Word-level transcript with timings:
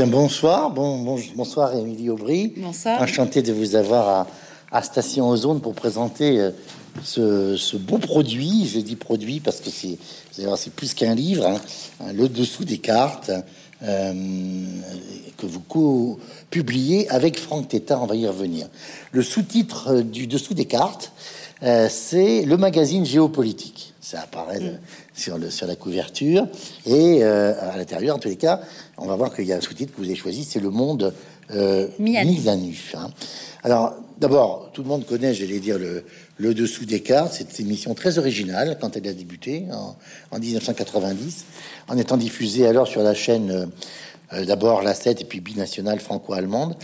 Bien, 0.00 0.06
bonsoir. 0.06 0.70
Bon, 0.70 1.18
bonsoir, 1.36 1.76
Émilie 1.76 2.08
Aubry. 2.08 2.54
Bonsoir. 2.56 3.02
Enchanté 3.02 3.42
de 3.42 3.52
vous 3.52 3.74
avoir 3.74 4.08
à, 4.08 4.26
à 4.72 4.82
Station 4.82 5.28
Ozone 5.28 5.60
pour 5.60 5.74
présenter 5.74 6.40
euh, 6.40 7.58
ce, 7.58 7.76
beau 7.76 7.98
produit. 7.98 8.66
Je 8.66 8.80
dis 8.80 8.96
produit 8.96 9.40
parce 9.40 9.60
que 9.60 9.68
c'est 9.68 9.98
c'est 10.32 10.72
plus 10.72 10.94
qu'un 10.94 11.14
livre. 11.14 11.46
Hein. 11.46 11.60
le 12.14 12.30
dessous 12.30 12.64
des 12.64 12.78
cartes 12.78 13.30
euh, 13.82 14.64
que 15.36 15.44
vous 15.44 16.18
publiez 16.48 17.06
avec 17.10 17.38
Franck 17.38 17.68
Tétard. 17.68 18.02
On 18.02 18.06
va 18.06 18.16
y 18.16 18.26
revenir. 18.26 18.68
Le 19.12 19.22
sous-titre 19.22 19.96
euh, 19.96 20.02
du 20.02 20.26
dessous 20.26 20.54
des 20.54 20.64
cartes, 20.64 21.12
c'est 21.90 22.46
le 22.46 22.56
magazine 22.56 23.04
géopolitique. 23.04 23.89
Ça 24.10 24.22
apparaît 24.22 24.60
mm. 24.60 24.78
sur, 25.14 25.38
le, 25.38 25.50
sur 25.50 25.66
la 25.66 25.76
couverture 25.76 26.48
et 26.84 27.22
à 27.22 27.76
l'intérieur, 27.76 28.16
en 28.16 28.18
tous 28.18 28.28
les 28.28 28.36
cas, 28.36 28.60
on 28.98 29.06
va 29.06 29.14
voir 29.14 29.34
qu'il 29.34 29.44
y 29.44 29.52
a 29.52 29.56
un 29.56 29.60
sous-titre 29.60 29.92
que 29.92 29.98
vous 29.98 30.06
avez 30.06 30.16
choisi, 30.16 30.44
c'est 30.44 30.60
Le 30.60 30.70
Monde 30.70 31.12
euh, 31.54 31.88
mis 31.98 32.16
à 32.16 32.24
nu. 32.56 32.76
Hein. 32.94 33.10
Alors, 33.62 33.94
d'abord, 34.18 34.70
tout 34.72 34.82
le 34.82 34.88
monde 34.88 35.04
connaît, 35.04 35.34
j'allais 35.34 35.58
dire, 35.58 35.78
le, 35.78 36.04
le 36.38 36.54
dessous 36.54 36.84
des 36.84 37.00
cartes. 37.00 37.34
C'est 37.36 37.58
une 37.58 37.66
émission 37.66 37.94
très 37.94 38.18
originale 38.18 38.78
quand 38.80 38.96
elle 38.96 39.08
a 39.08 39.12
débuté 39.12 39.64
en, 40.30 40.38
1990, 40.38 41.44
en 41.88 41.98
étant 41.98 42.16
diffusée 42.16 42.66
alors 42.66 42.86
sur 42.86 43.02
la 43.02 43.14
chaîne 43.14 43.50
euh, 43.50 43.66
euh, 44.32 44.44
d'abord 44.44 44.82
la 44.82 44.94
7 44.94 45.20
et 45.20 45.24
puis 45.24 45.40
binationale 45.40 45.98
franco-allemande. 45.98 46.76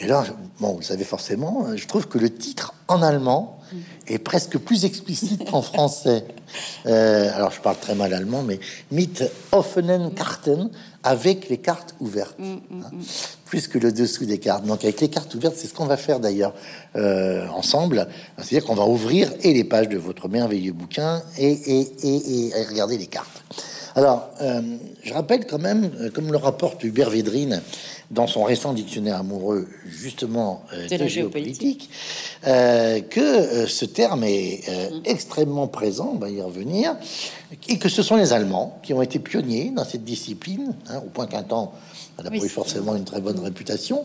Et 0.00 0.06
là, 0.06 0.24
bon, 0.60 0.74
vous 0.74 0.82
savez 0.82 1.04
forcément, 1.04 1.76
je 1.76 1.86
trouve 1.86 2.08
que 2.08 2.18
le 2.18 2.32
titre 2.32 2.74
en 2.88 3.02
allemand 3.02 3.58
est 4.06 4.18
presque 4.18 4.58
plus 4.58 4.84
explicite 4.84 5.48
qu'en 5.50 5.62
français. 5.62 6.24
Euh, 6.86 7.30
alors, 7.34 7.50
je 7.50 7.60
parle 7.60 7.78
très 7.78 7.94
mal 7.94 8.12
allemand, 8.12 8.42
mais 8.42 8.60
mit 8.90 9.10
offenen 9.52 10.12
Karten, 10.14 10.70
avec 11.02 11.48
les 11.48 11.58
cartes 11.58 11.94
ouvertes, 12.00 12.38
mm, 12.38 12.52
mm, 12.52 12.82
hein, 12.84 12.90
plus 13.44 13.68
que 13.68 13.78
le 13.78 13.92
dessous 13.92 14.24
des 14.26 14.38
cartes. 14.38 14.64
Donc, 14.64 14.84
avec 14.84 15.00
les 15.00 15.08
cartes 15.08 15.34
ouvertes, 15.34 15.56
c'est 15.56 15.66
ce 15.66 15.74
qu'on 15.74 15.86
va 15.86 15.96
faire 15.96 16.20
d'ailleurs 16.20 16.54
euh, 16.96 17.46
ensemble. 17.48 18.08
C'est-à-dire 18.38 18.64
qu'on 18.64 18.74
va 18.74 18.86
ouvrir 18.86 19.32
et 19.42 19.52
les 19.52 19.64
pages 19.64 19.88
de 19.88 19.98
votre 19.98 20.28
merveilleux 20.28 20.72
bouquin 20.72 21.22
et, 21.38 21.52
et, 21.52 22.48
et, 22.48 22.64
regarder 22.64 22.98
les 22.98 23.06
cartes. 23.06 23.42
Alors, 23.96 24.28
euh, 24.40 24.60
je 25.02 25.14
rappelle 25.14 25.46
quand 25.46 25.60
même, 25.60 25.90
comme 26.14 26.32
le 26.32 26.38
rapporte 26.38 26.82
Hubert 26.82 27.10
Védrine 27.10 27.62
dans 28.14 28.26
son 28.26 28.44
récent 28.44 28.72
dictionnaire 28.72 29.16
amoureux, 29.16 29.68
justement, 29.86 30.62
euh, 30.72 30.88
de, 30.88 31.06
géopolitique, 31.06 31.90
euh, 32.46 33.00
que 33.00 33.20
euh, 33.20 33.66
ce 33.66 33.84
terme 33.84 34.24
est 34.24 34.62
mm. 34.68 35.00
extrêmement 35.04 35.66
présent, 35.66 36.12
on 36.14 36.18
va 36.18 36.30
y 36.30 36.40
revenir, 36.40 36.96
et 37.68 37.78
que 37.78 37.88
ce 37.88 38.02
sont 38.02 38.16
les 38.16 38.32
Allemands 38.32 38.78
qui 38.82 38.94
ont 38.94 39.02
été 39.02 39.18
pionniers 39.18 39.72
dans 39.74 39.84
cette 39.84 40.04
discipline, 40.04 40.74
hein, 40.88 41.02
au 41.04 41.10
point 41.10 41.26
qu'un 41.26 41.42
temps, 41.42 41.72
elle 42.16 42.24
n'a 42.24 42.30
pas 42.30 42.36
eu 42.36 42.48
forcément 42.48 42.94
une 42.94 43.04
très 43.04 43.20
bonne 43.20 43.40
réputation, 43.40 44.04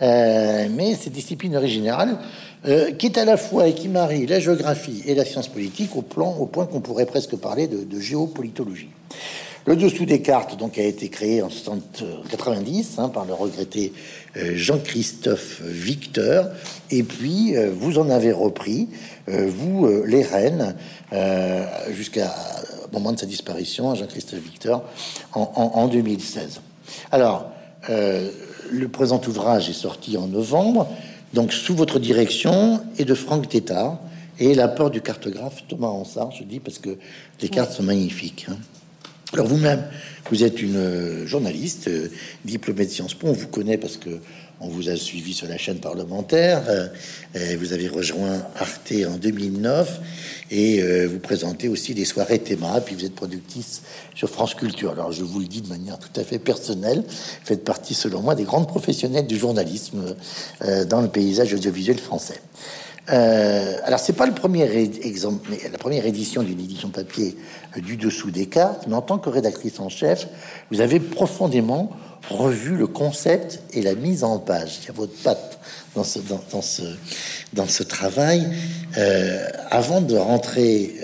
mais 0.00 0.94
cette 0.98 1.12
discipline 1.12 1.56
originale, 1.56 2.16
qui 2.98 3.06
est 3.06 3.18
à 3.18 3.26
la 3.26 3.36
fois 3.36 3.68
et 3.68 3.74
qui 3.74 3.88
marie 3.88 4.26
la 4.26 4.40
géographie 4.40 5.02
et 5.04 5.14
la 5.14 5.26
science 5.26 5.48
politique 5.48 5.94
au, 5.94 6.00
plan, 6.00 6.34
au 6.38 6.46
point 6.46 6.64
qu'on 6.64 6.80
pourrait 6.80 7.04
presque 7.04 7.36
parler 7.36 7.68
de, 7.68 7.84
de 7.84 8.00
géopolitologie. 8.00 8.88
Le 9.66 9.76
dessous 9.76 10.06
des 10.06 10.22
cartes 10.22 10.58
donc 10.58 10.78
a 10.78 10.82
été 10.82 11.10
créé 11.10 11.42
en 11.42 11.50
90 12.30 12.94
hein, 12.98 13.10
par 13.10 13.26
le 13.26 13.34
regretté 13.34 13.92
euh, 14.36 14.52
Jean-Christophe 14.54 15.60
Victor, 15.62 16.46
et 16.90 17.02
puis 17.02 17.56
euh, 17.56 17.70
vous 17.70 17.98
en 17.98 18.08
avez 18.08 18.32
repris, 18.32 18.88
euh, 19.28 19.50
vous 19.54 19.86
les 20.06 20.22
reines, 20.22 20.74
jusqu'à 21.90 22.34
moment 22.92 23.12
de 23.12 23.18
sa 23.18 23.26
disparition, 23.26 23.94
Jean-Christophe 23.94 24.40
Victor, 24.40 24.84
en, 25.32 25.88
2016. 25.88 26.60
Alors, 27.10 27.50
le 27.88 28.86
présent 28.86 29.20
ouvrage 29.26 29.68
est 29.68 29.74
sorti 29.74 30.16
en 30.16 30.28
novembre, 30.28 30.88
donc 31.34 31.52
sous 31.52 31.74
votre 31.74 31.98
direction 31.98 32.80
et 32.98 33.04
de 33.04 33.14
Franck 33.14 33.48
Tétard, 33.48 33.98
et 34.38 34.54
l'apport 34.54 34.90
du 34.90 35.00
cartographe 35.00 35.64
Thomas 35.68 35.88
Ansart, 35.88 36.30
je 36.30 36.44
dis 36.44 36.60
parce 36.60 36.78
que 36.78 36.96
les 37.42 37.48
cartes 37.48 37.72
sont 37.72 37.82
magnifiques. 37.82 38.46
Hein. 38.48 38.56
Alors 39.32 39.46
vous-même, 39.46 39.84
vous 40.28 40.42
êtes 40.42 40.60
une 40.60 40.76
euh, 40.76 41.24
journaliste, 41.24 41.86
euh, 41.86 42.10
diplômée 42.44 42.84
de 42.84 42.90
Sciences 42.90 43.14
Po, 43.14 43.28
on 43.28 43.32
vous 43.32 43.46
connaît 43.46 43.78
parce 43.78 43.96
que 43.96 44.10
on 44.60 44.66
vous 44.68 44.88
a 44.90 44.96
suivi 44.96 45.32
sur 45.32 45.46
la 45.46 45.56
chaîne 45.56 45.78
parlementaire, 45.78 46.62
euh, 46.68 47.56
vous 47.58 47.72
avez 47.72 47.86
rejoint 47.86 48.44
Arte 48.56 48.92
en 49.08 49.16
2009 49.16 50.00
et 50.50 50.82
vous 51.06 51.18
présentez 51.18 51.68
aussi 51.68 51.94
des 51.94 52.04
soirées 52.04 52.40
théma, 52.40 52.78
puis 52.82 52.94
vous 52.94 53.06
êtes 53.06 53.14
productrice 53.14 53.80
sur 54.14 54.28
France 54.28 54.54
Culture. 54.54 54.90
Alors 54.90 55.12
je 55.12 55.22
vous 55.22 55.38
le 55.40 55.46
dis 55.46 55.62
de 55.62 55.68
manière 55.68 55.98
tout 55.98 56.20
à 56.20 56.24
fait 56.24 56.38
personnelle, 56.38 57.04
faites 57.08 57.64
partie 57.64 57.94
selon 57.94 58.20
moi 58.20 58.34
des 58.34 58.44
grandes 58.44 58.68
professionnelles 58.68 59.26
du 59.26 59.38
journalisme 59.38 60.14
dans 60.90 61.00
le 61.00 61.08
paysage 61.08 61.54
audiovisuel 61.54 61.98
français. 61.98 62.42
Euh, 63.08 63.76
alors, 63.84 63.98
c'est 63.98 64.12
pas 64.12 64.26
le 64.26 64.34
premier 64.34 64.70
exemple, 64.72 65.50
la 65.70 65.78
première 65.78 66.06
édition 66.06 66.42
d'une 66.42 66.60
édition 66.60 66.90
papier 66.90 67.36
euh, 67.76 67.80
du 67.80 67.96
dessous 67.96 68.30
des 68.30 68.46
cartes, 68.46 68.86
mais 68.86 68.94
en 68.94 69.02
tant 69.02 69.18
que 69.18 69.28
rédactrice 69.28 69.80
en 69.80 69.88
chef, 69.88 70.28
vous 70.70 70.80
avez 70.80 71.00
profondément 71.00 71.90
revu 72.28 72.76
le 72.76 72.86
concept 72.86 73.62
et 73.72 73.82
la 73.82 73.94
mise 73.94 74.22
en 74.22 74.38
page. 74.38 74.78
Il 74.82 74.86
y 74.86 74.90
a 74.90 74.92
votre 74.92 75.16
patte 75.22 75.58
dans 75.94 76.04
ce, 76.04 76.18
dans, 76.18 76.62
ce, 76.62 76.82
dans 77.52 77.66
ce 77.66 77.82
travail. 77.82 78.46
Euh, 78.98 79.48
avant 79.70 80.00
de 80.00 80.16
rentrer 80.16 80.94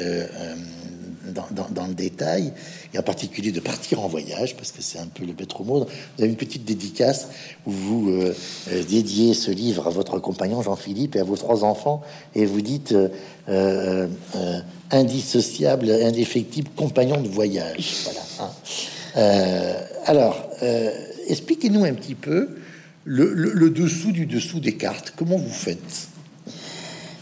dans, 1.28 1.66
dans, 1.70 1.86
le 1.86 1.94
détail, 1.94 2.52
et 2.96 2.98
en 2.98 3.02
particulier 3.02 3.52
de 3.52 3.60
partir 3.60 4.00
en 4.00 4.08
voyage, 4.08 4.56
parce 4.56 4.72
que 4.72 4.80
c'est 4.80 4.98
un 4.98 5.06
peu 5.06 5.24
le 5.24 5.34
maître 5.38 5.62
mot. 5.62 5.80
Vous 5.80 6.22
avez 6.22 6.28
une 6.28 6.36
petite 6.36 6.64
dédicace 6.64 7.28
où 7.66 7.70
vous 7.70 8.10
euh, 8.10 8.34
euh, 8.70 8.82
dédiez 8.84 9.34
ce 9.34 9.50
livre 9.50 9.86
à 9.86 9.90
votre 9.90 10.18
compagnon 10.18 10.62
Jean-Philippe 10.62 11.14
et 11.16 11.20
à 11.20 11.24
vos 11.24 11.36
trois 11.36 11.62
enfants, 11.62 12.00
et 12.34 12.46
vous 12.46 12.62
dites 12.62 12.94
euh, 13.48 14.06
indissociable, 14.90 15.90
indéfectible 15.90 16.70
compagnon 16.74 17.20
de 17.20 17.28
voyage. 17.28 17.96
Voilà. 18.04 18.20
Hein. 18.40 18.50
alors, 20.06 20.48
expliquez-nous 21.28 21.84
un 21.84 21.94
petit 21.94 22.14
peu 22.14 22.56
le, 23.04 23.32
le 23.34 23.70
dessous 23.70 24.12
du 24.12 24.26
dessous 24.26 24.60
des 24.60 24.76
cartes. 24.76 25.12
Comment 25.16 25.36
vous 25.36 25.52
faites? 25.52 26.08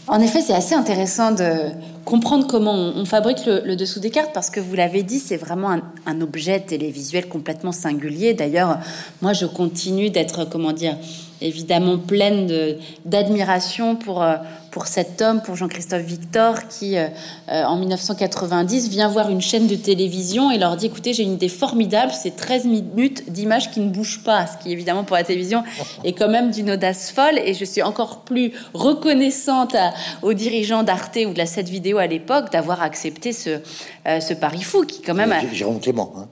En 0.07 0.19
effet, 0.21 0.41
c'est 0.41 0.53
assez 0.53 0.75
intéressant 0.75 1.31
de 1.31 1.71
comprendre 2.05 2.47
comment 2.47 2.73
on, 2.73 3.03
fabrique 3.05 3.45
le, 3.45 3.75
dessous 3.75 3.99
des 3.99 4.11
cartes 4.11 4.31
parce 4.33 4.49
que 4.49 4.59
vous 4.59 4.75
l'avez 4.75 5.03
dit, 5.03 5.19
c'est 5.19 5.37
vraiment 5.37 5.71
un, 5.71 5.81
un, 6.05 6.21
objet 6.21 6.59
télévisuel 6.59 7.27
complètement 7.27 7.71
singulier. 7.71 8.33
D'ailleurs, 8.33 8.77
moi, 9.21 9.33
je 9.33 9.45
continue 9.45 10.11
d'être, 10.11 10.45
comment 10.45 10.71
dire, 10.71 10.95
évidemment 11.41 11.97
pleine 11.97 12.77
d'admiration 13.05 13.95
pour, 13.95 14.23
euh, 14.23 14.35
pour 14.71 14.87
cet 14.87 15.21
homme, 15.21 15.41
pour 15.41 15.55
Jean-Christophe 15.55 16.01
Victor, 16.01 16.67
qui 16.67 16.97
euh, 16.97 17.07
euh, 17.49 17.63
en 17.63 17.77
1990 17.77 18.89
vient 18.89 19.07
voir 19.07 19.29
une 19.29 19.41
chaîne 19.41 19.67
de 19.67 19.75
télévision 19.75 20.51
et 20.51 20.57
leur 20.57 20.75
dit 20.75 20.87
écoutez, 20.87 21.13
j'ai 21.13 21.23
une 21.23 21.33
idée 21.33 21.49
formidable, 21.49 22.11
c'est 22.11 22.35
13 22.35 22.65
minutes 22.65 23.31
d'images 23.31 23.71
qui 23.71 23.79
ne 23.79 23.89
bougent 23.89 24.23
pas, 24.23 24.47
ce 24.47 24.57
qui 24.63 24.71
évidemment 24.71 25.03
pour 25.03 25.15
la 25.15 25.23
télévision 25.23 25.63
est 26.03 26.13
quand 26.13 26.29
même 26.29 26.51
d'une 26.51 26.71
audace 26.71 27.11
folle. 27.11 27.39
Et 27.43 27.53
je 27.53 27.65
suis 27.65 27.81
encore 27.81 28.21
plus 28.21 28.51
reconnaissante 28.73 29.75
aux 30.21 30.33
dirigeants 30.33 30.83
d'Arte 30.83 31.17
ou 31.27 31.33
de 31.33 31.37
la 31.37 31.45
7 31.45 31.69
vidéo 31.69 31.97
à 31.97 32.07
l'époque 32.07 32.51
d'avoir 32.51 32.81
accepté 32.81 33.31
ce, 33.31 33.59
ce 34.05 34.33
pari 34.33 34.61
fou 34.61 34.85
qui 34.85 35.01
quand 35.01 35.13
même. 35.13 35.33
Jérôme 35.53 35.79
Clément. 35.79 36.11
Hein. 36.17 36.27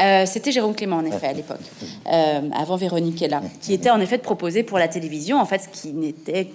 Euh, 0.00 0.26
c'était 0.26 0.52
Jérôme 0.52 0.74
Clément, 0.74 0.96
en 0.96 1.04
effet, 1.04 1.28
à 1.28 1.32
l'époque, 1.32 1.60
euh, 2.06 2.40
avant 2.54 2.76
Véronique 2.76 3.20
là, 3.20 3.42
qui 3.60 3.72
était 3.72 3.90
en 3.90 4.00
effet 4.00 4.18
de 4.18 4.22
proposer 4.22 4.62
pour 4.62 4.78
la 4.78 4.88
télévision, 4.88 5.40
en 5.40 5.44
fait, 5.44 5.58
ce 5.58 5.68
qui 5.68 5.92
n'était 5.92 6.48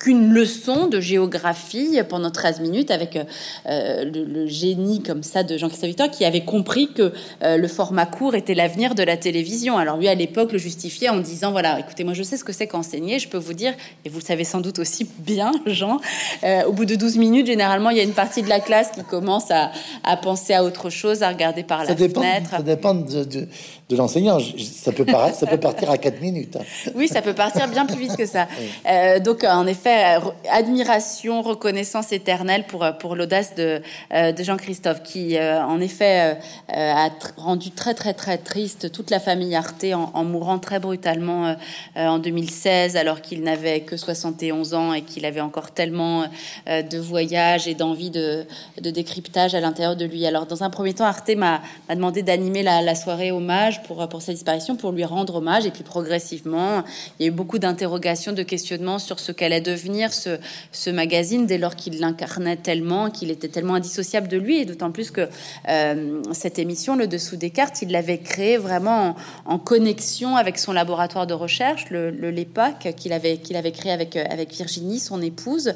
qu'une 0.00 0.32
leçon 0.32 0.86
de 0.86 0.98
géographie 0.98 2.00
pendant 2.08 2.30
13 2.30 2.60
minutes 2.60 2.90
avec 2.90 3.18
euh, 3.66 4.04
le, 4.04 4.46
génie 4.46 5.02
comme 5.02 5.22
ça 5.22 5.42
de 5.44 5.58
Jean-Christophe 5.58 5.88
Victor 5.88 6.10
qui 6.10 6.24
avait 6.24 6.44
compris 6.44 6.88
que 6.92 7.12
euh, 7.42 7.58
le 7.58 7.68
format 7.68 8.06
court 8.06 8.34
était 8.34 8.54
l'avenir 8.54 8.94
de 8.94 9.02
la 9.02 9.18
télévision. 9.18 9.76
Alors 9.76 9.98
lui 9.98 10.08
à 10.08 10.14
l'époque 10.14 10.52
le 10.52 10.58
justifiait 10.58 11.10
en 11.10 11.18
disant 11.18 11.52
voilà 11.52 11.78
écoutez 11.78 12.02
moi 12.04 12.14
je 12.14 12.22
sais 12.22 12.38
ce 12.38 12.44
que 12.44 12.52
c'est 12.52 12.66
qu'enseigner, 12.66 13.18
je 13.18 13.28
peux 13.28 13.38
vous 13.38 13.52
dire 13.52 13.74
et 14.06 14.08
vous 14.08 14.18
le 14.20 14.24
savez 14.24 14.44
sans 14.44 14.60
doute 14.60 14.78
aussi 14.78 15.06
bien 15.18 15.52
Jean, 15.66 16.00
euh, 16.44 16.64
au 16.64 16.72
bout 16.72 16.86
de 16.86 16.94
12 16.94 17.18
minutes 17.18 17.46
généralement 17.46 17.90
il 17.90 17.98
y 17.98 18.00
a 18.00 18.04
une 18.04 18.14
partie 18.14 18.42
de 18.42 18.48
la 18.48 18.60
classe 18.60 18.90
qui 18.92 19.04
commence 19.04 19.50
à, 19.50 19.70
à 20.02 20.16
penser 20.16 20.54
à 20.54 20.64
autre 20.64 20.88
chose, 20.88 21.22
à 21.22 21.28
regarder 21.28 21.62
par 21.62 21.84
la 21.84 21.94
fenêtre. 21.94 22.50
Ça 22.50 22.62
dépend 22.62 22.94
de, 22.94 23.24
de 23.24 23.48
l'enseignant. 23.96 24.38
Ça 24.38 24.92
peut, 24.92 25.04
paraître, 25.04 25.38
ça 25.38 25.46
peut 25.46 25.58
partir 25.58 25.90
à 25.90 25.98
4 25.98 26.20
minutes. 26.20 26.56
Hein. 26.56 26.90
Oui, 26.94 27.08
ça 27.08 27.22
peut 27.22 27.34
partir 27.34 27.68
bien 27.68 27.86
plus 27.86 27.98
vite 27.98 28.16
que 28.16 28.26
ça. 28.26 28.46
Euh, 28.88 29.20
donc, 29.20 29.44
en 29.44 29.66
effet, 29.66 30.18
admiration, 30.50 31.42
reconnaissance 31.42 32.12
éternelle 32.12 32.64
pour, 32.66 32.84
pour 32.98 33.16
l'audace 33.16 33.54
de, 33.54 33.80
euh, 34.12 34.32
de 34.32 34.42
Jean-Christophe, 34.42 35.02
qui, 35.02 35.36
euh, 35.36 35.62
en 35.62 35.80
effet, 35.80 36.36
a 36.68 37.10
rendu 37.36 37.70
très, 37.70 37.94
très, 37.94 38.14
très 38.14 38.38
triste 38.38 38.92
toute 38.92 39.10
la 39.10 39.20
famille 39.20 39.54
Arte 39.54 39.84
en, 40.14 40.24
mourant 40.24 40.58
très 40.58 40.78
brutalement 40.78 41.56
en 41.96 42.18
2016, 42.18 42.96
alors 42.96 43.20
qu'il 43.20 43.42
n'avait 43.42 43.80
que 43.80 43.96
71 43.96 44.74
ans 44.74 44.92
et 44.92 45.02
qu'il 45.02 45.24
avait 45.24 45.40
encore 45.40 45.70
tellement 45.70 46.26
de 46.66 46.98
voyages 46.98 47.66
et 47.66 47.74
d'envie 47.74 48.10
de, 48.10 48.46
de 48.80 48.90
décryptage 48.90 49.54
à 49.54 49.60
l'intérieur 49.60 49.96
de 49.96 50.04
lui. 50.04 50.26
Alors, 50.26 50.46
dans 50.46 50.62
un 50.62 50.70
premier 50.70 50.94
temps, 50.94 51.04
Arte 51.04 51.30
m'a 51.36 51.60
demandé 51.88 52.22
d'animer 52.22 52.62
la, 52.62 52.82
la 52.82 52.94
soirée 52.94 53.32
hommage 53.32 53.79
pour, 53.82 54.22
sa 54.22 54.32
disparition, 54.32 54.76
pour 54.76 54.92
lui 54.92 55.04
rendre 55.04 55.36
hommage. 55.36 55.66
Et 55.66 55.70
puis 55.70 55.82
progressivement, 55.82 56.84
il 57.18 57.26
y 57.26 57.28
a 57.28 57.28
eu 57.28 57.34
beaucoup 57.34 57.58
d'interrogations, 57.58 58.32
de 58.32 58.42
questionnements 58.42 58.98
sur 58.98 59.20
ce 59.20 59.32
qu'allait 59.32 59.60
devenir 59.60 60.12
ce, 60.12 60.90
magazine 60.90 61.46
dès 61.46 61.58
lors 61.58 61.76
qu'il 61.76 62.00
l'incarnait 62.00 62.56
tellement, 62.56 63.10
qu'il 63.10 63.30
était 63.30 63.48
tellement 63.48 63.74
indissociable 63.74 64.28
de 64.28 64.36
lui. 64.36 64.58
Et 64.58 64.64
d'autant 64.64 64.90
plus 64.90 65.10
que 65.10 65.28
euh, 65.68 66.22
cette 66.32 66.58
émission, 66.58 66.96
Le 66.96 67.06
Dessous 67.06 67.36
des 67.36 67.50
cartes, 67.50 67.82
il 67.82 67.90
l'avait 67.90 68.18
créée 68.18 68.56
vraiment 68.56 69.16
en, 69.44 69.58
connexion 69.58 70.36
avec 70.36 70.58
son 70.58 70.72
laboratoire 70.72 71.26
de 71.26 71.34
recherche, 71.34 71.90
le, 71.90 72.10
le 72.10 72.30
LEPAC, 72.30 72.94
qu'il 72.96 73.12
avait, 73.12 73.38
qu'il 73.38 73.56
avait 73.56 73.72
créé 73.72 73.92
avec, 73.92 74.16
avec 74.16 74.52
Virginie, 74.52 74.98
son 74.98 75.22
épouse. 75.22 75.74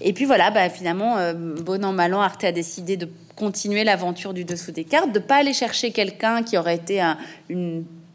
Et 0.00 0.12
puis 0.12 0.24
voilà, 0.24 0.50
bah, 0.50 0.68
finalement, 0.68 1.18
euh, 1.18 1.32
bon 1.34 1.84
an, 1.84 1.92
mal 1.92 2.14
an, 2.14 2.20
Arte 2.20 2.44
a 2.44 2.52
décidé 2.52 2.96
de 2.96 3.08
continuer 3.40 3.84
l'aventure 3.84 4.34
du 4.34 4.44
dessous 4.44 4.70
des 4.70 4.84
cartes, 4.84 5.12
de 5.12 5.18
pas 5.18 5.36
aller 5.36 5.54
chercher 5.54 5.92
quelqu'un 5.92 6.42
qui 6.42 6.58
aurait 6.58 6.76
été 6.76 7.00
un, 7.00 7.16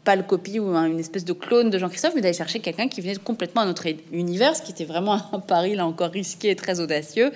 pâle 0.06 0.24
copie 0.24 0.60
ou 0.60 0.74
une 0.74 1.00
espèce 1.00 1.24
de 1.24 1.32
clone 1.32 1.68
de 1.68 1.78
Jean-Christophe, 1.78 2.12
mais 2.14 2.20
d'aller 2.20 2.32
chercher 2.32 2.60
quelqu'un 2.60 2.86
qui 2.86 3.00
venait 3.00 3.16
complètement 3.16 3.62
à 3.62 3.66
notre 3.66 3.86
univers, 4.12 4.54
ce 4.54 4.62
qui 4.62 4.70
était 4.70 4.84
vraiment 4.84 5.14
un 5.32 5.40
pari 5.40 5.74
là 5.74 5.84
encore 5.84 6.10
risqué 6.10 6.50
et 6.50 6.56
très 6.56 6.78
audacieux, 6.78 7.32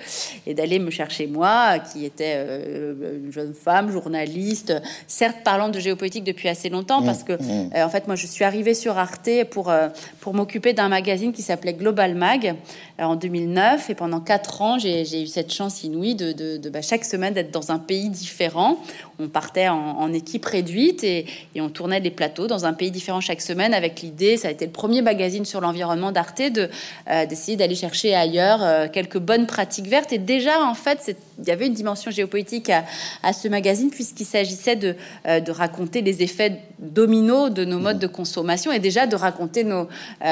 et 0.47 0.53
d'aller 0.53 0.79
me 0.79 0.89
chercher 0.89 1.27
moi, 1.27 1.79
qui 1.79 2.05
était 2.05 2.35
euh, 2.37 3.19
une 3.25 3.31
jeune 3.31 3.53
femme, 3.53 3.91
journaliste, 3.91 4.73
certes 5.05 5.39
parlant 5.43 5.67
de 5.67 5.79
géopolitique 5.79 6.23
depuis 6.23 6.47
assez 6.47 6.69
longtemps, 6.69 7.03
parce 7.03 7.23
que 7.23 7.33
mmh. 7.33 7.71
euh, 7.75 7.83
en 7.83 7.89
fait 7.89 8.07
moi 8.07 8.15
je 8.15 8.25
suis 8.25 8.45
arrivée 8.45 8.73
sur 8.73 8.97
Arte 8.97 9.29
pour 9.49 9.69
euh, 9.69 9.89
pour 10.21 10.33
m'occuper 10.33 10.71
d'un 10.71 10.87
magazine 10.87 11.33
qui 11.33 11.41
s'appelait 11.41 11.73
Global 11.73 12.15
Mag 12.15 12.55
en 12.99 13.17
2009, 13.17 13.89
et 13.89 13.95
pendant 13.95 14.21
quatre 14.21 14.61
ans 14.61 14.79
j'ai 14.79 15.21
eu 15.21 15.27
cette 15.27 15.51
chance 15.51 15.83
inouïe 15.83 16.15
de, 16.15 16.31
de, 16.31 16.69
bah, 16.69 16.81
chaque 16.81 17.03
semaine 17.03 17.33
d'être 17.33 17.51
dans 17.51 17.71
un 17.71 17.79
pays 17.79 18.09
différent. 18.09 18.79
On 19.21 19.29
partait 19.29 19.67
en, 19.67 19.77
en 19.77 20.13
équipe 20.13 20.45
réduite 20.45 21.03
et, 21.03 21.25
et 21.55 21.61
on 21.61 21.69
tournait 21.69 22.01
des 22.01 22.11
plateaux 22.11 22.47
dans 22.47 22.65
un 22.65 22.73
pays 22.73 22.91
différent 22.91 23.21
chaque 23.21 23.41
semaine 23.41 23.73
avec 23.73 24.01
l'idée, 24.01 24.37
ça 24.37 24.47
a 24.47 24.51
été 24.51 24.65
le 24.65 24.71
premier 24.71 25.01
magazine 25.01 25.45
sur 25.45 25.61
l'environnement 25.61 26.11
d'Arte, 26.11 26.41
de, 26.41 26.69
euh, 27.09 27.25
d'essayer 27.25 27.57
d'aller 27.57 27.75
chercher 27.75 28.15
ailleurs 28.15 28.63
euh, 28.63 28.87
quelques 28.91 29.17
bonnes 29.17 29.47
pratiques 29.47 29.87
vertes. 29.87 30.13
Et 30.13 30.17
déjà, 30.17 30.63
en 30.63 30.73
fait, 30.73 31.15
il 31.39 31.47
y 31.47 31.51
avait 31.51 31.67
une 31.67 31.73
dimension 31.73 32.11
géopolitique 32.11 32.69
à, 32.69 33.33
ce 33.33 33.47
magazine 33.47 33.89
puisqu'il 33.89 34.25
s'agissait 34.25 34.75
de, 34.75 34.95
euh, 35.27 35.39
de 35.39 35.51
raconter 35.51 36.01
les 36.01 36.23
effets 36.23 36.59
dominos 36.79 37.51
de 37.51 37.65
nos 37.65 37.79
modes 37.79 37.99
de 37.99 38.07
consommation 38.07 38.71
et 38.71 38.79
déjà 38.79 39.07
de 39.07 39.15
raconter 39.15 39.63
nos, 39.63 39.87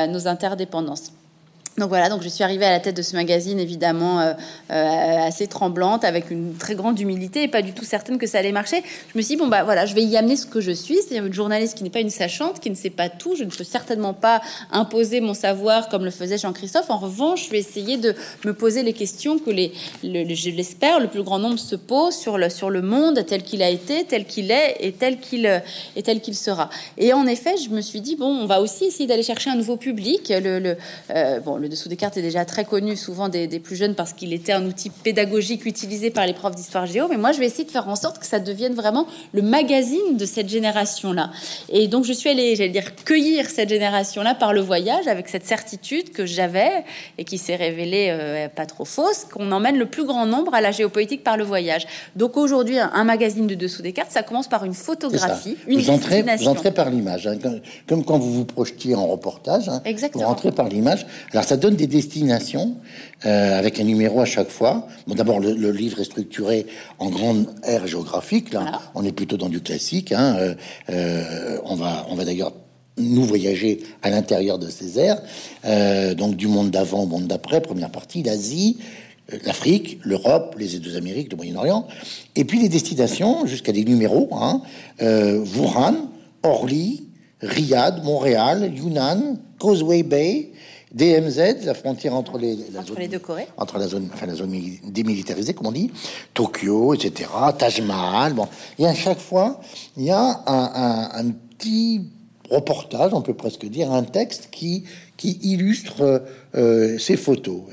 nos 0.08 0.28
interdépendances. 0.28 1.12
Donc 1.80 1.90
voilà, 1.90 2.10
donc 2.10 2.22
je 2.22 2.28
suis 2.28 2.44
arrivée 2.44 2.66
à 2.66 2.72
la 2.72 2.80
tête 2.80 2.96
de 2.96 3.02
ce 3.02 3.16
magazine, 3.16 3.58
évidemment 3.60 4.20
euh, 4.20 4.34
euh, 4.72 5.28
assez 5.28 5.48
tremblante, 5.48 6.04
avec 6.04 6.30
une 6.30 6.56
très 6.56 6.76
grande 6.76 7.00
humilité 7.00 7.44
et 7.44 7.48
pas 7.48 7.62
du 7.62 7.74
tout 7.74 7.86
certaine 7.86 8.18
que 8.18 8.28
ça 8.28 8.40
allait 8.40 8.52
marcher. 8.52 8.84
Je 9.14 9.18
me 9.18 9.22
suis 9.22 9.36
dit, 9.36 9.42
bon, 9.42 9.48
bah 9.48 9.64
voilà, 9.64 9.86
je 9.86 9.96
vais 9.96 10.04
y 10.04 10.18
amener 10.18 10.36
ce 10.36 10.46
que 10.46 10.60
je 10.60 10.72
suis, 10.72 10.96
c'est-à-dire 10.96 11.26
une 11.26 11.34
journaliste 11.34 11.78
qui 11.78 11.84
n'est 11.84 11.90
pas 11.90 12.02
une 12.02 12.10
sachante, 12.10 12.60
qui 12.60 12.70
ne 12.70 12.76
sait 12.76 12.90
pas 12.90 13.08
tout. 13.08 13.36
Je 13.36 13.46
ne 13.46 13.50
peux 13.50 13.64
certainement 13.64 14.14
pas 14.14 14.42
imposer 14.72 15.22
mon 15.22 15.34
savoir 15.34 15.88
comme 15.88 16.04
le 16.04 16.12
faisait 16.12 16.38
Jean-Christophe. 16.38 16.90
En 16.90 16.98
revanche, 16.98 17.46
je 17.46 17.52
vais 17.52 17.60
essayer 17.60 17.98
de 17.98 18.14
me 18.46 18.54
poser 18.54 18.84
les 18.84 18.94
questions 18.94 19.40
que 19.40 19.50
les, 19.50 19.72
je 20.04 20.50
l'espère, 20.50 21.00
le 21.00 21.08
plus 21.08 21.24
grand 21.24 21.40
nombre 21.40 21.60
se 21.60 21.78
pose 21.78 22.14
sur 22.14 22.38
le, 22.38 22.50
sur 22.50 22.70
le 22.70 22.82
monde 22.82 23.26
tel 23.26 23.44
qu'il 23.44 23.64
a 23.64 23.70
été, 23.70 24.04
tel 24.04 24.26
qu'il 24.26 24.52
est 24.52 24.78
et 24.82 24.92
tel 24.92 25.20
qu'il 25.20 25.46
et 25.96 26.04
tel 26.04 26.20
qu'il 26.20 26.36
sera. 26.36 26.70
Et 26.98 27.14
en 27.14 27.26
effet, 27.26 27.56
je 27.58 27.70
me 27.70 27.80
suis 27.80 28.02
dit, 28.02 28.18
bon, 28.18 28.28
on 28.28 28.46
va 28.46 28.60
aussi 28.60 28.86
essayer 28.86 29.08
d'aller 29.08 29.24
chercher 29.24 29.50
un 29.50 29.56
nouveau 29.56 29.78
public. 29.78 30.30
Le, 30.30 30.60
le 30.60 30.78
euh, 31.12 31.40
bon, 31.40 31.56
le 31.56 31.69
dessous 31.70 31.90
des 31.90 31.96
cartes 31.96 32.18
est 32.18 32.22
déjà 32.22 32.46
très 32.46 32.66
connu, 32.66 32.96
souvent 32.96 33.30
des, 33.30 33.48
plus 33.60 33.76
jeunes, 33.76 33.96
parce 33.96 34.14
qu'il 34.14 34.34
était 34.34 34.52
un 34.52 34.66
outil 34.66 34.90
pédagogique 34.90 35.66
utilisé 35.66 36.10
par 36.10 36.26
les 36.26 36.34
profs 36.34 36.56
d'histoire 36.56 36.86
géo. 36.86 37.08
Mais 37.10 37.18
moi, 37.18 37.32
je 37.32 37.40
vais 37.40 37.46
essayer 37.46 37.64
de 37.64 37.72
faire 37.72 37.88
en 37.88 37.96
sorte 37.96 38.20
que 38.20 38.26
ça 38.26 38.40
devienne 38.40 38.74
vraiment 38.74 39.08
le 39.34 39.42
magazine 39.42 40.18
de 40.18 40.26
cette 40.26 40.50
génération-là. 40.50 41.32
Et 41.70 41.88
donc, 41.88 42.06
je 42.06 42.14
suis 42.14 42.30
allée, 42.30 42.56
j'allais 42.56 42.70
dire, 42.70 42.96
cueillir 42.96 43.50
cette 43.50 43.70
génération-là 43.70 44.36
par 44.36 44.54
le 44.54 44.62
voyage, 44.62 45.08
avec 45.08 45.30
cette 45.30 45.46
certitude 45.46 46.12
que 46.12 46.26
j'avais 46.26 46.84
et 47.18 47.24
qui 47.24 47.38
s'est 47.38 47.56
révélée 47.56 48.08
euh, 48.10 48.48
pas 48.50 48.66
trop 48.66 48.86
fausse, 48.86 49.26
qu'on 49.32 49.52
emmène 49.52 49.78
le 49.78 49.86
plus 49.86 50.06
grand 50.06 50.26
nombre 50.26 50.54
à 50.54 50.62
la 50.62 50.72
géopolitique 50.72 51.24
par 51.24 51.38
le 51.38 51.44
voyage. 51.44 51.86
Donc 52.16 52.38
aujourd'hui, 52.38 52.80
un, 52.80 53.04
magazine 53.04 53.48
de 53.48 53.56
dessous 53.56 53.82
des 53.82 53.94
cartes, 53.94 54.12
ça 54.12 54.24
commence 54.24 54.48
par 54.48 54.66
une 54.66 54.74
photographie, 54.74 55.58
une 55.68 55.80
vous 55.80 55.90
entrez, 55.90 56.24
vous 56.38 56.48
entrez 56.48 56.72
par 56.72 56.90
l'image, 56.90 57.28
hein, 57.28 57.38
comme, 57.88 58.04
quand 58.04 58.18
vous 58.18 58.34
vous 58.34 58.46
projetiez 58.46 58.96
en 58.96 59.08
reportage. 59.08 59.70
Hein, 59.70 59.82
Exactement. 59.86 60.24
Vous 60.24 60.30
rentrez 60.30 60.52
par 60.52 60.68
l'image. 60.68 61.06
Alors 61.32 61.44
ça 61.44 61.58
donne 61.60 61.76
des 61.76 61.88
destinations 61.88 62.78
euh, 63.26 63.60
avec 63.60 63.80
un 63.80 63.84
numéro 63.84 64.22
à 64.22 64.26
chaque 64.26 64.50
fois. 64.50 64.88
Bon, 65.08 65.16
d'abord 65.16 65.40
le, 65.40 65.72
livre 65.72 66.00
est 66.00 66.06
structuré 66.06 66.66
en 66.98 67.10
grande 67.10 67.48
aire 67.64 67.86
géographique. 67.86 68.54
Là, 68.54 68.82
on 68.96 69.04
est 69.04 69.12
plutôt 69.12 69.38
dans 69.38 69.50
du 69.50 69.62
classique. 69.62 70.12
Hein. 70.12 70.36
Euh, 70.40 70.56
euh, 70.90 71.58
on 71.66 71.76
va, 71.76 72.08
on 72.10 72.16
va 72.16 72.26
d'ailleurs 72.26 72.54
nous 72.98 73.24
voyager 73.24 73.80
à 74.02 74.10
l'intérieur 74.10 74.60
de 74.60 74.70
ces 74.70 75.00
aires, 75.00 75.22
donc 76.18 76.36
du 76.36 76.48
monde 76.48 76.70
d'avant 76.70 77.04
au 77.04 77.06
monde 77.06 77.28
d'après. 77.28 77.62
Première 77.62 77.92
partie, 77.92 78.24
l'Asie, 78.24 78.78
l'Afrique, 79.46 80.00
l'Europe, 80.04 80.58
les 80.60 80.80
deux 80.80 80.98
Amériques, 80.98 81.32
le 81.32 81.38
Moyen-Orient, 81.38 81.88
et 82.36 82.44
puis 82.44 82.60
les 82.60 82.68
destinations 82.68 83.46
jusqu'à 83.46 83.72
des 83.72 83.86
numéros. 83.86 84.28
Hein, 84.34 84.62
Wuhan, 85.00 86.10
Orly, 86.44 87.08
Riyad, 87.42 88.04
Montréal, 88.04 88.70
Yunnan, 88.76 89.38
Causeway 89.60 90.04
Bay, 90.04 90.50
DMZ, 90.92 91.66
la 91.66 91.74
frontière 91.74 92.16
entre 92.16 92.38
les, 92.38 92.58
la 92.74 92.82
entre 92.82 92.98
les 92.98 93.08
deux 93.08 93.20
Corées, 93.20 93.48
entre 93.58 93.78
la 93.78 93.88
zone, 93.88 94.10
enfin 94.14 94.26
la 94.26 94.36
zone 94.36 94.60
démilitarisée, 94.86 95.54
comme 95.54 95.68
on 95.68 95.72
dit, 95.72 95.92
Tokyo, 96.34 96.94
etc., 96.94 97.30
Taj 97.58 97.82
Mahal. 97.82 98.34
Bon, 98.34 98.48
et 98.80 98.88
à 98.88 98.96
chaque 98.96 99.20
fois, 99.20 99.62
il 99.98 100.06
y 100.06 100.12
a 100.12 100.42
un, 100.48 100.72
un, 100.74 101.10
un 101.14 101.32
petit 101.32 102.02
reportage, 102.50 103.14
on 103.14 103.22
peut 103.22 103.36
presque 103.36 103.66
dire, 103.66 103.92
un 103.92 104.04
texte 104.04 104.50
qui 104.52 104.86
qui 105.20 105.38
illustre 105.42 106.24
euh, 106.56 106.98
ces 106.98 107.18
photos. 107.18 107.64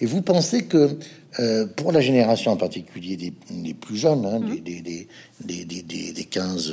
Et, 0.00 0.06
vous 0.06 0.20
pensez 0.20 0.64
que 0.64 0.98
euh, 1.38 1.64
pour 1.76 1.92
la 1.92 2.00
génération 2.00 2.50
en 2.50 2.56
particulier 2.56 3.16
des, 3.16 3.32
des 3.50 3.72
plus 3.72 3.96
jeunes, 3.96 4.26
hein, 4.26 4.40
mmh. 4.40 4.60
des, 4.64 4.80
des, 4.80 5.06
des, 5.44 5.64
des, 5.64 6.12
des 6.12 6.22
15-20 6.24 6.72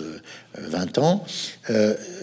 euh, 0.57 1.01
ans, 1.01 1.23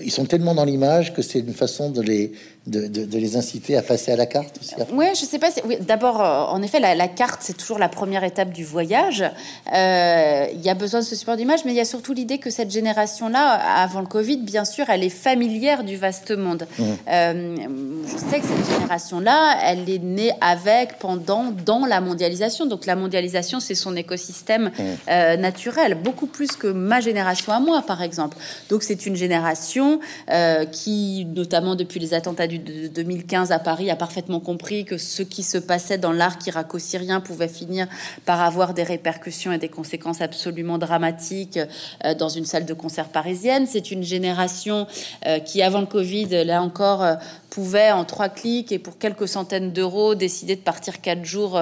ils 0.02 0.10
sont 0.10 0.24
tellement 0.24 0.56
dans 0.56 0.64
l'image 0.64 1.14
que 1.14 1.22
c'est 1.22 1.38
une 1.38 1.54
façon 1.54 1.90
de 1.90 2.02
les, 2.02 2.32
de, 2.66 2.86
de, 2.86 3.18
les 3.18 3.36
inciter 3.36 3.76
à 3.76 3.82
passer 3.82 4.12
à 4.12 4.16
la 4.16 4.26
carte 4.26 4.56
aussi 4.60 4.74
Oui, 4.92 5.06
je 5.14 5.24
sais 5.24 5.40
pas. 5.40 5.48
Oui, 5.64 5.78
D'abord, 5.80 6.20
euh, 6.20 6.44
en 6.44 6.62
effet, 6.62 6.78
la, 6.78 7.08
carte, 7.08 7.40
c'est 7.42 7.56
toujours 7.56 7.80
la 7.80 7.88
première 7.88 8.22
étape 8.22 8.52
du 8.52 8.64
voyage. 8.64 9.24
Euh, 9.74 10.46
il 10.52 10.60
y 10.60 10.70
a 10.70 10.74
besoin 10.74 11.00
de 11.00 11.04
ce 11.04 11.16
support 11.16 11.36
d'image, 11.36 11.64
mais 11.64 11.72
il 11.72 11.76
y 11.76 11.80
a 11.80 11.84
surtout 11.84 12.12
l'idée 12.12 12.38
que 12.38 12.50
cette 12.50 12.70
génération-là, 12.70 13.54
avant 13.82 13.98
le 13.98 14.06
Covid, 14.06 14.36
bien 14.36 14.64
sûr, 14.64 14.90
elle 14.90 15.02
est 15.02 15.08
familière 15.08 15.82
du 15.82 15.96
vaste 15.96 16.30
monde. 16.30 16.68
Mmh. 16.78 16.84
Euh, 17.08 17.56
je 18.06 18.16
sais 18.16 18.38
que 18.38 18.46
cette 18.46 18.78
génération-là, 18.78 19.58
elle 19.64 19.90
est 19.90 20.02
née 20.02 20.30
avec, 20.40 21.00
pendant, 21.00 21.46
dans 21.66 21.84
la 21.84 22.00
mondialisation. 22.00 22.66
Donc 22.66 22.86
la 22.86 22.94
mondialisation, 22.94 23.58
c'est 23.58 23.74
son 23.74 23.96
écosystème 23.96 24.70
mmh. 24.78 25.40
naturel, 25.40 25.96
beaucoup 25.96 26.26
plus 26.26 26.52
que 26.52 26.68
ma 26.68 27.00
génération 27.00 27.52
à 27.52 27.58
moi, 27.58 27.82
par 27.82 28.02
exemple. 28.02 28.36
Donc 28.70 28.84
c'est 28.84 29.04
une 29.04 29.16
génération 29.16 29.98
qui, 30.70 31.26
notamment 31.34 31.74
depuis 31.74 31.98
les 31.98 32.14
attentats 32.14 32.46
de 32.58 32.88
2015 32.88 33.52
à 33.52 33.58
Paris 33.58 33.90
a 33.90 33.96
parfaitement 33.96 34.40
compris 34.40 34.84
que 34.84 34.98
ce 34.98 35.22
qui 35.22 35.42
se 35.42 35.58
passait 35.58 35.98
dans 35.98 36.12
l'arc 36.12 36.46
irako-syrien 36.46 37.20
pouvait 37.20 37.48
finir 37.48 37.86
par 38.24 38.40
avoir 38.40 38.74
des 38.74 38.82
répercussions 38.82 39.52
et 39.52 39.58
des 39.58 39.68
conséquences 39.68 40.20
absolument 40.20 40.78
dramatiques 40.78 41.58
euh, 42.04 42.14
dans 42.14 42.28
une 42.28 42.44
salle 42.44 42.64
de 42.64 42.74
concert 42.74 43.08
parisienne. 43.08 43.66
C'est 43.66 43.90
une 43.90 44.02
génération 44.02 44.86
euh, 45.26 45.38
qui, 45.38 45.62
avant 45.62 45.80
le 45.80 45.86
Covid, 45.86 46.44
là 46.44 46.62
encore, 46.62 47.02
euh, 47.02 47.14
pouvait 47.50 47.90
en 47.90 48.04
trois 48.04 48.28
clics 48.28 48.72
et 48.72 48.78
pour 48.78 48.98
quelques 48.98 49.28
centaines 49.28 49.72
d'euros 49.72 50.14
décider 50.14 50.56
de 50.56 50.62
partir 50.62 51.02
quatre 51.02 51.22
jours 51.22 51.60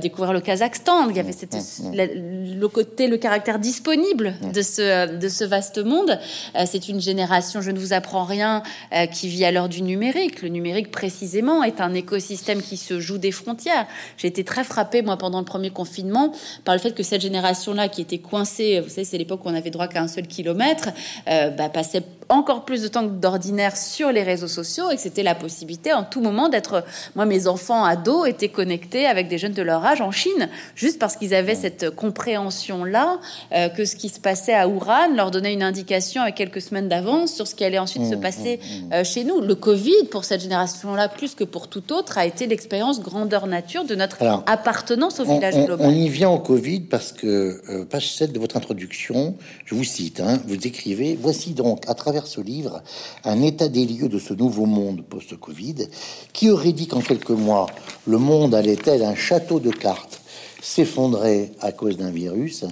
découvrir 0.00 0.32
le 0.32 0.40
Kazakhstan. 0.40 1.10
Il 1.10 1.16
y 1.16 1.20
avait 1.20 1.30
cette, 1.30 1.56
le, 1.94 2.66
côté, 2.66 3.06
le 3.06 3.18
caractère 3.18 3.60
disponible 3.60 4.34
de 4.52 4.62
ce, 4.62 5.16
de 5.16 5.28
ce 5.28 5.44
vaste 5.44 5.78
monde. 5.78 6.18
c'est 6.66 6.88
une 6.88 7.00
génération, 7.00 7.60
je 7.60 7.70
ne 7.70 7.78
vous 7.78 7.92
apprends 7.92 8.24
rien, 8.24 8.64
qui 9.12 9.28
vit 9.28 9.44
à 9.44 9.52
l'heure 9.52 9.68
du 9.68 9.82
numérique 9.82 10.11
le 10.42 10.48
numérique, 10.48 10.90
précisément, 10.90 11.62
est 11.62 11.80
un 11.80 11.94
écosystème 11.94 12.62
qui 12.62 12.76
se 12.76 13.00
joue 13.00 13.18
des 13.18 13.32
frontières. 13.32 13.86
J'ai 14.16 14.28
été 14.28 14.44
très 14.44 14.64
frappée, 14.64 15.02
moi, 15.02 15.16
pendant 15.16 15.38
le 15.38 15.44
premier 15.44 15.70
confinement, 15.70 16.32
par 16.64 16.74
le 16.74 16.80
fait 16.80 16.92
que 16.94 17.02
cette 17.02 17.20
génération-là, 17.20 17.88
qui 17.88 18.00
était 18.00 18.18
coincée, 18.18 18.80
vous 18.80 18.88
savez, 18.88 19.04
c'est 19.04 19.18
l'époque 19.18 19.44
où 19.44 19.48
on 19.48 19.54
avait 19.54 19.70
droit 19.70 19.88
qu'à 19.88 20.02
un 20.02 20.08
seul 20.08 20.26
kilomètre, 20.26 20.90
euh, 21.28 21.50
bah, 21.50 21.68
passait 21.68 22.02
encore 22.32 22.64
plus 22.64 22.82
de 22.82 22.88
temps 22.88 23.06
que 23.06 23.12
d'ordinaire 23.12 23.76
sur 23.76 24.10
les 24.10 24.22
réseaux 24.22 24.48
sociaux 24.48 24.90
et 24.90 24.96
que 24.96 25.02
c'était 25.02 25.22
la 25.22 25.34
possibilité 25.34 25.92
en 25.92 26.02
tout 26.02 26.20
moment 26.20 26.48
d'être. 26.48 26.84
Moi, 27.14 27.26
mes 27.26 27.46
enfants 27.46 27.84
ados 27.84 28.28
étaient 28.28 28.48
connectés 28.48 29.06
avec 29.06 29.28
des 29.28 29.38
jeunes 29.38 29.52
de 29.52 29.62
leur 29.62 29.84
âge 29.84 30.00
en 30.00 30.10
Chine, 30.10 30.48
juste 30.74 30.98
parce 30.98 31.16
qu'ils 31.16 31.34
avaient 31.34 31.54
cette 31.54 31.90
compréhension-là 31.90 33.20
euh, 33.52 33.68
que 33.68 33.84
ce 33.84 33.96
qui 33.96 34.08
se 34.08 34.18
passait 34.18 34.54
à 34.54 34.66
Wuhan 34.66 35.14
leur 35.14 35.30
donnait 35.30 35.52
une 35.52 35.62
indication 35.62 36.22
avec 36.22 36.34
quelques 36.34 36.62
semaines 36.62 36.88
d'avance 36.88 37.32
sur 37.34 37.46
ce 37.46 37.54
qui 37.54 37.64
allait 37.64 37.78
ensuite 37.78 38.06
se 38.06 38.14
mmh, 38.14 38.20
passer 38.20 38.56
mmh, 38.56 38.86
mmh. 38.86 38.92
Euh, 38.92 39.04
chez 39.04 39.24
nous. 39.24 39.40
Le 39.40 39.54
Covid, 39.54 40.06
pour 40.10 40.24
cette 40.24 40.40
génération-là, 40.40 41.08
plus 41.08 41.34
que 41.34 41.44
pour 41.44 41.68
tout 41.68 41.92
autre, 41.92 42.18
a 42.18 42.26
été 42.26 42.46
l'expérience 42.46 43.00
grandeur 43.00 43.46
nature 43.46 43.84
de 43.84 43.94
notre 43.94 44.22
appartenance 44.46 45.20
au 45.20 45.24
village 45.24 45.54
global. 45.54 45.86
On 45.86 45.94
y 45.94 46.08
vient 46.08 46.30
au 46.30 46.38
Covid 46.38 46.80
parce 46.80 47.12
que, 47.12 47.60
euh, 47.68 47.84
page 47.84 48.12
7 48.12 48.32
de 48.32 48.38
votre 48.38 48.56
introduction, 48.56 49.36
je 49.64 49.74
vous 49.74 49.84
cite, 49.84 50.20
hein, 50.20 50.40
vous 50.46 50.66
écrivez 50.66 51.18
Voici 51.20 51.52
donc, 51.52 51.88
à 51.88 51.94
travers 51.94 52.21
ce 52.26 52.40
livre 52.40 52.82
un 53.24 53.42
état 53.42 53.68
des 53.68 53.86
lieux 53.86 54.08
de 54.08 54.18
ce 54.18 54.34
nouveau 54.34 54.66
monde 54.66 55.02
post-Covid 55.02 55.88
Qui 56.32 56.50
aurait 56.50 56.72
dit 56.72 56.86
qu'en 56.86 57.00
quelques 57.00 57.30
mois, 57.30 57.66
le 58.06 58.18
monde 58.18 58.54
allait 58.54 58.76
tel 58.76 59.02
un 59.02 59.14
château 59.14 59.60
de 59.60 59.70
cartes 59.70 60.20
s'effondrer 60.60 61.52
à 61.60 61.72
cause 61.72 61.96
d'un 61.96 62.10
virus? 62.10 62.64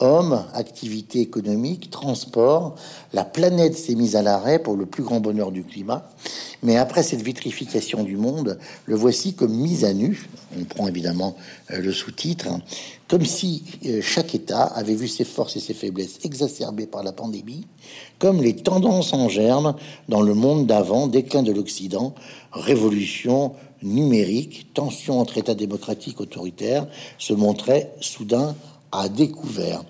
Hommes, 0.00 0.44
activité 0.54 1.20
économique, 1.20 1.88
transport, 1.90 2.74
la 3.12 3.24
planète 3.24 3.76
s'est 3.76 3.94
mise 3.94 4.16
à 4.16 4.22
l'arrêt 4.22 4.58
pour 4.58 4.76
le 4.76 4.86
plus 4.86 5.04
grand 5.04 5.20
bonheur 5.20 5.52
du 5.52 5.62
climat. 5.62 6.10
Mais 6.64 6.76
après 6.76 7.04
cette 7.04 7.22
vitrification 7.22 8.02
du 8.02 8.16
monde, 8.16 8.58
le 8.86 8.96
voici 8.96 9.34
comme 9.34 9.54
mise 9.54 9.84
à 9.84 9.94
nu. 9.94 10.26
On 10.58 10.64
prend 10.64 10.88
évidemment 10.88 11.36
euh, 11.70 11.80
le 11.80 11.92
sous-titre, 11.92 12.48
comme 13.06 13.24
si 13.24 13.62
euh, 13.86 14.00
chaque 14.02 14.34
État 14.34 14.64
avait 14.64 14.94
vu 14.94 15.06
ses 15.06 15.24
forces 15.24 15.56
et 15.56 15.60
ses 15.60 15.74
faiblesses 15.74 16.18
exacerbées 16.24 16.86
par 16.86 17.04
la 17.04 17.12
pandémie, 17.12 17.66
comme 18.18 18.42
les 18.42 18.56
tendances 18.56 19.12
en 19.12 19.28
germe 19.28 19.76
dans 20.08 20.22
le 20.22 20.34
monde 20.34 20.66
d'avant, 20.66 21.06
déclin 21.06 21.42
de 21.42 21.52
l'Occident, 21.52 22.14
révolution 22.52 23.52
numérique, 23.82 24.72
tension 24.74 25.20
entre 25.20 25.38
États 25.38 25.54
démocratiques 25.54 26.20
autoritaires, 26.20 26.86
se 27.18 27.34
montraient 27.34 27.92
soudain 28.00 28.56
à 29.00 29.08
découvert. 29.08 29.84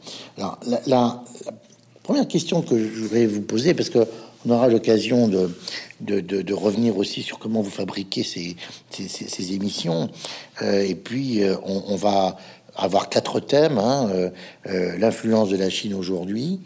La, 0.87 1.23
première 2.03 2.29
question 2.29 2.63
que 2.63 2.79
je 2.79 3.01
voudrais 3.01 3.27
vous 3.27 3.43
poser, 3.43 3.75
parce 3.75 3.91
que 3.91 4.07
on 4.47 4.51
aura 4.51 4.69
l'occasion 4.69 5.27
de, 5.27 5.51
de, 6.01 6.53
revenir 6.53 6.99
aussi 6.99 7.23
sur 7.23 7.39
comment 7.39 7.63
vous 7.63 7.71
fabriquez 7.71 8.23
ces, 8.23 8.57
ces, 8.91 9.55
émissions, 9.55 10.11
euh, 10.61 10.83
et 10.83 10.95
puis 10.95 11.43
euh, 11.43 11.57
on, 11.65 11.97
va 11.97 12.37
avoir 12.77 13.09
quatre 13.09 13.41
thèmes. 13.41 13.79
Hein, 13.79 14.11
euh, 14.67 14.99
l'influence 14.99 15.49
de 15.49 15.57
la 15.57 15.71
Chine 15.71 15.95
aujourd'hui. 15.95 16.61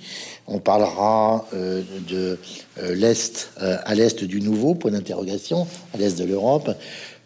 On 0.48 0.58
parlera 0.58 1.46
de 1.52 2.38
l'Est 2.82 3.50
à 3.60 3.94
l'Est 3.94 4.24
du 4.24 4.40
nouveau, 4.40 4.74
point 4.74 4.90
d'interrogation, 4.90 5.68
à 5.94 5.98
l'Est 5.98 6.18
de 6.18 6.24
l'Europe 6.24 6.70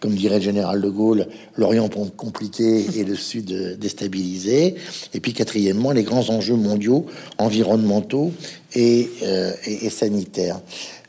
comme 0.03 0.15
dirait 0.17 0.39
le 0.39 0.43
général 0.43 0.81
de 0.81 0.89
Gaulle, 0.89 1.29
l'Orient 1.57 1.89
compliqué 2.17 2.85
et 2.97 3.05
le 3.05 3.15
Sud 3.15 3.79
déstabilisé. 3.79 4.75
Et 5.15 5.21
puis 5.21 5.33
quatrièmement, 5.33 5.93
les 5.93 6.03
grands 6.03 6.29
enjeux 6.29 6.57
mondiaux, 6.57 7.07
environnementaux 7.39 8.33
et, 8.75 9.09
euh, 9.23 9.53
sanitaires. 9.91 10.61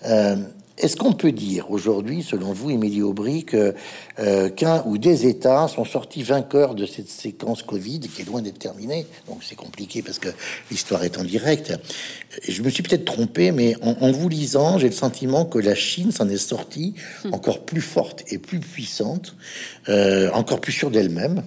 Euh, 0.05 0.35
est-ce 0.79 0.95
qu'on 0.95 1.13
peut 1.13 1.31
dire 1.31 1.69
aujourd'hui, 1.69 2.23
selon 2.23 2.51
vous, 2.51 2.71
Émilie 2.71 3.03
Aubry, 3.03 3.43
que 3.43 3.75
euh, 4.19 4.49
qu'un 4.49 4.81
ou 4.87 4.97
des 4.97 5.27
États 5.27 5.67
sont 5.67 5.85
sortis 5.85 6.23
vainqueurs 6.23 6.73
de 6.73 6.87
cette 6.87 7.09
séquence 7.09 7.61
Covid 7.61 7.99
qui 7.99 8.23
est 8.23 8.25
loin 8.25 8.41
d'être 8.41 8.57
terminée? 8.57 9.05
Donc 9.27 9.43
c'est 9.43 9.55
compliqué 9.55 10.01
parce 10.01 10.17
que 10.17 10.29
l'histoire 10.71 11.03
est 11.03 11.19
en 11.19 11.23
direct. 11.23 11.73
Je 12.47 12.63
me 12.63 12.71
suis 12.71 12.81
peut-être 12.81 13.05
trompé, 13.05 13.51
mais 13.51 13.75
en, 13.83 14.11
vous 14.11 14.29
lisant, 14.29 14.79
j'ai 14.79 14.87
le 14.87 14.95
sentiment 14.95 15.45
que 15.45 15.59
la 15.59 15.75
Chine 15.75 16.11
s'en 16.11 16.27
est 16.27 16.37
sortie 16.37 16.95
encore 17.31 17.65
plus 17.65 17.81
forte 17.81 18.23
et 18.31 18.39
plus 18.39 18.59
puissante, 18.59 19.35
euh, 19.89 20.31
encore 20.31 20.59
plus 20.59 20.71
sûre 20.71 20.89
d'elle-même 20.89 21.43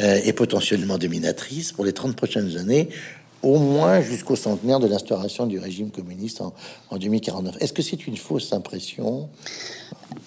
euh, 0.00 0.20
et 0.24 0.32
potentiellement 0.32 0.98
dominatrice 0.98 1.70
pour 1.70 1.84
les 1.84 1.92
30 1.92 2.16
prochaines 2.16 2.56
années 2.56 2.88
au 3.42 3.58
moins 3.58 4.00
jusqu'au 4.00 4.36
centenaire 4.36 4.80
de 4.80 4.86
l'instauration 4.86 5.46
du 5.46 5.58
régime 5.58 5.90
communiste 5.90 6.40
en, 6.40 6.52
en 6.90 6.96
2049. 6.96 7.56
Est-ce 7.60 7.72
que 7.72 7.82
c'est 7.82 8.06
une 8.06 8.16
fausse 8.16 8.52
impression? 8.52 9.28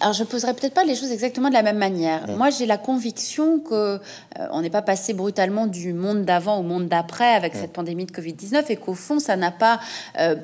Alors, 0.01 0.13
je 0.13 0.23
poserai 0.23 0.53
peut-être 0.53 0.73
pas 0.73 0.83
les 0.83 0.95
choses 0.95 1.11
exactement 1.11 1.49
de 1.49 1.53
la 1.53 1.61
même 1.61 1.77
manière. 1.77 2.27
Moi, 2.27 2.49
j'ai 2.49 2.65
la 2.65 2.77
conviction 2.77 3.59
que 3.59 3.73
euh, 3.73 3.99
on 4.51 4.61
n'est 4.61 4.71
pas 4.71 4.81
passé 4.81 5.13
brutalement 5.13 5.67
du 5.67 5.93
monde 5.93 6.25
d'avant 6.25 6.57
au 6.57 6.63
monde 6.63 6.87
d'après 6.87 7.33
avec 7.33 7.53
cette 7.53 7.71
pandémie 7.71 8.05
de 8.05 8.11
Covid-19 8.11 8.63
et 8.69 8.75
qu'au 8.77 8.95
fond, 8.95 9.19
ça 9.19 9.35
n'a 9.35 9.51
pas 9.51 9.79
euh, 10.19 10.35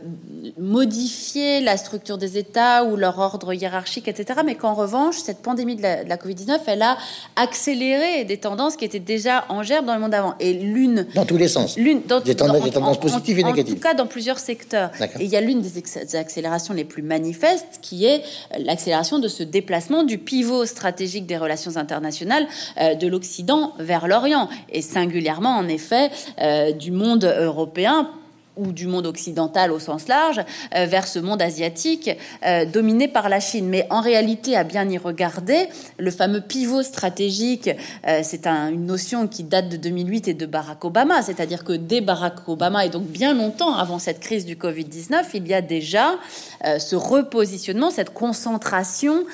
modifié 0.59 1.61
la 1.61 1.77
structure 1.77 2.19
des 2.19 2.37
États 2.37 2.83
ou 2.83 2.95
leur 2.95 3.17
ordre 3.17 3.51
hiérarchique, 3.51 4.07
etc. 4.07 4.41
Mais 4.45 4.53
qu'en 4.53 4.75
revanche, 4.75 5.17
cette 5.17 5.41
pandémie 5.41 5.75
de 5.75 5.81
la, 5.81 6.17
Covid-19, 6.17 6.59
elle 6.67 6.83
a 6.83 6.97
accéléré 7.35 8.25
des 8.25 8.37
tendances 8.37 8.75
qui 8.75 8.85
étaient 8.85 8.99
déjà 8.99 9.45
en 9.49 9.63
germe 9.63 9.87
dans 9.87 9.95
le 9.95 10.01
monde 10.01 10.11
d'avant. 10.11 10.35
Et 10.39 10.53
l'une... 10.53 11.07
Dans 11.15 11.25
tous 11.25 11.37
les 11.37 11.47
sens. 11.47 11.77
L'une, 11.77 12.01
dans, 12.03 12.19
des 12.19 12.35
tendances, 12.35 12.99
positives 12.99 13.39
et 13.39 13.43
négatives. 13.43 13.73
En 13.73 13.75
tout 13.75 13.81
cas, 13.81 13.93
dans 13.95 14.07
plusieurs 14.07 14.39
secteurs. 14.39 14.91
Et 15.19 15.23
il 15.23 15.29
y 15.29 15.35
a 15.35 15.41
l'une 15.41 15.61
des 15.61 16.15
accélérations 16.15 16.75
les 16.75 16.85
plus 16.85 17.01
manifestes 17.01 17.79
qui 17.81 18.05
est 18.05 18.21
l'accélération 18.59 19.06
de 19.17 19.27
ce 19.27 19.43
déplacement 19.43 20.03
du 20.03 20.17
pivot 20.17 20.65
stratégique 20.65 21.25
des 21.25 21.37
relations 21.37 21.77
internationales 21.77 22.45
euh, 22.79 22.95
de 22.95 23.07
l'Occident 23.07 23.73
vers 23.79 24.07
l'Orient, 24.07 24.49
et 24.69 24.81
singulièrement 24.81 25.55
en 25.57 25.67
effet 25.67 26.11
euh, 26.41 26.73
du 26.73 26.91
monde 26.91 27.23
européen 27.23 28.11
ou 28.57 28.71
du 28.71 28.87
monde 28.87 29.05
occidental 29.05 29.71
au 29.71 29.79
sens 29.79 30.07
large 30.07 30.41
euh, 30.75 30.85
vers 30.85 31.07
ce 31.07 31.19
monde 31.19 31.41
asiatique 31.41 32.09
euh, 32.45 32.65
dominé 32.65 33.07
par 33.07 33.29
la 33.29 33.39
Chine. 33.39 33.67
Mais 33.67 33.87
en 33.89 34.01
réalité, 34.01 34.55
à 34.55 34.63
bien 34.63 34.89
y 34.89 34.97
regarder, 34.97 35.67
le 35.97 36.11
fameux 36.11 36.41
pivot 36.41 36.83
stratégique, 36.83 37.69
euh, 38.07 38.21
c'est 38.23 38.47
une 38.47 38.85
notion 38.85 39.27
qui 39.27 39.43
date 39.43 39.69
de 39.69 39.77
2008 39.77 40.27
et 40.27 40.33
de 40.33 40.45
Barack 40.45 40.83
Obama, 40.85 41.21
c'est-à-dire 41.21 41.63
que 41.63 41.73
dès 41.73 42.01
Barack 42.01 42.47
Obama 42.47 42.85
et 42.85 42.89
donc 42.89 43.03
bien 43.03 43.33
longtemps 43.33 43.75
avant 43.75 43.99
cette 43.99 44.19
crise 44.19 44.45
du 44.45 44.55
Covid-19, 44.55 45.23
il 45.33 45.47
y 45.47 45.53
a 45.53 45.61
déjà 45.61 46.15
ce 46.63 46.95
repositionnement, 46.95 47.91
cette 47.91 48.13
concentration 48.13 49.25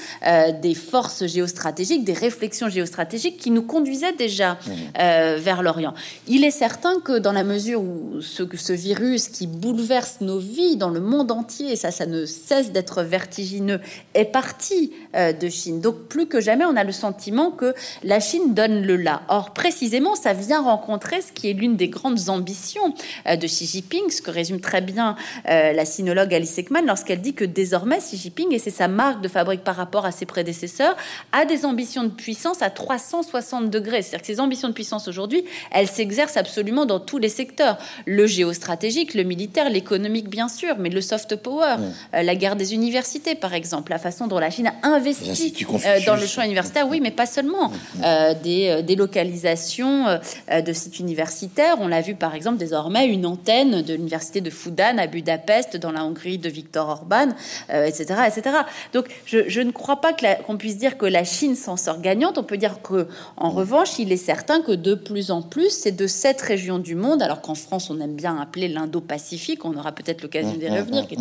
des 0.62 0.74
forces 0.74 1.26
géostratégiques, 1.26 2.04
des 2.04 2.14
réflexions 2.14 2.70
géostratégiques 2.70 3.38
qui 3.38 3.52
nous 3.52 3.62
conduisaient 3.62 4.14
déjà 4.14 4.54
mmh. 4.54 5.02
vers 5.38 5.64
l'Orient. 5.64 5.94
Il 6.28 6.44
est 6.44 6.52
certain 6.52 7.00
que 7.00 7.18
dans 7.18 7.32
la 7.32 7.44
mesure 7.44 7.82
où 7.82 8.22
ce, 8.22 8.44
ce 8.56 8.74
virus 8.74 9.13
qui 9.18 9.48
bouleverse 9.48 10.18
nos 10.22 10.40
vies 10.40 10.76
dans 10.76 10.90
le 10.90 11.00
monde 11.00 11.32
entier, 11.32 11.72
et 11.72 11.76
ça, 11.76 11.92
ça 11.92 12.06
ne 12.06 12.26
cesse 12.26 12.72
d'être 12.72 13.04
vertigineux, 13.04 13.80
est 14.14 14.26
parti 14.26 14.92
euh, 15.16 15.34
de 15.34 15.50
Chine. 15.50 15.82
Donc 15.82 16.08
plus 16.08 16.28
que 16.28 16.42
jamais, 16.42 16.66
on 16.66 16.76
a 16.76 16.84
le 16.84 16.92
sentiment 16.92 17.52
que 17.52 17.74
la 18.04 18.20
Chine 18.20 18.54
donne 18.54 18.84
le 18.84 18.96
là. 18.96 19.24
Or, 19.30 19.54
précisément, 19.54 20.16
ça 20.16 20.34
vient 20.34 20.62
rencontrer 20.62 21.22
ce 21.22 21.32
qui 21.32 21.50
est 21.50 21.54
l'une 21.54 21.76
des 21.76 21.88
grandes 21.88 22.30
ambitions 22.30 22.94
euh, 23.28 23.36
de 23.36 23.48
Xi 23.48 23.66
Jinping, 23.66 24.10
ce 24.10 24.22
que 24.22 24.32
résume 24.32 24.60
très 24.60 24.82
bien 24.82 25.16
euh, 25.50 25.74
la 25.74 25.86
sinologue 25.86 26.34
Alice 26.34 26.58
Ekman 26.58 26.86
lorsqu'elle 26.86 27.22
dit 27.22 27.34
que 27.34 27.46
désormais, 27.46 28.00
Xi 28.00 28.18
Jinping, 28.18 28.54
et 28.54 28.60
c'est 28.60 28.72
sa 28.72 28.88
marque 28.88 29.22
de 29.22 29.28
fabrique 29.28 29.64
par 29.64 29.76
rapport 29.76 30.06
à 30.06 30.12
ses 30.12 30.26
prédécesseurs, 30.26 30.96
a 31.32 31.46
des 31.46 31.66
ambitions 31.66 32.04
de 32.04 32.10
puissance 32.10 32.62
à 32.62 32.70
360 32.70 33.70
degrés. 33.70 34.02
C'est-à-dire 34.02 34.22
que 34.22 34.28
ces 34.28 34.40
ambitions 34.40 34.70
de 34.70 34.74
puissance 34.74 35.08
aujourd'hui, 35.08 35.44
elles 35.72 35.88
s'exercent 35.88 36.38
absolument 36.38 36.86
dans 36.86 37.00
tous 37.00 37.18
les 37.18 37.30
secteurs. 37.30 37.78
Le 38.06 38.26
géostratégique, 38.26 39.03
le 39.14 39.24
militaire, 39.24 39.70
l'économique 39.70 40.30
bien 40.30 40.48
sûr, 40.48 40.76
mais 40.80 40.90
le 40.90 41.02
soft 41.02 41.36
power, 41.36 41.76
euh, 42.14 42.22
la 42.22 42.36
guerre 42.36 42.56
des 42.56 42.74
universités 42.74 43.36
par 43.36 43.54
exemple, 43.54 43.92
la 43.92 44.00
façon 44.00 44.28
dont 44.28 44.40
la 44.40 44.50
Chine 44.50 44.68
a 44.68 44.88
investi 44.88 45.54
euh, 45.86 46.00
dans 46.06 46.16
le 46.16 46.26
champ 46.26 46.44
universitaire, 46.44 46.88
oui, 46.88 47.00
mais 47.02 47.12
pas 47.12 47.26
seulement, 47.26 47.72
euh, 48.04 48.34
des 48.42 48.82
délocalisations 48.84 50.20
de 50.50 50.74
sites 50.74 51.00
universitaires. 51.00 51.76
On 51.80 51.88
l'a 51.88 52.02
vu 52.02 52.16
par 52.16 52.36
exemple 52.36 52.58
désormais 52.58 53.08
une 53.08 53.26
antenne 53.26 53.82
de 53.82 53.94
l'université 53.94 54.42
de 54.42 54.50
Fudan 54.50 54.98
à 54.98 55.08
Budapest, 55.08 55.78
dans 55.78 55.92
la 55.92 56.06
Hongrie 56.06 56.38
de 56.38 56.50
Viktor 56.50 56.88
Orban, 56.88 57.30
etc., 57.70 58.16
etc. 58.28 58.58
Donc 58.94 59.08
je, 59.26 59.62
ne 59.62 59.72
crois 59.72 60.02
pas 60.02 60.12
qu'on 60.46 60.58
puisse 60.58 60.78
dire 60.78 60.98
que 60.98 61.06
la 61.06 61.24
Chine 61.24 61.56
s'en 61.56 61.78
sort 61.78 62.02
gagnante. 62.02 62.38
On 62.38 62.44
peut 62.44 62.58
dire 62.58 62.82
que 62.82 63.08
en 63.38 63.50
revanche, 63.50 64.00
il 64.00 64.12
est 64.12 64.18
certain 64.18 64.62
que 64.62 64.72
de 64.72 64.96
plus 64.96 65.32
en 65.32 65.42
plus, 65.42 65.70
c'est 65.70 65.92
de 65.92 66.08
cette 66.08 66.42
région 66.42 66.80
du 66.80 66.96
monde, 66.96 67.22
alors 67.22 67.42
qu'en 67.42 67.56
France 67.56 67.90
on 67.90 68.00
aime 68.00 68.16
bien 68.16 68.40
appeler 68.40 68.68
l'Inde 68.68 68.83
pacifique 68.88 69.66
on 69.66 69.76
aura 69.78 69.92
peut-être 69.92 70.22
l'occasion 70.22 70.54
d'y 70.54 70.66
mmh, 70.66 70.70
mmh, 70.70 70.78
revenir, 70.78 71.08
qui 71.08 71.16
est 71.16 71.20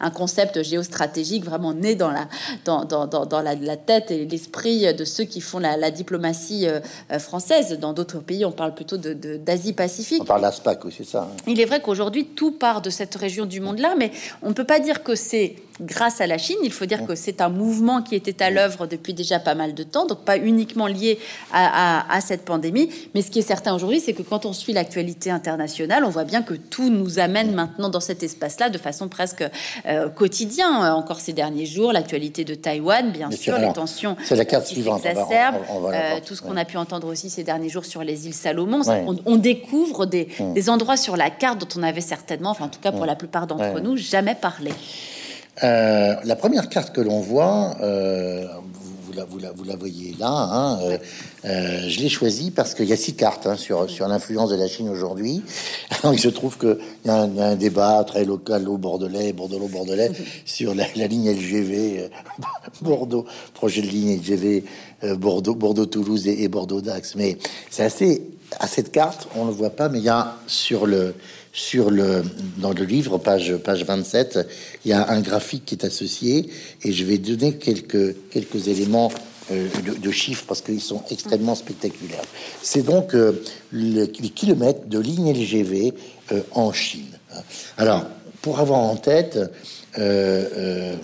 un, 0.00 0.10
concept 0.10 0.62
géostratégique 0.62 1.44
vraiment 1.44 1.72
né 1.72 1.94
dans 1.94 2.10
la, 2.10 2.28
dans, 2.64 2.84
dans, 2.84 3.06
dans 3.06 3.40
la, 3.40 3.54
la, 3.54 3.76
tête 3.76 4.10
et 4.10 4.24
l'esprit 4.24 4.92
de 4.94 5.04
ceux 5.04 5.24
qui 5.24 5.40
font 5.40 5.58
la, 5.58 5.90
diplomatie 5.90 6.66
euh, 6.66 6.80
euh, 7.10 7.18
française. 7.18 7.78
Dans 7.78 7.92
d'autres 7.92 8.20
pays, 8.20 8.44
on 8.44 8.52
parle 8.52 8.74
plutôt 8.74 8.96
d'Asie-Pacifique. 8.96 10.22
on 10.22 10.24
parle 10.24 10.42
d'ASPAC 10.42 10.84
aussi, 10.84 11.04
ça. 11.04 11.28
Hein. 11.30 11.36
Il 11.46 11.60
est 11.60 11.64
vrai 11.64 11.80
qu'aujourd'hui, 11.80 12.26
tout 12.26 12.52
part 12.52 12.82
de 12.82 12.90
cette 12.90 13.14
région 13.14 13.46
du 13.46 13.60
monde-là, 13.60 13.94
mais 13.98 14.10
on 14.42 14.50
ne 14.50 14.54
peut 14.54 14.64
pas 14.64 14.80
dire 14.80 15.02
que 15.02 15.14
c'est 15.14 15.56
grâce 15.80 16.20
à 16.20 16.26
la 16.26 16.38
Chine. 16.38 16.56
Il 16.62 16.72
faut 16.72 16.86
dire 16.86 17.06
que 17.06 17.14
c'est 17.14 17.40
un 17.40 17.48
mouvement 17.48 18.02
qui 18.02 18.14
était 18.14 18.42
à 18.42 18.50
l'œuvre 18.50 18.86
depuis 18.86 19.14
déjà 19.14 19.38
pas 19.38 19.54
mal 19.54 19.74
de 19.74 19.82
temps, 19.82 20.06
donc 20.06 20.24
pas 20.24 20.36
uniquement 20.36 20.86
lié 20.86 21.18
à, 21.52 22.20
cette 22.20 22.44
pandémie. 22.44 22.88
Mais 23.14 23.22
ce 23.22 23.30
qui 23.30 23.40
est 23.40 23.42
certain 23.42 23.74
aujourd'hui, 23.74 24.00
c'est 24.00 24.12
que 24.12 24.22
quand 24.22 24.46
on 24.46 24.52
suit 24.52 24.72
l'actualité 24.72 25.30
internationale, 25.30 26.04
on 26.04 26.10
voit 26.10 26.24
bien 26.24 26.42
que 26.42 26.54
tout 26.54 26.90
nous 26.90 27.18
amène 27.18 27.54
maintenant 27.54 27.88
dans 27.88 28.00
cet 28.00 28.22
espace-là 28.22 28.70
de 28.70 28.78
façon 28.78 29.08
presque 29.08 29.44
euh, 29.86 30.08
quotidienne. 30.08 30.64
Encore 30.64 31.20
ces 31.20 31.32
derniers 31.32 31.66
jours, 31.66 31.92
l'actualité 31.92 32.44
de 32.44 32.54
Taïwan, 32.54 33.10
bien, 33.10 33.30
sûr, 33.30 33.58
les 33.58 33.72
tensions. 33.72 34.16
C'est 34.24 34.36
la 34.36 34.44
carte 34.44 34.66
suivante. 34.66 35.04
Euh, 35.04 36.20
tout 36.24 36.34
ce 36.34 36.42
qu'on 36.42 36.56
a 36.56 36.64
pu 36.64 36.76
entendre 36.76 37.08
aussi 37.08 37.30
ces 37.30 37.44
derniers 37.44 37.68
jours 37.68 37.84
sur 37.84 38.02
les 38.04 38.26
îles 38.26 38.34
Salomon. 38.34 38.82
On, 39.26 39.36
découvre 39.36 40.06
des, 40.06 40.28
des, 40.54 40.70
endroits 40.70 40.96
sur 40.96 41.16
la 41.16 41.28
carte 41.28 41.58
dont 41.58 41.80
on 41.80 41.82
avait 41.82 42.00
certainement, 42.00 42.50
enfin 42.50 42.66
en 42.66 42.68
tout 42.68 42.80
cas 42.80 42.92
pour 42.92 43.04
la 43.04 43.16
plupart 43.16 43.46
d'entre 43.46 43.80
nous, 43.80 43.96
jamais 43.96 44.34
parlé. 44.34 44.70
Euh, 45.62 46.14
la 46.24 46.36
première 46.36 46.68
carte 46.68 46.92
que 46.94 47.00
l'on 47.00 47.20
voit, 47.20 47.76
euh, 47.80 48.44
vous, 49.04 49.12
la, 49.12 49.24
vous, 49.24 49.38
la, 49.38 49.52
vous 49.52 49.62
la 49.62 49.76
voyez 49.76 50.16
là. 50.18 50.28
Hein, 50.28 50.78
euh, 51.44 51.88
je 51.88 52.00
l'ai 52.00 52.08
choisi 52.08 52.50
parce 52.50 52.74
qu'il 52.74 52.86
y 52.86 52.92
a 52.92 52.96
six 52.96 53.14
cartes 53.14 53.46
hein, 53.46 53.56
sur, 53.56 53.88
sur 53.88 54.08
l'influence 54.08 54.50
de 54.50 54.56
la 54.56 54.66
Chine 54.66 54.88
aujourd'hui. 54.88 55.42
il 56.12 56.18
se 56.18 56.28
trouve 56.28 56.58
qu'il 56.58 56.76
y, 57.04 57.08
y, 57.08 57.10
a 57.10 57.22
un 57.22 57.54
débat 57.54 58.02
très 58.04 58.24
local 58.24 58.68
au 58.68 58.78
Bordelais, 58.78 59.32
Bordeaux-Bordelais, 59.32 60.10
sur 60.44 60.74
la, 60.74 60.86
la, 60.96 61.06
ligne 61.06 61.30
LGV 61.30 62.10
Bordeaux, 62.82 63.24
projet 63.52 63.82
de 63.82 63.86
ligne 63.86 64.18
LGV 64.18 64.64
Bordeaux, 65.16 65.54
Bordeaux-Toulouse 65.54 66.26
et, 66.26 66.42
et 66.42 66.48
Bordeaux-Dax. 66.48 67.14
Mais 67.14 67.38
c'est 67.70 67.84
assez. 67.84 68.22
À 68.60 68.68
cette 68.68 68.92
carte, 68.92 69.26
on 69.34 69.46
ne 69.46 69.50
le 69.50 69.56
voit 69.56 69.70
pas, 69.70 69.88
mais 69.88 69.98
il 69.98 70.04
y 70.04 70.08
a 70.08 70.36
sur 70.46 70.86
le 70.86 71.14
sur 71.54 71.88
le, 71.90 72.24
dans 72.58 72.72
le 72.72 72.84
livre, 72.84 73.16
page, 73.16 73.56
page 73.58 73.84
27, 73.84 74.40
il 74.84 74.90
y 74.90 74.92
a 74.92 75.08
un 75.08 75.20
graphique 75.20 75.64
qui 75.64 75.76
est 75.76 75.84
associé 75.84 76.50
et 76.82 76.92
je 76.92 77.04
vais 77.04 77.16
donner 77.16 77.54
quelques, 77.54 78.16
quelques 78.30 78.66
éléments 78.66 79.10
euh, 79.52 79.68
de, 80.02 80.10
chiffres 80.10 80.44
parce 80.48 80.62
qu'ils 80.62 80.80
sont 80.80 81.02
extrêmement 81.10 81.54
spectaculaires. 81.54 82.24
C'est 82.60 82.82
donc 82.82 83.14
euh, 83.14 83.40
le, 83.70 84.04
les 84.04 84.30
kilomètres 84.30 84.86
de 84.88 84.98
ligne 84.98 85.32
LGV 85.32 85.94
euh, 86.32 86.40
en 86.52 86.72
Chine. 86.72 87.18
Alors, 87.78 88.04
pour 88.42 88.58
avoir 88.58 88.80
en 88.80 88.96
tête, 88.96 89.38
euh, 89.98 90.48
euh, 90.56 90.96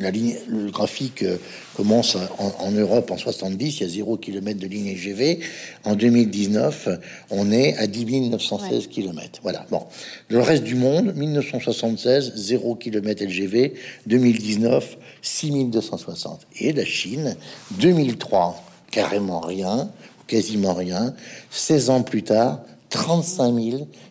la 0.00 0.10
ligne, 0.10 0.36
le 0.48 0.70
graphique 0.70 1.22
euh, 1.22 1.36
commence 1.74 2.16
en, 2.38 2.54
en, 2.60 2.70
Europe 2.70 3.10
en 3.10 3.16
70, 3.18 3.80
il 3.80 3.82
y 3.82 3.84
a 3.84 3.88
0 3.88 4.16
km 4.16 4.58
de 4.58 4.66
ligne 4.66 4.94
LGV. 4.94 5.40
En 5.84 5.94
2019, 5.94 6.88
on 7.30 7.50
est 7.50 7.76
à 7.76 7.86
10 7.86 8.30
916 8.30 8.70
ouais. 8.70 8.86
km. 8.86 9.40
Voilà. 9.42 9.66
Bon, 9.70 9.82
le 10.28 10.40
reste 10.40 10.64
du 10.64 10.76
monde, 10.76 11.14
1976, 11.14 12.32
0 12.36 12.76
km 12.76 13.24
LGV. 13.24 13.74
2019, 14.06 14.96
6260. 15.20 16.46
Et 16.60 16.72
la 16.72 16.84
Chine, 16.84 17.36
2003, 17.72 18.64
carrément 18.90 19.40
rien, 19.40 19.90
quasiment 20.26 20.74
rien. 20.74 21.14
16 21.50 21.90
ans 21.90 22.02
plus 22.02 22.22
tard, 22.22 22.60
35 22.90 23.52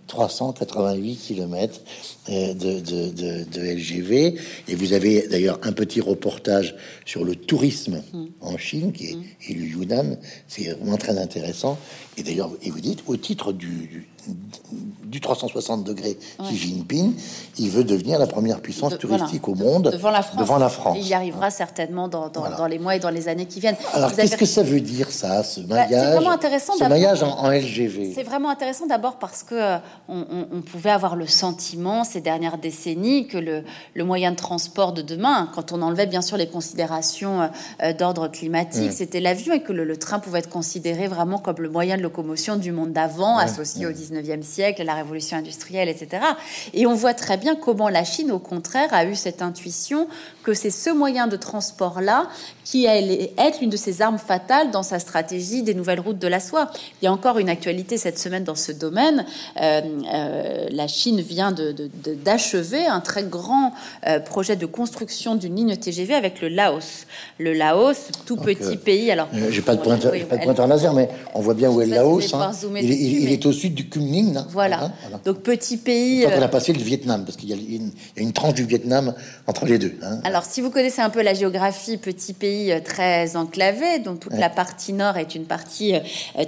388 0.07 1.15
km 1.15 1.81
de, 2.27 2.53
de, 2.53 2.79
de, 2.79 3.43
de, 3.43 3.61
LGV. 3.61 4.35
Et 4.67 4.75
vous 4.75 4.93
avez 4.93 5.27
d'ailleurs 5.27 5.59
un 5.63 5.73
petit 5.73 6.01
reportage 6.01 6.75
sur 7.05 7.23
le 7.23 7.35
tourisme 7.35 8.01
mmh. 8.13 8.25
en 8.41 8.57
Chine, 8.57 8.91
qui 8.93 9.05
est, 9.07 9.17
et 9.49 9.53
le 9.53 9.65
Yunnan. 9.65 10.17
C'est 10.47 10.69
vraiment 10.71 10.97
très 10.97 11.17
intéressant. 11.17 11.77
Et 12.17 12.23
d'ailleurs, 12.23 12.51
et 12.63 12.69
vous 12.69 12.81
dites, 12.81 13.03
au 13.07 13.17
titre 13.17 13.53
du, 13.53 13.67
du, 13.67 14.07
du 15.07 15.21
360 15.21 15.83
degrés 15.83 16.17
ouais. 16.39 16.45
Xi 16.47 16.57
Jinping, 16.57 17.13
il 17.57 17.69
veut 17.69 17.83
devenir 17.83 18.19
la 18.19 18.27
première 18.27 18.59
puissance 18.59 18.91
de, 18.91 18.97
touristique 18.97 19.47
voilà, 19.47 19.61
au 19.61 19.71
monde 19.71 19.91
devant 19.91 20.11
la 20.11 20.21
France. 20.21 20.39
Devant 20.39 20.57
la 20.57 20.69
France. 20.69 20.97
Il 20.99 21.07
y 21.07 21.13
arrivera 21.13 21.49
certainement 21.49 22.07
dans, 22.07 22.29
dans, 22.29 22.41
voilà. 22.41 22.57
dans, 22.57 22.67
les 22.67 22.77
mois 22.77 22.95
et 22.95 22.99
dans 22.99 23.09
les 23.09 23.27
années 23.27 23.45
qui 23.45 23.59
viennent. 23.59 23.77
Alors, 23.93 24.13
qu'est-ce 24.13 24.33
avez... 24.33 24.37
que 24.37 24.45
ça 24.45 24.63
veut 24.63 24.81
dire, 24.81 25.09
ça, 25.09 25.43
ce 25.43 25.61
maillage 25.61 25.89
bah, 25.91 26.15
vraiment 26.15 26.31
intéressant 26.31 26.73
ce 26.77 26.83
maillage 26.83 27.23
en, 27.23 27.37
en 27.37 27.49
LGV. 27.49 28.13
C'est 28.13 28.23
vraiment 28.23 28.49
intéressant 28.49 28.85
d'abord 28.85 29.17
parce 29.17 29.43
que 29.43 29.55
euh, 29.55 29.77
on, 30.09 30.19
on, 30.19 30.47
on, 30.57 30.61
pouvait 30.61 30.89
avoir 30.89 31.15
le 31.15 31.27
sentiment 31.27 32.03
ces 32.03 32.21
dernières 32.21 32.57
décennies 32.57 33.27
que 33.27 33.37
le, 33.37 33.63
le, 33.93 34.03
moyen 34.03 34.31
de 34.31 34.35
transport 34.35 34.91
de 34.91 35.01
demain, 35.01 35.49
quand 35.55 35.71
on 35.71 35.81
enlevait 35.81 36.07
bien 36.07 36.21
sûr 36.21 36.37
les 36.37 36.47
considérations 36.47 37.49
euh, 37.81 37.93
d'ordre 37.93 38.27
climatique, 38.27 38.89
mmh. 38.89 38.95
c'était 38.95 39.19
l'avion 39.19 39.53
et 39.53 39.61
que 39.61 39.71
le, 39.71 39.85
le, 39.85 39.97
train 39.97 40.19
pouvait 40.19 40.39
être 40.39 40.49
considéré 40.49 41.07
vraiment 41.07 41.37
comme 41.37 41.57
le 41.59 41.69
moyen 41.69 41.97
de 41.97 42.01
locomotion 42.01 42.57
du 42.57 42.71
monde 42.71 42.91
d'avant, 42.91 43.37
mmh. 43.37 43.39
associé 43.39 43.85
mmh. 43.85 43.89
au 43.89 43.91
19e 44.21 44.41
siècle, 44.41 44.83
la 44.83 44.95
révolution 44.95 45.37
industrielle, 45.37 45.89
etc. 45.89 46.23
Et 46.73 46.85
on 46.85 46.93
voit 46.93 47.13
très 47.13 47.37
bien 47.37 47.55
comment 47.55 47.89
la 47.89 48.03
Chine, 48.03 48.31
au 48.31 48.39
contraire, 48.39 48.93
a 48.93 49.05
eu 49.05 49.15
cette 49.15 49.41
intuition 49.41 50.07
que 50.43 50.53
c'est 50.53 50.71
ce 50.71 50.89
moyen 50.89 51.27
de 51.27 51.35
transport-là 51.35 52.27
qui 52.69 52.85
allait 52.85 53.31
être 53.37 53.61
l'une 53.61 53.69
de 53.69 53.77
ses 53.77 54.01
armes 54.01 54.17
fatales 54.17 54.71
dans 54.71 54.83
sa 54.83 54.99
stratégie 54.99 55.63
des 55.63 55.73
nouvelles 55.73 56.01
routes 56.01 56.19
de 56.19 56.27
la 56.27 56.41
soie. 56.41 56.69
Il 57.01 57.05
y 57.05 57.07
a 57.07 57.13
encore 57.13 57.39
une 57.39 57.47
actualité 57.47 57.97
cette 57.97 58.19
semaine 58.19 58.43
dans 58.43 58.55
ce 58.55 58.73
domaine. 58.73 59.25
Euh, 59.61 59.81
euh, 60.13 60.65
la 60.69 60.87
Chine 60.89 61.21
vient 61.21 61.55
d'achever 62.25 62.85
un 62.85 62.99
très 62.99 63.23
grand 63.23 63.71
euh, 64.05 64.19
projet 64.19 64.57
de 64.57 64.65
construction 64.65 65.35
d'une 65.35 65.55
ligne 65.55 65.77
TGV 65.77 66.13
avec 66.13 66.41
le 66.41 66.49
Laos. 66.49 67.05
Le 67.37 67.53
Laos, 67.53 68.09
tout 68.25 68.35
Donc, 68.35 68.47
petit 68.47 68.75
pays. 68.75 69.11
Alors, 69.11 69.29
j'ai 69.49 69.61
pas 69.61 69.75
de 69.75 69.81
pointeur, 69.81 70.11
oui, 70.11 70.25
pas 70.25 70.35
de 70.35 70.43
pointeur 70.43 70.67
laser, 70.67 70.93
mais 70.93 71.07
on 71.35 71.39
voit 71.39 71.53
bien 71.53 71.69
où 71.69 71.81
est 71.81 71.85
le 71.85 71.95
Laos. 71.95 72.33
Hein. 72.33 72.51
Il, 72.75 72.83
il, 72.83 73.19
il 73.21 73.25
mais... 73.27 73.33
est 73.33 73.45
au 73.45 73.53
sud 73.53 73.75
du 73.75 73.87
Kunming. 73.87 74.35
Hein. 74.35 74.47
Voilà. 74.49 74.83
Hein, 74.83 74.91
voilà. 75.03 75.21
Donc 75.23 75.37
petit 75.37 75.77
pays. 75.77 76.25
On 76.27 76.41
a 76.41 76.49
passé 76.49 76.73
le 76.73 76.83
Vietnam 76.83 77.23
parce 77.23 77.37
qu'il 77.37 77.49
y, 77.49 77.53
y, 77.53 77.79
a 78.17 78.21
une 78.21 78.33
tranche 78.33 78.55
du 78.55 78.65
Vietnam 78.65 79.13
entre 79.45 79.65
les 79.65 79.77
deux. 79.77 79.95
Hein. 80.03 80.19
Alors, 80.25 80.43
si 80.43 80.59
vous 80.59 80.69
connaissez 80.69 81.01
un 81.01 81.09
peu 81.09 81.21
la 81.21 81.33
géographie, 81.33 81.95
petit 81.95 82.33
pays 82.33 82.56
très 82.83 83.35
enclavé, 83.35 83.99
dont 83.99 84.15
toute 84.15 84.33
ouais. 84.33 84.39
la 84.39 84.49
partie 84.49 84.93
nord 84.93 85.17
est 85.17 85.35
une 85.35 85.45
partie 85.45 85.93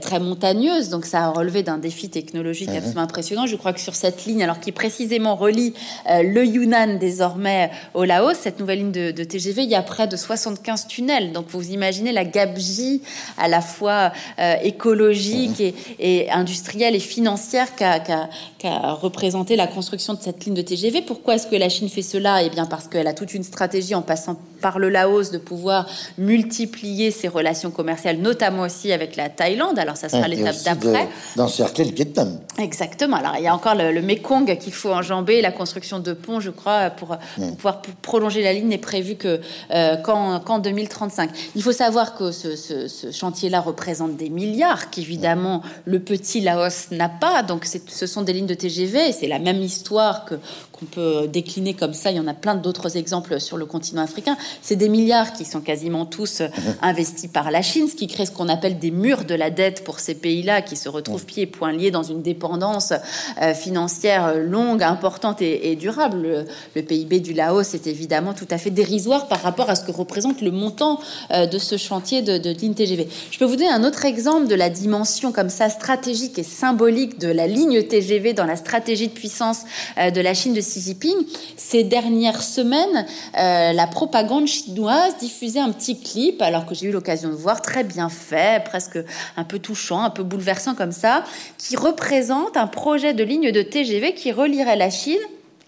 très 0.01 0.19
montagneuse, 0.19 0.89
donc 0.89 1.05
ça 1.05 1.25
a 1.25 1.29
relevé 1.29 1.63
d'un 1.63 1.77
défi 1.77 2.09
technologique 2.09 2.69
absolument 2.69 3.01
impressionnant. 3.01 3.45
Je 3.45 3.55
crois 3.55 3.73
que 3.73 3.79
sur 3.79 3.95
cette 3.95 4.25
ligne, 4.25 4.43
alors 4.43 4.59
qui 4.59 4.71
précisément 4.71 5.35
relie 5.35 5.73
euh, 6.09 6.23
le 6.23 6.45
Yunnan 6.45 6.97
désormais 6.99 7.71
au 7.93 8.03
Laos, 8.03 8.37
cette 8.37 8.59
nouvelle 8.59 8.79
ligne 8.79 8.91
de, 8.91 9.11
de, 9.11 9.23
TGV, 9.23 9.63
il 9.63 9.69
y 9.69 9.75
a 9.75 9.81
près 9.81 10.07
de 10.07 10.15
75 10.15 10.87
tunnels. 10.87 11.31
Donc 11.31 11.45
vous 11.49 11.71
imaginez 11.71 12.11
la 12.11 12.25
gabegie 12.25 13.01
à 13.37 13.47
la 13.47 13.61
fois 13.61 14.11
euh, 14.39 14.55
écologique 14.63 15.59
et, 15.59 15.75
et, 15.99 16.31
industrielle 16.31 16.95
et 16.95 16.99
financière 16.99 17.75
qu'a 17.75 17.99
qu 17.99 18.13
qu 18.59 18.67
représenté 18.67 19.55
la 19.55 19.67
construction 19.67 20.13
de 20.13 20.21
cette 20.21 20.45
ligne 20.45 20.55
de 20.55 20.61
TGV. 20.61 21.01
Pourquoi 21.01 21.35
est-ce 21.35 21.47
que 21.47 21.55
la 21.55 21.69
Chine 21.69 21.89
fait 21.89 22.01
cela? 22.01 22.43
Eh 22.43 22.49
bien 22.49 22.65
parce 22.65 22.87
qu'elle 22.87 23.07
a 23.07 23.13
toute 23.13 23.33
une 23.33 23.43
stratégie 23.43 23.95
en 23.95 24.01
passant 24.01 24.37
par 24.61 24.79
le 24.79 24.89
Laos 24.89 25.31
de 25.31 25.37
pouvoir 25.37 25.87
multiplier 26.17 27.11
ses 27.11 27.27
relations 27.27 27.71
commerciales, 27.71 28.17
notamment 28.17 28.63
aussi 28.63 28.91
avec 28.91 29.15
la 29.15 29.29
Thaïlande. 29.29 29.79
Alors 29.79 29.97
ça 29.97 30.09
sera 30.09 30.27
l'étape 30.27 30.55
d'après. 30.63 31.07
D'encercler 31.35 31.85
le 31.85 31.91
Vietnam. 31.91 32.39
Exactement. 32.57 33.17
Alors 33.17 33.35
il 33.37 33.43
y 33.43 33.47
a 33.47 33.55
encore 33.55 33.75
le, 33.75 33.91
le 33.91 34.01
Mekong 34.01 34.57
qu'il 34.57 34.73
faut 34.73 34.91
enjamber. 34.91 35.41
La 35.41 35.51
construction 35.51 35.99
de 35.99 36.13
ponts, 36.13 36.39
je 36.39 36.49
crois, 36.49 36.89
pour, 36.89 37.17
pour 37.35 37.55
pouvoir 37.55 37.81
prolonger 38.01 38.43
la 38.43 38.53
ligne 38.53 38.67
n'est 38.67 38.77
prévue 38.77 39.15
que 39.15 39.39
euh, 39.71 39.97
qu'en 39.97 40.39
qu 40.39 40.61
2035. 40.61 41.29
Il 41.55 41.63
faut 41.63 41.71
savoir 41.71 42.15
que 42.15 42.31
ce, 42.31 42.55
ce, 42.55 42.87
ce 42.87 43.11
chantier-là 43.11 43.61
représente 43.61 44.17
des 44.17 44.29
milliards 44.29 44.89
qu'évidemment 44.89 45.61
le 45.85 45.99
petit 45.99 46.41
Laos 46.41 46.91
n'a 46.91 47.09
pas. 47.09 47.43
Donc 47.43 47.65
ce 47.65 48.07
sont 48.07 48.21
des 48.21 48.33
lignes 48.33 48.47
de 48.47 48.53
TGV. 48.53 49.11
C'est 49.11 49.27
la 49.27 49.39
même 49.39 49.61
histoire 49.61 50.25
que 50.25 50.35
qu'on 50.79 50.85
peut 50.85 51.27
décliner 51.27 51.73
comme 51.73 51.93
ça. 51.93 52.11
Il 52.11 52.17
y 52.17 52.19
en 52.19 52.27
a 52.27 52.33
plein 52.33 52.55
d'autres 52.55 52.97
exemples 52.97 53.39
sur 53.39 53.57
le 53.57 53.65
continent 53.65 54.01
africain. 54.01 54.37
C'est 54.61 54.75
des 54.75 54.89
milliards 54.89 55.33
qui 55.33 55.45
sont 55.45 55.61
quasiment 55.61 55.88
tous 56.09 56.41
mmh. 56.41 56.49
investis 56.81 57.29
par 57.29 57.51
la 57.51 57.61
Chine, 57.61 57.87
ce 57.87 57.95
qui 57.95 58.07
crée 58.07 58.25
ce 58.25 58.31
qu'on 58.31 58.49
appelle 58.49 58.79
des 58.79 58.91
murs 58.91 59.25
de 59.25 59.35
la 59.35 59.49
dette 59.49 59.83
pour 59.83 59.99
ces 59.99 60.15
pays-là 60.15 60.61
qui 60.61 60.75
se 60.75 60.89
retrouvent 60.89 61.25
pieds 61.25 61.43
et 61.43 61.47
poings 61.47 61.71
liés 61.71 61.91
dans 61.91 62.03
une 62.03 62.21
dépendance 62.21 62.93
euh, 63.41 63.53
financière 63.53 64.35
longue, 64.35 64.83
importante 64.83 65.41
et, 65.41 65.71
et 65.71 65.75
durable. 65.75 66.21
Le, 66.21 66.45
le, 66.75 66.81
PIB 66.81 67.19
du 67.19 67.33
Laos 67.33 67.73
est 67.73 67.87
évidemment 67.87 68.33
tout 68.33 68.47
à 68.49 68.57
fait 68.57 68.71
dérisoire 68.71 69.27
par 69.27 69.41
rapport 69.41 69.69
à 69.69 69.75
ce 69.75 69.83
que 69.83 69.91
représente 69.91 70.41
le 70.41 70.51
montant 70.51 70.99
euh, 71.31 71.45
de 71.45 71.57
ce 71.57 71.77
chantier 71.77 72.21
de, 72.21 72.37
de 72.37 72.49
ligne 72.49 72.73
TGV. 72.73 73.07
Je 73.31 73.39
peux 73.39 73.45
vous 73.45 73.55
donner 73.55 73.69
un 73.69 73.83
autre 73.83 74.05
exemple 74.05 74.47
de 74.47 74.55
la 74.55 74.69
dimension 74.69 75.31
comme 75.31 75.49
ça 75.49 75.69
stratégique 75.69 76.39
et 76.39 76.43
symbolique 76.43 77.19
de 77.19 77.27
la 77.27 77.47
ligne 77.47 77.83
TGV 77.83 78.33
dans 78.33 78.45
la 78.45 78.55
stratégie 78.55 79.07
de 79.07 79.13
puissance 79.13 79.61
euh, 79.97 80.11
de 80.11 80.21
la 80.21 80.33
Chine 80.33 80.53
de 80.53 80.61
Xi 80.61 80.81
Jinping. 80.81 81.17
Ces 81.57 81.83
dernières 81.83 82.41
semaines, 82.41 83.05
euh, 83.37 83.73
la 83.73 83.87
propagande 83.87 84.47
chinoise 84.47 85.17
diffusait 85.19 85.59
un 85.59 85.71
petit 85.79 85.99
clip, 85.99 86.41
alors 86.41 86.65
que 86.65 86.75
j'ai 86.75 86.87
eu 86.87 86.91
l'occasion 86.91 87.29
de 87.29 87.35
voir, 87.35 87.61
très 87.61 87.83
bien 87.83 88.09
fait, 88.09 88.63
presque 88.63 88.99
un 89.37 89.43
peu 89.43 89.59
touchant, 89.59 90.03
un 90.03 90.09
peu 90.09 90.23
bouleversant 90.23 90.75
comme 90.75 90.91
ça, 90.91 91.23
qui 91.57 91.75
représente 91.75 92.57
un 92.57 92.67
projet 92.67 93.13
de 93.13 93.23
ligne 93.23 93.51
de 93.51 93.61
TGV 93.61 94.13
qui 94.13 94.31
relierait 94.31 94.75
la 94.75 94.89
Chine 94.89 95.17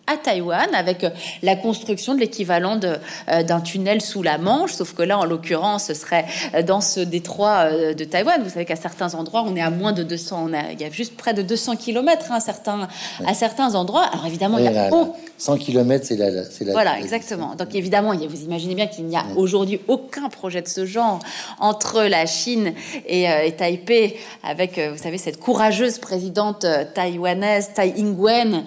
à 0.08 0.18
Taïwan 0.18 0.68
avec 0.74 1.06
la 1.42 1.56
construction 1.56 2.16
de 2.16 2.20
l'équivalent 2.20 2.80
euh, 2.84 3.44
d'un 3.44 3.62
tunnel 3.62 4.02
sous 4.02 4.24
la 4.24 4.38
Manche, 4.38 4.74
sauf 4.74 4.94
que 4.94 5.04
là, 5.04 5.18
en 5.18 5.26
l'occurrence, 5.26 5.86
ce 5.86 5.94
serait 5.94 6.26
dans 6.66 6.82
ce 6.82 7.00
détroit 7.00 7.70
euh, 7.72 7.94
de 7.94 8.04
Taïwan. 8.04 8.42
Vous 8.44 8.50
savez 8.50 8.66
qu'à 8.66 8.76
certains 8.76 9.14
endroits, 9.14 9.44
on 9.46 9.56
est 9.56 9.62
à 9.62 9.70
moins 9.70 9.94
de 9.94 10.04
200, 10.04 10.48
on 10.50 10.54
a, 10.54 10.72
il 10.72 10.82
y 10.82 10.84
a 10.84 10.90
juste 10.90 11.16
près 11.16 11.34
de 11.34 11.42
200 11.42 11.76
kilomètres 11.76 12.32
hein, 12.32 12.40
certains, 12.40 12.88
ouais. 13.20 13.28
à 13.28 13.34
certains 13.34 13.76
endroits. 13.76 14.06
Alors 14.12 14.26
évidemment, 14.26 14.58
il 14.58 14.66
y 14.66 14.68
a 14.68 14.72
là, 14.72 14.90
oh, 14.92 15.16
100 15.38 15.58
km, 15.58 16.06
c'est 16.06 16.16
la, 16.16 16.30
la, 16.32 16.44
Voilà, 16.72 17.00
exactement. 17.00 17.56
Donc 17.56 17.74
évidemment, 17.76 18.14
vous 18.14 18.44
imaginez 18.44 18.76
bien 18.76 18.88
qu'il 18.88 19.06
n'y 19.06 19.18
a 19.18 19.26
aujourd'hui 19.36 19.80
aucun 19.88 20.30
projet 20.30 20.62
de 20.62 20.68
ce 20.68 20.86
genre 20.86 21.20
entre 21.60 22.04
la 22.04 22.26
Chine 22.26 22.74
et, 23.08 23.30
euh, 23.30 23.44
et 23.44 23.52
Taipei, 23.54 24.18
avec, 24.44 24.80
vous 24.80 24.98
savez, 24.98 25.18
cette 25.18 25.40
courageuse 25.40 26.00
présidente 26.00 26.66
taïwanaise, 26.94 27.72
Tai 27.76 27.94
Ing-wen, 27.96 28.64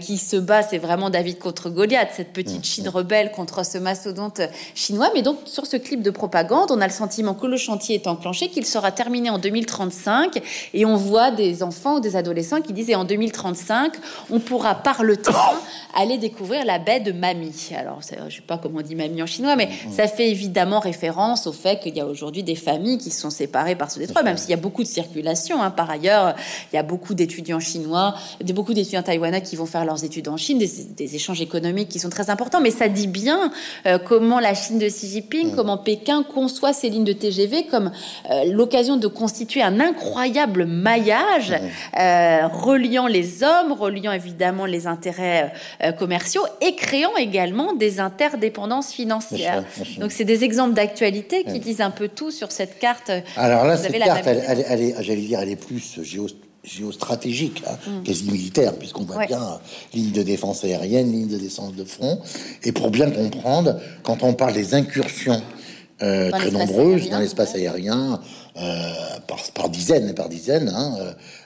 qui 0.00 0.18
se 0.18 0.36
bat 0.36 0.62
c'est 0.74 0.78
vraiment 0.80 1.08
David 1.08 1.38
contre 1.38 1.70
Goliath, 1.70 2.08
cette 2.16 2.32
petite 2.32 2.58
mmh, 2.58 2.64
Chine 2.64 2.86
mmh. 2.86 2.96
rebelle 2.96 3.30
contre 3.30 3.64
ce 3.64 3.78
mastodonte 3.78 4.40
chinois. 4.74 5.08
Mais 5.14 5.22
donc, 5.22 5.38
sur 5.44 5.66
ce 5.66 5.76
clip 5.76 6.02
de 6.02 6.10
propagande, 6.10 6.72
on 6.72 6.80
a 6.80 6.86
le 6.88 6.92
sentiment 6.92 7.34
que 7.34 7.46
le 7.46 7.56
chantier 7.56 7.94
est 7.94 8.08
enclenché, 8.08 8.48
qu'il 8.48 8.66
sera 8.66 8.90
terminé 8.90 9.30
en 9.30 9.38
2035. 9.38 10.42
Et 10.72 10.84
on 10.84 10.96
voit 10.96 11.30
des 11.30 11.62
enfants 11.62 11.98
ou 11.98 12.00
des 12.00 12.16
adolescents 12.16 12.60
qui 12.60 12.72
disent, 12.72 12.90
et 12.90 12.96
en 12.96 13.04
2035, 13.04 13.92
on 14.32 14.40
pourra 14.40 14.74
par 14.74 15.04
le 15.04 15.16
train 15.16 15.52
aller 15.94 16.18
découvrir 16.18 16.64
la 16.64 16.80
baie 16.80 16.98
de 16.98 17.12
Mamie. 17.12 17.70
Alors, 17.78 18.00
je 18.02 18.20
ne 18.20 18.30
sais 18.30 18.40
pas 18.40 18.58
comment 18.58 18.80
on 18.80 18.82
dit 18.82 18.96
Mamie 18.96 19.22
en 19.22 19.26
chinois, 19.26 19.54
mais 19.54 19.66
mmh. 19.66 19.92
ça 19.92 20.08
fait 20.08 20.28
évidemment 20.28 20.80
référence 20.80 21.46
au 21.46 21.52
fait 21.52 21.78
qu'il 21.78 21.96
y 21.96 22.00
a 22.00 22.06
aujourd'hui 22.06 22.42
des 22.42 22.56
familles 22.56 22.98
qui 22.98 23.12
sont 23.12 23.30
séparées 23.30 23.76
par 23.76 23.92
ce 23.92 24.00
détroit, 24.00 24.24
même 24.24 24.38
s'il 24.38 24.50
y 24.50 24.54
a 24.54 24.56
beaucoup 24.56 24.82
de 24.82 24.88
circulation. 24.88 25.62
Hein. 25.62 25.70
Par 25.70 25.88
ailleurs, 25.88 26.34
il 26.72 26.74
y 26.74 26.80
a 26.80 26.82
beaucoup 26.82 27.14
d'étudiants 27.14 27.60
chinois, 27.60 28.16
beaucoup 28.42 28.74
d'étudiants 28.74 29.04
taïwanais 29.04 29.42
qui 29.42 29.54
vont 29.54 29.66
faire 29.66 29.84
leurs 29.84 30.02
études 30.02 30.26
en 30.26 30.36
Chine, 30.36 30.58
des, 30.66 31.16
échanges 31.16 31.40
économiques 31.40 31.88
qui 31.88 31.98
sont 31.98 32.10
très 32.10 32.30
importants. 32.30 32.60
Mais 32.60 32.70
ça 32.70 32.88
dit 32.88 33.06
bien 33.06 33.52
euh, 33.86 33.98
comment 33.98 34.40
la 34.40 34.54
Chine 34.54 34.78
de 34.78 34.86
Xi 34.86 35.08
Jinping, 35.08 35.52
mm. 35.52 35.56
comment 35.56 35.78
Pékin 35.78 36.22
conçoit 36.22 36.72
ces 36.72 36.90
lignes 36.90 37.04
de 37.04 37.12
TGV 37.12 37.66
comme 37.66 37.90
euh, 38.30 38.44
l'occasion 38.50 38.96
de 38.96 39.06
constituer 39.06 39.62
un 39.62 39.80
incroyable 39.80 40.66
maillage 40.66 41.50
mm. 41.50 42.00
euh, 42.00 42.46
reliant 42.48 43.06
les 43.06 43.42
hommes, 43.42 43.72
reliant 43.72 44.12
évidemment 44.12 44.66
les 44.66 44.86
intérêts 44.86 45.52
commerciaux 45.98 46.42
et 46.60 46.74
créant 46.74 47.16
également 47.16 47.72
des 47.72 48.00
interdépendances 48.00 48.92
financières. 48.92 49.64
Donc 49.98 50.12
c'est 50.12 50.24
des 50.24 50.44
exemples 50.44 50.74
d'actualité 50.74 51.44
qui 51.44 51.60
disent 51.60 51.80
un 51.80 51.90
peu 51.90 52.08
tout 52.08 52.30
sur 52.30 52.52
cette 52.52 52.78
carte. 52.78 53.10
Alors 53.36 53.64
là, 53.64 53.76
cette 53.76 53.96
carte, 53.98 54.26
elle, 54.26 54.82
est, 54.82 55.02
j'allais 55.02 55.20
dire, 55.20 55.40
elle 55.40 55.50
est 55.50 55.56
plus 55.56 56.00
géostratégique, 56.02 56.43
hein, 57.66 57.76
mm. 57.86 58.02
quasi 58.04 58.30
militaire, 58.30 58.74
puisqu'on 58.74 59.04
voit 59.04 59.26
bien 59.26 59.60
ligne 59.92 60.12
de 60.12 60.22
défense 60.22 60.64
aérienne, 60.64 61.12
ligne 61.12 61.28
de 61.28 61.38
défense 61.38 61.74
de 61.74 61.84
front. 61.84 62.20
Et 62.62 62.72
pour 62.72 62.90
bien 62.90 63.10
comprendre, 63.10 63.80
quand 64.02 64.22
on 64.22 64.34
parle 64.34 64.54
des 64.54 64.74
incursions 64.74 65.42
euh, 66.02 66.30
très 66.32 66.50
nombreuses 66.50 67.08
dans 67.08 67.20
l'espace 67.20 67.54
aérien, 67.54 68.20
euh, 68.56 68.92
par, 69.28 69.38
par, 69.54 69.68
dizaines 69.68 70.08
et 70.08 70.12
par 70.12 70.28
dizaines. 70.28 70.68
Hein, 70.68 70.96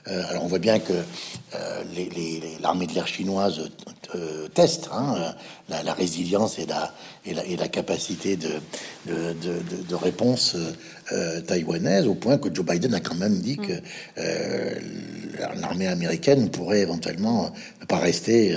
euh, 0.09 0.23
alors 0.31 0.45
on 0.45 0.47
voit 0.47 0.59
bien 0.59 0.79
que 0.79 0.95
l'armée 2.63 2.87
de 2.87 2.95
l'air 2.95 3.07
chinoise 3.07 3.61
teste 4.55 4.89
hein, 4.91 5.35
la, 5.69 5.93
résilience 5.93 6.59
et 6.59 6.65
la, 6.65 6.95
et 7.27 7.35
la, 7.35 7.45
et 7.45 7.57
la 7.57 7.69
capacité 7.69 8.37
de, 8.37 8.49
de, 9.07 9.35
de, 9.35 9.83
de 9.87 9.95
réponse 9.95 10.57
taïwanaise, 11.47 12.07
au 12.07 12.15
point 12.15 12.39
que 12.39 12.49
Joe 12.53 12.65
Biden 12.65 12.95
a 12.95 13.01
quand 13.01 13.17
même 13.17 13.39
dit 13.41 13.59
que 13.59 13.75
l'armée 15.61 15.89
américaine 15.89 16.49
pourrait 16.49 16.81
éventuellement 16.81 17.53
ne 17.83 17.85
pas 17.85 17.99
rester 17.99 18.57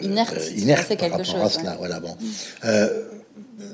inerte, 0.00 0.36
inerte 0.56 0.96
par 0.96 1.10
rapport 1.10 1.26
chose, 1.26 1.42
à 1.42 1.48
cela. 1.50 1.76
Voilà, 1.78 2.00
bon 2.00 2.16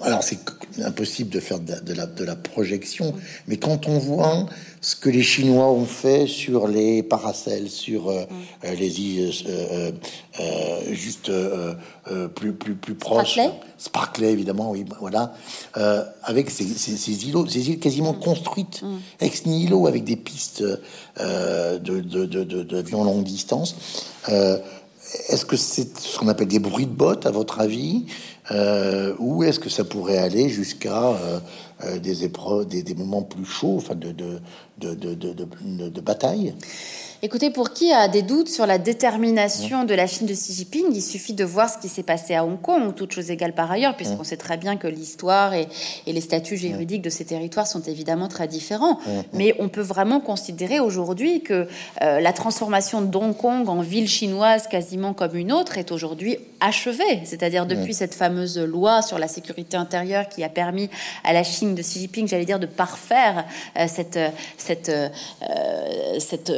alors 0.03 0.23
c'est 0.23 0.39
impossible 0.83 1.31
de 1.31 1.41
faire 1.41 1.59
de, 1.59 1.93
la, 1.93 2.07
de, 2.07 2.25
la, 2.25 2.37
projection, 2.37 3.15
mais 3.47 3.57
quand 3.57 3.89
on 3.89 3.99
voit 3.99 4.47
ce 4.81 4.95
que 4.95 5.09
les 5.09 5.23
Chinois 5.23 5.71
ont 5.71 5.85
fait 5.85 6.27
sur 6.27 6.69
les 6.69 7.03
paracels, 7.03 7.69
sur 7.69 8.09
euh, 8.09 8.23
euh, 8.65 8.75
les 8.75 9.01
îles 9.01 9.33
euh, 9.49 9.91
juste 10.93 11.33
plus, 12.35 12.53
plus, 12.53 12.75
plus 12.75 12.95
proches, 12.95 13.41
Sparkley 13.77 14.33
évidemment, 14.33 14.71
oui, 14.71 14.85
voilà, 15.01 15.35
avec 16.23 16.51
ces, 16.51 16.65
ces, 16.65 17.29
îlots, 17.29 17.47
ces 17.49 17.71
îles 17.71 17.81
quasiment 17.81 18.13
mm. 18.13 18.21
construites 18.21 18.83
mm. 18.83 18.97
ex 19.21 19.47
nihilo 19.47 19.87
avec 19.87 20.05
des 20.05 20.17
pistes 20.17 20.63
de, 20.63 21.79
de, 21.79 22.25
de, 22.25 22.91
longue 22.93 23.25
distance. 23.25 23.77
Est-ce 25.29 25.45
que 25.45 25.57
c'est 25.57 25.99
ce 25.99 26.19
qu'on 26.19 26.29
appelle 26.29 26.49
des 26.49 26.59
bruits 26.59 26.87
de 26.87 26.93
bottes, 26.93 27.27
à 27.27 27.31
votre 27.31 27.61
avis 27.61 28.07
euh, 28.51 29.15
Ou 29.19 29.43
est-ce 29.43 29.59
que 29.59 29.71
ça 29.71 29.85
pourrait 29.85 30.19
aller 30.19 30.49
jusqu'à 30.49 31.09
euh, 31.09 31.41
euh, 31.85 31.99
des 31.99 32.95
moments 32.95 33.23
plus 33.23 33.45
chauds, 33.45 33.77
enfin 33.79 33.95
de 33.95 36.01
bataille? 36.01 36.55
Écoutez, 37.21 37.51
pour 37.51 37.73
qui 37.73 37.93
a 37.93 38.07
des 38.07 38.23
doutes 38.23 38.49
sur 38.49 38.65
la 38.65 38.79
détermination 38.79 39.83
de 39.83 39.93
la 39.93 40.07
Chine 40.07 40.29
de 40.29 40.35
Xi 40.35 40.55
Jinping, 40.55 40.85
il 40.95 41.03
suffit 41.03 41.33
de 41.33 41.43
voir 41.45 41.69
ce 41.69 41.77
qui 41.77 41.89
s'est 41.89 42.05
passé 42.05 42.37
à 42.37 42.45
Hong 42.45 42.61
Kong, 42.61 42.95
toutes 42.95 43.11
choses 43.11 43.33
égales 43.33 43.55
par 43.55 43.69
ailleurs, 43.73 43.97
puisqu'on 43.97 44.23
sait 44.23 44.37
très 44.37 44.57
bien 44.57 44.77
que 44.77 44.87
l'histoire 44.87 45.53
et, 45.53 45.67
les 46.07 46.21
statuts 46.21 46.57
juridiques 46.57 47.03
de 47.03 47.11
ces 47.11 47.25
territoires 47.25 47.67
sont 47.67 47.83
évidemment 47.83 48.29
très 48.29 48.47
différents. 48.47 49.01
Mais 49.33 49.53
on 49.59 49.69
peut 49.69 49.81
vraiment 49.81 50.21
considérer 50.21 50.79
aujourd'hui 50.79 51.43
que 51.43 51.67
euh, 52.03 52.21
la 52.21 52.33
transformation 52.33 53.01
de 53.01 53.17
Hong 53.17 53.37
Kong 53.37 53.69
en 53.69 53.81
ville 53.81 54.09
chinoise 54.09 54.69
quasiment 54.69 55.13
comme 55.13 55.35
une 55.35 55.51
autre 55.51 55.77
est 55.77 55.91
aujourd'hui 55.91 56.39
achevée. 56.61 57.23
C'est-à-dire 57.25 57.67
depuis 57.67 57.95
cette 57.95 58.15
fameuse 58.15 58.59
loi 58.59 59.03
sur 59.03 59.19
la 59.19 59.27
sécurité 59.27 59.77
intérieure 59.77 60.29
qui 60.29 60.45
a 60.45 60.49
permis 60.49 60.89
à 61.25 61.33
la 61.33 61.43
Chine 61.43 61.75
de 61.75 61.83
Xi 61.83 62.01
Jinping, 62.01 62.29
j'allais 62.29 62.45
dire, 62.45 62.61
de 62.61 62.67
parfaire 62.67 63.45
euh, 63.77 63.87
cette, 63.89 64.21
cette, 64.57 64.89
euh, 64.89 65.09
cette 66.21 66.53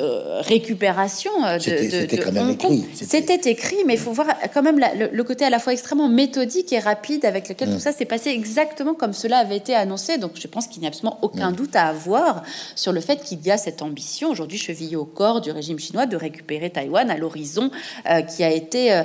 récupération 0.50 1.30
euh, 1.44 1.56
de, 1.56 1.60
C'était 1.60 2.18
quand 2.18 2.32
même 2.32 2.50
écrit. 2.50 2.84
C'était 2.94 3.50
écrit, 3.50 3.76
mais 3.86 3.94
il 3.94 4.00
faut 4.00 4.12
voir 4.12 4.26
quand 4.52 4.62
même 4.62 4.78
le, 4.78 5.22
côté 5.22 5.44
à 5.44 5.50
la 5.50 5.58
fois 5.58 5.72
extrêmement 5.72 6.08
méthodique 6.08 6.72
et 6.72 6.78
rapide 6.78 7.24
avec 7.24 7.48
lequel 7.48 7.68
tout 7.68 7.76
mm. 7.76 7.80
ça 7.80 7.92
s'est 7.92 8.04
passé 8.04 8.30
exactement 8.30 8.94
comme 8.94 9.12
cela 9.12 9.38
avait 9.38 9.56
été 9.56 9.74
annoncé. 9.74 10.18
Donc 10.18 10.32
je 10.34 10.46
pense 10.48 10.66
qu'il 10.66 10.80
n'y 10.80 10.86
a 10.86 10.88
absolument 10.88 11.18
aucun 11.22 11.52
mm. 11.52 11.56
doute 11.56 11.76
à 11.76 11.86
avoir 11.86 12.42
sur 12.74 12.92
le 12.92 13.00
fait 13.00 13.22
qu'il 13.22 13.40
y 13.46 13.50
a 13.50 13.56
cette 13.56 13.80
ambition 13.82 14.30
aujourd'hui 14.30 14.58
chevillée 14.58 14.96
au 14.96 15.04
corps 15.04 15.40
du 15.40 15.50
régime 15.52 15.78
chinois 15.78 16.06
de 16.06 16.16
récupérer 16.16 16.70
Taïwan 16.70 17.10
à 17.10 17.16
l'horizon 17.16 17.70
euh, 18.10 18.22
qui 18.22 18.42
a 18.42 18.50
été 18.50 18.92
euh, 18.92 19.02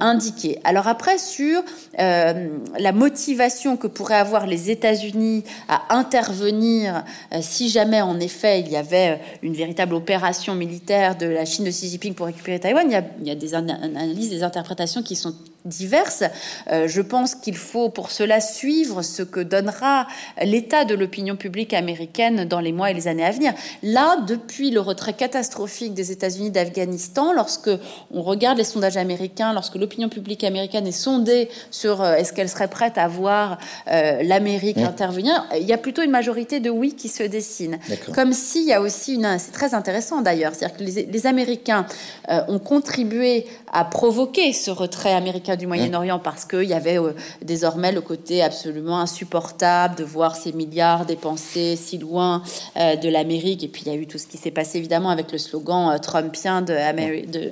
indiqué. 0.00 0.58
Alors 0.64 0.86
après 0.86 1.18
sur 1.18 1.62
la 1.98 2.92
motivation 2.92 3.76
que 3.76 3.86
pourraient 3.86 4.14
avoir 4.14 4.46
les 4.46 4.70
États-Unis 4.70 5.44
à 5.68 5.96
intervenir 5.96 7.04
si 7.40 7.68
jamais 7.68 8.00
en 8.00 8.20
effet 8.20 8.60
il 8.60 8.68
y 8.68 8.76
avait 8.76 9.20
une 9.42 9.54
véritable 9.54 9.94
opération 9.94 10.54
militaire 10.54 10.75
de 10.80 11.26
la 11.26 11.44
Chine 11.44 11.64
de 11.64 11.70
Xi 11.70 11.88
Jinping 11.88 12.14
pour 12.14 12.26
récupérer 12.26 12.60
Taïwan, 12.60 12.86
il 12.88 12.92
y 12.92 12.96
a, 12.96 13.04
il 13.20 13.26
y 13.26 13.30
a 13.30 13.34
des 13.34 13.54
analyses, 13.54 14.30
des 14.30 14.42
interprétations 14.42 15.02
qui 15.02 15.16
sont 15.16 15.34
diverses. 15.66 16.24
Euh, 16.70 16.88
je 16.88 17.02
pense 17.02 17.34
qu'il 17.34 17.56
faut 17.56 17.88
pour 17.88 18.10
cela 18.10 18.40
suivre 18.40 19.02
ce 19.02 19.22
que 19.22 19.40
donnera 19.40 20.06
l'état 20.42 20.84
de 20.84 20.94
l'opinion 20.94 21.36
publique 21.36 21.74
américaine 21.74 22.44
dans 22.44 22.60
les 22.60 22.72
mois 22.72 22.90
et 22.90 22.94
les 22.94 23.08
années 23.08 23.24
à 23.24 23.30
venir. 23.30 23.52
Là, 23.82 24.16
depuis 24.26 24.70
le 24.70 24.80
retrait 24.80 25.12
catastrophique 25.12 25.94
des 25.94 26.12
États-Unis 26.12 26.50
d'Afghanistan, 26.50 27.32
lorsque 27.32 27.70
on 28.10 28.22
regarde 28.22 28.58
les 28.58 28.64
sondages 28.64 28.96
américains, 28.96 29.52
lorsque 29.52 29.76
l'opinion 29.76 30.08
publique 30.08 30.44
américaine 30.44 30.86
est 30.86 30.92
sondée 30.92 31.48
sur 31.70 32.02
euh, 32.02 32.14
est-ce 32.14 32.32
qu'elle 32.32 32.48
serait 32.48 32.68
prête 32.68 32.98
à 32.98 33.08
voir 33.08 33.58
euh, 33.88 34.22
l'Amérique 34.22 34.78
intervenir, 34.78 35.46
il 35.58 35.66
y 35.66 35.72
a 35.72 35.78
plutôt 35.78 36.02
une 36.02 36.10
majorité 36.10 36.60
de 36.60 36.70
oui 36.70 36.94
qui 36.94 37.08
se 37.08 37.22
dessine. 37.22 37.78
Comme 38.14 38.32
s'il 38.32 38.64
y 38.64 38.72
a 38.72 38.80
aussi 38.80 39.14
une, 39.14 39.38
c'est 39.38 39.52
très 39.52 39.74
intéressant 39.74 40.20
d'ailleurs, 40.20 40.54
c'est-à-dire 40.54 40.76
que 40.76 40.84
les, 40.84 41.06
les 41.06 41.26
Américains 41.26 41.86
ont 42.28 42.58
contribué 42.58 43.46
à 43.72 43.84
provoquer 43.84 44.52
ce 44.52 44.70
retrait 44.70 45.12
américain 45.12 45.55
du 45.56 45.66
Moyen-Orient 45.66 46.18
parce 46.18 46.44
qu'il 46.44 46.64
y 46.64 46.74
avait 46.74 46.98
euh, 46.98 47.12
désormais 47.42 47.92
le 47.92 48.00
côté 48.00 48.42
absolument 48.42 49.00
insupportable 49.00 49.96
de 49.96 50.04
voir 50.04 50.36
ces 50.36 50.52
milliards 50.52 51.06
dépensés 51.06 51.76
si 51.76 51.98
loin 51.98 52.42
euh, 52.76 52.96
de 52.96 53.08
l'Amérique. 53.08 53.64
Et 53.64 53.68
puis 53.68 53.82
il 53.86 53.92
y 53.92 53.94
a 53.94 53.98
eu 53.98 54.06
tout 54.06 54.18
ce 54.18 54.26
qui 54.26 54.36
s'est 54.36 54.50
passé 54.50 54.78
évidemment 54.78 55.10
avec 55.10 55.32
le 55.32 55.38
slogan 55.38 55.90
euh, 55.90 55.98
trumpien 55.98 56.62
de, 56.62 56.74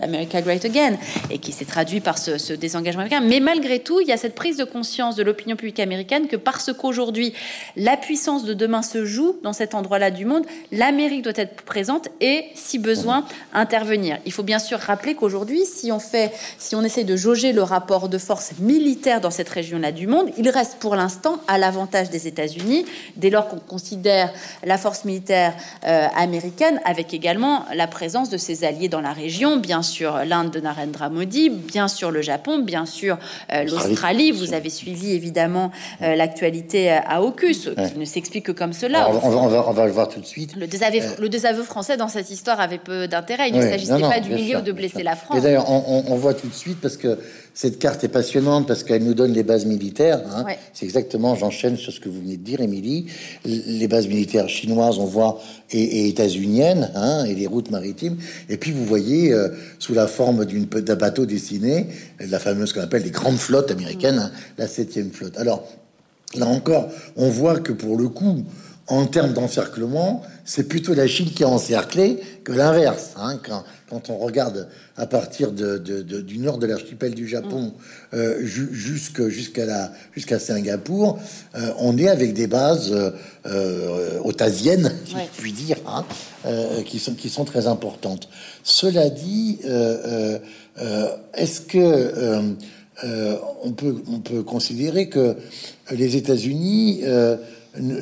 America 0.03 0.41
Great 0.43 0.65
Again 0.65 0.97
et 1.31 1.39
qui 1.39 1.53
s'est 1.53 1.65
traduit 1.65 2.01
par 2.01 2.19
ce, 2.19 2.53
désengagement 2.53 3.03
américain. 3.03 3.27
Mais 3.27 3.41
malgré 3.41 3.81
tout, 3.81 4.01
il 4.01 4.09
y 4.09 4.13
a 4.13 4.17
cette 4.17 4.35
prise 4.35 4.57
de 4.57 4.65
conscience 4.65 5.17
de 5.17 5.23
l'opinion 5.23 5.57
publique 5.57 5.81
américaine 5.81 6.29
que 6.29 6.37
parce 6.37 6.73
qu'aujourd'hui 6.73 7.33
la 7.77 7.97
puissance 7.97 8.45
de 8.45 8.55
demain 8.55 8.83
se 8.83 9.05
joue 9.05 9.37
dans 9.43 9.53
cet 9.53 9.75
endroit-là 9.75 10.11
du 10.11 10.25
monde, 10.25 10.45
l'Amérique 10.73 11.23
doit 11.23 11.33
être 11.37 11.63
présente 11.63 12.09
et, 12.21 12.45
si 12.55 12.79
besoin, 12.79 13.25
intervenir. 13.53 14.19
Il 14.27 14.33
faut 14.33 14.43
bien 14.43 14.59
sûr 14.59 14.79
rappeler 14.79 15.15
qu'aujourd'hui, 15.15 15.65
si 15.65 15.93
on 15.93 15.99
fait, 15.99 16.33
si 16.59 16.75
on 16.75 16.83
essaie 16.83 17.05
de 17.05 17.17
jauger 17.17 17.53
le 17.53 17.63
rapport 17.63 17.94
de 18.03 18.19
force 18.19 18.53
militaire 18.59 19.21
dans 19.21 19.31
cette 19.31 19.49
région-là 19.49 19.93
du 19.93 20.07
monde, 20.07 20.29
il 20.37 20.49
reste 20.49 20.77
pour 20.79 20.97
l'instant 20.97 21.39
à 21.49 21.59
l'avantage 21.59 22.11
des 22.11 22.27
États-Unis, 22.27 22.85
dès 23.17 23.31
lors 23.31 23.49
qu'on 23.49 23.59
considère 23.59 24.33
la 24.65 24.79
force 24.79 25.05
militaire 25.05 25.55
euh, 25.87 26.07
américaine 26.17 26.81
avec 26.85 27.15
également 27.15 27.65
la 27.75 27.87
présence 27.87 28.31
de 28.31 28.37
ses 28.37 28.65
alliés 28.65 28.89
dans 28.89 29.01
la 29.01 29.13
région, 29.13 29.57
bien 29.59 29.83
sûr 29.83 30.19
l'Inde 30.25 30.51
de 30.51 30.61
Narendra 30.61 31.09
Modi, 31.09 31.51
bien 31.51 31.89
sûr 31.89 32.11
le 32.11 32.21
Japon, 32.21 32.59
bien 32.59 32.85
sûr 32.85 33.17
euh, 33.53 33.65
l'Australie. 33.65 34.33
Vous 34.33 34.53
avez 34.55 34.71
suivi 34.71 35.13
évidemment 35.13 35.71
euh, 36.03 36.17
l'actualité 36.17 36.91
à 36.91 37.23
AUKUS, 37.23 37.71
qui 37.75 37.99
ne 37.99 38.05
s'explique 38.05 38.47
que 38.47 38.53
comme 38.53 38.73
cela. 38.73 39.09
on, 39.09 39.13
va, 39.49 39.69
on, 39.69 39.73
va, 39.73 39.87
le 39.87 39.93
voir 39.93 40.09
tout 40.09 40.21
de 40.21 40.27
suite. 40.27 40.57
Le 40.57 40.67
désaveu, 40.67 40.99
le 41.19 41.29
désaveu 41.29 41.63
français 41.63 41.97
dans 41.97 42.09
cette 42.09 42.31
histoire 42.31 42.61
avait 42.61 42.79
peu 42.79 43.07
d'intérêt. 43.07 43.49
Il 43.49 43.57
ne 43.57 43.63
s'agissait 43.63 44.01
pas 44.01 44.21
d'humilier 44.21 44.57
ou 44.57 44.61
de 44.61 44.73
blesser 44.73 45.03
la 45.03 45.17
France. 45.17 45.39
Et 45.39 45.41
d'ailleurs, 45.41 45.71
on, 45.71 46.05
on, 46.09 46.17
voit 46.17 46.35
tout 46.35 46.49
de 46.49 46.55
suite 46.55 46.81
parce 46.81 46.97
que 46.97 47.19
cette 47.55 47.79
carte 47.79 48.03
est 48.03 48.09
passionnante 48.09 48.67
parce 48.67 48.83
qu'elle 48.83 49.05
nous 49.05 49.15
donne 49.15 49.33
les 49.33 49.45
bases 49.45 49.65
militaires. 49.65 50.21
hein. 50.31 50.45
Ouais. 50.45 50.59
C'est 50.73 50.85
exactement, 50.85 51.37
j'enchaîne 51.37 51.77
sur 51.77 51.93
ce 51.93 52.01
que 52.01 52.09
vous 52.09 52.21
venez 52.21 52.37
de 52.37 52.43
dire, 52.43 52.61
Émilie. 52.61 53.07
Les 53.45 53.87
bases 53.89 54.09
militaires 54.09 54.49
chinoises, 54.49 54.99
on 54.99 55.05
voit, 55.07 55.41
et, 55.71 55.81
et 55.83 56.09
états-uniennes, 56.09 56.91
hein, 56.97 57.25
et 57.25 57.35
les 57.35 57.47
routes 57.47 57.71
maritimes. 57.71 58.17
Et 58.49 58.57
puis 58.57 58.73
vous 58.73 58.85
voyez, 58.85 59.33
euh, 59.33 59.49
sous 59.79 59.95
la 59.95 60.07
forme 60.09 60.45
d'un 60.45 60.97
bateau 60.97 61.27
dessiné, 61.27 61.87
la 62.19 62.39
fameuse 62.41 62.73
qu'on 62.73 62.81
appelle 62.83 63.05
les 63.05 63.11
grandes 63.11 63.39
flottes 63.39 63.71
américaines, 63.71 64.19
hein, 64.19 64.33
la 64.59 64.67
septième 64.69 65.11
flotte. 65.13 65.39
Alors, 65.39 65.65
Là 66.37 66.47
encore, 66.49 66.89
on 67.15 67.29
voit 67.29 67.61
que 67.61 67.71
pour 67.73 67.97
le 67.97 68.09
coup, 68.09 68.43
en 68.89 69.07
termes 69.07 69.33
d'encerclement, 69.33 70.23
c'est 70.45 70.65
plutôt 70.67 70.93
la 70.93 71.07
Chine 71.07 71.31
qui 71.31 71.45
est 71.45 71.47
encerclée 71.47 72.19
que 72.43 72.51
l'inverse. 72.51 73.13
hein. 73.17 73.39
Quand, 73.47 73.63
quand 73.95 74.11
on 74.11 74.19
regarde 74.19 74.67
à 74.97 75.07
partir 75.07 75.53
de, 75.53 75.79
de- 75.79 76.03
de- 76.03 76.21
du 76.21 76.39
nord 76.39 76.59
de 76.59 76.67
l'archipel 76.67 77.15
du 77.15 77.29
Japon 77.29 77.73
euh, 78.13 78.45
ju- 78.45 78.71
jusque- 78.73 79.29
jusqu'à 79.29 79.67
la 79.67 79.93
jusqu'à 80.13 80.41
Singapour, 80.41 81.19
euh, 81.55 81.71
on 81.79 81.97
est 81.97 82.09
avec 82.09 82.35
des 82.35 82.49
bases 82.49 82.91
euh, 82.93 83.11
euh, 83.47 84.19
otasiennes, 84.25 84.91
si 85.07 85.15
Ouais. 85.15 85.29
je 85.37 85.41
puis 85.41 85.53
dire, 85.53 85.77
hein, 85.87 86.05
euh, 86.47 86.83
qui 86.83 86.99
sont 86.99 87.15
qui 87.15 87.29
sont 87.29 87.45
très 87.45 87.69
importantes. 87.69 88.29
Cela 88.65 89.11
dit, 89.11 89.61
euh, 89.65 89.69
euh, 89.69 90.39
euh, 90.81 91.09
est-ce 91.35 91.61
que 91.61 91.79
euh, 91.79 92.43
euh, 93.05 93.37
on 93.63 93.73
peut 93.73 93.95
on 94.13 94.19
peut 94.19 94.43
considérer 94.43 95.09
que 95.09 95.37
les 95.93 96.17
États-Unis 96.17 97.03
euh, 97.05 97.37
ne, 97.79 97.97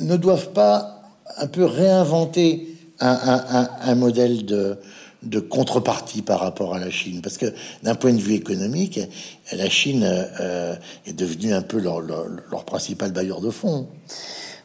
ne 0.00 0.16
doivent 0.16 0.50
pas 0.52 1.02
un 1.36 1.46
peu 1.46 1.64
réinventer 1.64 2.66
un, 2.98 3.08
un- 3.12 3.44
un- 3.60 3.70
un 3.82 3.94
modèle 3.94 4.44
de, 4.44 4.76
de 5.22 5.40
contrepartie 5.40 6.22
par 6.22 6.40
rapport 6.40 6.74
à 6.74 6.78
la 6.78 6.90
Chine, 6.90 7.20
parce 7.22 7.36
que 7.36 7.52
d'un 7.82 7.94
point 7.94 8.12
de 8.12 8.20
vue 8.20 8.34
économique, 8.34 9.00
la 9.52 9.68
Chine 9.68 10.02
euh, 10.04 10.74
est 11.06 11.12
devenue 11.12 11.52
un 11.52 11.62
peu 11.62 11.78
leur, 11.78 12.00
leur, 12.00 12.26
leur 12.50 12.64
principal 12.64 13.12
bailleur 13.12 13.40
de 13.40 13.50
fonds. 13.50 13.88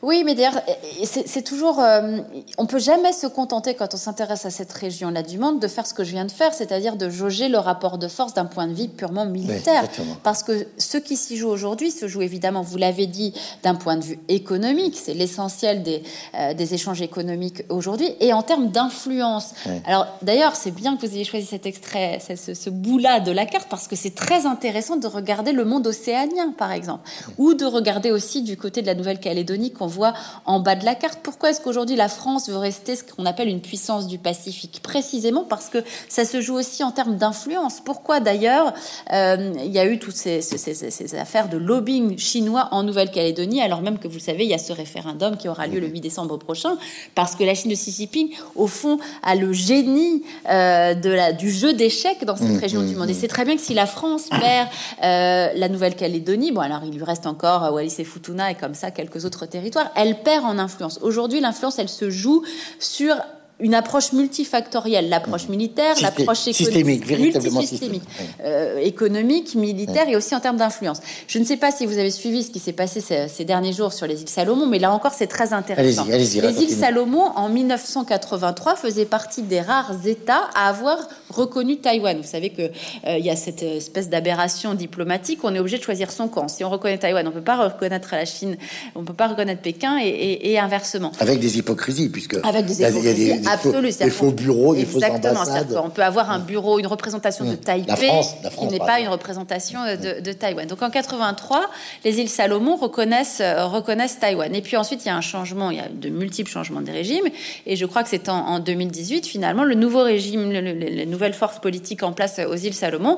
Oui, 0.01 0.23
mais 0.25 0.35
d'ailleurs, 0.35 0.61
c'est 1.03 1.41
toujours. 1.43 1.79
euh, 1.79 2.19
on 2.57 2.65
peut 2.65 2.79
jamais 2.79 3.11
se 3.13 3.27
contenter, 3.27 3.73
quand 3.75 3.93
on 3.93 3.97
s'intéresse 3.97 4.45
à 4.45 4.49
cette 4.49 4.71
région-là 4.71 5.23
du 5.23 5.37
monde, 5.37 5.59
de 5.59 5.67
faire 5.67 5.85
ce 5.87 5.93
que 5.93 6.03
je 6.03 6.11
viens 6.11 6.25
de 6.25 6.31
faire, 6.31 6.53
c'est-à-dire 6.53 6.95
de 6.95 7.09
jauger 7.09 7.47
le 7.49 7.57
rapport 7.57 7.97
de 7.97 8.07
force 8.07 8.33
d'un 8.33 8.45
point 8.45 8.67
de 8.67 8.73
vue 8.73 8.87
purement 8.87 9.25
militaire. 9.25 9.83
Parce 10.23 10.43
que 10.43 10.67
ce 10.77 10.97
qui 10.97 11.15
s'y 11.17 11.37
joue 11.37 11.49
aujourd'hui 11.49 11.91
se 11.91 12.07
joue 12.07 12.21
évidemment, 12.21 12.61
vous 12.61 12.77
l'avez 12.77 13.07
dit, 13.07 13.33
d'un 13.63 13.75
point 13.75 13.95
de 13.97 14.03
vue 14.03 14.19
économique. 14.29 14.97
C'est 15.01 15.13
l'essentiel 15.13 15.83
des, 15.83 16.03
euh, 16.35 16.53
des 16.53 16.73
échanges 16.73 17.01
économiques 17.01 17.63
aujourd'hui. 17.69 18.09
Et 18.19 18.33
en 18.33 18.41
termes 18.43 18.69
d'influence. 18.69 19.53
Alors, 19.85 20.07
d'ailleurs, 20.21 20.55
c'est 20.55 20.71
bien 20.71 20.97
que 20.97 21.05
vous 21.05 21.13
ayez 21.13 21.23
choisi 21.23 21.45
cet 21.45 21.65
extrait, 21.65 22.19
ce, 22.25 22.35
ce- 22.35 22.53
ce 22.53 22.69
bout-là 22.69 23.19
de 23.19 23.31
la 23.31 23.45
carte, 23.45 23.67
parce 23.69 23.87
que 23.87 23.95
c'est 23.95 24.13
très 24.15 24.45
intéressant 24.45 24.95
de 24.97 25.07
regarder 25.07 25.51
le 25.51 25.65
monde 25.65 25.87
océanien, 25.87 26.53
par 26.57 26.71
exemple. 26.71 27.07
Ou 27.37 27.53
de 27.53 27.65
regarder 27.65 28.11
aussi 28.11 28.41
du 28.41 28.57
côté 28.57 28.81
de 28.81 28.87
la 28.87 28.95
Nouvelle-Calédonie 28.95 29.71
qu'on 29.85 29.91
voit 29.91 30.13
en 30.45 30.59
bas 30.59 30.75
de 30.75 30.83
la 30.85 30.95
carte. 30.95 31.19
Pourquoi 31.21 31.51
est-ce 31.51 31.61
qu'aujourd'hui 31.61 31.95
la 31.95 32.09
France 32.09 32.49
veut 32.49 32.57
rester 32.57 32.95
ce 32.95 33.03
qu'on 33.03 33.25
appelle 33.25 33.47
une 33.47 33.61
puissance 33.61 34.07
du 34.07 34.17
Pacifique? 34.17 34.79
Précisément 34.81 35.43
parce 35.47 35.69
que 35.69 35.77
ça 36.09 36.25
se 36.25 36.41
joue 36.41 36.55
aussi 36.55 36.83
en 36.83 36.91
termes 36.91 37.17
d'influence. 37.17 37.81
Pourquoi 37.83 38.19
d'ailleurs 38.19 38.73
euh, 39.13 39.53
il 39.63 39.71
y 39.71 39.79
a 39.79 39.85
eu 39.85 39.99
toutes 39.99 40.15
ces, 40.15 40.41
ces- 40.41 40.57
ces- 40.57 40.91
ces 40.91 41.15
affaires 41.15 41.49
de 41.49 41.57
lobbying 41.57 42.17
chinois 42.17 42.67
en 42.71 42.83
Nouvelle-Calédonie, 42.83 43.61
alors 43.61 43.81
même 43.81 43.99
que 43.99 44.07
vous 44.07 44.15
le 44.15 44.19
savez, 44.19 44.43
il 44.45 44.49
y 44.49 44.53
a 44.53 44.57
ce 44.57 44.73
référendum 44.73 45.37
qui 45.37 45.47
aura 45.47 45.67
lieu 45.67 45.79
le 45.79 45.87
8 45.87 46.01
décembre 46.01 46.37
prochain, 46.37 46.77
parce 47.13 47.35
que 47.35 47.43
la 47.43 47.53
Chine 47.53 47.69
de 47.71 47.75
Xi 47.75 47.91
Jinping, 47.91 48.29
au 48.55 48.67
fond, 48.67 48.97
a 49.23 49.35
le 49.35 49.53
génie 49.53 50.23
euh, 50.49 50.93
de 50.95 51.09
la, 51.09 51.31
du 51.33 51.51
jeu 51.51 51.73
d'échecs 51.73 52.25
dans 52.25 52.35
cette 52.35 52.57
région 52.59 52.81
du 52.81 52.95
monde. 52.95 53.09
Et 53.09 53.13
c'est 53.13 53.27
très 53.27 53.45
bien 53.45 53.55
que 53.55 53.61
si 53.61 53.73
la 53.73 53.85
France 53.85 54.23
perd 54.29 54.67
euh, 55.03 55.49
la 55.55 55.69
Nouvelle-Calédonie, 55.69 56.51
bon 56.51 56.61
alors 56.61 56.81
il 56.85 56.95
lui 56.95 57.03
reste 57.03 57.27
encore 57.27 57.73
Wallis 57.73 57.95
et 57.99 58.03
Futuna 58.03 58.51
et 58.51 58.55
comme 58.55 58.73
ça 58.73 58.89
quelques 58.91 59.25
autres 59.25 59.45
territoires, 59.45 59.74
elle 59.95 60.21
perd 60.21 60.45
en 60.45 60.57
influence. 60.57 60.99
Aujourd'hui, 61.01 61.39
l'influence, 61.39 61.79
elle 61.79 61.89
se 61.89 62.09
joue 62.09 62.43
sur 62.79 63.15
une 63.61 63.73
approche 63.73 64.11
multifactorielle, 64.11 65.07
l'approche 65.09 65.47
militaire, 65.47 65.93
Systé- 65.95 66.01
l'approche 66.03 66.47
économique, 66.47 66.55
systémique, 66.55 67.05
véritablement 67.05 67.61
systémique. 67.61 68.03
euh, 68.43 68.77
économique, 68.79 69.55
militaire 69.55 70.09
et 70.09 70.15
aussi 70.17 70.35
en 70.35 70.39
termes 70.41 70.57
d'influence. 70.57 70.99
Je 71.27 71.39
ne 71.39 71.45
sais 71.45 71.55
pas 71.57 71.71
si 71.71 71.85
vous 71.85 71.97
avez 71.97 72.11
suivi 72.11 72.43
ce 72.43 72.51
qui 72.51 72.59
s'est 72.59 72.73
passé 72.73 72.99
ces, 72.99 73.27
ces 73.29 73.45
derniers 73.45 73.71
jours 73.71 73.93
sur 73.93 74.07
les 74.07 74.21
îles 74.21 74.27
Salomon, 74.29 74.65
mais 74.67 74.77
là 74.79 74.91
encore, 74.91 75.13
c'est 75.13 75.27
très 75.27 75.53
intéressant. 75.53 76.03
Allez-y, 76.03 76.13
allez-y, 76.41 76.41
les 76.41 76.63
îles. 76.63 76.69
Salomon, 76.77 77.27
en 77.35 77.47
1983, 77.47 78.75
faisaient 78.75 79.05
partie 79.05 79.41
des 79.41 79.61
rares 79.61 80.05
États 80.05 80.49
à 80.53 80.67
avoir 80.67 80.97
reconnu 81.29 81.77
Taïwan. 81.77 82.17
Vous 82.21 82.27
savez 82.27 82.49
que 82.49 82.61
euh, 82.63 83.17
il 83.17 83.25
y 83.25 83.29
a 83.29 83.35
cette 83.35 83.63
espèce 83.63 84.09
d'aberration 84.09 84.73
diplomatique. 84.73 85.39
On 85.43 85.55
est 85.55 85.59
obligé 85.59 85.77
de 85.77 85.83
choisir 85.83 86.11
son 86.11 86.27
camp. 86.27 86.47
Si 86.49 86.63
on 86.63 86.69
reconnaît 86.69 86.97
Taïwan, 86.97 87.25
on 87.27 87.31
peut 87.31 87.41
pas 87.41 87.55
reconnaître 87.69 88.09
la 88.11 88.25
Chine, 88.25 88.57
on 88.95 89.03
peut 89.03 89.13
pas 89.13 89.27
reconnaître 89.27 89.61
Pékin 89.61 89.97
et, 89.97 90.07
et- 90.07 90.51
et 90.51 90.59
inversement. 90.59 91.11
Avec 91.19 91.39
des 91.39 91.57
hypocrisies, 91.57 92.09
puisque 92.09 92.37
Avec 92.43 92.65
des 92.65 92.81
hypocrisies 92.81 93.44
des, 93.45 93.51
des 93.71 93.71
faux, 93.71 93.81
des 94.05 94.09
faux 94.09 94.31
bureaux, 94.31 94.75
des 94.75 94.85
fausses 94.85 95.03
Exactement. 95.03 95.41
ambassades. 95.41 95.73
qu'on 95.73 95.89
peut 95.89 96.03
avoir 96.03 96.31
un 96.31 96.39
bureau, 96.39 96.79
une 96.79 96.87
représentation 96.87 97.45
de 97.45 97.51
La 97.51 97.57
Taipei 97.57 98.07
France, 98.07 98.35
la 98.43 98.49
qui 98.49 98.55
France, 98.55 98.71
n'est 98.71 98.77
par 98.77 98.87
pas 98.87 98.99
une 98.99 99.07
représentation 99.09 99.79
de, 99.85 100.19
de 100.21 100.31
Taïwan. 100.33 100.67
Donc 100.67 100.81
en 100.81 100.89
83, 100.89 101.61
les 102.03 102.19
îles 102.19 102.29
Salomon 102.29 102.75
reconnaissent, 102.75 103.39
euh, 103.41 103.65
reconnaissent 103.65 104.19
Taïwan. 104.19 104.53
Et 104.55 104.61
puis 104.61 104.77
ensuite, 104.77 105.05
il 105.05 105.07
y 105.07 105.11
a 105.11 105.15
un 105.15 105.21
changement, 105.21 105.71
il 105.71 105.77
y 105.77 105.81
a 105.81 105.87
de 105.89 106.09
multiples 106.09 106.51
changements 106.51 106.81
des 106.81 106.91
régimes. 106.91 107.25
Et 107.65 107.75
je 107.75 107.85
crois 107.85 108.03
que 108.03 108.09
c'est 108.09 108.29
en, 108.29 108.35
en 108.47 108.59
2018, 108.59 109.25
finalement, 109.25 109.63
le 109.63 109.75
nouveau 109.75 110.03
régime, 110.03 110.51
le- 110.51 110.61
le- 110.61 110.73
les 110.73 111.05
nouvelles 111.05 111.33
forces 111.33 111.59
politiques 111.59 112.03
en 112.03 112.11
place 112.13 112.39
aux 112.39 112.55
îles 112.55 112.73
Salomon 112.73 113.17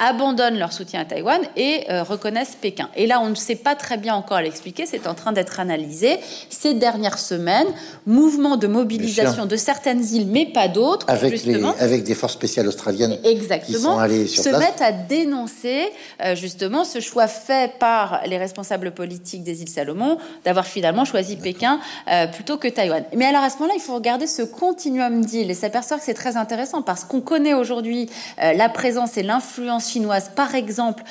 abandonnent 0.00 0.58
leur 0.58 0.72
soutien 0.72 1.00
à 1.00 1.04
Taïwan 1.04 1.40
et 1.56 1.84
euh, 1.90 2.02
reconnaissent 2.04 2.56
Pékin. 2.60 2.88
Et 2.94 3.06
là, 3.06 3.20
on 3.20 3.30
ne 3.30 3.34
sait 3.34 3.56
pas 3.56 3.74
très 3.74 3.96
bien 3.96 4.14
encore 4.14 4.40
l'expliquer, 4.40 4.86
c'est 4.86 5.06
en 5.06 5.14
train 5.14 5.32
d'être 5.32 5.58
analysé. 5.60 6.18
Ces 6.50 6.74
dernières 6.74 7.18
semaines, 7.18 7.66
mouvement 8.06 8.56
de 8.56 8.66
mobilisation 8.68 9.46
de 9.46 9.56
certaines 9.68 10.02
îles, 10.14 10.26
mais 10.26 10.46
pas 10.46 10.66
d'autres, 10.66 11.04
avec, 11.10 11.30
les, 11.30 11.36
justement. 11.36 11.74
avec 11.78 12.02
des 12.02 12.14
forces 12.14 12.32
spéciales 12.32 12.66
australiennes 12.68 13.18
Exactement. 13.22 13.76
qui 13.76 13.82
sont 13.82 13.98
allées 13.98 14.26
sur 14.26 14.42
se 14.42 14.48
place. 14.48 14.60
mettent 14.60 14.80
à 14.80 14.92
dénoncer 14.92 15.90
euh, 16.24 16.34
justement 16.34 16.84
ce 16.84 17.00
choix 17.00 17.26
fait 17.26 17.72
par 17.78 18.22
les 18.24 18.38
responsables 18.38 18.92
politiques 18.92 19.42
des 19.42 19.60
îles 19.60 19.68
Salomon 19.68 20.16
d'avoir 20.46 20.64
finalement 20.66 21.04
choisi 21.04 21.36
Pékin 21.36 21.80
euh, 22.10 22.26
plutôt 22.28 22.56
que 22.56 22.66
Taïwan. 22.66 23.04
Mais 23.14 23.26
alors 23.26 23.42
à 23.42 23.50
ce 23.50 23.56
moment-là, 23.56 23.74
il 23.76 23.82
faut 23.82 23.94
regarder 23.94 24.26
ce 24.26 24.40
continuum 24.40 25.22
d'îles 25.22 25.50
et 25.50 25.54
s'apercevoir 25.54 26.00
que 26.00 26.06
c'est 26.06 26.14
très 26.14 26.38
intéressant 26.38 26.80
parce 26.80 27.04
qu'on 27.04 27.20
connaît 27.20 27.52
aujourd'hui 27.52 28.08
euh, 28.42 28.54
la 28.54 28.70
présence 28.70 29.18
et 29.18 29.22
l'influence 29.22 29.90
chinoise, 29.90 30.30
par 30.34 30.54
exemple 30.54 31.02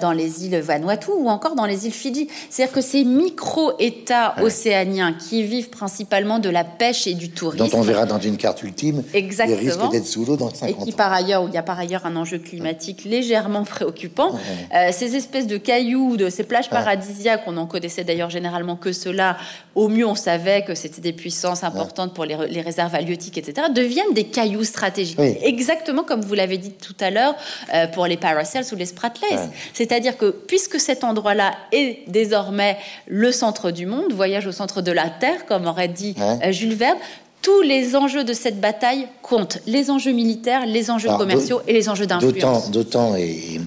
dans 0.00 0.12
les 0.12 0.44
îles 0.44 0.60
Vanuatu 0.60 1.10
ou 1.16 1.30
encore 1.30 1.54
dans 1.54 1.64
les 1.64 1.86
îles 1.86 1.92
Fidji. 1.92 2.28
C'est-à-dire 2.50 2.74
que 2.74 2.82
ces 2.82 3.04
micro-États 3.04 4.34
océaniens 4.42 5.14
qui 5.14 5.42
vivent 5.44 5.70
principalement 5.70 6.38
de 6.38 6.50
la 6.50 6.64
pêche 6.64 7.06
et 7.06 7.14
du 7.14 7.30
tourisme 7.30 7.68
dont 7.68 7.78
on 7.78 7.80
verra 7.80 8.01
dans 8.06 8.18
une 8.18 8.36
carte 8.36 8.62
ultime, 8.62 9.02
Exactement. 9.14 9.58
les 9.60 9.68
risques 9.68 9.90
d'être 9.90 10.06
sous 10.06 10.24
l'eau 10.24 10.36
dans 10.36 10.50
et 10.50 10.54
50 10.54 10.84
qui 10.84 10.92
ans. 10.92 10.96
par 10.96 11.12
ailleurs, 11.12 11.42
où 11.42 11.48
il 11.48 11.54
y 11.54 11.58
a 11.58 11.62
par 11.62 11.78
ailleurs 11.78 12.06
un 12.06 12.16
enjeu 12.16 12.38
climatique 12.38 13.04
légèrement 13.04 13.64
préoccupant. 13.64 14.32
Euh, 14.74 14.90
ces 14.92 15.16
espèces 15.16 15.46
de 15.46 15.56
cailloux, 15.56 16.16
de 16.16 16.28
ces 16.28 16.44
plages 16.44 16.70
paradisiaques, 16.70 17.42
on 17.46 17.56
en 17.56 17.66
connaissait 17.66 18.04
d'ailleurs 18.04 18.30
généralement 18.30 18.76
que 18.76 18.92
cela. 18.92 19.36
Au 19.74 19.88
mieux, 19.88 20.06
on 20.06 20.14
savait 20.14 20.62
que 20.62 20.74
c'était 20.74 21.00
des 21.00 21.12
puissances 21.12 21.64
importantes 21.64 22.14
pour 22.14 22.24
les, 22.24 22.34
réserves 22.60 22.94
halieutiques, 22.94 23.38
etc. 23.38 23.68
Deviennent 23.74 24.12
des 24.14 24.24
cailloux 24.24 24.64
stratégiques. 24.64 25.18
Oui. 25.18 25.36
Exactement 25.42 26.04
comme 26.04 26.20
vous 26.20 26.34
l'avez 26.34 26.58
dit 26.58 26.72
tout 26.72 26.94
à 27.00 27.10
l'heure 27.10 27.34
euh, 27.74 27.86
pour 27.86 28.06
les 28.06 28.16
Paracels 28.16 28.64
ou 28.72 28.76
les 28.76 28.86
Spratlys. 28.86 29.50
C'est-à-dire 29.72 30.16
que 30.16 30.30
puisque 30.30 30.78
cet 30.78 31.04
endroit-là 31.04 31.52
est 31.72 32.00
désormais 32.08 32.76
le 33.06 33.32
centre 33.32 33.70
du 33.70 33.86
monde, 33.86 34.12
voyage 34.12 34.46
au 34.46 34.52
centre 34.52 34.82
de 34.82 34.92
la 34.92 35.08
Terre, 35.08 35.46
comme 35.46 35.66
aurait 35.66 35.88
dit 35.88 36.14
euh, 36.20 36.52
Jules 36.52 36.74
Verne, 36.74 36.98
tous 37.42 37.60
les 37.62 37.96
enjeux 37.96 38.24
de 38.24 38.32
cette 38.32 38.60
bataille 38.60 39.08
comptent. 39.20 39.58
Les 39.66 39.90
enjeux 39.90 40.12
militaires, 40.12 40.64
les 40.66 40.90
enjeux 40.90 41.08
Alors, 41.08 41.18
commerciaux 41.18 41.60
et 41.66 41.72
les 41.72 41.88
enjeux 41.88 42.06
d'influence. 42.06 42.70
d'autant, 42.70 43.16
et, 43.16 43.22
et, 43.22 43.60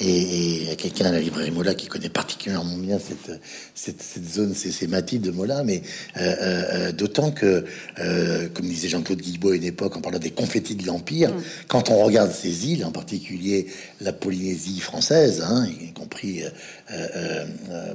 et 0.00 0.56
il 0.62 0.68
y 0.68 0.70
a 0.70 0.76
quelqu'un 0.76 1.06
à 1.06 1.12
la 1.12 1.20
librairie 1.20 1.50
Mola 1.50 1.74
qui 1.74 1.88
connaît 1.88 2.08
particulièrement 2.08 2.76
bien 2.76 2.98
cette, 2.98 3.40
cette, 3.74 4.00
cette 4.00 4.24
zone, 4.32 4.52
c'est, 4.54 4.70
c'est 4.70 4.86
Mathilde 4.86 5.24
de 5.24 5.30
Mola, 5.32 5.62
mais 5.64 5.82
euh, 6.16 6.20
euh, 6.20 6.62
euh, 6.88 6.92
d'autant 6.92 7.30
que, 7.32 7.64
euh, 7.98 8.48
comme 8.54 8.66
disait 8.66 8.88
Jean-Claude 8.88 9.20
Guilbault 9.20 9.50
à 9.50 9.56
une 9.56 9.64
époque 9.64 9.96
en 9.96 10.00
parlant 10.00 10.18
des 10.20 10.30
confettis 10.30 10.76
de 10.76 10.86
l'Empire, 10.86 11.30
Mm. 11.30 11.42
quand 11.66 11.90
on 11.90 12.02
regarde 12.04 12.30
ces 12.32 12.68
îles, 12.68 12.84
en 12.84 12.92
particulier 12.92 13.66
la 14.00 14.12
Polynésie 14.12 14.80
française, 14.80 15.44
hein, 15.46 15.66
y 15.82 15.92
compris 15.92 16.42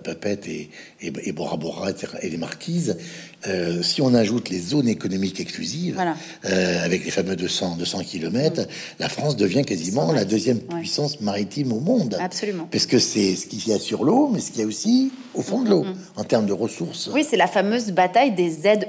Papette 0.03 0.47
et, 0.47 0.69
et, 1.01 1.11
et 1.23 1.31
Bora 1.31 1.57
Bora 1.57 1.89
et 2.21 2.29
les 2.29 2.37
Marquises, 2.37 2.97
euh, 3.47 3.81
si 3.81 4.01
on 4.01 4.13
ajoute 4.13 4.49
les 4.49 4.59
zones 4.59 4.87
économiques 4.87 5.39
exclusives, 5.39 5.95
Voilà. 5.95 6.15
euh, 6.45 6.83
avec 6.83 7.03
les 7.03 7.11
fameux 7.11 7.35
200, 7.35 7.75
200 7.77 7.99
km, 8.03 8.65
la 8.99 9.09
France 9.09 9.35
devient 9.35 9.63
quasiment 9.63 10.11
la 10.13 10.23
deuxième 10.23 10.59
Ouais. 10.71 10.79
puissance 10.79 11.19
maritime 11.19 11.73
au 11.73 11.79
monde. 11.79 12.17
Absolument. 12.21 12.67
Parce 12.71 12.85
que 12.85 12.99
c'est 12.99 13.35
ce 13.35 13.47
qu'il 13.47 13.67
y 13.67 13.73
a 13.73 13.79
sur 13.79 14.03
l'eau, 14.05 14.29
mais 14.31 14.39
ce 14.39 14.51
qu'il 14.51 14.61
y 14.61 14.63
a 14.63 14.67
aussi 14.67 15.11
au 15.33 15.41
fond 15.41 15.61
de 15.61 15.69
l'eau 15.69 15.85
en 16.15 16.23
termes 16.23 16.45
de 16.45 16.53
ressources. 16.53 17.09
Oui, 17.13 17.25
c'est 17.27 17.37
la 17.37 17.47
fameuse 17.47 17.91
bataille 17.91 18.31
des 18.31 18.49
ZEE, 18.49 18.87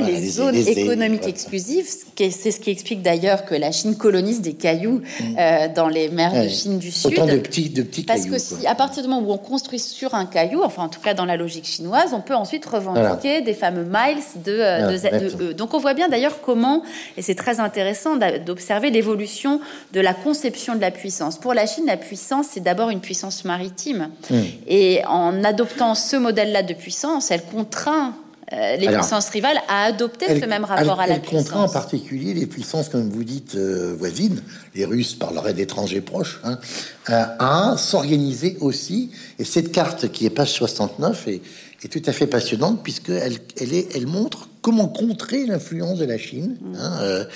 les, 0.00 0.28
zones 0.28 0.56
économiques 0.56 1.26
exclusives. 1.26 1.86
C'est 2.18 2.50
ce 2.50 2.60
qui 2.60 2.70
explique 2.70 3.02
d'ailleurs 3.02 3.44
que 3.44 3.54
la 3.54 3.72
Chine 3.72 3.96
colonise 3.96 4.40
des 4.40 4.54
cailloux 4.54 5.00
mm. 5.00 5.36
euh, 5.38 5.68
dans 5.74 5.88
les 5.88 6.08
mers 6.08 6.32
de 6.32 6.48
Chine 6.48 6.78
du 6.78 6.90
Sud. 6.90 7.12
Autant 7.12 7.26
de 7.26 7.36
petits, 7.38 7.70
de 7.70 7.82
petits 7.82 8.02
Parce 8.02 8.26
que 8.26 8.38
si, 8.38 8.66
à 8.66 8.74
partir 8.74 9.02
du 9.02 9.08
moment 9.08 9.26
où 9.26 9.32
on 9.32 9.38
construit 9.44 9.78
sur 9.78 10.14
un 10.14 10.26
caillou, 10.26 10.62
enfin 10.64 10.82
en 10.82 10.88
tout 10.88 11.00
cas 11.00 11.14
dans 11.14 11.24
la 11.24 11.36
logique 11.36 11.66
chinoise, 11.66 12.12
on 12.12 12.20
peut 12.20 12.34
ensuite 12.34 12.66
revendiquer 12.66 13.40
des 13.42 13.54
fameux 13.54 13.84
miles 13.84 14.22
de, 14.44 14.52
euh, 14.52 14.90
de, 14.90 14.96
ZEE. 14.96 15.54
Donc 15.54 15.74
on 15.74 15.78
voit 15.78 15.94
bien 15.94 16.08
d'ailleurs 16.08 16.40
comment, 16.40 16.82
et 17.16 17.22
c'est 17.22 17.36
très 17.36 17.60
intéressant 17.60 18.16
d'observer 18.44 18.90
l'évolution 18.90 19.60
de 19.92 20.00
la 20.00 20.14
conception 20.14 20.74
de 20.74 20.80
la 20.80 20.90
puissance. 20.90 21.38
Pour 21.38 21.54
la 21.54 21.66
Chine, 21.66 21.84
la 21.86 21.96
puissance, 21.96 22.46
c'est 22.50 22.60
d'abord 22.60 22.90
une 22.90 23.00
puissance 23.00 23.44
maritime. 23.44 24.10
Mm. 24.30 24.36
Et 24.66 25.02
en 25.06 25.44
adoptant 25.44 25.94
ce 25.94 26.16
modèle-là 26.16 26.62
de 26.62 26.74
puissance, 26.74 27.30
elle 27.30 27.44
contraint 27.44 28.14
euh, 28.52 28.76
les 28.76 28.88
puissances 28.88 29.30
rivales 29.30 29.58
à 29.68 29.84
adopter 29.84 30.38
ce 30.38 30.44
même 30.44 30.64
rapport 30.64 31.00
à 31.00 31.06
la 31.06 31.18
puissance. 31.18 31.32
Elle 31.32 31.44
contraint 31.44 31.62
en 31.62 31.68
particulier 31.68 32.34
les 32.34 32.46
puissances, 32.46 32.90
comme 32.90 33.08
vous 33.08 33.24
dites, 33.24 33.54
euh, 33.54 33.94
voisines, 33.98 34.42
les 34.74 34.84
Russes 34.84 35.14
parleraient 35.14 35.54
d'étrangers 35.54 36.02
proches, 36.02 36.40
hein, 36.44 36.58
euh, 37.08 37.24
à 37.38 37.76
s'organiser 37.78 38.58
aussi. 38.60 39.10
Et 39.38 39.44
cette 39.44 39.72
carte 39.72 40.12
qui 40.12 40.26
est 40.26 40.30
page 40.30 40.52
69 40.52 41.28
est, 41.28 41.40
est 41.84 41.88
tout 41.88 42.02
à 42.04 42.12
fait 42.12 42.26
passionnante 42.26 42.82
puisqu'elle 42.82 43.38
elle, 43.58 43.72
est, 43.72 43.96
elle 43.96 44.06
montre 44.06 44.48
comment 44.60 44.88
contrer 44.88 45.46
l'influence 45.46 45.98
de 45.98 46.04
la 46.04 46.18
Chine 46.18 46.56
hein, 46.78 47.26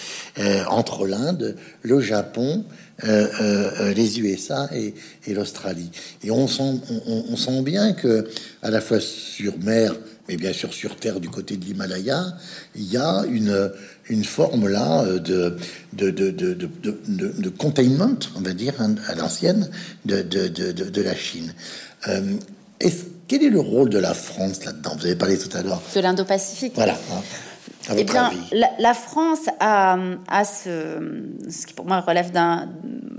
entre 0.68 1.06
l'Inde, 1.06 1.56
le 1.82 2.00
Japon, 2.00 2.64
les 3.04 4.20
USA 4.20 4.68
et, 4.74 4.94
et 5.26 5.34
l'Australie. 5.34 5.90
Et 6.24 6.30
on 6.30 6.48
sent, 6.48 6.80
on, 7.06 7.24
on, 7.30 7.36
sent 7.36 7.62
bien 7.62 7.92
que 7.92 8.28
à 8.62 8.70
la 8.70 8.80
fois 8.80 8.98
sur 9.00 9.58
mer 9.58 9.94
mais 10.28 10.36
bien 10.36 10.52
sûr 10.52 10.72
sur 10.72 10.96
Terre 10.96 11.20
du 11.20 11.30
côté 11.30 11.56
de 11.56 11.64
l'Himalaya, 11.64 12.36
il 12.76 12.92
y 12.92 12.98
a 12.98 13.24
une, 13.30 13.72
une 14.10 14.24
forme 14.24 14.68
là 14.68 15.04
de, 15.04 15.56
de, 15.94 16.10
de, 16.10 16.30
de, 16.30 17.48
containment, 17.48 18.18
on 18.36 18.42
va 18.42 18.52
dire, 18.52 18.74
hein, 18.78 18.94
à 19.08 19.14
l'ancienne, 19.14 19.70
de, 20.04 20.20
de, 20.20 21.02
la 21.02 21.16
Chine. 21.16 21.54
Euh, 22.08 22.36
quel 23.26 23.42
est 23.42 23.50
le 23.50 23.60
rôle 23.60 23.88
de 23.88 23.98
la 23.98 24.14
France 24.14 24.64
là-dedans? 24.64 24.96
Vous 24.98 25.06
avez 25.06 25.16
parlé 25.16 25.38
tout 25.38 25.54
à 25.56 25.62
l'heure. 25.62 25.82
De 25.94 26.00
l'Indo-Pacifique. 26.00 26.72
Voilà. 26.74 26.98
Eh 27.96 28.04
bien, 28.04 28.30
la, 28.78 28.94
France 28.94 29.48
a, 29.60 29.96
a 30.28 30.44
ce, 30.44 30.98
ce, 31.48 31.66
qui 31.66 31.74
pour 31.74 31.86
moi 31.86 32.00
relève 32.00 32.30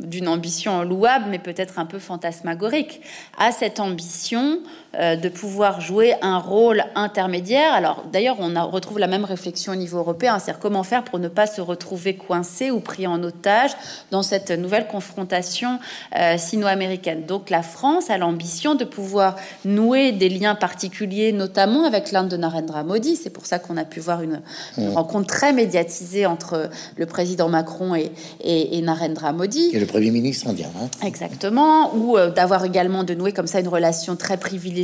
d'une 0.03 0.27
ambition 0.27 0.83
louable, 0.83 1.25
mais 1.29 1.39
peut-être 1.39 1.79
un 1.79 1.85
peu 1.85 1.99
fantasmagorique, 1.99 3.01
a 3.37 3.51
cette 3.51 3.79
ambition 3.79 4.59
de 4.93 5.29
pouvoir 5.29 5.81
jouer 5.81 6.15
un 6.21 6.39
rôle 6.39 6.83
intermédiaire. 6.95 7.73
Alors 7.73 8.03
d'ailleurs, 8.11 8.37
on 8.39 8.55
a, 8.55 8.63
retrouve 8.63 8.97
la 8.97 9.07
même 9.07 9.23
réflexion 9.23 9.73
au 9.73 9.75
niveau 9.75 9.99
européen, 9.99 10.39
c'est-à-dire 10.39 10.59
comment 10.59 10.83
faire 10.83 11.03
pour 11.03 11.19
ne 11.19 11.27
pas 11.27 11.45
se 11.45 11.61
retrouver 11.61 12.15
coincé 12.15 12.71
ou 12.71 12.79
pris 12.79 13.05
en 13.05 13.21
otage 13.23 13.71
dans 14.09 14.23
cette 14.23 14.49
nouvelle 14.49 14.87
confrontation 14.87 15.79
euh, 16.17 16.37
sino-américaine. 16.37 17.25
Donc 17.27 17.49
la 17.49 17.61
France 17.61 18.09
a 18.09 18.17
l'ambition 18.17 18.75
de 18.75 18.83
pouvoir 18.83 19.35
nouer 19.63 20.11
des 20.11 20.29
liens 20.29 20.55
particuliers, 20.55 21.31
notamment 21.31 21.85
avec 21.85 22.11
l'Inde 22.11 22.29
de 22.29 22.37
Narendra 22.37 22.83
Modi. 22.83 23.15
C'est 23.15 23.29
pour 23.29 23.45
ça 23.45 23.59
qu'on 23.59 23.77
a 23.77 23.85
pu 23.85 23.99
voir 23.99 24.21
une, 24.23 24.41
mmh. 24.77 24.89
rencontre 24.93 25.27
très 25.27 25.53
médiatisée 25.53 26.25
entre 26.25 26.69
le 26.97 27.05
président 27.05 27.47
Macron 27.47 27.95
et, 27.95 28.11
et, 28.43 28.81
Narendra 28.81 29.33
Modi. 29.33 29.69
Et 29.73 29.79
le 29.79 29.85
Premier 29.85 30.09
ministre 30.09 30.47
indien. 30.47 30.69
Hein. 30.81 30.89
Exactement. 31.05 31.95
Ou 31.95 32.17
euh, 32.17 32.31
d'avoir 32.31 32.65
également 32.65 33.03
de 33.03 33.13
nouer 33.13 33.33
comme 33.33 33.47
ça 33.47 33.59
une 33.59 33.67
relation 33.67 34.15
très 34.15 34.37
privilégiée 34.37 34.78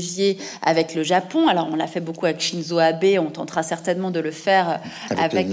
avec 0.61 0.95
le 0.95 1.03
Japon. 1.03 1.47
Alors, 1.47 1.67
on 1.71 1.75
l'a 1.75 1.87
fait 1.87 1.99
beaucoup 1.99 2.25
avec 2.25 2.41
Shinzo 2.41 2.79
Abe, 2.79 3.05
on 3.19 3.29
tentera 3.29 3.63
certainement 3.63 4.11
de 4.11 4.19
le 4.19 4.31
faire 4.31 4.79
avec, 5.17 5.45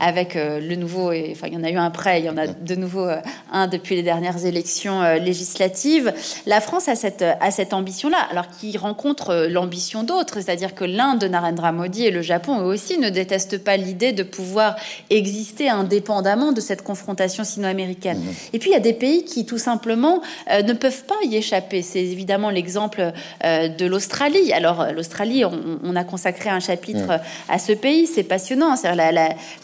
avec, 0.00 0.36
euh, 0.36 0.36
euh, 0.36 0.60
le, 0.60 0.76
nouveau, 0.76 1.12
Et, 1.12 1.30
enfin, 1.32 1.48
il 1.48 1.54
y 1.54 1.56
en 1.56 1.64
a 1.64 1.70
eu 1.70 1.76
un 1.76 1.90
prêt, 1.90 2.20
il 2.20 2.26
y 2.26 2.30
en 2.30 2.36
a 2.36 2.46
de 2.46 2.74
nouveau 2.74 3.06
euh, 3.06 3.20
un 3.52 3.66
depuis 3.66 3.96
les 3.96 4.02
dernières 4.02 4.44
élections 4.44 5.02
législatives. 5.14 6.12
La 6.46 6.60
France 6.60 6.88
a 6.88 6.94
cette, 6.94 7.22
a 7.22 7.50
cette 7.50 7.72
ambition-là, 7.72 8.18
alors 8.30 8.48
qui 8.48 8.76
rencontre 8.76 9.46
l'ambition 9.48 10.02
d'autres, 10.02 10.40
c'est-à-dire 10.40 10.74
que 10.74 10.84
l'Inde 10.84 11.20
de 11.20 11.28
Narendra 11.28 11.72
Modi 11.72 12.06
et 12.06 12.10
le 12.10 12.22
Japon, 12.22 12.60
eux 12.60 12.64
aussi, 12.64 12.98
ne 12.98 13.10
détestent 13.10 13.62
pas 13.62 13.76
l'idée 13.76 14.12
de 14.12 14.22
pouvoir 14.22 14.76
exister 15.10 15.68
indépendamment 15.68 16.52
de 16.52 16.60
cette 16.60 16.82
confrontation 16.82 17.44
sino-américaine. 17.44 18.18
Mmh. 18.18 18.54
Et 18.54 18.58
puis, 18.58 18.70
il 18.70 18.72
y 18.72 18.76
a 18.76 18.80
des 18.80 18.92
pays 18.92 19.24
qui, 19.24 19.46
tout 19.46 19.58
simplement, 19.58 20.20
ne 20.50 20.72
peuvent 20.72 21.04
pas 21.04 21.16
y 21.24 21.36
échapper. 21.36 21.82
C'est 21.82 22.04
évidemment 22.04 22.50
l'exemple 22.50 23.12
de 23.80 23.86
l'Australie. 23.86 24.52
Alors 24.52 24.82
euh, 24.82 24.92
l'Australie, 24.92 25.44
on, 25.44 25.96
a 25.96 26.04
consacré 26.04 26.50
un 26.50 26.60
chapitre 26.60 27.20
à 27.48 27.58
ce 27.58 27.72
pays, 27.72 28.06
c'est 28.06 28.22
passionnant. 28.22 28.74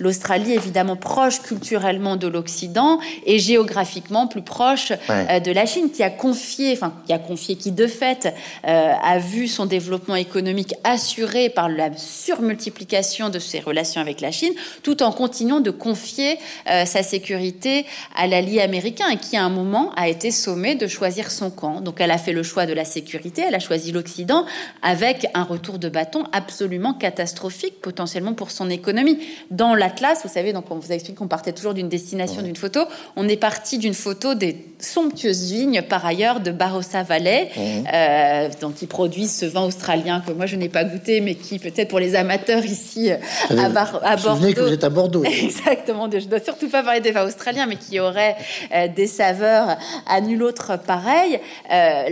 L'Australie 0.01 0.53
évidemment 0.53 0.97
proche 0.97 1.41
culturellement 1.41 2.17
de 2.17 2.27
l'Occident 2.27 2.99
et 3.25 3.39
géographiquement 3.39 4.27
plus 4.27 4.43
proche 4.43 4.93
euh, 5.11 5.39
de 5.39 5.53
la 5.53 5.67
Chine, 5.67 5.91
qui 5.91 6.03
a 6.03 6.11
confié, 6.11 6.73
enfin 6.73 6.93
qui 7.07 7.13
a 7.13 7.19
confié, 7.19 7.57
qui 7.57 7.71
de 7.71 7.87
fait 7.87 8.35
euh, 8.67 8.93
a 9.01 9.19
vu 9.19 9.47
son 9.47 9.67
développement 9.67 10.17
économique 10.17 10.75
assuré 10.83 11.49
par 11.49 11.69
la 11.69 11.97
surmultiplication 11.97 13.29
de 13.29 13.39
ses 13.39 13.61
relations 13.61 14.01
avec 14.01 14.21
la 14.21 14.33
Chine, 14.33 14.53
tout 14.83 15.03
en 15.03 15.13
continuant 15.13 15.61
de 15.61 15.71
confier 15.71 16.39
sa 16.67 17.03
sécurité 17.03 17.87
à 18.15 18.27
l'allié 18.27 18.61
américain 18.61 19.09
et 19.11 19.17
qui 19.17 19.37
à 19.37 19.45
un 19.45 19.49
moment 19.49 19.93
a 19.97 20.09
été 20.09 20.31
sommé 20.31 20.75
de 20.75 20.87
choisir 20.87 21.31
son 21.31 21.51
camp. 21.51 21.81
Donc 21.81 22.01
elle 22.01 22.11
a 22.11 22.19
fait 22.19 22.33
le 22.33 22.43
choix 22.43 22.67
de 22.67 22.73
la 22.73 22.85
sécurité, 22.85 23.43
elle 23.47 23.55
a 23.55 23.61
choisi 23.61 23.93
l'Occident 24.07 24.47
avec 24.83 25.27
un 25.35 25.43
retour 25.43 25.79
de 25.79 25.89
bâton 25.89 26.25
absolument 26.33 26.95
catastrophique 26.95 27.81
potentiellement 27.83 28.35
pour 28.35 28.53
son 28.53 28.71
économie. 28.71 29.19
Dans 29.51 29.75
l'Atlas, 29.75 30.21
vous 30.23 30.31
savez, 30.33 30.53
donc 30.53 30.67
on 30.71 30.77
vous 30.77 30.93
a 30.93 30.95
expliqué 30.95 31.19
qu'on 31.19 31.27
partait 31.27 31.53
toujours 31.53 31.75
d'une 31.75 31.89
destination, 31.89 32.43
d'une 32.43 32.57
photo. 32.57 32.81
On 33.17 33.29
est 33.29 33.37
parti 33.37 33.79
d'une 33.79 33.95
photo 33.95 34.35
des 34.35 34.65
somptueuses 34.79 35.51
vignes, 35.51 35.83
par 35.83 36.05
ailleurs, 36.07 36.41
de 36.41 36.51
Barossa 36.53 37.03
Valley, 37.03 37.51
euh, 37.59 38.49
donc 38.61 38.75
qui 38.75 38.87
produisent 38.87 39.37
ce 39.37 39.47
vin 39.47 39.63
australien 39.63 40.23
que 40.25 40.33
moi 40.33 40.47
je 40.47 40.57
n'ai 40.57 40.69
pas 40.69 40.85
goûté, 40.85 41.21
mais 41.21 41.35
qui 41.35 41.59
peut-être 41.59 41.89
pour 41.89 41.99
les 41.99 42.15
amateurs 42.15 42.65
ici 42.65 43.11
euh, 43.11 43.17
à, 43.51 43.65
à 43.65 44.17
Bordeaux. 44.17 44.53
que 44.53 44.61
vous 44.61 44.73
êtes 44.73 44.85
à 44.85 44.91
Bordeaux. 44.91 45.25
Exactement. 45.43 46.09
Je 46.13 46.27
dois 46.27 46.41
surtout 46.41 46.69
pas 46.69 46.83
parler 46.83 47.01
des 47.01 47.11
vins 47.11 47.27
australiens, 47.27 47.67
mais 47.67 47.77
qui 47.77 47.99
auraient 47.99 48.37
euh, 48.73 48.89
des 48.89 49.07
saveurs 49.07 49.77
à 50.07 50.21
nul 50.21 50.43
autre 50.43 50.79
pareil. 50.79 51.41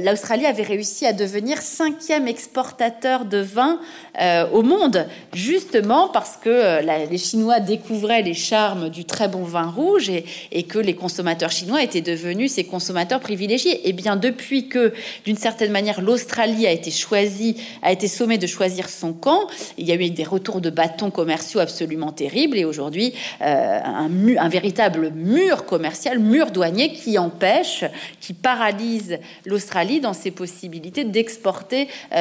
L'Australie 0.03 0.47
avait 0.47 0.63
réussi 0.63 1.07
à 1.07 1.13
devenir 1.13 1.61
cinquième 1.85 2.29
exportateur 2.29 3.27
de 3.27 3.39
vin 3.39 3.79
euh, 4.19 4.49
au 4.53 4.63
monde, 4.63 5.07
justement 5.35 6.09
parce 6.09 6.39
que 6.39 6.49
euh, 6.49 7.07
les 7.11 7.19
Chinois 7.19 7.61
découvraient 7.61 8.23
les 8.23 8.33
charmes 8.33 8.89
du 8.89 9.05
très 9.05 9.29
bon 9.29 9.43
vin 9.43 9.67
rouge 9.67 10.09
et, 10.09 10.63
que 10.63 10.79
les 10.79 10.95
consommateurs 10.95 11.51
chinois 11.51 11.83
étaient 11.83 12.01
devenus 12.01 12.53
ces 12.53 12.65
consommateurs 12.65 13.21
privilégiés. 13.21 13.73
Et 13.73 13.91
eh 13.91 13.93
bien 13.93 14.17
depuis 14.17 14.69
que, 14.69 14.95
d'une 15.27 15.37
certaine 15.37 15.73
manière, 15.73 16.01
l'Australie 16.01 16.67
a 16.67 16.71
été 16.71 16.91
choisie, 16.91 17.57
a 17.83 17.93
été 17.93 18.09
sommée 18.09 18.39
de 18.39 18.47
choisir 18.47 18.89
son 18.89 19.13
camp, 19.13 19.47
il 19.77 19.87
y 19.87 19.93
a 19.93 19.95
eu 19.95 20.09
des 20.09 20.25
retours 20.25 20.63
de 20.63 20.71
bâtons 20.71 21.11
commerciaux 21.11 21.61
absolument 21.61 22.13
terribles 22.13 22.57
et 22.57 22.65
aujourd'hui 22.65 23.13
euh, 23.43 23.81
un 23.85 24.49
véritable 24.49 25.11
mur 25.15 25.67
commercial, 25.67 26.19
mur 26.19 26.51
douanier 26.51 26.93
qui 26.93 27.19
empêche, 27.19 27.85
qui 28.21 28.33
paralyse 28.33 29.19
l'Australie 29.45 30.01
dans 30.01 30.15
ses 30.15 30.31
possibilités 30.31 31.05
d'exporter 31.05 31.74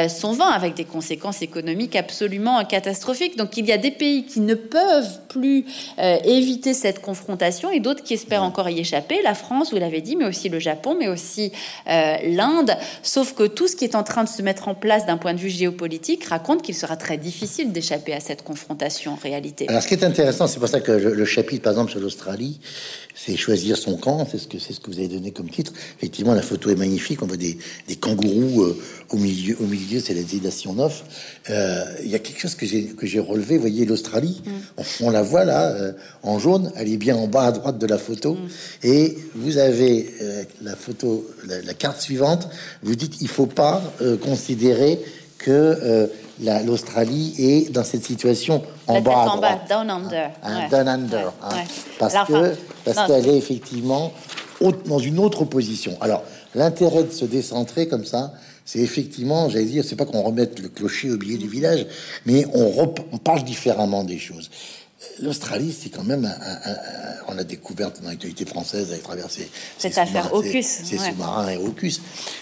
son 0.09 0.33
vin 0.33 0.49
avec 0.49 0.73
des 0.75 0.85
conséquences 0.85 1.41
économiques 1.41 1.95
absolument 1.95 2.63
catastrophique. 2.65 3.37
Donc 3.37 3.57
il 3.57 3.65
y 3.65 3.71
a 3.71 3.77
des 3.77 3.91
pays 3.91 4.25
qui 4.25 4.39
ne 4.39 4.55
peuvent 4.55 5.19
plus 5.33 5.65
euh, 5.99 6.17
éviter 6.23 6.73
cette 6.73 7.01
confrontation 7.01 7.71
et 7.71 7.79
d'autres 7.79 8.03
qui 8.03 8.13
espèrent 8.13 8.43
encore 8.43 8.69
y 8.69 8.79
échapper. 8.79 9.21
La 9.23 9.33
France, 9.33 9.71
vous 9.71 9.79
l'avez 9.79 10.01
dit, 10.01 10.15
mais 10.15 10.25
aussi 10.25 10.49
le 10.49 10.59
Japon, 10.59 10.95
mais 10.97 11.07
aussi 11.07 11.51
euh, 11.89 12.15
l'Inde. 12.23 12.75
Sauf 13.01 13.33
que 13.33 13.43
tout 13.43 13.67
ce 13.67 13.75
qui 13.75 13.85
est 13.85 13.95
en 13.95 14.03
train 14.03 14.23
de 14.23 14.29
se 14.29 14.41
mettre 14.41 14.67
en 14.67 14.75
place 14.75 15.05
d'un 15.05 15.17
point 15.17 15.33
de 15.33 15.39
vue 15.39 15.49
géopolitique 15.49 16.25
raconte 16.25 16.61
qu'il 16.61 16.75
sera 16.75 16.95
très 16.95 17.17
difficile 17.17 17.71
d'échapper 17.71 18.13
à 18.13 18.19
cette 18.19 18.43
confrontation 18.43 19.13
en 19.13 19.19
réalité. 19.21 19.65
Alors 19.67 19.81
ce 19.81 19.87
qui 19.87 19.95
est 19.95 20.03
intéressant, 20.03 20.47
c'est 20.47 20.59
pour 20.59 20.69
ça 20.69 20.81
que 20.81 20.91
le 20.91 21.25
chapitre, 21.25 21.63
par 21.63 21.73
exemple, 21.73 21.91
sur 21.91 21.99
l'Australie, 21.99 22.59
c'est 23.15 23.35
choisir 23.35 23.77
son 23.77 23.97
camp, 23.97 24.27
c'est 24.29 24.37
ce 24.37 24.47
que 24.47 24.59
c'est 24.59 24.73
ce 24.73 24.79
que 24.79 24.89
vous 24.91 24.99
avez 24.99 25.07
donné 25.07 25.31
comme 25.31 25.49
titre. 25.49 25.71
Effectivement, 25.97 26.33
la 26.33 26.41
photo 26.41 26.69
est 26.69 26.75
magnifique. 26.75 27.21
On 27.21 27.27
voit 27.27 27.37
des, 27.37 27.57
des 27.87 27.95
kangourous 27.95 28.63
euh, 28.63 28.81
au 29.09 29.17
milieu. 29.17 29.55
Au 29.61 29.65
milieu, 29.65 29.99
c'est 29.99 30.13
la 30.13 30.21
9. 30.21 31.03
Euh, 31.49 31.85
il 32.03 32.09
y 32.09 32.15
a 32.15 32.19
quelque 32.19 32.39
chose 32.39 32.55
que 32.55 32.65
j'ai 32.65 32.85
que 32.85 33.05
j'ai 33.05 33.19
relevé. 33.19 33.55
Vous 33.55 33.61
voyez 33.61 33.85
l'Australie, 33.85 34.41
mm. 34.45 34.81
on, 35.01 35.09
la 35.09 35.22
voit 35.23 35.45
là 35.45 35.69
euh, 35.69 35.93
en 36.21 36.39
jaune. 36.39 36.71
Elle 36.75 36.91
est 36.91 36.97
bien 36.97 37.15
en 37.15 37.27
bas 37.27 37.45
à 37.45 37.51
droite 37.51 37.77
de 37.77 37.87
la 37.87 37.97
photo. 37.97 38.35
Mm. 38.35 38.47
Et 38.83 39.17
vous 39.35 39.57
avez 39.57 40.13
la 40.61 40.75
photo, 40.75 41.27
la, 41.47 41.73
carte 41.73 42.01
suivante. 42.01 42.47
Vous 42.83 42.95
dites, 42.95 43.21
il 43.21 43.27
faut 43.27 43.45
pas 43.45 43.81
considérer 44.21 44.99
que 45.37 46.09
l'Australie 46.65 47.33
est 47.37 47.71
dans 47.71 47.83
cette 47.83 48.05
situation 48.05 48.61
en 48.87 49.01
bas 49.01 49.23
à 49.23 49.25
droite. 49.25 49.61
down 49.69 49.89
under. 49.89 50.31
Hein, 50.43 50.67
down 50.69 50.87
under. 50.87 51.33
Hein. 51.41 51.55
Parce 51.99 52.15
que 52.27 52.55
parce 52.85 53.07
qu'elle 53.07 53.27
est 53.27 53.37
effectivement 53.37 54.13
dans 54.85 54.99
une 54.99 55.19
autre 55.19 55.45
position. 55.45 55.97
Alors, 56.01 56.23
l'intérêt 56.55 57.03
de 57.03 57.11
se 57.11 57.25
décentrer 57.25 57.87
comme 57.87 58.05
ça, 58.05 58.33
c'est 58.65 58.79
effectivement, 58.79 59.49
j'allais 59.49 59.65
dire, 59.65 59.83
c'est 59.83 59.95
pas 59.95 60.05
qu'on 60.05 60.21
remette 60.21 60.59
le 60.59 60.69
clocher 60.69 61.11
au 61.11 61.17
milieu 61.17 61.37
du 61.37 61.47
village, 61.47 61.85
mais 62.25 62.45
on, 62.53 62.93
on 63.11 63.17
parle 63.17 63.43
différemment 63.43 64.03
des 64.03 64.19
choses. 64.19 64.49
L'Australie, 65.21 65.75
c'est 65.77 65.89
quand 65.89 66.03
même, 66.03 66.29
on 67.27 67.37
a 67.37 67.43
découvert 67.43 67.91
dans 67.91 68.07
l'actualité 68.07 68.45
française 68.45 68.91
avec 68.91 69.03
traversé 69.03 69.49
cette 69.77 69.97
affaire 69.97 70.33
AUKUS, 70.33 70.63
ces 70.63 70.97
sous-marins 70.97 71.49
et 71.49 71.57
AUKUS. 71.57 72.01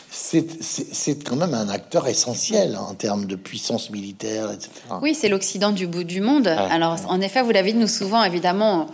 C'est 0.09 1.23
quand 1.23 1.35
même 1.35 1.53
un 1.53 1.69
acteur 1.69 2.07
essentiel 2.07 2.77
en 2.77 2.93
termes 2.93 3.25
de 3.25 3.35
puissance 3.35 3.89
militaire, 3.89 4.51
etc. 4.51 4.69
Oui, 5.01 5.15
c'est 5.15 5.29
l'Occident 5.29 5.71
du 5.71 5.87
bout 5.87 6.03
du 6.03 6.21
monde. 6.21 6.47
Alors, 6.47 6.97
en 7.07 7.21
effet, 7.21 7.41
vous 7.41 7.51
l'avez 7.51 7.73
dit, 7.73 7.79
nous 7.79 7.87
souvent, 7.87 8.23
évidemment, 8.23 8.87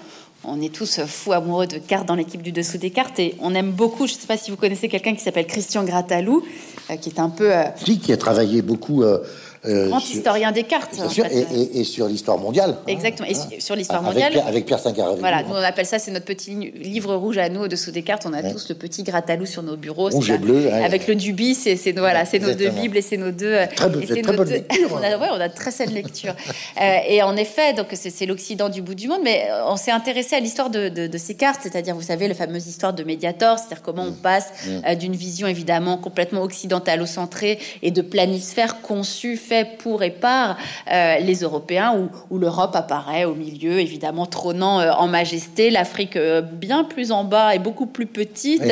on 0.43 0.61
est 0.61 0.73
tous 0.73 1.01
fous 1.05 1.33
amoureux 1.33 1.67
de 1.67 1.77
cartes 1.77 2.07
dans 2.07 2.15
l'équipe 2.15 2.41
du 2.41 2.51
dessous 2.51 2.77
des 2.77 2.91
cartes 2.91 3.19
et 3.19 3.35
on 3.41 3.53
aime 3.53 3.71
beaucoup. 3.71 4.07
Je 4.07 4.13
ne 4.13 4.19
sais 4.19 4.27
pas 4.27 4.37
si 4.37 4.51
vous 4.51 4.57
connaissez 4.57 4.87
quelqu'un 4.87 5.13
qui 5.15 5.21
s'appelle 5.21 5.47
Christian 5.47 5.83
Gratalou, 5.83 6.43
euh, 6.89 6.95
qui 6.95 7.09
est 7.09 7.19
un 7.19 7.29
peu. 7.29 7.53
Euh, 7.53 7.63
qui 7.83 8.13
a 8.13 8.17
travaillé 8.17 8.61
beaucoup. 8.61 9.03
Euh, 9.03 9.19
euh, 9.65 9.89
grand 9.89 9.99
historien 9.99 10.51
des 10.51 10.63
cartes. 10.63 10.95
et, 11.73 11.83
sur 11.83 12.07
l'histoire 12.07 12.37
mondiale. 12.37 12.77
Hein. 12.79 12.83
Exactement, 12.87 13.27
et 13.27 13.59
sur 13.59 13.75
l'histoire 13.75 14.01
mondiale. 14.01 14.33
Avec 14.45 14.65
Pierre 14.65 14.79
Saint-Caravelle. 14.79 15.19
Voilà, 15.19 15.43
nous 15.43 15.53
on 15.53 15.55
appelle 15.55 15.85
ça, 15.85 15.99
c'est 15.99 16.11
notre 16.11 16.25
petit 16.25 16.53
livre 16.55 17.15
rouge 17.15 17.37
à 17.37 17.49
nous 17.49 17.61
au-dessous 17.61 17.91
des 17.91 18.03
cartes. 18.03 18.25
On 18.25 18.33
a 18.33 18.43
tous 18.43 18.69
le 18.69 18.75
petit 18.75 19.03
gratalou 19.03 19.45
sur 19.45 19.63
nos 19.63 19.77
bureaux. 19.77 20.09
Rouge 20.09 20.31
et 20.31 20.37
bleu. 20.37 20.71
avec 20.71 21.07
le 21.07 21.15
Duby, 21.15 21.55
c'est 21.55 21.77
voilà, 21.97 22.25
c'est 22.25 22.39
nos 22.39 22.53
deux 22.53 22.69
Bibles 22.69 22.97
et 22.97 23.01
c'est 23.01 23.17
nos 23.17 23.31
deux. 23.31 23.55
Très, 23.75 23.89
bonne 23.89 24.49
lecture. 24.49 24.89
on, 24.91 24.97
a, 24.97 25.07
hein. 25.07 25.19
ouais, 25.19 25.27
on 25.31 25.39
a 25.39 25.49
très 25.49 25.71
saine 25.71 25.91
lecture. 25.91 26.33
euh, 26.81 26.97
et 27.07 27.21
en 27.23 27.35
effet, 27.35 27.73
donc 27.73 27.87
c'est 27.93 28.25
l'Occident 28.25 28.69
du 28.69 28.81
bout 28.81 28.95
du 28.95 29.07
monde, 29.07 29.21
mais 29.23 29.47
euh, 29.49 29.65
on 29.67 29.77
s'est 29.77 29.91
intéressé 29.91 30.35
à 30.35 30.39
l'histoire 30.39 30.69
de, 30.69 30.89
de, 30.89 31.17
ces 31.17 31.35
cartes, 31.35 31.61
c'est-à-dire, 31.63 31.95
vous 31.95 32.01
savez, 32.01 32.27
la 32.27 32.33
fameuse 32.33 32.67
histoire 32.67 32.93
de 32.93 33.03
Mediator, 33.03 33.57
c'est-à-dire 33.57 33.81
comment 33.81 34.03
on 34.03 34.11
mm. 34.11 34.21
passe 34.21 34.47
mm. 34.65 34.81
Euh, 34.87 34.95
d'une 34.95 35.15
vision 35.15 35.47
évidemment 35.47 35.97
complètement 35.97 36.41
occidentalo-centrée 36.43 37.59
et 37.81 37.91
de 37.91 38.01
planisphère 38.01 38.81
conçu, 38.81 39.37
fait 39.47 39.77
pour 39.77 40.03
et 40.03 40.11
par 40.11 40.57
euh, 40.91 41.19
les 41.19 41.41
Européens, 41.41 42.09
où, 42.29 42.37
l'Europe 42.37 42.75
apparaît 42.75 43.25
au 43.25 43.33
milieu, 43.33 43.79
évidemment 43.79 44.25
trônant 44.25 44.79
euh, 44.79 44.91
en 44.91 45.07
majesté, 45.07 45.69
l'Afrique 45.69 46.15
euh, 46.15 46.41
bien 46.41 46.83
plus 46.83 47.11
en 47.11 47.23
bas 47.23 47.55
et 47.55 47.59
beaucoup 47.59 47.85
plus 47.85 48.05
petite, 48.05 48.63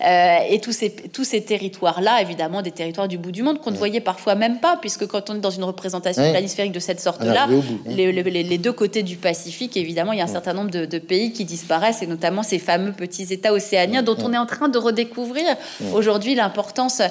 et 0.00 0.60
tous 0.60 0.72
ces, 0.72 0.90
tous 0.90 1.24
ces 1.24 1.42
territoires-là, 1.42 2.20
évidemment, 2.20 2.62
des 2.62 2.70
territoires 2.70 3.08
du 3.08 3.18
bout 3.18 3.32
du 3.32 3.42
monde 3.42 3.60
qu'on 3.60 3.70
ne 3.70 3.76
voyait 3.76 4.00
parfois 4.00 4.34
même 4.34 4.58
pas, 4.58 4.76
puisque 4.80 5.06
quand 5.06 5.30
on 5.30 5.36
est 5.36 5.40
dans 5.40 5.50
une 5.50 5.64
représentation 5.64 6.30
planisphérique 6.30 6.72
de 6.72 6.80
cette 6.80 7.00
sorte-là, 7.00 7.48
les, 7.86 8.58
deux 8.58 8.72
côtés 8.72 9.02
du 9.02 9.16
Pacifique, 9.16 9.76
évidemment, 9.76 10.12
il 10.12 10.18
y 10.18 10.22
a 10.22 10.24
un 10.24 10.28
certain 10.28 10.52
nombre 10.52 10.70
de, 10.70 10.98
pays 10.98 11.32
qui 11.32 11.44
disparaissent, 11.44 12.02
et 12.02 12.06
notamment 12.06 12.42
ces 12.42 12.58
fameux 12.58 12.92
petits 12.92 13.32
États 13.32 13.52
océaniens 13.52 14.02
dont 14.02 14.16
on 14.22 14.32
est 14.32 14.38
en 14.38 14.46
train 14.46 14.68
de 14.68 14.78
redécouvrir 14.78 15.44
aujourd'hui 15.94 16.34
l'importance 16.34 17.02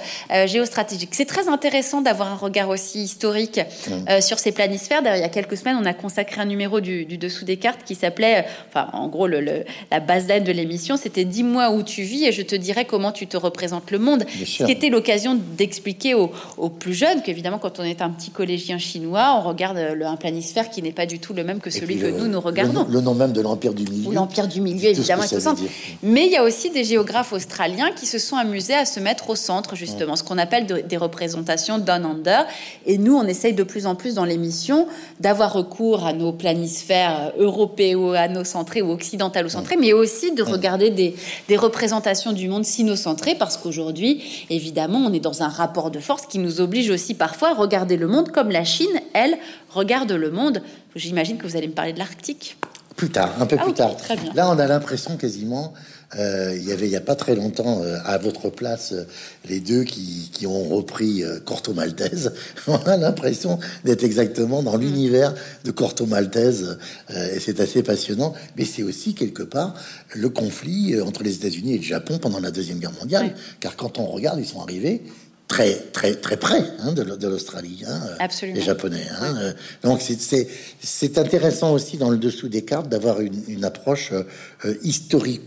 géostratégique. 0.45 1.09
C'est 1.13 1.25
très 1.25 1.47
intéressant 1.47 2.01
d'avoir 2.01 2.31
un 2.31 2.35
regard 2.35 2.69
aussi 2.69 3.06
historique 3.07 3.61
euh, 4.09 4.21
sur 4.21 4.37
ces 4.37 4.51
planisphères. 4.51 5.01
D'ailleurs, 5.01 5.17
il 5.17 5.21
y 5.21 5.25
a 5.25 5.29
quelques 5.29 5.57
semaines, 5.57 5.77
on 5.81 5.85
a 5.85 5.93
consacré 5.93 6.41
un 6.41 6.45
numéro 6.45 6.81
du, 6.81 7.05
dessous 7.05 7.45
des 7.45 7.57
cartes 7.57 7.79
qui 7.85 7.95
s'appelait, 7.95 8.39
euh, 8.39 8.41
enfin, 8.69 8.89
en 8.93 9.07
gros, 9.07 9.27
le, 9.27 9.63
la 9.91 9.99
base 9.99 10.27
d'aide 10.27 10.43
de 10.43 10.51
l'émission, 10.51 10.97
c'était 10.97 11.25
Dis-moi 11.25 11.71
où 11.71 11.83
tu 11.83 12.01
vis 12.01 12.25
et 12.25 12.31
je 12.31 12.41
te 12.41 12.55
dirai 12.55 12.85
comment 12.85 13.11
tu 13.11 13.27
te 13.27 13.37
représentes 13.37 13.91
le 13.91 13.99
monde. 13.99 14.25
Ce 14.45 14.63
qui 14.63 14.71
était 14.71 14.89
l'occasion 14.89 15.39
d'expliquer 15.57 16.13
aux, 16.13 16.29
plus 16.69 16.93
jeunes 16.93 17.21
qu'évidemment, 17.21 17.59
quand 17.59 17.79
on 17.79 17.83
est 17.83 18.01
un 18.01 18.09
petit 18.09 18.31
collégien 18.31 18.77
chinois, 18.77 19.35
on 19.37 19.47
regarde 19.47 19.77
le, 19.77 20.05
un 20.05 20.17
planisphère 20.17 20.69
qui 20.69 20.81
n'est 20.81 20.91
pas 20.91 21.05
du 21.05 21.19
tout 21.19 21.33
le 21.33 21.43
même 21.43 21.59
que 21.59 21.69
celui 21.69 21.97
que 21.97 22.07
nous, 22.07 22.27
nous 22.27 22.41
regardons. 22.41 22.85
Le, 22.89 23.01
nom 23.01 23.13
même 23.13 23.31
de 23.31 23.41
l'Empire 23.41 23.73
du 23.73 23.83
Milieu. 23.89 24.13
L'Empire 24.13 24.47
du 24.47 24.61
Milieu, 24.61 24.89
évidemment, 24.89 25.23
est 25.23 25.35
au 25.35 25.39
centre. 25.39 25.61
Mais 26.03 26.25
il 26.25 26.31
y 26.31 26.37
a 26.37 26.43
aussi 26.43 26.69
des 26.69 26.83
géographes 26.83 27.33
australiens 27.33 27.91
qui 27.95 28.05
se 28.05 28.19
sont 28.19 28.35
amusés 28.35 28.75
à 28.75 28.85
se 28.85 28.99
mettre 28.99 29.29
au 29.29 29.35
centre, 29.35 29.75
justement, 29.75 30.15
ce 30.15 30.23
qu'on 30.23 30.37
appelle 30.37 30.65
des 30.65 30.97
représentations 30.97 31.77
down 31.77 32.05
under. 32.05 32.45
Et 32.85 32.96
nous, 32.97 33.15
on 33.15 33.23
essaye 33.23 33.53
de 33.53 33.63
plus 33.63 33.85
en 33.85 33.95
plus 33.95 34.15
dans 34.15 34.25
l'émission 34.25 34.87
d'avoir 35.19 35.53
recours 35.53 36.05
à 36.05 36.13
nos 36.13 36.31
planisphères 36.31 37.31
européo-centrés 37.37 38.81
ou 38.81 38.91
occidentalo-centrés, 38.91 39.77
mais 39.77 39.93
aussi 39.93 40.33
de 40.33 40.43
regarder 40.43 40.89
des, 40.89 41.15
des 41.47 41.57
représentations 41.57 42.33
du 42.33 42.47
monde 42.47 42.65
sino-centré, 42.65 43.35
parce 43.35 43.57
qu'aujourd'hui, 43.57 44.21
évidemment, 44.49 44.99
on 44.99 45.13
est 45.13 45.19
dans 45.19 45.43
un 45.43 45.49
rapport 45.49 45.91
de 45.91 45.99
force 45.99 46.25
qui 46.25 46.39
nous 46.39 46.61
oblige 46.61 46.89
aussi 46.89 47.13
parfois 47.13 47.51
à 47.51 47.53
regarder 47.53 47.97
le 47.97 48.07
monde 48.07 48.31
comme 48.31 48.49
la 48.49 48.63
Chine, 48.63 48.87
elle, 49.13 49.37
regarde 49.69 50.11
le 50.11 50.31
monde. 50.31 50.61
J'imagine 50.95 51.37
que 51.37 51.47
vous 51.47 51.55
allez 51.55 51.67
me 51.67 51.73
parler 51.73 51.93
de 51.93 51.99
l'Arctique. 51.99 52.57
Plus 52.95 53.09
tard, 53.09 53.31
un 53.39 53.45
peu 53.45 53.57
ah, 53.59 53.63
plus 53.63 53.73
tard. 53.73 53.95
bien. 54.09 54.33
Là, 54.33 54.49
on 54.49 54.57
a 54.57 54.65
l'impression 54.65 55.17
quasiment 55.17 55.73
euh, 56.15 56.55
il 56.55 56.63
y 56.65 56.71
avait 56.71 56.87
il 56.87 56.91
y 56.91 56.95
a 56.95 57.01
pas 57.01 57.15
très 57.15 57.35
longtemps 57.35 57.81
euh, 57.83 57.97
à 58.05 58.17
votre 58.17 58.49
place 58.49 58.93
euh, 58.93 59.03
les 59.49 59.59
deux 59.59 59.83
qui, 59.83 60.29
qui 60.31 60.47
ont 60.47 60.63
repris 60.63 61.23
Corto 61.45 61.73
Maltese. 61.73 62.31
On 62.67 62.77
a 62.77 62.95
l'impression 62.95 63.59
d'être 63.83 64.03
exactement 64.03 64.63
dans 64.63 64.77
l'univers 64.77 65.33
de 65.65 65.71
Corto 65.71 66.05
Maltese 66.05 66.77
et 67.09 67.39
c'est 67.39 67.59
assez 67.59 67.83
passionnant. 67.83 68.33
Mais 68.55 68.65
c'est 68.65 68.83
aussi 68.83 69.15
quelque 69.15 69.43
part 69.43 69.73
le 70.13 70.29
conflit 70.29 70.99
entre 71.01 71.23
les 71.23 71.35
États-Unis 71.35 71.73
et 71.73 71.77
le 71.77 71.83
Japon 71.83 72.19
pendant 72.19 72.39
la 72.39 72.51
deuxième 72.51 72.79
guerre 72.79 72.93
mondiale. 72.99 73.35
Car 73.59 73.75
quand 73.75 73.99
on 73.99 74.05
regarde, 74.05 74.39
ils 74.39 74.47
sont 74.47 74.61
arrivés 74.61 75.03
très 75.47 75.75
très 75.75 76.15
très 76.15 76.37
près 76.37 76.63
hein, 76.79 76.91
de, 76.91 77.27
l'Australie, 77.27 77.83
hein, 77.87 78.01
les 78.41 78.61
Japonais. 78.61 79.05
Hein, 79.19 79.53
donc 79.83 80.01
c'est 80.01 80.47
c'est 80.81 81.17
intéressant 81.17 81.73
aussi 81.73 81.97
dans 81.97 82.09
le 82.09 82.17
dessous 82.17 82.49
des 82.49 82.63
cartes 82.63 82.89
d'avoir 82.89 83.21
une, 83.21 83.41
une, 83.47 83.63
approche 83.63 84.11
euh, 84.11 84.75
historique 84.83 85.41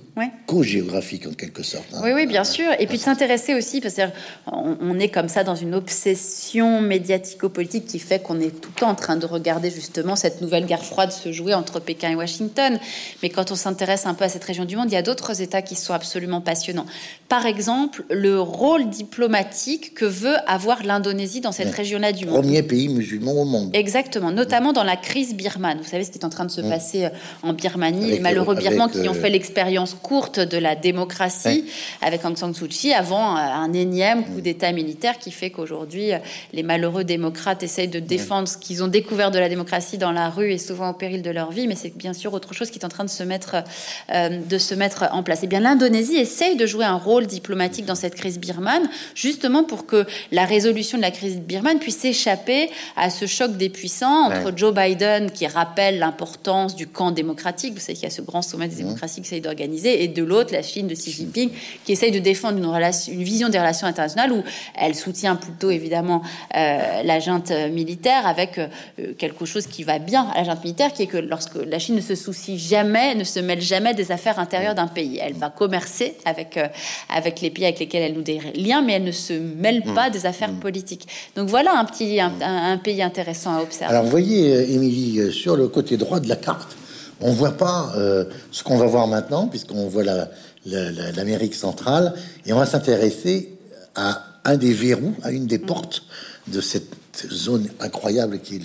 co-géographique 0.46 1.26
en 1.26 1.32
quelque 1.32 1.62
sorte. 1.62 1.86
Hein. 1.94 2.00
Oui, 2.02 2.10
oui, 2.14 2.26
bien 2.26 2.44
sûr. 2.44 2.66
Et 2.78 2.86
puis 2.86 2.98
de 2.98 3.02
s'intéresser 3.02 3.54
aussi, 3.54 3.80
parce 3.80 3.94
qu'on 3.94 4.76
on 4.80 4.98
est 4.98 5.08
comme 5.08 5.28
ça 5.28 5.44
dans 5.44 5.54
une 5.54 5.74
obsession 5.74 6.80
médiatico-politique 6.80 7.86
qui 7.86 7.98
fait 7.98 8.20
qu'on 8.20 8.40
est 8.40 8.60
tout 8.60 8.70
le 8.74 8.80
temps 8.80 8.90
en 8.90 8.94
train 8.94 9.16
de 9.16 9.26
regarder 9.26 9.70
justement 9.70 10.16
cette 10.16 10.40
nouvelle 10.40 10.66
guerre 10.66 10.84
froide 10.84 11.12
se 11.12 11.32
jouer 11.32 11.54
entre 11.54 11.80
Pékin 11.80 12.10
et 12.10 12.14
Washington. 12.14 12.78
Mais 13.22 13.28
quand 13.28 13.50
on 13.50 13.54
s'intéresse 13.54 14.06
un 14.06 14.14
peu 14.14 14.24
à 14.24 14.28
cette 14.28 14.44
région 14.44 14.64
du 14.64 14.76
monde, 14.76 14.90
il 14.90 14.94
y 14.94 14.98
a 14.98 15.02
d'autres 15.02 15.40
États 15.40 15.62
qui 15.62 15.76
sont 15.76 15.94
absolument 15.94 16.40
passionnants. 16.40 16.86
Par 17.28 17.46
exemple, 17.46 18.04
le 18.10 18.40
rôle 18.40 18.88
diplomatique 18.90 19.94
que 19.94 20.04
veut 20.04 20.36
avoir 20.46 20.82
l'Indonésie 20.82 21.40
dans 21.40 21.52
cette 21.52 21.74
région-là 21.74 22.12
du 22.12 22.26
monde. 22.26 22.42
Premier 22.42 22.62
pays 22.62 22.88
musulman 22.88 23.32
au 23.32 23.44
monde. 23.44 23.70
Exactement, 23.74 24.32
notamment 24.32 24.72
dans 24.72 24.84
la 24.84 24.96
crise 24.96 25.34
birmane. 25.34 25.78
Vous 25.78 25.88
savez 25.88 26.04
ce 26.04 26.10
qui 26.10 26.18
est 26.18 26.24
en 26.24 26.30
train 26.30 26.44
de 26.44 26.50
se 26.50 26.60
passer 26.60 27.04
euh, 27.04 27.10
en 27.42 27.52
Birmanie, 27.52 28.10
les 28.10 28.20
malheureux 28.20 28.54
Birmans 28.54 28.88
qui 28.88 29.08
ont 29.08 29.14
fait 29.14 29.30
l'expérience 29.30 29.94
courte 30.02 30.40
de 30.40 30.58
la 30.58 30.74
démocratie 30.76 31.64
avec 32.02 32.24
Aung 32.24 32.36
San 32.36 32.54
Suu 32.54 32.68
Kyi 32.68 32.92
avant 32.92 33.36
euh, 33.36 33.40
un 33.40 33.72
énième 33.72 34.24
coup 34.24 34.40
d'État 34.40 34.72
militaire 34.72 35.18
qui 35.18 35.30
fait 35.30 35.50
qu'aujourd'hui 35.50 36.12
euh, 36.12 36.18
les 36.52 36.62
malheureux 36.62 37.04
démocrates 37.04 37.62
essayent 37.62 37.88
de 37.88 38.00
défendre 38.00 38.48
ce 38.48 38.56
qu'ils 38.56 38.82
ont 38.82 38.88
découvert 38.88 39.30
de 39.30 39.38
la 39.38 39.48
démocratie 39.48 39.98
dans 39.98 40.12
la 40.12 40.28
rue 40.30 40.52
et 40.52 40.58
souvent 40.58 40.90
au 40.90 40.94
péril 40.94 41.22
de 41.22 41.30
leur 41.30 41.50
vie, 41.50 41.66
mais 41.66 41.74
c'est 41.74 41.96
bien 41.96 42.12
sûr 42.12 42.32
autre 42.32 42.54
chose 42.54 42.70
qui 42.70 42.78
est 42.78 42.84
en 42.84 42.88
train 42.88 43.04
de 43.04 43.10
se 43.10 43.22
mettre, 43.22 43.56
euh, 44.12 44.40
de 44.48 44.58
se 44.58 44.74
mettre 44.74 45.08
en 45.12 45.22
place. 45.22 45.42
Et 45.42 45.44
eh 45.44 45.48
bien 45.48 45.60
l'Indonésie 45.60 46.16
essaye 46.16 46.56
de 46.56 46.66
jouer 46.66 46.84
un 46.84 46.96
rôle 46.96 47.26
diplomatique 47.26 47.86
dans 47.86 47.94
cette 47.94 48.14
crise 48.14 48.38
birmane, 48.38 48.88
justement 49.14 49.64
pour 49.64 49.86
que 49.86 50.06
la 50.32 50.44
résolution 50.44 50.98
de 50.98 51.02
la 51.02 51.10
crise 51.10 51.38
birmane 51.38 51.78
puisse 51.78 52.04
échapper 52.04 52.70
à 52.96 53.10
ce 53.10 53.26
choc 53.26 53.56
des 53.56 53.68
puissants 53.68 54.30
entre 54.30 54.52
Joe 54.56 54.74
Biden 54.74 55.30
qui 55.30 55.46
rappelle 55.46 55.98
l'importance 55.98 56.76
du 56.76 56.86
camp 56.86 57.10
démocratique, 57.10 57.74
vous 57.74 57.80
savez 57.80 57.94
qu'il 57.94 58.04
y 58.04 58.06
a 58.06 58.10
ce 58.10 58.22
grand 58.22 58.42
sommet 58.42 58.68
des 58.68 58.76
démocraties 58.76 59.20
qui 59.20 59.26
essaye 59.26 59.40
d'organiser, 59.40 59.89
et 59.98 60.08
de 60.08 60.22
l'autre, 60.22 60.52
la 60.52 60.62
Chine 60.62 60.86
de 60.86 60.94
Xi 60.94 61.12
Jinping, 61.12 61.50
qui 61.84 61.92
essaye 61.92 62.10
de 62.10 62.18
défendre 62.18 62.58
une, 62.58 62.66
relation, 62.66 63.12
une 63.12 63.22
vision 63.22 63.48
des 63.48 63.58
relations 63.58 63.86
internationales 63.86 64.32
où 64.32 64.42
elle 64.74 64.94
soutient 64.94 65.36
plutôt 65.36 65.70
évidemment 65.70 66.22
euh, 66.56 67.02
la 67.02 67.20
junte 67.20 67.50
militaire 67.72 68.26
avec 68.26 68.58
euh, 68.58 68.68
quelque 69.18 69.44
chose 69.44 69.66
qui 69.66 69.84
va 69.84 69.98
bien 69.98 70.28
à 70.34 70.38
la 70.38 70.44
junte 70.44 70.64
militaire, 70.64 70.92
qui 70.92 71.02
est 71.02 71.06
que 71.06 71.18
lorsque 71.18 71.56
la 71.56 71.78
Chine 71.78 71.96
ne 71.96 72.00
se 72.00 72.14
soucie 72.14 72.58
jamais, 72.58 73.14
ne 73.14 73.24
se 73.24 73.40
mêle 73.40 73.60
jamais 73.60 73.94
des 73.94 74.12
affaires 74.12 74.38
intérieures 74.38 74.74
d'un 74.74 74.86
pays. 74.86 75.18
Elle 75.20 75.34
va 75.34 75.50
commercer 75.50 76.16
avec, 76.24 76.56
euh, 76.56 76.68
avec 77.08 77.40
les 77.40 77.50
pays 77.50 77.64
avec 77.64 77.78
lesquels 77.78 78.02
elle 78.02 78.14
nous 78.14 78.22
des 78.22 78.40
liens, 78.54 78.82
mais 78.82 78.94
elle 78.94 79.04
ne 79.04 79.12
se 79.12 79.32
mêle 79.32 79.82
pas 79.82 80.08
mmh. 80.08 80.12
des 80.12 80.26
affaires 80.26 80.52
mmh. 80.52 80.60
politiques. 80.60 81.06
Donc 81.36 81.48
voilà 81.48 81.78
un 81.78 81.84
petit 81.84 82.20
un, 82.20 82.32
un 82.40 82.78
pays 82.78 83.02
intéressant 83.02 83.56
à 83.56 83.62
observer. 83.62 83.92
Alors 83.92 84.04
vous 84.04 84.10
voyez, 84.10 84.72
Émilie, 84.72 85.32
sur 85.32 85.56
le 85.56 85.68
côté 85.68 85.96
droit 85.96 86.20
de 86.20 86.28
la 86.28 86.36
carte, 86.36 86.76
on 87.20 87.32
voit 87.32 87.56
pas 87.56 87.92
euh, 87.96 88.24
ce 88.50 88.62
qu'on 88.62 88.78
va 88.78 88.86
voir 88.86 89.06
maintenant, 89.06 89.46
puisqu'on 89.46 89.86
voit 89.88 90.04
l'Amérique 90.64 91.54
centrale, 91.54 92.14
et 92.46 92.52
on 92.52 92.58
va 92.58 92.66
s'intéresser 92.66 93.58
à 93.94 94.22
un 94.44 94.56
des 94.56 94.72
verrous, 94.72 95.14
à 95.22 95.30
une 95.30 95.46
des 95.46 95.58
portes 95.58 96.04
de 96.48 96.60
cette 96.60 96.94
zone 97.28 97.68
incroyable 97.80 98.40
qui 98.40 98.56
est 98.56 98.62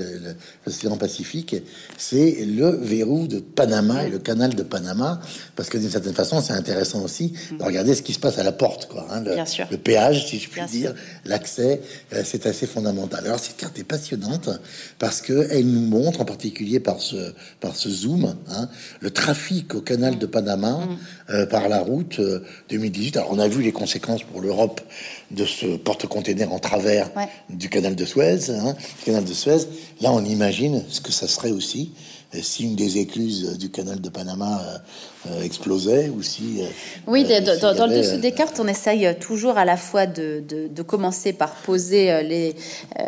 l'océan 0.66 0.98
Pacifique, 0.98 1.56
c'est 1.98 2.46
le 2.46 2.70
verrou 2.70 3.28
de 3.28 3.40
Panama 3.40 4.06
et 4.06 4.10
le 4.10 4.20
canal 4.20 4.56
de 4.56 4.64
Panama, 4.64 5.20
parce 5.56 5.70
que 5.70 5.78
d'une 5.78 5.90
certaine 5.90 6.14
façon, 6.14 6.42
c'est 6.42 6.54
intéressant 6.54 7.02
aussi 7.02 7.34
de 7.58 7.64
regarder 7.64 7.96
ce 7.96 8.02
qui 8.02 8.14
se 8.14 8.20
passe 8.20 8.38
à 8.38 8.44
la 8.44 8.52
porte, 8.52 8.88
quoi. 8.88 9.08
Hein, 9.12 9.22
le, 9.22 9.36
le, 9.72 9.78
péage, 9.78 10.28
si 10.28 10.40
je 10.40 10.50
puis 10.50 10.62
dire, 10.66 10.94
l'accès, 11.26 11.82
euh, 12.14 12.22
c'est 12.24 12.46
assez 12.46 12.68
fondamental. 12.68 13.26
Alors 13.26 13.40
cette 13.40 13.58
carte 13.58 13.78
est 13.80 13.84
passionnante 13.84 14.50
parce 15.00 15.22
que 15.22 15.48
elle 15.52 15.68
nous 15.68 15.82
montre, 15.82 16.22
en 16.22 16.26
particulier 16.26 16.80
par 16.80 17.00
ce 17.02 17.34
par 17.60 17.76
ce 17.76 17.90
zoom, 17.90 18.36
hein, 18.50 18.70
le 19.02 19.12
trafic 19.12 19.76
au 19.76 19.82
canal 19.82 20.18
de 20.18 20.26
Panama 20.26 20.72
mm. 20.72 20.98
euh, 21.32 21.46
par 21.46 21.70
la 21.70 21.80
route 21.80 22.20
2018. 22.70 23.18
Euh, 23.18 23.20
Alors 23.20 23.32
on 23.32 23.40
a 23.40 23.48
vu 23.48 23.62
les 23.62 23.72
conséquences 23.72 24.24
pour 24.24 24.42
l'Europe 24.42 24.82
de 25.32 25.46
ce 25.46 25.78
porte-container 25.78 26.52
en 26.52 26.60
travers 26.60 27.10
du 27.50 27.70
canal 27.70 27.96
de 27.96 28.06
Suez, 28.06 28.45
hein, 28.50 28.76
canal 29.06 29.24
de 29.24 29.34
Suez. 29.34 29.68
Là, 30.02 30.12
on 30.12 30.24
imagine 30.24 30.84
ce 30.90 31.02
que 31.02 31.12
ça 31.12 31.28
serait 31.28 31.52
aussi 31.52 31.92
euh, 32.36 32.40
si 32.42 32.66
une 32.66 32.76
des 32.76 32.98
écluses 32.98 33.58
du 33.58 33.70
canal 33.70 34.00
de 34.02 34.10
Panama 34.10 34.62
euh, 35.28 35.42
explosait 35.44 36.10
ou 36.10 36.22
si. 36.22 36.62
Euh, 36.62 36.66
oui, 37.08 37.24
dans, 37.24 37.88
le 37.88 37.98
dessous 37.98 38.18
des 38.18 38.32
cartes, 38.32 38.60
on 38.60 38.68
essaye 38.68 39.16
toujours 39.20 39.58
à 39.58 39.66
la 39.66 39.78
fois 39.78 40.06
de, 40.06 40.44
de, 40.48 40.82
commencer 40.82 41.34
par 41.34 41.52
poser 41.52 42.24
les, 42.24 42.56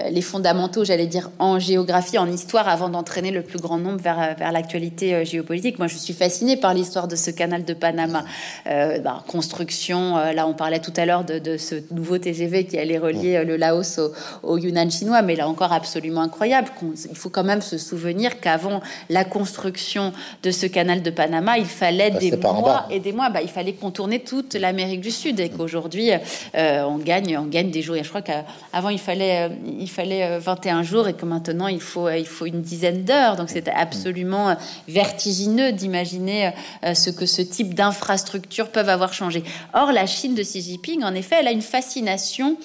les 0.10 0.22
fondamentaux, 0.22 0.84
j'allais 0.84 1.06
dire, 1.06 1.30
en 1.38 1.60
géographie, 1.60 2.18
en 2.18 2.32
histoire, 2.32 2.68
avant 2.68 2.90
d'entraîner 2.90 3.30
le 3.30 3.44
plus 3.44 3.60
grand 3.60 3.78
nombre 3.78 4.02
vers, 4.02 4.36
vers 4.38 4.52
l'actualité 4.52 5.24
géopolitique. 5.26 5.78
Moi, 5.78 5.88
je 5.88 5.98
suis 5.98 6.14
fascinée 6.14 6.58
par 6.58 6.74
l'histoire 6.74 7.08
de 7.08 7.16
ce 7.16 7.30
canal 7.30 7.66
de 7.66 7.74
Panama. 7.74 8.26
Bah, 8.66 9.24
construction, 9.28 10.16
là, 10.16 10.48
on 10.48 10.54
parlait 10.54 10.80
tout 10.80 10.94
à 10.98 11.06
l'heure 11.06 11.24
de, 11.24 11.38
de, 11.38 11.58
ce 11.58 11.76
nouveau 11.92 12.18
TGV 12.18 12.66
qui 12.66 12.80
allait 12.80 12.98
relier 12.98 13.44
le 13.44 13.58
Laos 13.58 14.00
au, 14.00 14.12
au 14.44 14.58
Yunnan 14.58 14.90
chinois, 14.90 15.22
mais 15.22 15.36
là 15.36 15.48
encore 15.48 15.72
absolument 15.72 16.22
incroyable. 16.22 16.70
Il 17.10 17.16
faut 17.16 17.30
quand 17.30 17.44
même 17.44 17.62
se 17.62 17.78
souvenir 17.78 18.40
qu'avant 18.40 18.82
la 19.10 19.17
construction 19.26 20.14
de 20.44 20.52
ce 20.52 20.66
canal 20.66 21.02
de 21.02 21.10
Panama, 21.10 21.58
il 21.58 21.66
fallait 21.66 22.12
des 22.12 22.36
mois 22.38 22.86
et 22.90 23.00
des 23.00 23.12
mois. 23.12 23.30
Bah, 23.30 23.42
il 23.42 23.50
fallait 23.50 23.74
contourner 23.74 24.20
toute 24.20 24.56
l'Amérique 24.56 25.02
du 25.02 25.12
Sud 25.12 25.40
et 25.40 25.50
qu'aujourd'hui, 25.50 26.12
euh, 26.56 26.84
on 26.84 26.98
gagne, 26.98 27.38
on 27.38 27.46
gagne 27.46 27.72
des 27.72 27.82
jours. 27.82 27.96
Et 27.96 28.04
je 28.04 28.10
crois 28.10 28.22
qu'avant, 28.22 28.90
il 28.90 29.00
fallait, 29.00 29.50
euh, 29.50 29.56
il 29.80 29.90
fallait 29.90 30.40
21 30.40 30.80
euh, 30.80 30.84
jours 30.84 31.08
et 31.08 31.14
que 31.14 31.26
maintenant, 31.26 31.68
il 31.68 31.82
faut, 31.82 32.10
il 32.10 32.26
faut 32.26 32.46
une 32.46 32.62
dizaine 32.62 33.04
d'heures. 33.04 33.36
Donc, 33.36 33.50
c'était 33.50 33.72
absolument 33.72 34.56
vertigineux 34.88 35.72
d'imaginer 35.72 36.52
ce 36.94 37.10
que 37.10 37.26
ce 37.26 37.42
type 37.42 37.74
d'infrastructures 37.74 38.70
peuvent 38.70 38.90
avoir 38.90 39.14
changé. 39.14 39.44
Or, 39.74 39.92
la 39.92 40.06
Chine 40.06 40.36
de 40.36 40.44
Xi 40.44 40.62
Jinping, 40.62 41.04
en 41.04 41.14
effet, 41.14 41.38
elle 41.40 41.48
a 41.48 41.52
une 41.52 41.62
fascination 41.62 42.58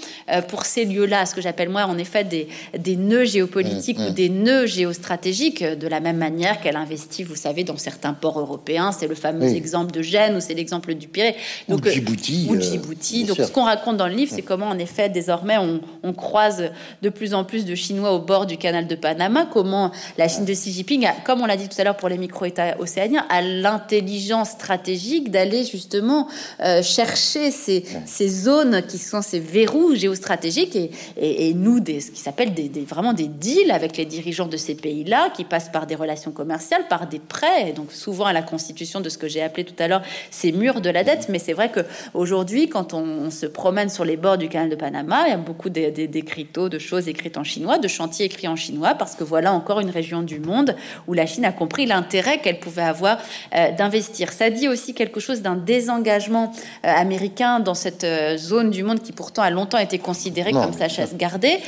pour 0.48 0.64
ces 0.64 0.84
lieux-là, 0.84 1.26
ce 1.26 1.34
que 1.34 1.40
j'appelle 1.40 1.68
moi, 1.68 1.84
en 1.84 1.98
effet, 1.98 2.24
des, 2.24 2.48
des 2.76 2.96
nœuds 2.96 3.24
géopolitiques 3.24 3.98
mmh, 3.98 4.07
ou 4.07 4.11
mmh. 4.11 4.14
des 4.14 4.28
nœuds 4.28 4.66
géostratégiques, 4.66 5.62
de 5.64 5.88
la 5.88 6.00
même 6.00 6.16
manière 6.16 6.32
qu'elle 6.61 6.76
investit, 6.76 7.22
vous 7.22 7.37
savez, 7.37 7.64
dans 7.64 7.76
certains 7.76 8.12
ports 8.12 8.39
européens. 8.39 8.93
C'est 8.93 9.07
le 9.07 9.14
fameux 9.14 9.49
exemple 9.49 9.93
de 9.93 10.03
Gênes 10.03 10.37
ou 10.37 10.41
c'est 10.41 10.55
l'exemple 10.55 10.95
du 10.95 11.09
Pirée. 11.09 11.37
Donc, 11.68 11.85
ou 11.85 11.89
Djibouti. 11.89 12.47
Ou 12.51 12.61
Djibouti. 12.61 13.24
Donc, 13.24 13.37
ce 13.37 13.51
qu'on 13.51 13.64
raconte 13.64 13.97
dans 13.97 14.09
le 14.09 14.14
livre, 14.14 14.33
c'est 14.35 14.43
comment, 14.43 14.68
en 14.68 14.78
effet, 14.78 15.09
désormais, 15.09 15.57
on, 15.59 16.12
croise 16.12 16.70
de 17.01 17.09
plus 17.09 17.33
en 17.33 17.43
plus 17.43 17.64
de 17.64 17.74
Chinois 17.74 18.12
au 18.12 18.18
bord 18.18 18.47
du 18.47 18.59
canal 18.59 18.87
de 18.87 18.95
Panama. 18.95 19.49
Comment 19.51 19.91
la 20.18 20.28
Chine 20.28 20.45
de 20.45 20.53
Xi 20.53 20.72
Jinping, 20.72 21.09
comme 21.24 21.41
on 21.41 21.47
l'a 21.47 21.57
dit 21.57 21.68
tout 21.68 21.80
à 21.80 21.85
l'heure 21.85 21.97
pour 21.97 22.09
les 22.09 22.18
micro-États 22.18 22.78
océaniens, 22.78 23.24
a 23.30 23.41
l'intelligence 23.41 24.51
stratégique 24.51 25.30
d'aller 25.30 25.64
justement 25.64 26.28
euh, 26.61 26.83
chercher 26.83 27.51
ces, 27.51 27.85
ces, 28.05 28.28
zones 28.28 28.83
qui 28.87 28.99
sont 28.99 29.22
ces 29.22 29.41
verrous 29.41 29.95
géostratégiques 29.95 30.76
et, 30.76 30.91
et, 31.16 31.55
nous, 31.55 31.80
des, 31.80 32.01
ce 32.01 32.11
qui 32.11 32.20
s'appelle 32.20 32.53
des, 32.53 32.68
vraiment 32.87 33.14
des 33.14 33.28
deals 33.28 33.70
avec 33.70 33.97
les 33.97 34.05
dirigeants 34.05 34.47
de 34.47 34.57
ces 34.57 34.74
pays-là, 34.74 35.30
qui 35.30 35.45
passent 35.45 35.70
par 35.70 35.87
des 35.87 35.95
relations 35.95 36.22
commerciale 36.31 36.87
par 36.89 37.07
des 37.07 37.18
prêts, 37.18 37.73
donc 37.73 37.93
souvent 37.93 38.27
à 38.27 38.33
la 38.33 38.43
constitution 38.43 39.01
de 39.01 39.09
ce 39.09 39.18
que 39.18 39.29
j'ai 39.29 39.43
appelé 39.43 39.64
tout 39.64 39.75
à 39.79 39.89
l'heure 39.89 40.03
ces 40.31 40.53
murs 40.53 40.81
de 40.81 40.91
la 40.91 41.05
dette. 41.05 41.29
Mais 41.29 41.39
c'est 41.39 41.53
vrai 41.53 41.70
que 41.70 41.81
aujourd'hui, 42.14 42.68
quand 42.68 42.95
on, 42.95 43.31
se 43.31 43.47
promène 43.47 43.89
sur 43.89 44.05
les 44.05 44.16
bords 44.16 44.39
du 44.39 44.49
canal 44.49 44.68
de 44.68 44.77
Panama, 44.77 45.25
il 45.27 45.31
y 45.31 45.35
a 45.35 45.39
beaucoup 45.39 45.70
d'écriteaux, 45.70 46.68
de 46.68 46.79
choses 46.79 47.09
écrites 47.09 47.37
en 47.39 47.45
chinois, 47.45 47.79
de 47.79 47.89
chantiers 47.89 48.27
écrits 48.27 48.49
en 48.49 48.57
chinois, 48.57 48.95
parce 48.95 49.14
que 49.14 49.25
voilà 49.25 49.53
encore 49.53 49.81
une 49.81 49.91
région 49.91 50.23
du 50.23 50.39
monde 50.39 50.77
où 51.07 51.14
la 51.14 51.27
Chine 51.27 51.45
a 51.45 51.53
compris 51.53 51.87
l'intérêt 51.87 52.39
qu'elle 52.39 52.61
pouvait 52.61 52.83
avoir 52.83 53.18
euh, 53.55 53.70
d'investir. 53.73 54.33
Ça 54.33 54.51
dit 54.51 54.68
aussi 54.68 54.95
quelque 54.95 55.20
chose 55.20 55.41
d'un 55.41 55.57
désengagement 55.57 56.53
euh, 56.85 56.89
américain 56.89 57.61
dans 57.61 57.75
cette 57.75 58.05
euh, 58.05 58.37
zone 58.37 58.70
du 58.70 58.83
monde 58.83 59.01
qui 59.01 59.12
pourtant 59.12 59.43
a 59.43 59.51
longtemps 59.51 59.79
été 59.79 59.99
considérée 59.99 60.53
comme 60.53 60.73
sa 60.73 60.89
chasse 60.89 61.16
gardée. 61.16 61.59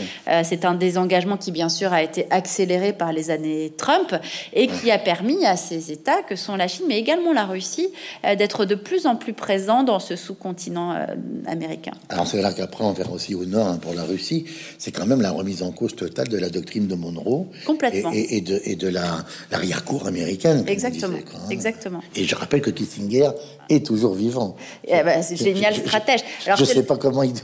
c'est 0.42 0.64
un 0.64 0.74
désengagement 0.74 1.36
qui 1.36 1.52
bien 1.52 1.68
sûr 1.68 1.92
a 1.92 2.02
été 2.02 2.26
accéléré 2.30 2.92
par 2.92 3.12
les 3.12 3.30
années 3.30 3.72
Trump 3.76 4.14
et 4.52 4.68
qui 4.68 4.90
a 4.90 4.98
permis 4.98 5.44
à 5.46 5.56
ces 5.56 5.92
États 5.92 6.22
que 6.22 6.36
sont 6.36 6.56
la 6.56 6.68
Chine, 6.68 6.86
mais 6.88 6.98
également 6.98 7.32
la 7.32 7.46
Russie, 7.46 7.88
euh, 8.24 8.34
d'être 8.34 8.64
de 8.64 8.74
plus 8.74 9.06
en 9.06 9.16
plus 9.16 9.32
présents 9.32 9.82
dans 9.82 9.98
ce 9.98 10.16
sous-continent 10.16 10.92
euh, 10.92 11.06
américain. 11.46 11.92
Alors 12.08 12.26
c'est 12.26 12.42
là 12.42 12.52
qu'après 12.52 12.84
on 12.84 12.92
verra 12.92 13.12
aussi 13.12 13.34
au 13.34 13.44
nord 13.44 13.68
hein, 13.68 13.78
pour 13.80 13.94
la 13.94 14.04
Russie, 14.04 14.44
c'est 14.78 14.92
quand 14.92 15.06
même 15.06 15.20
la 15.20 15.30
remise 15.30 15.62
en 15.62 15.70
cause 15.72 15.96
totale 15.96 16.28
de 16.28 16.38
la 16.38 16.50
doctrine 16.50 16.86
de 16.86 16.94
Monroe 16.94 17.46
complètement 17.66 18.10
et, 18.12 18.40
de, 18.40 18.60
et 18.64 18.76
de 18.76 18.88
la 18.88 19.24
l'arrière-cour 19.50 20.06
américaine. 20.06 20.64
Exactement, 20.66 21.16
hein. 21.16 21.48
exactement. 21.50 22.00
Et 22.14 22.24
je 22.24 22.34
rappelle 22.34 22.60
que 22.60 22.70
Kissinger 22.70 23.30
est 23.68 23.84
toujours 23.84 24.14
vivant. 24.14 24.56
Eh 24.86 25.02
ben, 25.02 25.22
c'est 25.22 25.36
génial 25.36 25.74
stratège. 25.74 26.20
Alors, 26.46 26.58
je 26.58 26.64
ne 26.64 26.68
sais 26.68 26.82
pas 26.82 26.96
comment 26.96 27.22
il. 27.22 27.34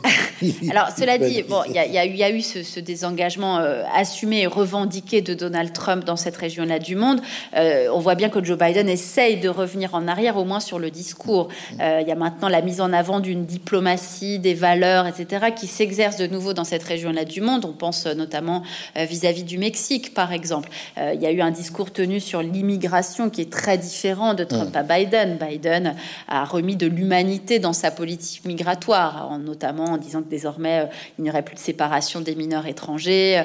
Alors 0.71 0.89
cela 0.97 1.19
dit, 1.19 1.43
bon, 1.43 1.63
il 1.67 1.73
y, 1.73 2.17
y, 2.17 2.23
a 2.23 2.31
eu 2.31 2.41
ce, 2.41 2.81
désengagement 2.81 3.59
euh, 3.59 3.83
assumé 3.95 4.43
et 4.43 4.47
revendiqué 4.47 5.23
de 5.23 5.35
Donald 5.35 5.73
Trump 5.73 6.05
dans 6.05 6.17
cette 6.17 6.37
région-là 6.37 6.79
du 6.79 6.89
monde. 6.97 7.20
Euh, 7.57 7.88
on 7.93 7.99
voit 7.99 8.14
bien 8.14 8.28
que 8.28 8.43
Joe 8.43 8.59
Biden 8.59 8.88
essaye 8.88 9.38
de 9.38 9.49
revenir 9.49 9.95
en 9.95 10.09
arrière, 10.09 10.36
au 10.36 10.45
moins 10.45 10.61
sur 10.61 10.78
le 10.78 10.91
discours. 10.91 11.49
Euh, 11.80 12.01
il 12.03 12.09
y 12.09 12.12
a 12.12 12.14
maintenant 12.14 12.49
la 12.49 12.62
mise 12.62 12.80
en 12.80 12.93
avant 12.93 13.20
d'une 13.20 13.45
diplomatie, 13.45 14.38
des 14.38 14.55
valeurs, 14.55 15.07
etc., 15.07 15.47
qui 15.55 15.66
s'exerce 15.66 16.16
de 16.16 16.26
nouveau 16.26 16.53
dans 16.53 16.64
cette 16.64 16.82
région-là 16.82 17.24
du 17.24 17.41
monde. 17.41 17.64
On 17.64 17.72
pense 17.72 18.07
notamment 18.07 18.62
vis-à-vis 18.97 19.45
du 19.45 19.59
Mexique, 19.59 20.14
par 20.14 20.32
exemple. 20.32 20.68
il 20.97 21.20
y 21.20 21.26
a 21.26 21.30
eu 21.30 21.41
un 21.41 21.51
discours 21.51 21.93
tenu 21.93 22.20
sur 22.20 22.43
l'immigration 22.43 23.30
qui 23.30 23.41
est 23.41 23.51
très 23.51 23.78
différent 23.78 24.34
de 24.34 24.45
Trump 24.45 24.74
à 24.76 24.82
Biden. 24.82 25.38
Biden 25.38 25.95
a 26.28 26.45
remis 26.45 26.76
de 26.76 26.86
l'humanité 26.86 27.59
dans 27.59 27.72
sa 27.72 27.91
politique 27.91 28.45
migratoire, 28.45 29.38
notamment 29.38 29.84
en 29.84 29.97
disant 29.97 30.22
que 30.22 30.28
désormais 30.28 30.88
il 31.18 31.24
n'y 31.24 31.30
aurait 31.30 31.43
plus 31.43 31.55
de 31.55 31.61
séparation 31.61 32.20
des 32.20 32.34
mineurs 32.34 32.66
étrangers, 32.66 33.43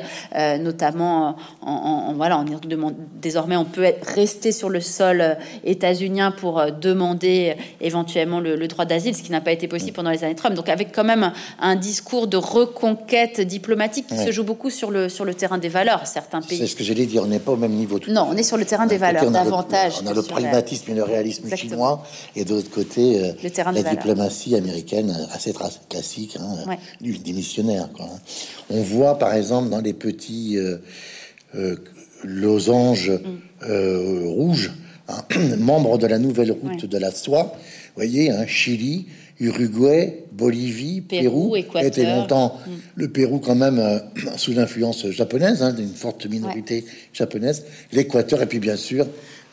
notamment 0.60 1.36
en, 1.62 2.14
voilà, 2.14 2.38
en 2.38 2.46
désormais 3.36 3.58
on 3.58 3.66
peut 3.66 3.92
rester 4.02 4.54
sur 4.54 4.70
le 4.70 4.80
sol 4.80 5.20
euh, 5.20 5.34
états-unien 5.66 6.32
pour 6.32 6.58
euh, 6.58 6.72
demander 6.72 7.54
euh, 7.58 7.62
éventuellement 7.82 8.40
le, 8.40 8.66
droit 8.70 8.86
d'asile, 8.86 9.14
ce 9.14 9.22
qui 9.22 9.32
n'a 9.32 9.42
pas 9.42 9.52
été 9.52 9.68
possible 9.68 9.92
pendant 9.92 10.10
les 10.10 10.24
années 10.24 10.36
Trump. 10.36 10.56
Donc 10.56 10.70
avec 10.70 10.94
quand 10.94 11.04
même 11.04 11.34
un, 11.60 11.76
discours 11.76 12.28
de 12.28 12.38
reconquête 12.38 13.42
diplomatique 13.42 14.08
qui 14.08 14.18
se 14.18 14.32
joue 14.32 14.46
beaucoup 14.46 14.70
sur 14.70 14.90
le, 14.90 15.10
sur 15.10 15.26
le 15.26 15.34
terrain 15.34 15.58
des 15.58 15.68
valeurs. 15.68 16.08
Certains 16.08 16.42
pays. 16.42 16.60
C'est 16.60 16.68
ce 16.68 16.78
que 16.78 16.86
j'allais 16.86 17.06
dire, 17.06 17.24
on 17.24 17.28
n'est 17.28 17.40
pas 17.40 17.52
au 17.52 17.58
même 17.58 17.74
niveau. 17.74 18.00
Tout 18.00 18.12
non, 18.12 18.26
on 18.32 18.38
est 18.38 18.44
sur 18.44 18.56
le 18.56 18.64
terrain 18.64 18.88
des 18.88 18.98
valeurs 18.98 19.30
davantage. 19.30 19.96
on 20.02 20.08
a 20.08 20.14
le 20.14 20.22
pragmatisme 20.22 20.92
et 20.92 20.96
le 20.96 21.04
réalisme 21.04 21.54
chinois, 21.58 22.04
et 22.38 22.46
de 22.46 22.54
l'autre 22.54 22.72
côté, 22.72 23.34
la 23.44 23.84
diplomatie 23.84 24.56
américaine 24.56 25.14
assez 25.34 25.54
classique, 25.90 26.38
hein, 26.40 26.78
des 27.02 27.34
missionnaires. 27.34 27.90
Quoi. 27.94 28.06
Hein. 28.06 28.20
On 28.70 28.82
voit 28.82 29.20
par 29.20 29.34
exemple 29.34 29.70
dans 29.70 29.82
les 29.82 29.94
petits 29.94 30.58
mm. 32.24 33.70
euh, 33.70 34.22
rouges, 34.26 34.72
hein, 35.08 35.24
membres 35.58 35.98
de 35.98 36.08
la 36.08 36.18
nouvelle 36.18 36.52
route 36.52 36.86
de 36.86 36.98
la 36.98 37.12
soie. 37.12 37.54
Vous 37.54 38.02
voyez, 38.02 38.32
hein, 38.32 38.46
Chili, 38.48 39.08
Uruguay, 39.40 40.24
Bolivie, 40.32 41.02
Pérou, 41.02 41.56
Équateur. 41.56 41.88
était 41.88 42.04
longtemps 42.04 42.60
mm. 42.66 42.72
le 42.96 43.08
Pérou 43.10 43.40
quand 43.40 43.56
même 43.56 43.80
euh, 43.80 44.00
sous 44.38 44.54
l'influence 44.54 45.10
japonaise, 45.10 45.62
hein, 45.62 45.74
d'une 45.74 45.94
forte 45.94 46.26
minorité 46.26 46.86
japonaise, 47.14 47.66
l'Équateur 47.92 48.42
et 48.42 48.46
puis 48.46 48.60
bien 48.60 48.78
sûr 48.78 49.08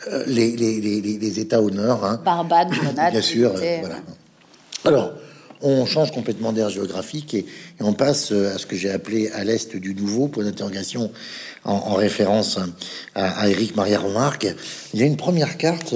euh, 0.09 0.25
les, 0.27 0.57
les, 0.57 0.81
les, 0.81 1.01
les, 1.01 1.41
États 1.41 1.63
au 1.63 1.71
nord. 1.71 2.05
Hein. 2.05 2.21
Barbade, 2.25 2.71
Grenade, 2.71 3.13
bien 3.13 3.23
sûr. 3.23 3.53
voilà. 3.53 3.97
Alors, 4.85 5.13
on 5.63 5.87
change 5.87 6.11
complètement 6.11 6.53
d'air 6.53 6.69
géographique 6.71 7.35
et, 7.35 7.47
on 7.81 7.93
passe 7.93 8.33
euh, 8.33 8.55
à 8.55 8.59
ce 8.59 8.67
que 8.67 8.77
j'ai 8.77 8.91
appelé 8.91 9.29
à 9.31 9.45
l'est 9.45 9.77
du 9.77 9.95
nouveau, 9.95 10.29
pour 10.29 10.43
d'interrogation 10.43 11.13
en, 11.65 11.95
référence 11.95 12.59
à, 13.15 13.49
Eric 13.49 13.77
Maria 13.77 13.99
Remarque. 13.99 14.47
Il 14.95 15.01
y 15.01 15.03
a 15.03 15.07
une 15.07 15.17
première 15.17 15.57
carte 15.57 15.95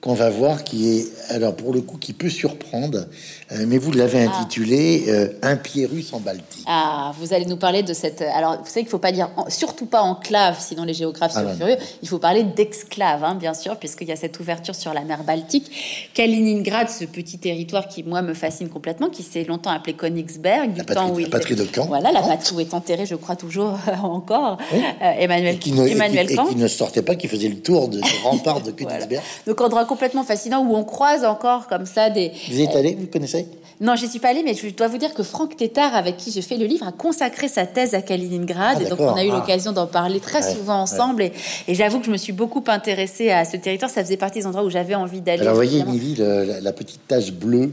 qu'on 0.00 0.14
va 0.14 0.30
voir 0.30 0.62
qui 0.62 0.88
est, 0.98 1.06
alors 1.30 1.56
pour 1.56 1.72
le 1.72 1.80
coup, 1.80 1.96
qui 1.96 2.12
peut 2.12 2.28
surprendre, 2.28 3.06
euh, 3.45 3.45
mais 3.66 3.78
vous 3.78 3.92
l'avez 3.92 4.26
Ah. 4.26 4.38
intitulé 4.40 5.04
euh, 5.08 5.28
Un 5.42 5.56
pied 5.56 5.86
russe 5.86 6.12
en 6.12 6.20
Baltique. 6.20 6.64
Ah, 6.66 7.12
vous 7.18 7.32
allez 7.32 7.46
nous 7.46 7.56
parler 7.56 7.82
de 7.82 7.92
cette. 7.94 8.22
Alors, 8.22 8.58
vous 8.58 8.66
savez 8.66 8.80
qu'il 8.80 8.88
faut 8.88 8.98
pas 8.98 9.12
dire, 9.12 9.30
en- 9.36 9.48
surtout 9.50 9.86
pas 9.86 10.02
enclave, 10.02 10.56
sinon 10.60 10.82
les 10.84 10.94
géographes 10.94 11.32
Ah 11.36 11.42
sont 11.44 11.56
furieux. 11.56 11.76
Il 12.02 12.08
faut 12.08 12.18
parler 12.18 12.42
d'exclave, 12.42 13.22
hein, 13.24 13.34
bien 13.36 13.54
sûr, 13.54 13.76
puisqu'il 13.76 14.08
y 14.08 14.12
a 14.12 14.16
cette 14.16 14.38
ouverture 14.40 14.74
sur 14.74 14.92
la 14.92 15.02
mer 15.02 15.22
Baltique. 15.24 15.70
Kaliningrad, 16.14 16.88
ce 16.88 17.04
petit 17.04 17.38
territoire 17.38 17.88
qui, 17.88 18.02
moi, 18.02 18.22
me 18.22 18.34
fascine 18.34 18.68
complètement, 18.68 19.08
qui 19.10 19.22
s'est 19.22 19.44
longtemps 19.44 19.70
appelé 19.70 19.94
Königsberg, 19.94 20.72
du 20.72 20.78
La 20.78 20.84
temps 20.84 21.10
où 21.10 21.18
la 21.18 21.24
il. 21.26 21.30
patrie 21.30 21.54
de 21.54 21.66
Caen. 21.72 21.86
Voilà, 21.86 22.10
la 22.12 22.22
patrie 22.22 22.56
où 22.56 22.60
est 22.60 22.74
enterré, 22.74 23.06
je 23.06 23.14
crois 23.14 23.36
toujours 23.36 23.78
encore, 24.02 24.56
Oui. 24.72 24.80
euh, 25.02 25.12
Emmanuel, 25.18 25.54
Et 25.54 25.58
qui, 25.58 25.72
ne, 25.72 25.82
et 25.84 25.86
qui- 25.86 25.92
Emmanuel 25.92 26.30
et 26.30 26.34
Kant. 26.36 26.46
qui 26.46 26.56
ne 26.56 26.68
sortait 26.68 27.02
pas, 27.02 27.14
qui 27.14 27.28
faisait 27.28 27.48
le 27.48 27.60
tour 27.60 27.88
de 27.88 28.00
ce 28.00 28.22
rempart 28.24 28.60
de 28.62 28.70
Königsberg. 28.72 29.22
Donc, 29.46 29.60
endroit 29.60 29.84
complètement 29.84 30.24
fascinant 30.24 30.64
où 30.64 30.74
on 30.74 30.84
croise 30.84 31.24
encore 31.24 31.68
comme 31.68 31.86
ça 31.86 32.10
des. 32.10 32.32
Vous 32.50 32.58
y 32.58 32.62
êtes 32.64 32.74
allé, 32.74 32.96
vous 32.98 33.06
connaissez 33.06 33.35
Non, 33.80 33.94
j'y 33.94 34.08
suis 34.08 34.20
pas 34.20 34.28
allée, 34.28 34.42
mais 34.42 34.54
je 34.54 34.68
dois 34.70 34.88
vous 34.88 34.96
dire 34.96 35.12
que 35.12 35.22
Franck 35.22 35.56
Tétard, 35.56 35.94
avec 35.94 36.16
qui 36.16 36.30
j'ai 36.32 36.40
fait 36.40 36.56
le 36.56 36.64
livre, 36.64 36.86
a 36.86 36.92
consacré 36.92 37.46
sa 37.46 37.66
thèse 37.66 37.94
à 37.94 38.00
Kaliningrad. 38.00 38.78
Ah, 38.80 38.82
et 38.82 38.88
donc, 38.88 39.00
on 39.00 39.12
a 39.14 39.22
eu 39.22 39.28
Ah. 39.30 39.36
l'occasion 39.36 39.72
d'en 39.72 39.86
parler 39.86 40.18
très 40.18 40.42
Ouais, 40.42 40.54
souvent 40.54 40.80
ensemble. 40.80 41.22
Et, 41.22 41.32
et 41.68 41.74
j'avoue 41.74 41.98
que 42.00 42.06
je 42.06 42.10
me 42.10 42.16
suis 42.16 42.32
beaucoup 42.32 42.64
intéressée 42.68 43.30
à 43.30 43.44
ce 43.44 43.58
territoire. 43.58 43.90
Ça 43.90 44.02
faisait 44.02 44.16
partie 44.16 44.38
des 44.38 44.46
endroits 44.46 44.64
où 44.64 44.70
j'avais 44.70 44.94
envie 44.94 45.20
d'aller. 45.20 45.42
Alors, 45.42 45.54
vous 45.54 45.58
voyez, 45.62 45.84
euh, 46.20 46.44
la, 46.46 46.60
la 46.62 46.72
petite 46.72 47.06
tache 47.06 47.32
bleue, 47.32 47.70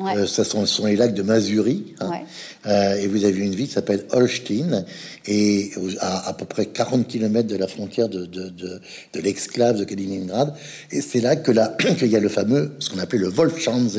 Ouais. 0.00 0.16
euh, 0.16 0.26
ça 0.26 0.42
sont, 0.42 0.66
sont 0.66 0.86
les 0.86 0.96
lacs 0.96 1.14
de 1.14 1.22
Mazurie. 1.22 1.94
hein. 2.00 2.10
Euh, 2.66 2.96
et 2.96 3.06
vous 3.08 3.24
avez 3.24 3.38
une 3.38 3.54
ville 3.54 3.66
qui 3.68 3.74
s'appelle 3.74 4.04
Holstein, 4.10 4.84
et 5.26 5.70
à, 6.00 6.30
à 6.30 6.32
peu 6.32 6.46
près 6.46 6.64
40 6.66 7.06
km 7.06 7.46
de 7.46 7.56
la 7.56 7.68
frontière 7.68 8.08
de, 8.08 8.24
de, 8.26 8.48
de, 8.48 8.80
de 9.12 9.20
l'exclave 9.20 9.78
de 9.78 9.84
Kaliningrad. 9.84 10.54
Et 10.90 11.00
c'est 11.02 11.20
là 11.20 11.36
que 11.36 11.52
là 11.52 11.76
qu'il 11.98 12.08
y 12.08 12.16
a 12.16 12.20
le 12.20 12.28
fameux, 12.30 12.72
ce 12.78 12.88
qu'on 12.90 12.98
appelait 12.98 13.18
le 13.20 13.28
Wolfschanze, 13.28 13.98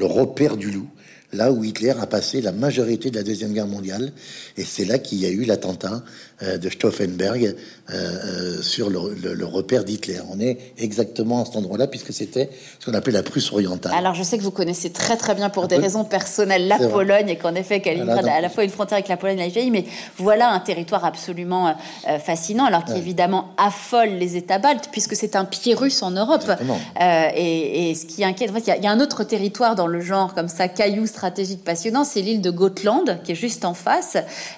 le 0.00 0.06
repère 0.06 0.56
du 0.56 0.70
loup. 0.70 0.88
Là 1.32 1.52
où 1.52 1.62
Hitler 1.62 1.94
a 2.00 2.06
passé 2.06 2.40
la 2.40 2.50
majorité 2.50 3.10
de 3.10 3.16
la 3.16 3.22
Deuxième 3.22 3.52
Guerre 3.52 3.68
mondiale. 3.68 4.12
Et 4.56 4.64
c'est 4.64 4.84
là 4.84 4.98
qu'il 4.98 5.18
y 5.18 5.26
a 5.26 5.28
eu 5.28 5.44
l'attentat 5.44 6.02
de 6.42 6.70
Stauffenberg 6.70 7.44
euh, 7.44 7.92
euh, 7.92 8.62
sur 8.62 8.88
le, 8.90 9.14
le- 9.22 9.34
le 9.34 9.44
repère 9.44 9.84
d'Hitler. 9.84 10.18
On 10.32 10.40
est 10.40 10.58
exactement 10.78 11.42
à 11.42 11.44
cet 11.44 11.56
endroit-là, 11.56 11.86
puisque 11.86 12.12
c'était 12.12 12.48
ce 12.78 12.86
qu'on 12.90 12.94
appelle 12.96 13.14
la 13.14 13.22
Prusse 13.22 13.52
orientale. 13.52 13.92
Alors, 13.96 14.14
je 14.14 14.22
sais 14.22 14.38
que 14.38 14.42
vous 14.42 14.50
connaissez 14.50 14.90
très 14.90 15.16
très 15.16 15.34
bien 15.34 15.50
pour 15.50 15.68
des 15.68 15.76
peu. 15.76 15.82
raisons 15.82 16.04
personnelles 16.04 16.68
la 16.68 16.78
vrai. 16.78 16.88
Pologne 16.88 17.28
et 17.28 17.36
qu'en 17.36 17.54
effet, 17.54 17.80
Kaliningrad 17.80 18.20
Voilà, 18.20 18.34
a 18.34 18.38
à 18.38 18.40
la 18.40 18.48
fois 18.48 18.64
une 18.64 18.70
frontière 18.70 18.96
avec 18.96 19.08
la 19.08 19.16
Pologne 19.16 19.36
et 19.36 19.40
la 19.40 19.46
Lituanie, 19.46 19.70
mais 19.70 19.84
voilà 20.16 20.50
un 20.50 20.60
territoire 20.60 21.04
absolument 21.04 21.68
euh, 21.68 21.72
euh, 22.08 22.18
fascinant, 22.18 22.64
alors 22.64 22.84
qui 22.84 22.92
évidemment 22.96 23.48
affole 23.56 24.10
les 24.10 24.36
États 24.36 24.58
baltes, 24.58 24.88
puisque 24.92 25.14
c'est 25.16 25.36
un 25.36 25.44
pied 25.44 25.74
russe 25.74 26.02
en 26.02 26.10
Europe. 26.12 26.44
Euh, 26.50 27.28
et, 27.34 27.90
et 27.90 27.94
ce 27.94 28.06
qui 28.06 28.24
inquiète, 28.24 28.50
en 28.50 28.54
fait, 28.54 28.60
il 28.60 28.68
y 28.68 28.70
a- 28.72 28.76
il 28.76 28.84
y, 28.84 28.86
a 28.86 28.90
un 28.90 29.00
autre 29.00 29.24
territoire 29.24 29.74
dans 29.74 29.86
le 29.86 30.00
genre 30.00 30.32
comme 30.34 30.48
ça, 30.48 30.68
caillou 30.68 31.06
stratégique 31.06 31.64
passionnant, 31.64 32.04
c'est 32.04 32.20
l'île 32.22 32.40
de 32.40 32.50
Gotland, 32.50 33.18
qui 33.24 33.32
est 33.32 33.34
juste 33.34 33.64
en 33.64 33.74
face. 33.74 34.16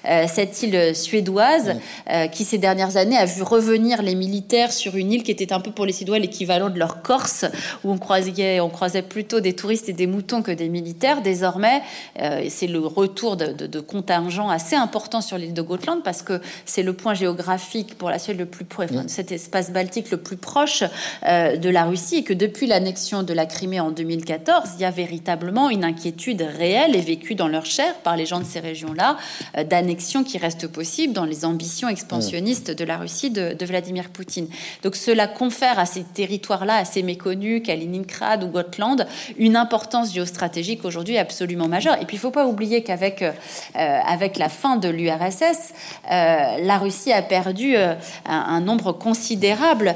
Euh, 0.09 0.25
cette 0.33 0.61
île 0.63 0.95
suédoise, 0.95 1.72
euh, 2.09 2.27
qui 2.27 2.45
ces 2.45 2.57
dernières 2.57 2.97
années 2.97 3.17
a 3.17 3.25
vu 3.25 3.41
revenir 3.41 4.01
les 4.01 4.15
militaires 4.15 4.71
sur 4.71 4.95
une 4.95 5.11
île 5.11 5.23
qui 5.23 5.31
était 5.31 5.53
un 5.53 5.59
peu 5.59 5.71
pour 5.71 5.85
les 5.85 5.93
Suédois 5.93 6.19
l'équivalent 6.19 6.69
de 6.69 6.79
leur 6.79 7.01
Corse, 7.01 7.45
où 7.83 7.91
on 7.91 7.97
croisait, 7.97 8.59
on 8.59 8.69
croisait 8.69 9.01
plutôt 9.01 9.39
des 9.39 9.53
touristes 9.53 9.89
et 9.89 9.93
des 9.93 10.07
moutons 10.07 10.41
que 10.41 10.51
des 10.51 10.69
militaires. 10.69 11.21
Désormais, 11.21 11.81
euh, 12.21 12.45
c'est 12.49 12.67
le 12.67 12.79
retour 12.79 13.37
de, 13.37 13.47
de, 13.47 13.67
de 13.67 13.79
contingents 13.79 14.49
assez 14.49 14.75
importants 14.75 15.21
sur 15.21 15.37
l'île 15.37 15.53
de 15.53 15.61
Gotland, 15.61 16.01
parce 16.03 16.21
que 16.21 16.41
c'est 16.65 16.83
le 16.83 16.93
point 16.93 17.13
géographique 17.13 17.97
pour 17.97 18.09
la 18.09 18.19
Suède 18.19 18.37
le 18.37 18.45
plus 18.45 18.65
proche, 18.65 18.87
enfin, 18.91 19.03
cet 19.07 19.31
espace 19.31 19.71
baltique 19.71 20.11
le 20.11 20.17
plus 20.17 20.37
proche 20.37 20.83
euh, 21.27 21.57
de 21.57 21.69
la 21.69 21.85
Russie, 21.85 22.17
et 22.17 22.23
que 22.23 22.33
depuis 22.33 22.67
l'annexion 22.67 23.23
de 23.23 23.33
la 23.33 23.45
Crimée 23.45 23.79
en 23.79 23.91
2014, 23.91 24.71
il 24.75 24.81
y 24.81 24.85
a 24.85 24.91
véritablement 24.91 25.69
une 25.69 25.83
inquiétude 25.83 26.41
réelle 26.41 26.95
et 26.95 27.01
vécue 27.01 27.35
dans 27.35 27.47
leur 27.47 27.65
chair 27.65 27.95
par 28.03 28.15
les 28.15 28.25
gens 28.25 28.39
de 28.39 28.45
ces 28.45 28.59
régions-là, 28.59 29.17
euh, 29.57 29.63
d'annexion 29.63 30.23
qui 30.23 30.37
reste 30.37 30.67
possible 30.67 31.13
dans 31.13 31.25
les 31.25 31.45
ambitions 31.45 31.62
expansionnistes 31.89 32.71
de 32.71 32.85
la 32.85 32.97
Russie 32.97 33.29
de, 33.29 33.53
de 33.53 33.65
Vladimir 33.65 34.09
Poutine. 34.09 34.47
Donc 34.83 34.95
cela 34.95 35.27
confère 35.27 35.79
à 35.79 35.85
ces 35.85 36.03
territoires-là 36.03 36.75
assez 36.75 37.03
méconnus, 37.03 37.61
Kaliningrad 37.63 38.43
ou 38.43 38.47
Gotland, 38.47 39.05
une 39.37 39.55
importance 39.55 40.13
géostratégique 40.13 40.85
aujourd'hui 40.85 41.17
absolument 41.17 41.67
majeure. 41.67 41.97
Et 42.01 42.05
puis 42.05 42.17
il 42.17 42.19
faut 42.19 42.31
pas 42.31 42.45
oublier 42.45 42.83
qu'avec 42.83 43.21
euh, 43.21 43.31
avec 43.75 44.37
la 44.37 44.49
fin 44.49 44.77
de 44.77 44.89
l'URSS, 44.89 45.73
euh, 46.11 46.57
la 46.61 46.77
Russie 46.77 47.11
a 47.11 47.21
perdu 47.21 47.75
euh, 47.75 47.93
un, 48.25 48.35
un 48.35 48.61
nombre 48.61 48.91
considérable 48.91 49.95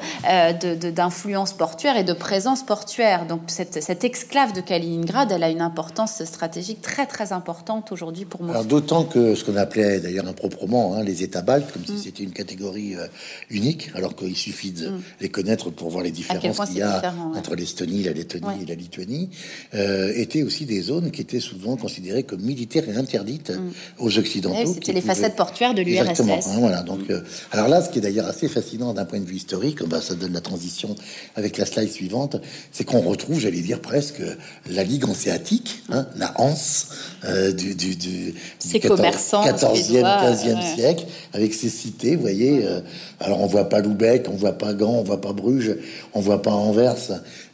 d'influences 0.95 1.53
portuaires 1.53 1.97
et 1.97 2.03
de 2.03 2.13
présence 2.13 2.63
portuaire. 2.63 3.26
Donc 3.26 3.41
cette, 3.47 3.82
cette 3.82 4.03
exclave 4.03 4.53
de 4.53 4.61
Kaliningrad, 4.61 5.32
elle 5.32 5.43
a 5.43 5.49
une 5.49 5.61
importance 5.61 6.24
stratégique 6.24 6.82
très 6.82 7.05
très 7.05 7.32
importante 7.34 7.91
aujourd'hui 7.91 8.26
pour 8.26 8.43
Moscou. 8.43 8.63
D'autant 8.65 9.03
que 9.03 9.36
ce 9.36 9.43
qu'on 9.43 9.55
appelait 9.55 9.99
d'ailleurs 9.99 10.28
improprement 10.28 10.95
hein, 10.95 11.03
les 11.03 11.24
États 11.24 11.41
baltes, 11.41 11.57
comme 11.72 11.82
Mm. 11.84 11.97
si 11.97 12.03
c'était 12.03 12.24
une 12.24 12.32
catégorie 12.32 12.95
euh, 12.95 13.08
unique, 13.49 13.89
alors 13.95 14.16
qu'il 14.16 14.36
suffit 14.36 14.72
de 14.72 14.91
les 15.22 15.30
connaître 15.30 15.70
pour 15.70 15.89
voir 15.89 16.03
les 16.03 16.12
différences 16.12 16.68
qu'il 16.70 16.78
y 16.78 16.82
a 16.82 16.99
ouais. 17.01 17.38
entre 17.38 17.55
l'Estonie, 17.55 18.03
la 18.03 18.14
Lettonie 18.14 18.45
Ouais. 18.45 18.53
et 18.62 18.66
la 18.66 18.76
Lituanie, 18.76 19.30
euh, 19.74 20.12
étaient 20.16 20.43
aussi 20.43 20.66
des 20.66 20.82
zones 20.82 21.12
qui 21.12 21.22
étaient 21.22 21.39
souvent 21.39 21.76
considérées 21.78 22.24
comme 22.24 22.41
militaires 22.41 22.88
et 22.89 22.95
interdites 22.95 23.51
aux 23.99 24.18
Occidentaux. 24.18 24.55
Ouais, 24.55 24.66
Mm. 24.66 24.74
C'était 24.74 24.93
les 24.93 25.01
pouvaient- 25.01 25.14
facettes 25.16 25.36
portuaires 25.36 25.74
de 25.74 25.82
Exactement. 25.82 26.36
l'URSS. 26.36 26.47
hein, 26.47 26.58
voilà. 26.60 26.84
Donc, 26.84 27.10
euh, 27.10 27.22
alors 27.51 27.68
là, 27.68 27.82
ce 27.82 27.89
qui 27.89 27.99
est 27.99 28.01
d'ailleurs 28.01 28.28
assez 28.28 28.47
fascinant 28.47 28.93
d'un 28.93 29.05
point 29.05 29.20
de 29.20 29.26
vue 29.26 29.36
historique, 29.38 29.84
bah, 29.84 30.01
ça 30.01 30.16
donne 30.16 30.34
la 30.34 30.41
transition 30.41 30.95
avec 31.36 31.58
la 31.58 31.66
slide 31.66 31.91
suivante, 31.91 32.38
c'est 32.72 32.84
qu'on 32.84 33.01
retrouve, 33.01 33.39
j'allais 33.39 33.62
dire 33.62 33.82
presque, 33.82 34.22
la 34.70 34.84
Ligue 34.84 35.05
hanséatique, 35.05 35.84
hein, 35.89 36.08
la 36.18 36.34
Hanse 36.39 36.88
euh, 37.26 37.51
du, 37.51 37.76
du, 37.76 37.95
du, 37.95 38.34
Ces 38.60 38.80
du 38.80 38.88
commerçants 38.88 39.43
14e, 39.43 39.76
suédois, 39.84 40.18
15e 40.22 40.55
ouais. 40.55 40.76
siècle, 40.76 41.05
avec 41.34 41.47
ces 41.54 41.70
cités, 41.70 42.16
vous 42.16 42.22
voyez. 42.22 42.66
euh, 42.66 42.82
alors, 43.20 43.41
on 43.41 43.48
voit 43.48 43.70
pas 43.70 43.82
Lubeck, 43.82 44.28
on 44.30 44.36
voit 44.36 44.58
pas 44.58 44.74
Gand, 44.74 44.93
on 45.00 45.04
voit 45.04 45.22
pas 45.22 45.34
Bruges, 45.34 45.76
on 46.14 46.20
voit 46.20 46.41
pas 46.41 46.52
Anvers, 46.52 46.95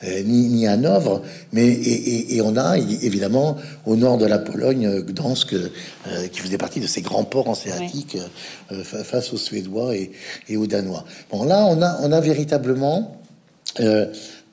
euh, 0.03 0.23
ni, 0.23 0.47
ni 0.49 0.67
Hanovre, 0.67 1.21
mais 1.51 1.67
et, 1.67 1.91
et- 2.15 2.35
et 2.35 2.41
on 2.41 2.55
a 2.57 2.77
évidemment 2.77 3.57
au 3.85 3.95
nord 3.95 4.17
de 4.17 4.25
la 4.25 4.39
Pologne, 4.39 4.85
euh, 4.87 5.01
Gdansk, 5.01 5.53
euh, 5.53 6.27
qui 6.31 6.39
faisait 6.39 6.57
partie 6.57 6.79
de 6.79 6.87
ces 6.87 7.01
grands 7.01 7.23
ports 7.23 7.47
hanséatiques 7.49 8.17
fa- 8.83 9.03
face 9.03 9.33
aux 9.33 9.37
Suédois 9.37 9.95
et, 9.95 10.11
et 10.49 10.57
aux 10.57 10.67
Danois. 10.67 11.05
Bon, 11.31 11.43
là, 11.43 11.65
on 11.69 11.81
a, 11.81 11.99
on 12.01 12.11
a 12.11 12.19
véritablement 12.21 13.17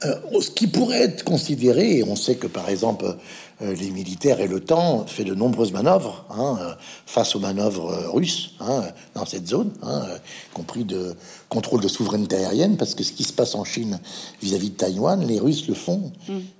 euh, 0.05 0.41
ce 0.41 0.51
qui 0.51 0.67
pourrait 0.67 1.03
être 1.03 1.25
considéré, 1.25 1.99
et 1.99 2.05
on 2.05 2.17
sait 2.17 2.37
que 2.37 2.47
par 2.47 2.69
exemple 2.69 3.17
euh, 3.63 3.75
les 3.75 3.91
militaires 3.91 4.41
et 4.41 4.49
l'OTAN 4.49 5.05
fait 5.07 5.25
de 5.25 5.35
nombreuses 5.35 5.73
manœuvres 5.73 6.25
hein, 6.31 6.59
euh, 6.63 6.73
face 7.05 7.37
aux 7.37 7.41
manœuvres 7.41 8.11
russes 8.15 8.53
hein, 8.61 8.83
dans 9.15 9.27
cette 9.27 9.47
zone, 9.47 9.71
hein, 9.83 10.03
y 10.51 10.55
compris 10.55 10.85
de 10.85 11.15
contrôle 11.51 11.83
de 11.83 11.89
souveraineté 11.89 12.37
aérienne, 12.37 12.77
parce 12.79 12.95
que 12.95 13.03
ce 13.05 13.13
qui 13.13 13.25
se 13.25 13.33
passe 13.35 13.55
en 13.55 13.65
Chine 13.65 13.99
vis-à-vis 14.41 14.71
de 14.71 14.77
Taïwan, 14.77 15.27
les 15.27 15.39
Russes 15.39 15.67
le 15.69 15.75
font. 15.75 16.13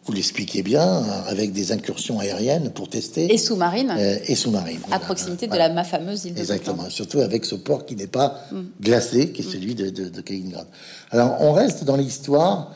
Vous 0.05 0.13
l'expliquez 0.13 0.63
bien, 0.63 1.03
avec 1.27 1.53
des 1.53 1.71
incursions 1.73 2.19
aériennes 2.19 2.71
pour 2.71 2.89
tester 2.89 3.33
Et 3.33 3.39
sous-marine, 3.39 3.95
euh, 3.97 4.19
et 4.27 4.35
sous-marines. 4.35 4.81
à 4.91 4.99
proximité 4.99 5.47
de 5.47 5.57
la 5.57 5.69
ma 5.71 5.85
fameuse 5.85 6.25
île 6.25 6.35
de 6.35 6.41
Exactement, 6.41 6.91
surtout 6.91 7.21
avec 7.21 7.45
ce 7.45 7.55
port 7.55 7.87
qui 7.87 7.97
n'est 7.97 8.07
pas 8.09 8.35
Mm. 8.53 8.61
glacé, 8.83 9.31
qui 9.33 9.43
est 9.43 9.51
celui 9.51 9.75
de, 9.75 9.91
de, 9.91 10.09
de 10.09 10.21
Kaliningrad. 10.21 10.67
Alors, 11.11 11.37
on 11.41 11.53
reste 11.53 11.85
dans 11.85 11.97
l'histoire 11.97 12.73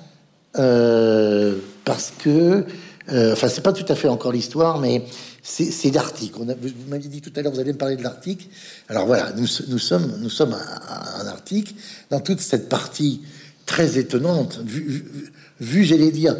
euh, 0.58 1.56
parce 1.84 2.12
que, 2.18 2.64
euh, 3.12 3.32
enfin, 3.32 3.48
c'est 3.48 3.62
pas 3.62 3.72
tout 3.72 3.90
à 3.90 3.94
fait 3.94 4.08
encore 4.08 4.32
l'histoire, 4.32 4.78
mais 4.78 5.04
c'est 5.42 5.90
l'Arctique. 5.90 6.34
Vous, 6.36 6.46
m'aviez 6.88 7.10
dit 7.10 7.20
tout 7.20 7.32
à 7.36 7.42
l'heure, 7.42 7.52
vous 7.52 7.60
allez 7.60 7.72
me 7.72 7.78
parler 7.78 7.96
de 7.96 8.02
l'Arctique. 8.02 8.48
Alors 8.88 9.06
voilà, 9.06 9.32
nous, 9.36 9.46
sommes, 9.46 10.14
nous 10.20 10.30
sommes 10.30 10.54
en 10.54 11.26
Arctique, 11.26 11.76
dans 12.10 12.20
toute 12.20 12.40
cette 12.40 12.68
partie 12.68 13.22
très 13.66 13.98
étonnante, 13.98 14.60
vu, 14.64 15.04
vu, 15.60 15.84
j'allais 15.84 16.10
dire, 16.10 16.36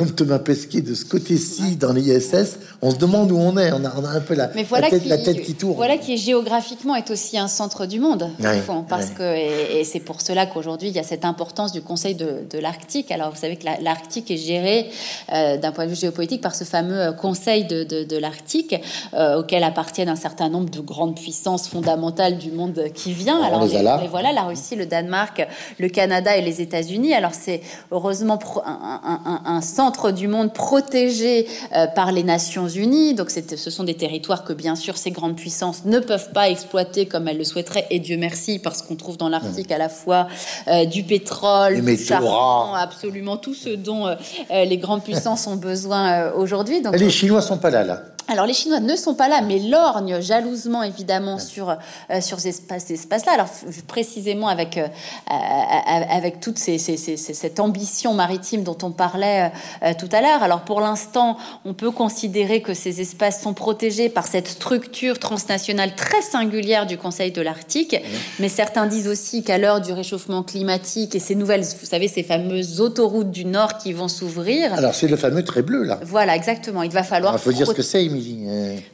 comme 0.00 0.12
Thomas 0.12 0.38
Pesquet 0.38 0.80
de 0.80 0.94
ce 0.94 1.04
côté-ci 1.04 1.76
dans 1.76 1.92
l'ISS, 1.92 2.56
on 2.80 2.90
se 2.90 2.96
demande 2.96 3.30
où 3.32 3.36
on 3.36 3.58
est. 3.58 3.70
On 3.72 3.84
a, 3.84 3.92
on 3.98 4.04
a 4.06 4.08
un 4.08 4.20
peu 4.20 4.32
la, 4.32 4.48
Mais 4.54 4.62
voilà 4.62 4.86
la, 4.86 4.90
tête, 4.92 5.02
qui, 5.02 5.08
la 5.10 5.18
tête 5.18 5.42
qui 5.42 5.52
tourne. 5.54 5.74
Voilà 5.76 5.98
qui 5.98 6.16
géographiquement 6.16 6.94
est 6.96 7.10
aussi 7.10 7.36
un 7.36 7.48
centre 7.48 7.84
du 7.84 8.00
monde, 8.00 8.30
au 8.40 8.42
Ouais, 8.42 8.60
fond, 8.60 8.82
parce 8.88 9.08
ouais. 9.08 9.14
que 9.18 9.36
et, 9.36 9.80
et 9.80 9.84
c'est 9.84 10.00
pour 10.00 10.22
cela 10.22 10.46
qu'aujourd'hui 10.46 10.88
il 10.88 10.94
y 10.96 10.98
a 10.98 11.02
cette 11.02 11.26
importance 11.26 11.72
du 11.72 11.82
Conseil 11.82 12.14
de, 12.14 12.36
de 12.50 12.58
l'Arctique. 12.58 13.10
Alors 13.12 13.30
vous 13.30 13.36
savez 13.38 13.56
que 13.56 13.66
la- 13.66 13.78
l'Arctique 13.78 14.30
est 14.30 14.38
géré 14.38 14.88
euh, 15.34 15.58
d'un 15.58 15.70
point 15.70 15.84
de 15.84 15.90
vue 15.90 15.96
géopolitique 15.96 16.40
par 16.40 16.54
ce 16.54 16.64
fameux 16.64 17.12
Conseil 17.20 17.66
de, 17.66 17.84
de, 17.84 18.02
de 18.04 18.16
l'Arctique, 18.16 18.74
euh, 19.12 19.40
auquel 19.40 19.62
appartiennent 19.64 20.08
un 20.08 20.16
certain 20.16 20.48
nombre 20.48 20.70
de 20.70 20.80
grandes 20.80 21.16
puissances 21.16 21.68
fondamentales 21.68 22.38
du 22.38 22.52
monde 22.52 22.84
qui 22.94 23.12
vient. 23.12 23.42
Alors 23.42 23.66
les 23.66 23.76
a 23.76 23.82
là. 23.82 23.98
les 24.00 24.08
voilà, 24.08 24.32
la 24.32 24.44
Russie, 24.44 24.76
le 24.76 24.86
Danemark, 24.86 25.46
le 25.78 25.88
Canada 25.90 26.34
et 26.38 26.40
les 26.40 26.62
États-Unis. 26.62 27.12
Alors 27.12 27.34
c'est 27.34 27.60
heureusement 27.92 28.38
pro- 28.38 28.62
un, 28.64 29.00
un- 29.04 29.20
un- 29.26 29.56
un 29.56 29.60
centre 29.60 29.89
centre 29.90 30.12
du 30.12 30.28
monde 30.28 30.52
protégé 30.52 31.48
euh, 31.74 31.86
par 31.88 32.12
les 32.12 32.22
Nations 32.22 32.68
Unies. 32.68 33.14
Donc 33.14 33.30
ce 33.30 33.70
sont 33.70 33.84
des 33.84 33.94
territoires 33.94 34.44
que 34.44 34.52
bien 34.52 34.76
sûr 34.76 34.96
ces 34.96 35.10
grandes 35.10 35.36
puissances 35.36 35.84
ne 35.84 35.98
peuvent 35.98 36.30
pas 36.32 36.48
exploiter 36.48 37.06
comme 37.06 37.26
elles 37.26 37.38
le 37.38 37.44
souhaiteraient. 37.44 37.86
Et 37.90 37.98
Dieu 37.98 38.16
merci 38.16 38.60
parce 38.60 38.82
qu'on 38.82 38.94
trouve 38.94 39.16
dans 39.16 39.28
l'Arctique 39.28 39.72
à 39.72 39.78
la 39.78 39.88
fois 39.88 40.28
euh, 40.68 40.84
du 40.84 41.02
pétrole, 41.02 41.80
du 41.84 41.96
charbon, 41.96 42.74
absolument 42.74 43.36
tout 43.36 43.54
ce 43.54 43.70
dont 43.70 44.06
euh, 44.06 44.14
les 44.50 44.78
grandes 44.78 45.02
puissances 45.02 45.46
ont 45.48 45.56
besoin 45.56 46.30
aujourd'hui. 46.32 46.82
Les 46.94 47.10
Chinois 47.10 47.42
sont 47.42 47.58
pas 47.58 47.70
là 47.70 47.84
là. 47.84 48.02
Alors 48.30 48.46
les 48.46 48.54
Chinois 48.54 48.78
ne 48.78 48.94
sont 48.94 49.14
pas 49.14 49.28
là, 49.28 49.40
mais 49.42 49.58
lorgnent 49.58 50.20
jalousement 50.20 50.84
évidemment 50.84 51.40
sur 51.40 51.70
euh, 51.70 52.20
sur 52.20 52.38
ces 52.38 52.50
espaces-là. 52.50 53.32
Alors 53.32 53.48
précisément 53.88 54.46
avec 54.46 54.78
euh, 54.78 54.86
avec 55.26 56.38
toute 56.38 56.56
ces, 56.56 56.78
cette 56.78 57.58
ambition 57.58 58.14
maritime 58.14 58.62
dont 58.62 58.78
on 58.84 58.92
parlait 58.92 59.50
euh, 59.82 59.92
tout 59.98 60.08
à 60.12 60.20
l'heure. 60.20 60.44
Alors 60.44 60.60
pour 60.60 60.80
l'instant, 60.80 61.38
on 61.64 61.74
peut 61.74 61.90
considérer 61.90 62.62
que 62.62 62.72
ces 62.72 63.00
espaces 63.00 63.42
sont 63.42 63.52
protégés 63.52 64.08
par 64.08 64.28
cette 64.28 64.46
structure 64.46 65.18
transnationale 65.18 65.96
très 65.96 66.22
singulière 66.22 66.86
du 66.86 66.98
Conseil 66.98 67.32
de 67.32 67.42
l'Arctique. 67.42 67.96
Mais 68.38 68.48
certains 68.48 68.86
disent 68.86 69.08
aussi 69.08 69.42
qu'à 69.42 69.58
l'heure 69.58 69.80
du 69.80 69.92
réchauffement 69.92 70.44
climatique 70.44 71.16
et 71.16 71.20
ces 71.20 71.34
nouvelles, 71.34 71.64
vous 71.64 71.86
savez, 71.86 72.06
ces 72.06 72.22
fameuses 72.22 72.80
autoroutes 72.80 73.32
du 73.32 73.44
Nord 73.44 73.78
qui 73.78 73.92
vont 73.92 74.08
s'ouvrir. 74.08 74.72
Alors 74.74 74.94
c'est 74.94 75.08
le 75.08 75.16
fameux 75.16 75.44
très 75.44 75.62
bleu 75.62 75.82
là. 75.82 75.98
Voilà, 76.04 76.36
exactement. 76.36 76.84
Il 76.84 76.92
va 76.92 77.02
falloir. 77.02 77.34
Il 77.34 77.40
faut 77.40 77.50
dire 77.50 77.66
ce 77.66 77.72
que 77.72 77.82
c'est. 77.82 78.04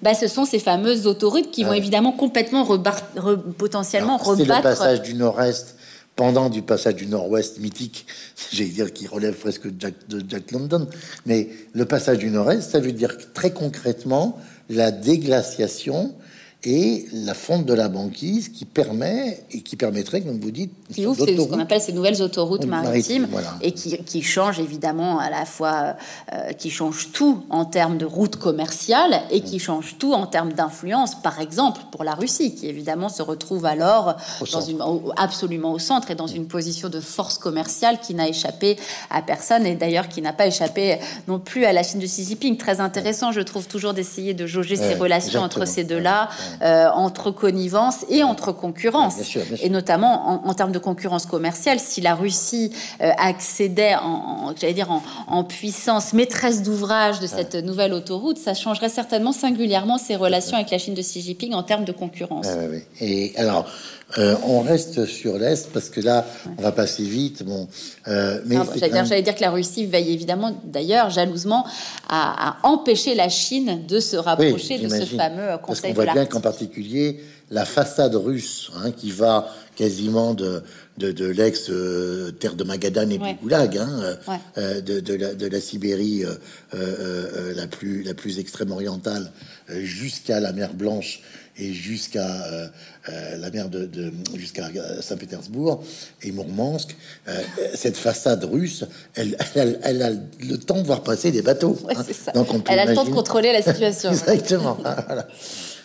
Bah, 0.03 0.15
ce 0.15 0.29
sont 0.29 0.45
ces 0.45 0.59
fameuses 0.59 1.07
autoroutes 1.07 1.51
qui 1.51 1.65
vont 1.65 1.73
évidemment 1.73 2.13
complètement 2.13 2.67
potentiellement 3.59 4.17
rebattre. 4.17 4.39
C'est 4.39 4.57
le 4.57 4.63
passage 4.63 5.03
du 5.03 5.15
nord-est 5.15 5.77
pendant 6.17 6.49
du 6.49 6.63
passage 6.63 6.97
du 6.97 7.07
nord-ouest 7.07 7.61
mythique, 7.61 8.07
j'allais 8.53 8.71
dire 8.71 8.93
qui 8.93 9.07
relève 9.07 9.35
presque 9.35 9.69
de 9.69 9.75
Jack, 9.79 9.95
de 10.09 10.25
Jack 10.27 10.51
London, 10.51 10.89
mais 11.27 11.51
le 11.75 11.85
passage 11.85 12.19
du 12.19 12.31
nord-est, 12.31 12.71
ça 12.71 12.81
veut 12.81 12.93
dire 12.93 13.17
très 13.35 13.51
concrètement 13.51 14.39
la 14.71 14.91
déglaciation 14.91 16.15
et 16.69 17.07
la 17.13 17.35
fonte 17.35 17.65
de 17.65 17.73
la 17.73 17.89
banquise 17.89 18.49
qui 18.49 18.65
permet 18.65 19.41
et 19.53 19.61
qui 19.61 19.77
permettrait, 19.77 20.21
comme 20.21 20.41
vous 20.41 20.51
dites, 20.51 20.73
qui 20.93 21.07
ouvre 21.07 21.25
ce 21.25 21.41
qu'on 21.41 21.61
appelle 21.61 21.81
ces 21.81 21.93
nouvelles 21.93 22.21
autoroutes 22.21 22.65
maritimes 22.65 23.29
et 23.63 23.71
qui, 23.71 23.97
qui 23.99 24.21
changent 24.21 24.59
évidemment 24.59 25.21
à 25.21 25.31
la 25.31 25.45
fois, 25.45 25.95
euh, 26.33 26.53
qui 26.55 26.71
changent 26.71 27.11
tout 27.13 27.45
en 27.51 27.67
termes 27.67 27.99
de 27.99 28.05
route 28.05 28.35
commerciale 28.35 29.23
et 29.31 29.43
qui 29.43 29.61
changent 29.61 29.95
tout 30.01 30.13
en 30.13 30.27
termes 30.27 30.55
d'influence, 30.55 31.15
par 31.15 31.41
exemple 31.41 31.83
pour 31.93 32.03
la 32.03 32.15
Russie, 32.15 32.57
qui 32.57 32.67
évidemment 32.67 33.09
se 33.11 33.23
retrouve 33.23 33.65
alors 33.65 34.17
dans 34.53 34.61
une, 34.61 34.83
absolument 35.17 35.73
au 35.73 35.79
centre 35.79 36.11
et 36.11 36.17
dans 36.17 36.27
une 36.27 36.49
position 36.49 36.89
de 36.89 36.99
force 36.99 37.39
commerciale 37.39 38.01
qui 38.01 38.13
n'a 38.13 38.29
échappé 38.29 38.77
à 39.11 39.23
personne 39.23 39.67
et 39.67 39.77
d'ailleurs 39.77 40.09
qui 40.09 40.21
n'a 40.21 40.33
pas 40.33 40.49
échappé 40.49 40.99
non 41.29 41.39
plus 41.39 41.65
à 41.65 41.73
la 41.73 41.85
Chine 41.85 42.01
de 42.01 42.07
Xi 42.07 42.25
Jinping. 42.25 42.57
Très 42.57 42.81
intéressant, 42.81 43.31
je 43.31 43.41
trouve 43.41 43.69
toujours 43.69 43.95
d'essayer 43.95 44.35
de 44.35 44.49
jauger 44.49 44.75
ces 44.75 44.95
relations 44.95 45.43
entre 45.43 45.65
ces 45.65 45.85
deux-là. 45.85 46.29
Euh, 46.63 46.89
entre 46.89 47.31
connivence 47.31 48.07
et 48.09 48.23
entre 48.23 48.53
concurrence. 48.53 49.37
Et 49.63 49.69
notamment 49.69 50.47
en, 50.47 50.55
termes 50.55 50.73
de 50.73 50.79
concurrence 50.79 51.27
commerciale, 51.27 51.79
si 51.79 52.01
la 52.01 52.15
Russie 52.15 52.73
euh, 53.03 53.11
accédait 53.19 53.95
en, 53.97 54.55
j'allais 54.59 54.73
dire 54.73 54.91
en, 54.91 55.45
puissance 55.45 56.13
maîtresse 56.13 56.63
d'ouvrage 56.63 57.21
de 57.21 57.27
cette 57.27 57.55
nouvelle 57.57 57.93
autoroute, 57.93 58.39
ça 58.39 58.55
changerait 58.55 58.89
certainement 58.89 59.33
singulièrement 59.33 59.99
ses 59.99 60.17
relations 60.17 60.57
avec 60.57 60.71
la 60.71 60.79
Chine 60.79 60.95
de 60.95 61.03
Xi 61.03 61.21
Jinping 61.21 61.53
en 61.53 61.63
termes 61.63 61.85
de 61.85 61.93
concurrence. 61.93 62.47
et 63.01 63.33
alors, 63.37 63.67
euh, 64.19 64.37
on 64.45 64.61
reste 64.61 65.05
sur 65.05 65.37
l'Est 65.37 65.71
parce 65.73 65.91
que 65.91 66.01
là, 66.01 66.25
on 66.59 66.63
va 66.63 66.71
passer 66.71 67.03
vite. 67.03 67.43
Bon, 67.43 67.67
euh, 68.07 68.41
mais 68.47 68.57
j'allais 68.77 69.23
dire, 69.23 69.35
que 69.35 69.41
la 69.41 69.51
Russie 69.51 69.85
veille 69.85 70.13
évidemment, 70.13 70.57
d'ailleurs, 70.65 71.11
jalousement, 71.11 71.67
à, 72.09 72.57
empêcher 72.63 73.15
la 73.17 73.29
Chine 73.29 73.85
de 73.87 73.99
se 73.99 74.17
rapprocher 74.17 74.79
de 74.79 74.89
ce 74.89 75.05
fameux 75.05 75.59
Conseil 75.61 75.93
parce 75.93 75.99
on 75.99 76.05
voit 76.05 76.13
bien 76.13 76.27
qu'en 76.27 76.41
particulier, 76.41 77.21
la 77.51 77.65
façade 77.65 78.15
russe, 78.15 78.71
hein, 78.77 78.93
qui 78.93 79.11
va 79.11 79.49
quasiment 79.75 80.35
de, 80.35 80.63
de, 80.99 81.27
l'ex 81.27 81.71
euh, 81.71 82.31
terre 82.33 82.55
de 82.55 82.65
Magadan 82.65 83.11
et 83.11 83.19
du 83.19 83.35
Goulag, 83.35 83.79
hein, 83.79 84.17
de, 84.57 85.47
la, 85.47 85.61
Sibérie 85.61 86.25
la 86.73 87.67
plus 87.67 88.03
la 88.03 88.15
plus 88.15 88.39
extrême 88.39 88.73
orientale 88.73 89.31
jusqu'à 89.69 90.41
la 90.41 90.53
mer 90.53 90.75
Blanche 90.75 91.23
et 91.59 91.73
jusqu'à 91.73 92.27
euh, 92.27 92.67
euh, 93.09 93.37
la 93.39 93.51
mer 93.51 93.69
de, 93.69 93.89
jusqu'à 94.35 94.69
Saint-Pétersbourg 95.01 95.83
et 96.23 96.33
Mourmansk, 96.33 96.95
euh, 97.29 97.43
cette 97.75 97.97
façade 97.97 98.45
russe, 98.45 98.85
elle, 99.15 99.37
elle, 99.55 100.03
a 100.03 100.11
le 100.11 100.57
temps 100.59 100.81
de 100.81 100.87
voir 100.87 101.03
passer 101.03 101.31
des 101.31 101.43
bateaux. 101.43 101.79
Hein. 101.89 102.03
Donc 102.35 102.53
on 102.53 102.63
elle 102.69 102.79
a 102.79 102.85
le 102.85 102.95
temps 102.95 103.05
de 103.05 103.11
contrôler 103.11 103.53
la 103.53 103.63
situation. 103.63 104.11
Exactement. 104.13 104.79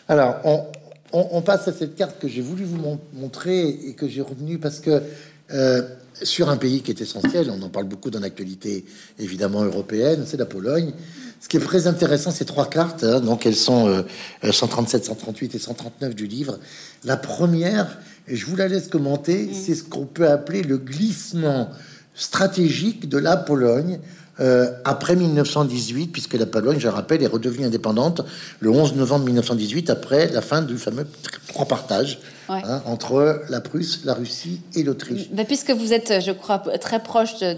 Alors, 0.08 0.36
on, 0.44 0.66
on, 1.14 1.42
passe 1.42 1.68
à 1.68 1.74
cette 1.74 1.96
carte 1.96 2.20
que 2.20 2.28
j'ai 2.28 2.42
voulu 2.42 2.64
vous 2.64 3.00
montrer 3.14 3.68
et 3.68 3.94
que 3.94 4.08
j'ai 4.08 4.22
revenue 4.22 4.60
parce 4.60 4.80
que 4.80 5.02
sur 6.24 6.50
un 6.50 6.58
pays 6.58 6.82
qui 6.82 6.92
est 6.92 7.02
essentiel, 7.02 7.52
on 7.52 7.62
en 7.62 7.70
parle 7.70 7.86
beaucoup 7.86 8.10
dans 8.10 8.20
l'actualité 8.20 8.86
évidemment 9.20 9.64
européenne, 9.64 10.24
c'est 10.26 10.38
la 10.38 10.46
Pologne. 10.46 10.94
Ce 11.40 11.48
qui 11.48 11.58
est 11.58 11.62
très 11.62 11.88
intéressant, 11.88 12.32
ces 12.32 12.46
trois 12.46 12.70
cartes, 12.70 13.04
hein, 13.04 13.20
donc 13.20 13.46
elles 13.46 13.56
sont 13.56 14.04
137, 14.44 15.02
euh, 15.02 15.06
138 15.08 15.56
et 15.56 15.60
139 15.60 16.16
du 16.16 16.28
livre. 16.28 16.60
La 17.04 17.18
première, 17.18 18.00
et 18.28 18.36
je 18.36 18.46
vous 18.46 18.56
la 18.56 18.68
laisse 18.68 18.88
commenter, 18.88 19.46
mm. 19.46 19.54
c'est 19.54 19.76
ce 19.76 19.84
qu'on 19.84 20.06
peut 20.06 20.30
appeler 20.30 20.62
le 20.62 20.78
glissement 20.78 21.70
stratégique 22.14 23.10
de 23.10 23.18
la 23.18 23.38
Pologne 23.38 24.00
euh, 24.40 24.72
après 24.86 25.16
1918, 25.16 26.08
puisque 26.08 26.34
la 26.34 26.46
Pologne, 26.46 26.80
je 26.80 26.88
rappelle, 26.88 27.22
est 27.22 27.28
redevenue 27.28 27.66
indépendante 27.66 28.22
le 28.60 28.70
11 28.70 28.96
novembre 28.96 29.26
1918, 29.26 29.90
après 29.90 30.30
la 30.30 30.42
fin 30.42 30.62
du 30.62 30.78
fameux 30.78 31.06
trois 31.48 31.68
Hein, 32.60 32.82
entre 32.86 33.44
la 33.50 33.62
Prusse, 33.62 34.02
la 34.04 34.14
Russie 34.14 34.62
et 34.76 34.84
l'Autriche. 34.84 35.30
Mais 35.34 35.46
puisque 35.46 35.72
vous 35.72 35.94
êtes, 35.94 36.22
je 36.22 36.32
crois, 36.32 36.60
très 36.60 37.02
proche 37.02 37.40
de, 37.40 37.56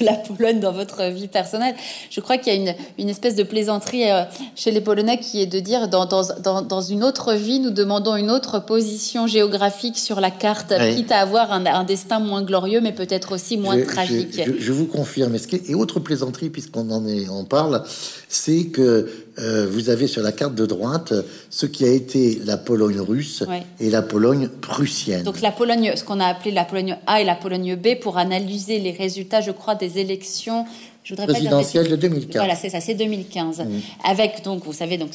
la 0.00 0.14
Pologne 0.14 0.60
dans 0.60 0.72
votre 0.72 1.04
vie 1.10 1.28
personnelle, 1.28 1.74
je 2.10 2.20
crois 2.20 2.38
qu'il 2.38 2.52
y 2.52 2.56
a 2.56 2.58
une, 2.58 2.74
une, 2.98 3.08
espèce 3.08 3.34
de 3.34 3.42
plaisanterie 3.42 4.10
euh, 4.10 4.22
chez 4.56 4.70
les 4.70 4.80
Polonais 4.80 5.18
qui 5.18 5.42
est 5.42 5.46
de 5.46 5.60
dire 5.60 5.88
dans, 5.88 6.06
dans, 6.06 6.62
dans, 6.62 6.80
une 6.80 7.04
autre 7.04 7.34
vie, 7.34 7.60
nous 7.60 7.70
demandons 7.70 8.16
une 8.16 8.30
autre 8.30 8.60
position 8.60 9.26
géographique 9.26 9.98
sur 9.98 10.20
la 10.20 10.30
carte, 10.30 10.72
quitte 10.94 11.12
à 11.12 11.20
avoir 11.20 11.52
un, 11.52 11.84
destin 11.84 12.18
moins 12.18 12.42
glorieux, 12.42 12.80
mais 12.80 12.92
peut-être 12.92 13.32
aussi 13.32 13.58
moins 13.58 13.80
tragique. 13.82 14.40
Je, 14.58 14.72
vous 14.72 14.86
confirme. 14.86 15.36
Et 15.66 15.74
autre 15.74 16.00
plaisanterie, 16.00 16.50
puisqu'on 16.50 16.90
en 16.90 17.06
est, 17.06 17.28
on 17.28 17.44
parle, 17.44 17.82
c'est 18.28 18.66
que 18.66 19.08
euh, 19.40 19.66
vous 19.70 19.90
avez 19.90 20.06
sur 20.06 20.22
la 20.22 20.32
carte 20.32 20.54
de 20.54 20.66
droite 20.66 21.14
ce 21.48 21.66
qui 21.66 21.84
a 21.84 21.90
été 21.90 22.40
la 22.44 22.56
Pologne 22.56 23.00
russe 23.00 23.44
et 23.78 23.90
la 23.90 24.02
Pologne 24.02 24.48
prussienne. 24.48 25.22
Donc 25.22 25.40
la 25.40 25.52
Pologne, 25.52 25.92
ce 25.96 26.04
qu'on 26.04 26.20
a 26.20 26.26
appelé 26.26 26.50
la 26.50 26.64
Pologne 26.64 26.96
A 27.06 27.20
et 27.20 27.24
la 27.24 27.34
Pologne 27.34 27.76
B, 27.76 27.98
pour 28.00 28.18
analyser 28.18 28.78
les 28.78 28.92
résultats, 28.92 29.40
je 29.40 29.50
crois, 29.50 29.74
des 29.74 29.98
élections 29.98 30.66
je 31.02 31.14
voudrais 31.14 31.26
présidentielle 31.28 31.88
de 31.88 31.96
2015. 31.96 32.36
Voilà, 32.36 32.54
c'est 32.54 32.68
ça, 32.68 32.80
c'est 32.80 32.94
2015. 32.94 33.60
Mmh. 33.60 33.64
Avec 34.04 34.44
donc, 34.44 34.64
vous 34.64 34.74
savez, 34.74 34.98
donc 34.98 35.10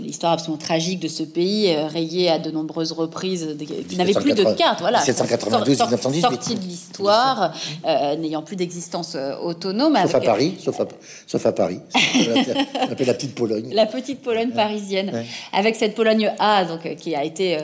l'histoire 0.00 0.32
absolument 0.32 0.58
tragique 0.58 0.98
de 0.98 1.06
ce 1.06 1.22
pays, 1.22 1.72
euh, 1.72 1.86
rayé 1.86 2.30
à 2.30 2.40
de 2.40 2.50
nombreuses 2.50 2.90
reprises, 2.90 3.56
qui 3.88 3.96
n'avait 3.96 4.12
plus 4.12 4.34
de 4.34 4.42
carte, 4.54 4.80
voilà, 4.80 4.98
1792, 4.98 5.76
sorti 6.20 6.56
de 6.56 6.60
l'histoire, 6.60 7.54
euh, 7.86 8.16
n'ayant 8.16 8.42
plus 8.42 8.56
d'existence 8.56 9.14
euh, 9.14 9.36
autonome. 9.36 9.96
Sauf 10.02 10.16
à 10.16 10.20
Paris, 10.20 10.56
sauf 10.58 10.80
à, 10.80 10.86
sauf 11.28 11.46
à 11.46 11.52
Paris. 11.52 11.78
On 11.94 12.92
appelle 12.92 13.06
la 13.06 13.14
petite 13.14 13.34
Pologne. 13.34 13.70
La 13.74 13.86
petite 13.86 14.20
Pologne 14.20 14.50
parisienne, 14.50 15.24
avec 15.52 15.76
cette 15.76 15.94
Pologne 15.94 16.32
A, 16.38 16.64
donc 16.64 16.96
qui 16.96 17.14
a 17.14 17.24
été 17.24 17.58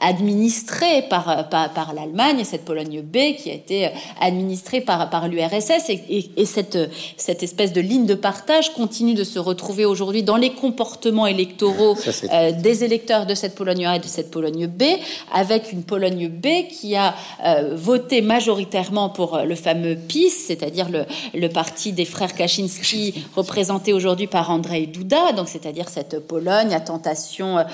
administrée 0.00 1.02
par 1.08 1.48
par, 1.48 1.72
par 1.72 1.94
l'Allemagne, 1.94 2.40
et 2.40 2.44
cette 2.44 2.64
Pologne 2.64 3.02
B 3.02 3.36
qui 3.36 3.50
a 3.50 3.54
été 3.54 3.90
administrée 4.20 4.80
par 4.80 5.08
par 5.10 5.28
l'URSS 5.28 5.88
et, 5.88 6.30
et 6.36 6.49
cette, 6.50 6.78
cette 7.16 7.42
espèce 7.42 7.72
de 7.72 7.80
ligne 7.80 8.06
de 8.06 8.14
partage 8.14 8.74
continue 8.74 9.14
de 9.14 9.24
se 9.24 9.38
retrouver 9.38 9.84
aujourd'hui 9.84 10.22
dans 10.22 10.36
les 10.36 10.50
comportements 10.50 11.26
électoraux 11.26 11.96
euh, 12.32 12.52
des 12.52 12.84
électeurs 12.84 13.26
de 13.26 13.34
cette 13.34 13.54
Pologne 13.54 13.86
A 13.86 13.96
et 13.96 13.98
de 13.98 14.06
cette 14.06 14.30
Pologne 14.30 14.66
B, 14.66 14.82
avec 15.32 15.72
une 15.72 15.82
Pologne 15.82 16.28
B 16.28 16.68
qui 16.70 16.96
a 16.96 17.14
euh, 17.46 17.74
voté 17.74 18.20
majoritairement 18.20 19.08
pour 19.08 19.36
euh, 19.36 19.44
le 19.44 19.54
fameux 19.54 19.96
PiS, 19.96 20.30
c'est-à-dire 20.30 20.88
le, 20.90 21.04
le, 21.34 21.48
parti 21.48 21.92
des 21.92 22.04
frères 22.04 22.34
Kaczynski, 22.34 23.26
représenté 23.34 23.92
aujourd'hui 23.92 24.26
par 24.26 24.50
Andrzej 24.50 24.86
Duda, 24.86 25.32
donc 25.32 25.48
c'est-à-dire 25.48 25.88
cette 25.88 26.26
Pologne 26.26 26.74
à 26.74 26.80
tentation 26.80 27.64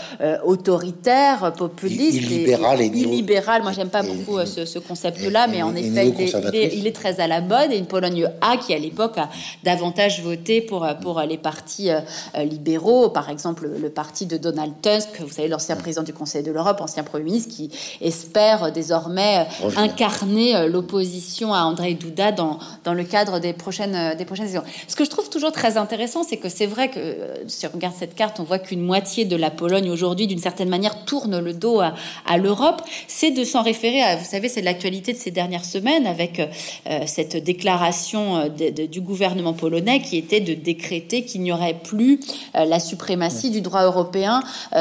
autoritaire, 0.45 1.53
populiste, 1.53 2.23
illibérale 2.23 2.81
et, 2.81 2.87
illibérale. 2.87 3.63
Moi, 3.63 3.73
j'aime 3.73 3.89
pas 3.89 4.03
beaucoup 4.03 4.39
ce, 4.45 4.79
concept-là, 4.79 5.47
mais 5.47 5.63
en 5.63 5.75
effet, 5.75 6.09
il 6.09 6.57
est, 6.57 6.77
il 6.77 6.87
est, 6.87 6.93
très 6.93 7.21
à 7.21 7.27
la 7.27 7.41
mode. 7.41 7.73
Et 7.73 7.79
une 7.79 7.87
Pologne 7.87 8.29
A 8.41 8.57
qui 8.67 8.75
à 8.75 8.79
l'époque 8.79 9.19
a 9.19 9.29
davantage 9.65 10.23
voté 10.23 10.61
pour, 10.61 10.87
pour 11.03 11.21
les 11.21 11.39
partis 11.39 11.91
libéraux, 12.37 13.09
par 13.11 13.31
exemple 13.31 13.67
le 13.67 13.91
parti 13.91 14.27
de 14.27 14.37
Donald 14.37 14.73
Tusk, 14.83 15.21
vous 15.21 15.31
savez, 15.31 15.49
l'ancien 15.49 15.77
président 15.77 16.03
du 16.03 16.13
Conseil 16.13 16.43
de 16.43 16.51
l'Europe, 16.51 16.81
ancien 16.81 17.05
Premier 17.05 17.25
ministre, 17.25 17.55
qui 17.55 17.71
espère 18.01 18.73
désormais 18.73 19.47
incarner 19.77 20.69
l'opposition 20.69 21.55
à 21.55 21.61
André 21.61 21.95
Duda 21.95 22.33
dans, 22.33 22.59
dans 22.85 22.95
le 22.95 23.05
cadre 23.05 23.39
des 23.39 23.53
prochaines, 23.53 24.17
des 24.17 24.25
prochaines 24.25 24.47
élections. 24.47 24.71
Ce 24.89 24.97
que 24.97 25.05
je 25.05 25.11
trouve 25.11 25.29
toujours 25.31 25.53
très 25.53 25.77
intéressant, 25.77 26.23
c'est 26.25 26.37
que 26.37 26.49
c'est 26.49 26.67
vrai 26.67 26.91
que 26.91 27.01
si 27.47 27.67
on 27.67 27.71
regarde 27.71 27.95
cette 27.99 28.15
carte, 28.15 28.41
on 28.41 28.45
voit 28.45 28.59
qu'une 28.59 28.83
moitié 28.83 29.25
de 29.25 29.37
la 29.37 29.51
Pologne 29.51 29.91
aujourd'hui, 29.91 30.27
d'une 30.27 30.39
certaine 30.41 30.69
manière, 30.69 31.05
tourne 31.05 31.39
le 31.39 31.53
dos 31.53 31.81
à, 31.81 31.95
à 32.27 32.39
l'Europe. 32.39 32.83
C'est 33.09 33.31
de 33.31 33.45
s'en 33.45 33.63
référer 33.63 34.03
à, 34.03 34.17
vous 34.17 34.25
savez, 34.25 34.49
c'est 34.49 34.63
l'actualité 34.63 35.13
de 35.13 35.19
ces 35.19 35.31
dernières 35.31 35.65
semaines 35.65 36.07
avec 36.07 36.41
euh, 36.41 37.01
cette 37.07 37.37
déclaration 37.37 38.49
euh, 38.61 38.87
du 38.87 39.01
gouvernement 39.01 39.53
polonais 39.53 40.01
qui 40.01 40.17
était 40.17 40.41
de 40.41 40.55
décréter 40.55 41.25
qu'il 41.25 41.43
n'y 41.43 41.53
aurait 41.53 41.79
plus 41.83 42.21
euh, 42.55 42.65
la 42.65 42.79
suprématie 42.79 43.51
du 43.51 43.61
droit 43.61 43.85
européen 43.85 44.41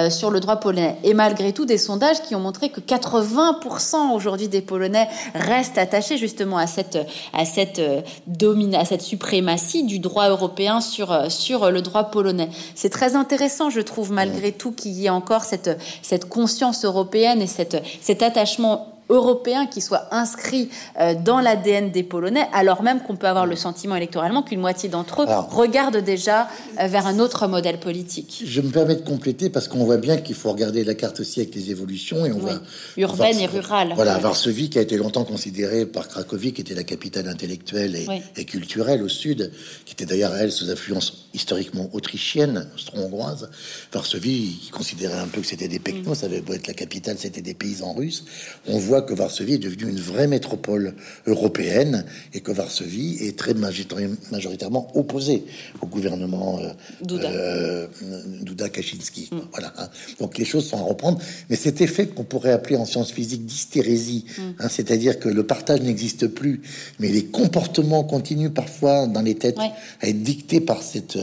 sur 0.10 0.32
le 0.32 0.40
droit 0.40 0.58
polonais. 0.58 0.96
Et 1.04 1.14
malgré 1.14 1.54
tout, 1.54 1.66
des 1.66 1.78
sondages 1.78 2.22
qui 2.22 2.36
ont 2.36 2.40
montré 2.40 2.70
que 2.70 2.80
80% 2.80 4.14
aujourd'hui 4.14 4.48
des 4.48 4.62
Polonais 4.62 5.08
restent 5.34 5.78
attachés 5.78 6.18
justement 6.18 6.58
à 6.58 6.68
cette, 6.68 6.98
à 7.34 7.46
cette, 7.46 7.82
domine, 8.28 8.76
à 8.76 8.86
cette 8.86 9.02
suprématie 9.02 9.84
du 9.84 10.00
droit 10.00 10.30
européen 10.30 10.82
sur, 10.82 11.32
sur 11.32 11.72
le 11.72 11.82
droit 11.82 12.06
polonais. 12.06 12.50
C'est 12.74 12.90
très 12.90 13.16
intéressant, 13.16 13.70
je 13.70 13.82
trouve, 13.82 14.12
malgré 14.12 14.52
tout, 14.52 14.72
qu'il 14.72 14.94
y 14.94 15.06
ait 15.06 15.10
encore 15.10 15.44
cette, 15.44 15.80
cette 16.02 16.28
conscience 16.28 16.86
européenne 16.86 17.42
et 17.42 17.48
cette, 17.48 17.82
cet 18.02 18.24
attachement 18.24 18.95
européen 19.10 19.66
qui 19.68 19.82
soit 19.82 20.08
inscrit 20.12 20.70
euh, 21.00 21.14
dans 21.14 21.40
l'ADN 21.40 21.92
des 21.92 22.04
Polonais, 22.04 22.48
alors 22.54 22.84
même 22.84 23.02
qu'on 23.02 23.16
peut 23.16 23.28
avoir 23.28 23.46
le 23.46 23.56
sentiment 23.56 23.96
électoralement 23.96 24.44
qu'une 24.44 24.60
moitié 24.60 24.90
d'entre 24.90 25.24
eux 25.24 25.26
regardent 25.50 26.04
déjà 26.04 26.48
euh, 26.80 26.88
vers 26.88 27.08
un 27.08 27.20
autre 27.20 27.48
modèle 27.48 27.80
politique. 27.80 28.44
Je 28.46 28.62
me 28.62 28.70
permets 28.70 28.96
de 28.96 29.02
compléter 29.02 29.50
parce 29.50 29.68
qu'on 29.68 29.84
voit 29.86 29.98
bien 29.98 30.18
qu'il 30.18 30.36
faut 30.36 30.52
regarder 30.52 30.84
la 30.84 30.96
carte 30.96 31.20
aussi 31.20 31.40
avec 31.42 31.54
les 31.56 31.72
évolutions 31.72 32.26
et 32.26 32.32
on 32.32 32.40
voit 32.40 32.60
urbaine 32.98 33.40
et 33.40 33.46
rurale. 33.46 33.94
Voilà, 33.96 34.18
Varsovie 34.18 34.70
qui 34.70 34.80
a 34.80 34.82
été 34.82 34.98
longtemps 34.98 35.24
considérée 35.24 35.86
par 35.86 36.08
Cracovie, 36.08 36.54
qui 36.54 36.62
était 36.62 36.74
la 36.74 36.84
capitale 36.84 37.28
intellectuelle 37.28 37.96
et, 38.36 38.46
culturelle 38.46 39.02
au 39.04 39.10
sud, 39.10 39.52
qui 39.86 39.94
était 39.94 40.06
d'ailleurs 40.06 40.36
elle 40.36 40.52
sous 40.52 40.70
influence 40.70 41.28
historiquement 41.34 41.90
autrichienne, 41.94 42.68
austro-hongroise. 42.76 43.50
Varsovie, 43.92 44.58
qui 44.62 44.70
considérait 44.70 45.20
un 45.20 45.28
peu 45.28 45.42
que 45.42 45.48
c'était 45.48 45.68
des 45.68 45.80
pecnos, 45.80 46.12
mm. 46.12 46.16
ça 46.16 46.26
avait 46.26 46.42
beau 46.42 46.54
être 46.54 46.68
la 46.68 46.74
capitale, 46.74 47.18
c'était 47.18 47.42
des 47.42 47.54
paysans 47.54 47.94
russes. 47.94 48.26
On 48.68 48.78
voit 48.78 48.95
que 49.02 49.14
Varsovie 49.14 49.56
est 49.56 49.60
devenue 49.60 49.90
une 49.90 50.00
vraie 50.00 50.28
métropole 50.28 50.94
européenne 51.28 52.06
et 52.34 52.40
que 52.40 52.52
Varsovie 52.52 53.18
est 53.22 53.38
très 53.38 53.54
majoritairement 53.54 54.88
opposée 54.96 55.44
au 55.82 55.88
gouvernement 55.88 56.60
euh, 56.60 56.72
Duda, 57.02 57.30
euh, 57.30 58.70
Kaczynski. 58.70 59.30
Mm. 59.32 59.38
Voilà. 59.52 59.74
Hein. 59.78 59.90
Donc 60.20 60.38
les 60.38 60.46
choses 60.46 60.68
sont 60.68 60.78
à 60.78 60.84
reprendre. 60.84 61.20
Mais 61.50 61.56
cet 61.56 61.82
effet 61.82 62.08
qu'on 62.08 62.24
pourrait 62.24 62.52
appeler 62.52 62.78
en 62.78 62.86
sciences 62.86 63.12
physiques 63.12 63.46
d'hystérésie, 63.46 64.26
mm. 64.38 64.42
hein, 64.60 64.68
c'est-à-dire 64.70 65.20
que 65.20 65.30
le 65.30 65.46
partage 65.46 65.82
n'existe 65.82 66.28
plus, 66.28 66.62
mais 67.00 67.10
les 67.10 67.26
comportements 67.26 68.04
continuent 68.04 68.54
parfois 68.54 69.08
dans 69.08 69.22
les 69.22 69.36
têtes 69.36 69.58
à 70.02 70.08
être 70.08 70.24
dictés 70.24 70.62
par 70.62 70.84
cette, 70.84 71.18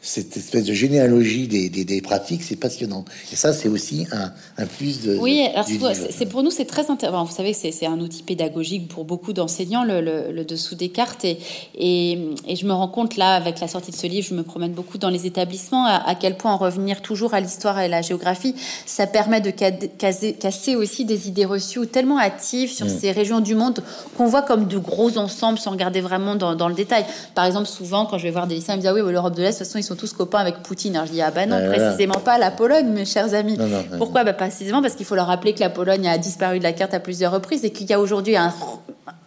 cette 0.00 0.36
espèce 0.36 0.64
de 0.64 0.72
généalogie 0.72 1.48
des, 1.48 1.68
des, 1.68 2.00
pratiques, 2.00 2.42
c'est 2.42 2.56
passionnant. 2.56 3.04
Et 3.32 3.36
ça, 3.36 3.52
c'est 3.52 3.68
aussi 3.68 4.06
un, 4.12 4.32
un, 4.56 4.66
plus 4.66 5.02
de. 5.02 5.16
Oui, 5.16 5.42
alors 5.54 5.66
c'est 6.10 6.26
pour 6.26 6.42
nous, 6.42 6.50
c'est 6.50 6.64
très 6.64 6.90
intéressant 6.90 7.09
vous 7.10 7.32
savez, 7.32 7.52
c'est 7.52 7.86
un 7.86 8.00
outil 8.00 8.22
pédagogique 8.22 8.88
pour 8.88 9.04
beaucoup 9.04 9.32
d'enseignants, 9.32 9.84
le, 9.84 10.44
dessous 10.44 10.74
des 10.74 10.88
cartes. 10.88 11.24
Et, 11.24 11.38
et, 11.74 12.56
je 12.56 12.66
me 12.66 12.72
rends 12.72 12.88
compte, 12.88 13.16
là, 13.16 13.34
avec 13.34 13.60
la 13.60 13.68
sortie 13.68 13.90
de 13.90 13.96
ce 13.96 14.06
livre, 14.06 14.26
je 14.28 14.34
me 14.34 14.42
promène 14.42 14.72
beaucoup 14.72 14.98
dans 14.98 15.10
les 15.10 15.26
établissements, 15.26 15.84
à, 15.86 16.14
quel 16.14 16.36
point 16.36 16.52
en 16.52 16.56
revenir 16.56 17.02
toujours 17.02 17.34
à 17.34 17.40
l'histoire 17.40 17.78
et 17.78 17.84
à 17.84 17.88
la 17.88 18.02
géographie, 18.02 18.54
ça 18.86 19.06
permet 19.06 19.40
de 19.40 19.50
casser, 19.50 20.34
casser 20.34 20.76
aussi 20.76 21.04
des 21.04 21.28
idées 21.28 21.44
reçues 21.44 21.86
tellement 21.86 22.18
hâtives 22.18 22.72
sur 22.72 22.86
mm. 22.86 22.98
ces 23.00 23.12
régions 23.12 23.40
du 23.40 23.54
monde 23.54 23.80
qu'on 24.16 24.26
voit 24.26 24.42
comme 24.42 24.66
de 24.66 24.78
gros 24.78 25.18
ensembles 25.18 25.58
sans 25.58 25.70
regarder 25.70 26.00
vraiment 26.00 26.34
dans, 26.34 26.68
le 26.68 26.74
détail. 26.74 27.04
Par 27.34 27.44
exemple, 27.44 27.66
souvent, 27.66 28.06
quand 28.06 28.18
je 28.18 28.24
vais 28.24 28.30
voir 28.30 28.46
des 28.46 28.56
lycéens, 28.56 28.74
ils 28.74 28.78
me 28.78 28.82
disent 28.82 28.90
Ah 28.90 28.94
oui, 28.94 29.12
l'Europe 29.12 29.34
de 29.34 29.42
l'Est, 29.42 29.52
de 29.52 29.58
toute 29.58 29.66
façon, 29.66 29.78
ils 29.78 29.84
sont 29.84 29.96
tous 29.96 30.12
copains 30.12 30.38
avec 30.38 30.62
Poutine. 30.62 30.96
Alors 30.96 31.06
je 31.06 31.12
dis 31.12 31.22
Ah 31.22 31.30
bah 31.30 31.46
non, 31.46 31.60
précisément 31.68 32.20
pas 32.20 32.38
la 32.38 32.50
Pologne, 32.50 32.88
mes 32.88 33.04
chers 33.04 33.34
amis. 33.34 33.58
Pourquoi? 33.98 34.24
Bah, 34.24 34.32
Précisément 34.32 34.80
parce 34.80 34.94
qu'il 34.94 35.06
faut 35.06 35.14
leur 35.14 35.26
rappeler 35.26 35.52
que 35.52 35.60
la 35.60 35.70
Pologne 35.70 36.08
a 36.08 36.18
disparu 36.18 36.58
de 36.58 36.64
la 36.64 36.72
carte 36.72 36.94
à 37.00 37.02
plusieurs 37.02 37.32
reprises 37.32 37.64
et 37.64 37.70
qu'il 37.70 37.88
y 37.88 37.92
a 37.92 38.00
aujourd'hui 38.00 38.36
un 38.36 38.52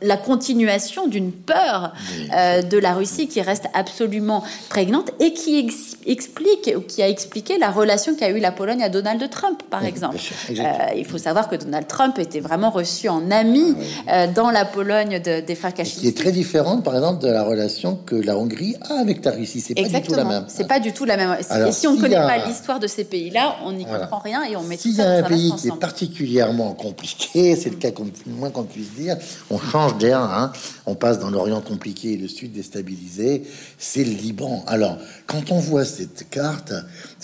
la 0.04 0.18
continuation 0.18 1.08
d'une 1.08 1.32
peur 1.32 1.94
euh, 2.36 2.62
de 2.62 2.78
la 2.78 2.94
Russie 2.94 3.28
qui 3.28 3.42
reste 3.42 3.66
absolument 3.74 4.44
prégnante 4.70 5.12
et 5.20 5.34
qui 5.34 5.58
explique 6.06 6.74
ou 6.76 6.82
qui 6.82 7.02
a 7.02 7.08
expliqué 7.08 7.58
la 7.58 7.72
relation 7.72 8.16
qu'a 8.16 8.30
eu 8.30 8.40
la 8.40 8.52
Pologne 8.52 8.84
à 8.84 8.90
Donald 8.90 9.28
Trump, 9.30 9.64
par 9.70 9.86
exemple. 9.86 10.18
Euh, 10.50 10.64
il 10.98 11.06
faut 11.06 11.18
savoir 11.18 11.48
que 11.48 11.56
Donald 11.56 11.88
Trump 11.88 12.20
était 12.20 12.42
vraiment 12.42 12.70
reçu 12.70 13.08
en 13.08 13.32
ami 13.32 13.76
ah 14.08 14.26
euh, 14.26 14.28
dans 14.34 14.52
la 14.52 14.66
Pologne 14.66 15.20
des 15.20 15.56
frères 15.56 15.74
Kaczynski. 15.74 16.02
Qui 16.02 16.08
est 16.10 16.18
très 16.18 16.32
différente, 16.32 16.84
par 16.84 16.96
exemple, 16.96 17.24
de 17.24 17.30
la 17.30 17.44
relation 17.44 17.98
que 18.06 18.16
la 18.16 18.38
Hongrie 18.38 18.76
a 18.90 19.00
avec 19.00 19.24
la 19.24 19.32
Russie. 19.32 19.62
C'est 19.62 19.74
pas 19.74 19.88
du 19.88 20.02
tout 20.02 20.16
la 20.16 20.26
même. 20.26 20.46
C'est 20.48 20.68
pas 20.68 20.80
du 20.80 20.94
tout 20.94 21.06
la 21.06 21.18
même. 21.18 21.38
et 21.68 21.72
si 21.72 21.88
on 21.88 21.94
ne 21.94 22.02
connaît 22.02 22.16
pas 22.16 22.46
l'histoire 22.46 22.80
de 22.80 22.88
ces 22.88 23.06
pays-là, 23.06 23.56
on 23.66 23.72
n'y 23.72 23.86
comprend 23.86 24.20
rien 24.20 24.44
et 24.44 24.58
on 24.58 24.64
met 24.64 24.78
S'il 24.78 24.96
y 24.96 25.02
a 25.02 25.10
un 25.10 25.24
pays 25.24 25.54
qui 25.58 25.70
est 25.70 25.80
particulièrement 25.80 26.74
compliqué, 26.74 27.56
c'est 27.64 27.70
le 27.70 27.78
cas 27.78 27.92
qu'on, 27.92 28.08
moins 28.28 28.50
qu'on 28.50 28.64
puisse 28.64 28.92
dire, 28.94 29.18
on 29.50 29.58
change 29.58 29.94
Hein. 30.04 30.52
On 30.86 30.96
passe 30.96 31.20
dans 31.20 31.30
l'Orient 31.30 31.62
compliqué 31.62 32.14
et 32.14 32.18
le 32.18 32.28
Sud 32.28 32.52
déstabilisé. 32.52 33.44
C'est 33.78 34.04
le 34.04 34.12
Liban. 34.12 34.64
Alors, 34.68 34.98
quand 35.28 35.52
on 35.52 35.60
voit 35.60 35.86
cette 35.86 36.30
carte, 36.30 36.74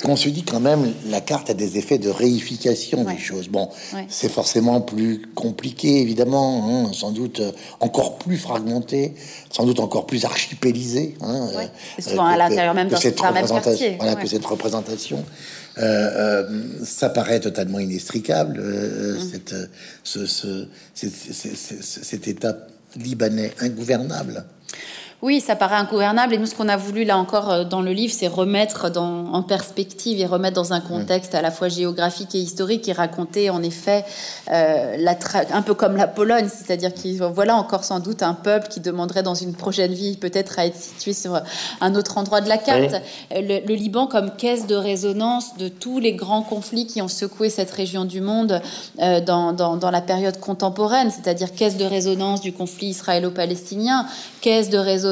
qu'on 0.03 0.15
se 0.15 0.29
dit 0.29 0.43
quand 0.43 0.59
même, 0.59 0.93
la 1.07 1.19
carte 1.19 1.49
a 1.49 1.53
des 1.53 1.77
effets 1.77 1.97
de 1.97 2.09
réification 2.09 3.03
des 3.03 3.17
choses. 3.17 3.49
Bon, 3.49 3.69
c'est 4.07 4.29
forcément 4.29 4.81
plus 4.81 5.23
compliqué, 5.35 6.01
évidemment, 6.01 6.85
hein, 6.87 6.91
sans 6.93 7.11
doute 7.11 7.41
euh, 7.41 7.51
encore 7.79 8.17
plus 8.17 8.37
fragmenté, 8.37 9.15
sans 9.49 9.65
doute 9.65 9.79
encore 9.79 10.05
plus 10.05 10.25
archipélisé. 10.25 11.15
Hein, 11.21 11.49
euh, 11.55 12.01
souvent 12.01 12.25
à 12.25 12.37
l'intérieur 12.37 12.73
même 12.73 12.89
cette 12.95 13.19
représentation. 13.19 13.95
Voilà, 13.97 14.15
que 14.15 14.27
cette 14.27 14.45
représentation. 14.45 15.25
Euh, 15.79 16.43
ça 16.83 17.09
paraît 17.09 17.39
totalement 17.39 17.79
inextricable, 17.79 18.59
mmh. 18.59 19.31
cette, 19.31 19.55
ce, 20.03 20.25
ce, 20.25 20.67
cet 20.93 22.27
état 22.27 22.57
libanais 22.95 23.53
ingouvernable. 23.59 24.43
Oui, 25.21 25.41
ça 25.41 25.57
paraît 25.57 25.75
ingouvernable. 25.75 26.33
Et 26.33 26.37
nous, 26.37 26.45
ce 26.45 26.55
qu'on 26.55 26.69
a 26.69 26.77
voulu, 26.77 27.03
là 27.03 27.17
encore, 27.17 27.51
euh, 27.51 27.63
dans 27.65 27.81
le 27.81 27.91
livre, 27.91 28.13
c'est 28.15 28.27
remettre 28.27 28.89
dans, 28.89 29.33
en 29.33 29.43
perspective 29.43 30.17
et 30.17 30.25
remettre 30.25 30.55
dans 30.55 30.71
un 30.71 30.79
contexte 30.79 31.35
à 31.35 31.41
la 31.41 31.51
fois 31.51 31.67
géographique 31.67 32.35
et 32.35 32.39
historique 32.39 32.87
et 32.87 32.93
raconter, 32.93 33.49
en 33.49 33.61
effet, 33.61 34.05
euh, 34.49 34.95
la 34.97 35.17
un 35.51 35.61
peu 35.61 35.73
comme 35.73 35.97
la 35.97 36.07
Pologne, 36.07 36.47
c'est-à-dire 36.49 36.93
qu'il 36.93 37.21
voilà 37.21 37.55
encore 37.55 37.83
sans 37.83 37.99
doute 37.99 38.23
un 38.23 38.33
peuple 38.33 38.69
qui 38.69 38.79
demanderait 38.79 39.21
dans 39.21 39.33
une 39.35 39.53
prochaine 39.53 39.91
vie 39.93 40.15
peut-être 40.15 40.57
à 40.57 40.65
être 40.65 40.77
situé 40.77 41.11
sur 41.13 41.41
un 41.81 41.95
autre 41.95 42.17
endroit 42.17 42.39
de 42.39 42.47
la 42.47 42.57
carte. 42.57 42.95
Euh, 43.33 43.61
le, 43.67 43.75
Liban 43.75 44.07
comme 44.07 44.31
caisse 44.35 44.67
de 44.67 44.75
résonance 44.75 45.57
de 45.57 45.67
tous 45.67 45.99
les 45.99 46.13
grands 46.13 46.41
conflits 46.41 46.87
qui 46.87 47.01
ont 47.01 47.07
secoué 47.07 47.49
cette 47.49 47.71
région 47.71 48.05
du 48.05 48.21
monde 48.21 48.61
euh, 49.01 49.19
dans, 49.19 49.51
dans, 49.51 49.75
dans 49.75 49.91
la 49.91 50.01
période 50.01 50.39
contemporaine, 50.39 51.11
c'est-à-dire 51.11 51.53
caisse 51.53 51.77
de 51.77 51.85
résonance 51.85 52.41
du 52.41 52.53
conflit 52.53 52.87
israélo-palestinien, 52.87 54.05
caisse 54.41 54.69
de 54.69 54.77
résonance 54.77 55.08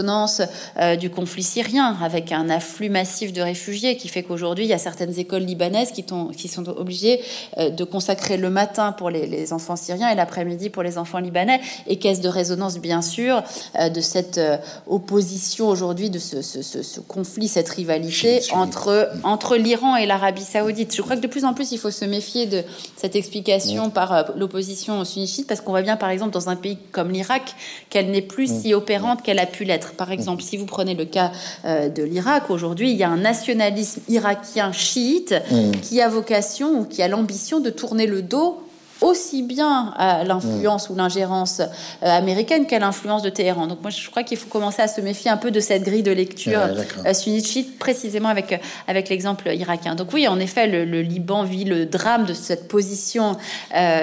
euh, 0.79 0.95
du 0.95 1.09
conflit 1.09 1.43
syrien, 1.43 1.97
avec 2.01 2.31
un 2.31 2.49
afflux 2.49 2.89
massif 2.89 3.33
de 3.33 3.41
réfugiés 3.41 3.97
qui 3.97 4.07
fait 4.07 4.23
qu'aujourd'hui, 4.23 4.65
il 4.65 4.69
y 4.69 4.73
a 4.73 4.77
certaines 4.77 5.17
écoles 5.19 5.43
libanaises 5.43 5.91
qui, 5.91 6.05
qui 6.35 6.47
sont 6.47 6.67
obligées 6.69 7.21
euh, 7.57 7.69
de 7.69 7.83
consacrer 7.83 8.37
le 8.37 8.49
matin 8.49 8.91
pour 8.91 9.09
les, 9.09 9.53
enfants 9.53 9.75
syriens 9.75 10.09
et 10.09 10.15
l'après-midi 10.15 10.69
pour 10.69 10.83
les 10.83 10.97
enfants 10.97 11.19
libanais, 11.19 11.61
et 11.87 11.97
caisse 11.99 12.21
de 12.21 12.29
résonance, 12.29 12.79
bien 12.79 13.01
sûr, 13.01 13.43
euh, 13.79 13.89
de 13.89 14.01
cette 14.01 14.39
opposition 14.87 15.67
aujourd'hui, 15.67 16.09
de 16.09 16.19
ce, 16.19 16.99
conflit, 17.01 17.47
cette 17.47 17.69
rivalité 17.69 18.41
entre, 18.53 19.09
entre 19.23 19.55
l'Iran 19.55 19.95
et 19.95 20.05
l'Arabie 20.05 20.43
saoudite. 20.43 20.95
Je 20.95 21.01
crois 21.01 21.15
que 21.15 21.21
de 21.21 21.27
plus 21.27 21.45
en 21.45 21.53
plus, 21.53 21.71
il 21.71 21.77
faut 21.77 21.91
se 21.91 22.05
méfier 22.05 22.45
de 22.45 22.63
cette 22.95 23.15
explication 23.15 23.89
par 23.89 24.33
l'opposition 24.35 25.03
sunnite, 25.05 25.47
parce 25.47 25.61
qu'on 25.61 25.71
voit 25.71 25.81
bien, 25.81 25.97
par 25.97 26.09
exemple, 26.09 26.31
dans 26.31 26.49
un 26.49 26.55
pays 26.55 26.77
comme 26.91 27.11
l'Irak, 27.11 27.55
qu'elle 27.89 28.11
n'est 28.11 28.21
plus 28.21 28.61
si 28.61 28.73
opérante 28.73 29.21
qu'elle 29.21 29.39
a 29.39 29.45
pu 29.45 29.63
l'être. 29.63 29.86
Par 29.93 30.11
exemple, 30.11 30.43
si 30.43 30.57
vous 30.57 30.65
prenez 30.65 30.95
le 30.95 31.05
cas 31.05 31.31
euh, 31.65 31.89
de 31.89 32.03
l'Irak, 32.03 32.49
aujourd'hui, 32.49 32.91
il 32.91 32.97
y 32.97 33.03
a 33.03 33.09
un 33.09 33.17
nationalisme 33.17 34.01
irakien 34.09 34.71
chiite 34.71 35.35
mm. 35.51 35.71
qui 35.81 36.01
a 36.01 36.09
vocation 36.09 36.79
ou 36.79 36.85
qui 36.85 37.01
a 37.01 37.07
l'ambition 37.07 37.59
de 37.59 37.69
tourner 37.69 38.07
le 38.07 38.21
dos 38.21 38.61
aussi 39.01 39.43
bien 39.43 39.93
à 39.97 40.23
l'influence 40.23 40.89
ou 40.89 40.95
l'ingérence 40.95 41.59
euh, 41.59 41.65
américaine 42.01 42.65
qu'à 42.65 42.79
l'influence 42.79 43.21
de 43.21 43.29
Téhéran. 43.29 43.67
Donc 43.67 43.81
moi, 43.81 43.91
je 43.91 44.09
crois 44.09 44.23
qu'il 44.23 44.37
faut 44.37 44.49
commencer 44.49 44.81
à 44.81 44.87
se 44.87 45.01
méfier 45.01 45.29
un 45.29 45.37
peu 45.37 45.51
de 45.51 45.59
cette 45.59 45.83
grille 45.83 46.03
de 46.03 46.11
lecture 46.11 46.61
euh, 47.05 47.13
sunnite 47.13 47.77
précisément 47.77 48.29
avec, 48.29 48.53
euh, 48.53 48.57
avec 48.87 49.09
l'exemple 49.09 49.49
irakien. 49.53 49.95
Donc 49.95 50.13
oui, 50.13 50.27
en 50.27 50.39
effet, 50.39 50.67
le, 50.67 51.01
Liban 51.01 51.43
vit 51.43 51.63
le 51.63 51.85
drame 51.85 52.25
de 52.25 52.33
cette 52.33 52.67
position 52.67 53.37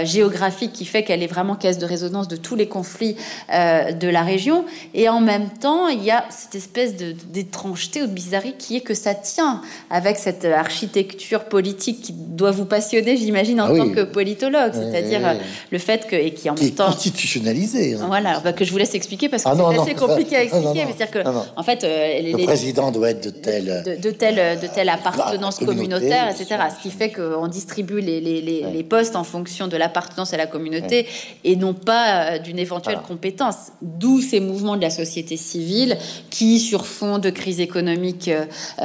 géographique 0.05 0.73
qui 0.73 0.85
fait 0.85 1.03
qu'elle 1.03 1.23
est 1.23 1.29
vraiment 1.29 1.57
caisse 1.57 1.79
de 1.79 1.87
résonance 1.87 2.29
de 2.29 2.37
tous 2.37 2.55
les 2.55 2.69
conflits 2.69 3.17
de 3.51 4.09
la 4.09 4.23
région. 4.23 4.65
Et 4.95 5.09
en 5.09 5.21
même 5.21 5.51
temps, 5.51 5.89
il 5.89 6.03
y 6.03 6.11
a 6.11 6.25
cette 6.31 6.55
espèce 6.55 6.95
d'étrangeté 6.95 8.03
ou 8.03 8.07
de 8.07 8.13
bizarrerie 8.13 8.55
qui 8.57 8.77
est 8.77 8.81
que 8.81 8.95
ça 8.95 9.15
tient 9.15 9.61
avec 9.91 10.19
cette 10.19 10.45
architecture 10.45 11.45
politique 11.45 12.03
qui 12.03 12.13
doit 12.13 12.53
vous 12.53 12.65
passionner, 12.65 13.17
j'imagine, 13.17 13.61
en 13.61 13.75
ah 13.75 13.77
tant 13.77 13.91
que 13.91 14.03
politologue 14.03 14.73
c'est-à-dire 14.91 15.27
euh, 15.27 15.35
le 15.71 15.79
fait 15.79 16.07
que 16.07 16.17
et 16.17 16.33
qui 16.33 16.49
en 16.51 16.55
même 16.55 16.71
temps 16.71 16.87
constitutionnalisé. 16.87 17.95
Hein. 17.95 18.05
Voilà, 18.07 18.41
bah, 18.41 18.53
que 18.53 18.65
je 18.65 18.71
vous 18.71 18.79
laisse 18.79 18.95
expliquer 18.95 19.29
parce 19.29 19.45
que 19.45 19.49
ah 19.49 19.57
c'est 19.57 19.81
assez 19.81 19.95
compliqué 19.95 20.37
à 20.37 20.43
expliquer. 20.43 20.87
c'est-à-dire 20.87 21.11
que 21.11 21.29
en 21.57 21.63
fait, 21.63 21.85
euh, 21.85 22.21
le 22.23 22.45
président 22.45 22.91
doit 22.91 23.11
être 23.11 23.25
de 23.25 23.31
telle 23.31 23.83
de, 23.85 24.01
de 24.01 24.11
telle 24.11 24.59
de 24.61 24.67
telle 24.67 24.89
appartenance 24.89 25.59
communautaire, 25.59 26.29
etc. 26.29 26.63
Ce 26.77 26.83
qui 26.83 26.91
fait 26.91 27.11
qu'on 27.11 27.49
distribue 27.49 28.01
les, 28.01 28.21
les, 28.21 28.41
les, 28.41 28.85
postes 28.85 29.17
en 29.17 29.25
fonction 29.25 29.67
de 29.67 29.77
l'appartenance 29.77 30.35
à 30.35 30.37
la 30.37 30.47
communauté 30.47 31.07
et 31.43 31.57
non 31.57 31.75
pas 31.75 32.35
euh, 32.35 32.39
d'une 32.39 32.59
éventuelle 32.59 33.01
compétence. 33.07 33.73
D'où 33.83 34.21
ces 34.21 34.41
mouvements 34.41 34.77
de 34.77 34.83
la 34.83 34.91
société 34.91 35.37
civile 35.37 35.97
qui, 36.31 36.61
sur 36.61 36.87
fond 36.87 37.19
de 37.19 37.31
crise 37.31 37.61
économique 37.61 38.31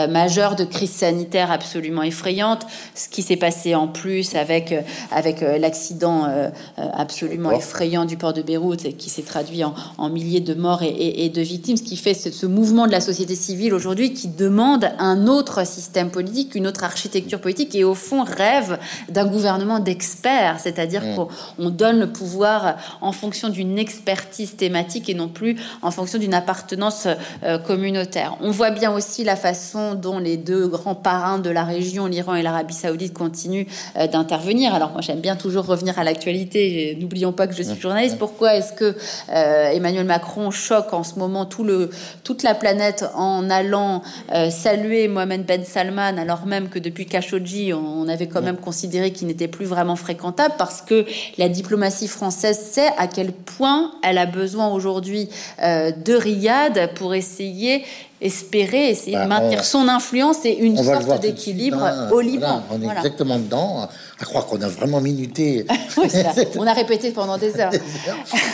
majeure, 0.09 0.55
de 0.55 0.63
crise 0.63 0.91
sanitaire 0.91 1.51
absolument 1.51 2.03
effrayante, 2.03 2.65
ce 2.95 3.09
qui 3.09 3.21
s'est 3.21 3.37
passé 3.37 3.75
en 3.75 3.87
plus 3.87 4.35
avec 4.35 4.73
avec 5.11 5.41
l'accident 5.41 5.88
euh, 6.03 6.49
euh, 6.77 6.87
absolument 6.93 7.51
effrayant 7.51 8.05
du 8.05 8.17
port 8.17 8.33
de 8.33 8.41
Beyrouth 8.41 8.85
et 8.85 8.93
qui 8.93 9.09
s'est 9.09 9.23
traduit 9.23 9.63
en, 9.63 10.09
milliers 10.09 10.39
de 10.39 10.53
morts 10.53 10.81
et, 10.83 11.29
de 11.29 11.41
victimes, 11.41 11.77
ce 11.77 11.83
qui 11.83 11.97
fait 11.97 12.13
ce, 12.13 12.45
mouvement 12.45 12.87
de 12.87 12.91
la 12.91 13.01
société 13.01 13.35
civile 13.35 13.73
aujourd'hui 13.73 14.13
qui 14.13 14.27
demande 14.27 14.89
un 14.97 15.27
autre 15.27 15.65
système 15.65 16.09
politique, 16.09 16.55
une 16.55 16.67
autre 16.67 16.83
architecture 16.83 17.39
politique 17.39 17.75
et 17.75 17.83
au 17.83 17.93
fond 17.93 18.23
rêve 18.23 18.79
d'un 19.09 19.25
gouvernement 19.25 19.79
d'experts, 19.79 20.59
c'est-à-dire 20.59 21.03
mm. 21.03 21.15
qu'on 21.57 21.69
donne 21.69 21.99
le 21.99 22.11
pouvoir 22.11 22.77
en 23.01 23.11
fonction 23.11 23.49
d'une 23.49 23.77
expertise 23.77 24.55
thématique 24.55 25.09
et 25.09 25.13
non 25.13 25.27
plus 25.27 25.57
en 25.81 25.91
fonction 25.91 26.17
d'une 26.19 26.33
appartenance 26.33 27.07
euh, 27.43 27.57
communautaire. 27.57 28.37
On 28.41 28.51
voit 28.51 28.71
bien 28.71 28.91
aussi 28.91 29.23
la 29.23 29.35
façon 29.35 29.95
dont 29.95 30.19
les 30.19 30.37
deux 30.37 30.67
grands 30.67 30.95
parrains 30.95 31.39
de 31.39 31.49
la 31.49 31.63
région, 31.63 32.07
l'Iran 32.07 32.35
et 32.35 32.41
l'Arabie 32.41 32.73
saoudite, 32.73 33.13
continuent 33.13 33.65
d'intervenir. 34.11 34.73
Alors 34.73 34.91
moi 34.91 35.01
j'aime 35.01 35.19
bien 35.19 35.35
toujours 35.35 35.65
revenir 35.65 35.78
à 35.97 36.03
l'actualité, 36.03 36.97
n'oublions 36.99 37.31
pas 37.31 37.47
que 37.47 37.55
je 37.55 37.63
suis 37.63 37.79
journaliste, 37.79 38.17
pourquoi 38.17 38.55
est-ce 38.55 38.73
que 38.73 38.95
euh, 39.29 39.69
Emmanuel 39.71 40.05
Macron 40.05 40.51
choque 40.51 40.93
en 40.93 41.03
ce 41.03 41.17
moment 41.17 41.45
tout 41.45 41.63
le, 41.63 41.89
toute 42.23 42.43
la 42.43 42.55
planète 42.55 43.05
en 43.15 43.49
allant 43.49 44.01
euh, 44.33 44.49
saluer 44.49 45.07
Mohamed 45.07 45.45
Ben 45.45 45.63
Salman, 45.63 46.17
alors 46.17 46.45
même 46.45 46.69
que 46.69 46.79
depuis 46.79 47.05
Khashoggi, 47.05 47.73
on, 47.73 48.07
avait 48.09 48.27
quand 48.27 48.41
même 48.41 48.57
considéré 48.57 49.11
qu'il 49.11 49.27
n'était 49.27 49.47
plus 49.47 49.65
vraiment 49.65 49.95
fréquentable, 49.95 50.55
parce 50.57 50.81
que 50.81 51.05
la 51.37 51.47
diplomatie 51.47 52.07
française 52.07 52.59
sait 52.59 52.89
à 52.97 53.07
quel 53.07 53.31
point 53.31 53.91
elle 54.03 54.17
a 54.17 54.25
besoin 54.25 54.67
aujourd'hui 54.69 55.29
euh, 55.61 55.91
de 55.91 56.13
Riyad 56.13 56.93
pour 56.95 57.13
essayer 57.13 57.83
espérer 58.21 58.89
essayer 58.89 59.15
de 59.15 59.21
bah, 59.21 59.27
maintenir 59.27 59.63
son 59.63 59.87
influence 59.87 60.45
et 60.45 60.53
une 60.53 60.81
sorte 60.81 61.21
d'équilibre 61.21 62.09
au 62.11 62.19
Liban. 62.19 62.63
on 62.71 62.81
est 62.81 62.91
exactement 62.97 63.39
dedans, 63.39 63.87
à 64.19 64.25
croire 64.25 64.45
qu'on 64.45 64.61
a 64.61 64.67
vraiment 64.67 65.01
minuté. 65.01 65.65
on 66.57 66.67
a 66.67 66.73
répété 66.73 67.11
pendant 67.11 67.37
des 67.37 67.59
heures. 67.59 67.71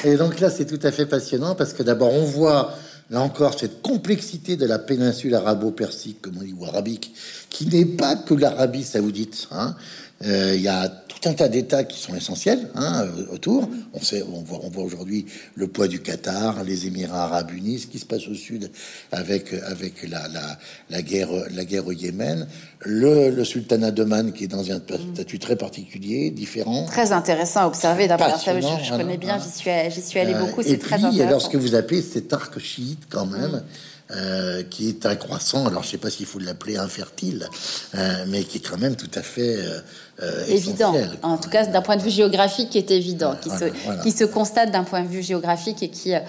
et 0.04 0.16
donc 0.18 0.40
là, 0.40 0.50
c'est 0.50 0.66
tout 0.66 0.86
à 0.86 0.92
fait 0.92 1.06
passionnant 1.06 1.56
parce 1.56 1.74
que 1.74 1.84
d'abord, 1.84 2.14
on 2.14 2.26
voit 2.26 2.74
là 3.10 3.22
encore 3.22 3.58
cette 3.58 3.82
complexité 3.82 4.56
de 4.56 4.66
la 4.66 4.80
péninsule 4.80 5.36
arabo-persique, 5.36 6.22
comme 6.22 6.38
on 6.40 6.44
dit, 6.44 6.56
ou 6.58 6.66
arabique, 6.66 7.14
qui 7.50 7.68
n'est 7.68 7.86
pas 7.86 8.16
que 8.16 8.34
l'Arabie 8.34 8.84
saoudite. 8.84 9.48
Hein. 9.52 9.76
Euh, 10.24 10.54
il 10.56 10.62
y 10.62 10.68
a 10.68 10.88
tout 11.20 11.30
un 11.30 11.34
tas 11.34 11.48
d'États 11.48 11.84
qui 11.84 12.00
sont 12.00 12.16
essentiels 12.16 12.70
hein, 12.76 13.06
autour. 13.32 13.70
On 13.94 14.02
sait, 14.02 14.24
on 14.24 14.42
voit, 14.42 14.60
on 14.64 14.70
voit 14.70 14.84
aujourd'hui 14.84 15.26
le 15.56 15.68
poids 15.68 15.88
du 15.88 16.02
Qatar, 16.02 16.64
les 16.64 16.88
Émirats 16.88 17.24
Arabes 17.24 17.52
Unis, 17.52 17.80
ce 17.80 17.88
qui 17.88 18.00
se 18.00 18.06
passe 18.06 18.28
au 18.28 18.34
sud 18.34 18.72
avec 19.12 19.54
avec 19.54 20.08
la, 20.08 20.28
la, 20.28 20.58
la 20.90 21.02
guerre 21.02 21.30
la 21.52 21.66
guerre 21.66 21.88
au 21.88 21.92
Yémen, 21.92 22.48
le, 22.80 23.30
le 23.30 23.46
sultanat 23.46 23.92
d'Oman 23.92 24.34
qui 24.34 24.46
est 24.46 24.48
dans 24.48 24.72
un 24.72 24.82
statut 25.14 25.40
très 25.40 25.56
particulier, 25.56 26.32
différent. 26.32 26.86
Très 26.86 27.12
intéressant 27.12 27.62
à 27.62 27.68
observer. 27.68 28.08
D'abord, 28.08 28.38
je, 28.38 28.52
je, 28.84 28.90
connais 28.92 29.18
bien, 29.18 29.40
j'y 29.40 29.50
suis 29.50 29.72
j'y 29.90 30.02
suis 30.02 30.20
allé 30.20 30.34
euh, 30.34 30.40
beaucoup. 30.40 30.62
C'est 30.64 30.78
très 30.78 30.96
intéressant. 30.96 31.28
Alors 31.28 31.42
ce 31.42 31.50
que 31.50 31.58
vous 31.58 31.76
appelez 31.76 32.02
cet 32.02 32.34
arc 32.34 32.60
chiite 32.60 33.04
quand 33.10 33.26
même. 33.26 33.64
Euh, 34.12 34.62
qui 34.62 34.88
est 34.88 35.08
un 35.08 35.16
croissant, 35.16 35.66
alors 35.66 35.82
je 35.82 35.90
sais 35.90 35.98
pas 35.98 36.12
s'il 36.12 36.28
faut 36.28 36.38
l'appeler 36.38 36.78
infertile, 36.78 37.50
euh, 37.96 38.26
mais 38.28 38.44
qui 38.44 38.60
est 38.60 38.62
quand 38.62 38.78
même 38.78 38.96
tout 38.96 39.10
à 39.16 39.24
fait 39.24 39.56
euh, 39.58 39.80
euh, 40.24 40.46
évident. 40.48 40.94
En 41.24 41.36
tout 41.36 41.50
cas, 41.50 41.66
d'un 41.66 41.82
point 41.82 41.98
de 41.98 42.02
vue 42.02 42.10
géographique, 42.10 42.70
qui 42.70 42.78
est 42.78 42.90
évident, 42.90 43.36
qui, 43.42 43.50
se, 43.50 43.66
qui 44.02 44.12
se 44.12 44.24
constate 44.24 44.72
d'un 44.72 44.86
point 44.86 45.02
de 45.02 45.10
vue 45.10 45.22
géographique 45.22 45.84
et 45.84 45.90
qui, 45.90 46.14
euh, 46.14 46.20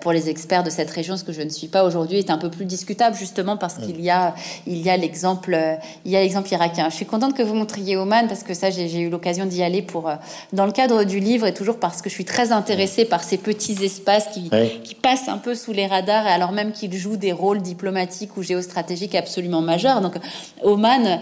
pour 0.00 0.12
les 0.12 0.30
experts 0.30 0.62
de 0.62 0.70
cette 0.70 0.90
région, 0.90 1.18
ce 1.18 1.24
que 1.24 1.32
je 1.32 1.42
ne 1.42 1.50
suis 1.50 1.68
pas 1.68 1.84
aujourd'hui, 1.84 2.18
est 2.18 2.30
un 2.30 2.38
peu 2.38 2.48
plus 2.48 2.64
discutable, 2.64 3.14
justement 3.14 3.58
parce 3.58 3.74
qu'il 3.74 4.00
y 4.00 4.08
a, 4.08 4.34
il 4.66 4.78
y 4.78 4.88
a 4.88 4.96
l'exemple, 4.96 5.58
il 6.06 6.10
y 6.10 6.16
a 6.16 6.20
l'exemple 6.20 6.50
irakien. 6.50 6.88
Je 6.88 6.94
suis 6.94 7.04
contente 7.04 7.36
que 7.36 7.42
vous 7.42 7.54
montriez 7.54 7.98
Oman 7.98 8.28
parce 8.28 8.44
que 8.44 8.54
ça, 8.54 8.70
j'ai 8.70 9.00
eu 9.00 9.10
l'occasion 9.10 9.44
d'y 9.44 9.62
aller 9.62 9.82
pour, 9.82 10.08
euh, 10.08 10.14
dans 10.54 10.64
le 10.64 10.72
cadre 10.72 11.04
du 11.04 11.20
livre 11.20 11.46
et 11.46 11.52
toujours 11.52 11.78
parce 11.78 12.00
que 12.00 12.08
je 12.08 12.14
suis 12.14 12.24
très 12.24 12.50
intéressée 12.50 13.04
par 13.04 13.22
ces 13.22 13.36
petits 13.36 13.76
espaces 13.84 14.28
qui, 14.32 14.50
qui 14.84 14.94
passent 14.94 15.28
un 15.28 15.38
peu 15.38 15.54
sous 15.54 15.72
les 15.72 15.86
radars, 15.86 16.26
alors 16.26 16.52
même 16.52 16.72
qu'ils 16.72 16.96
jouent 16.96 17.18
des 17.18 17.32
rôles 17.32 17.60
diplomatiques 17.60 18.38
ou 18.38 18.42
géostratégiques 18.42 19.14
absolument 19.14 19.60
majeurs. 19.60 20.00
Donc, 20.00 20.14
Oman, 20.62 21.20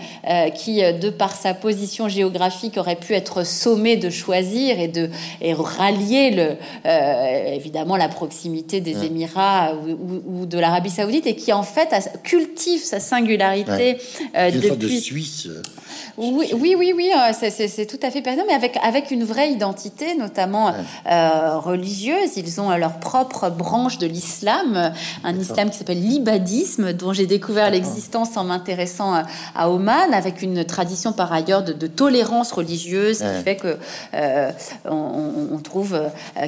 qui, 0.54 0.80
de 0.80 1.10
par 1.10 1.34
sa 1.34 1.54
position 1.54 2.08
géographique 2.12 2.76
aurait 2.76 2.96
pu 2.96 3.14
être 3.14 3.44
sommé 3.44 3.96
de 3.96 4.10
choisir 4.10 4.78
et 4.78 4.88
de 4.88 5.10
et 5.40 5.54
rallier 5.54 6.30
le, 6.30 6.56
euh, 6.86 7.54
évidemment 7.54 7.96
la 7.96 8.08
proximité 8.08 8.80
des 8.80 9.04
Émirats 9.04 9.74
ou, 9.74 10.46
de 10.46 10.58
l'Arabie 10.58 10.90
Saoudite 10.90 11.26
et 11.26 11.36
qui 11.36 11.52
en 11.52 11.62
fait 11.62 11.94
cultive 12.22 12.82
sa 12.82 13.00
singularité 13.00 13.98
euh, 14.36 14.50
depuis. 14.50 14.76
de 14.76 14.88
Suisse. 14.88 15.48
Oui, 16.18 16.50
oui, 16.52 16.74
oui, 16.78 16.92
oui, 16.94 17.10
euh, 17.14 17.32
c'est 17.32 17.86
tout 17.86 17.98
à 18.02 18.10
fait 18.10 18.20
pertinent, 18.20 18.44
mais 18.46 18.54
avec, 18.54 18.76
avec 18.82 19.10
une 19.10 19.24
vraie 19.24 19.50
identité, 19.50 20.14
notamment 20.14 20.74
euh, 21.10 21.58
religieuse. 21.58 22.36
Ils 22.36 22.60
ont 22.60 22.70
leur 22.76 22.98
propre 22.98 23.48
branche 23.48 23.96
de 23.98 24.06
l'islam, 24.06 24.92
un 25.24 25.38
islam 25.38 25.70
qui 25.70 25.78
s'appelle 25.78 26.02
l'ibadisme, 26.02 26.92
dont 26.92 27.12
j'ai 27.14 27.26
découvert 27.26 27.70
l'existence 27.70 28.36
en 28.36 28.44
m'intéressant 28.44 29.22
à, 29.54 29.70
Oman, 29.70 30.12
avec 30.12 30.42
une 30.42 30.64
tradition 30.64 31.12
par 31.12 31.32
ailleurs 31.32 31.62
de, 31.62 31.86
tolérance 31.86 32.52
religieuse, 32.52 33.18
qui 33.18 33.42
fait 33.42 33.56
que 33.56 33.78
euh, 34.14 34.50
on, 34.84 35.58
trouve 35.62 35.98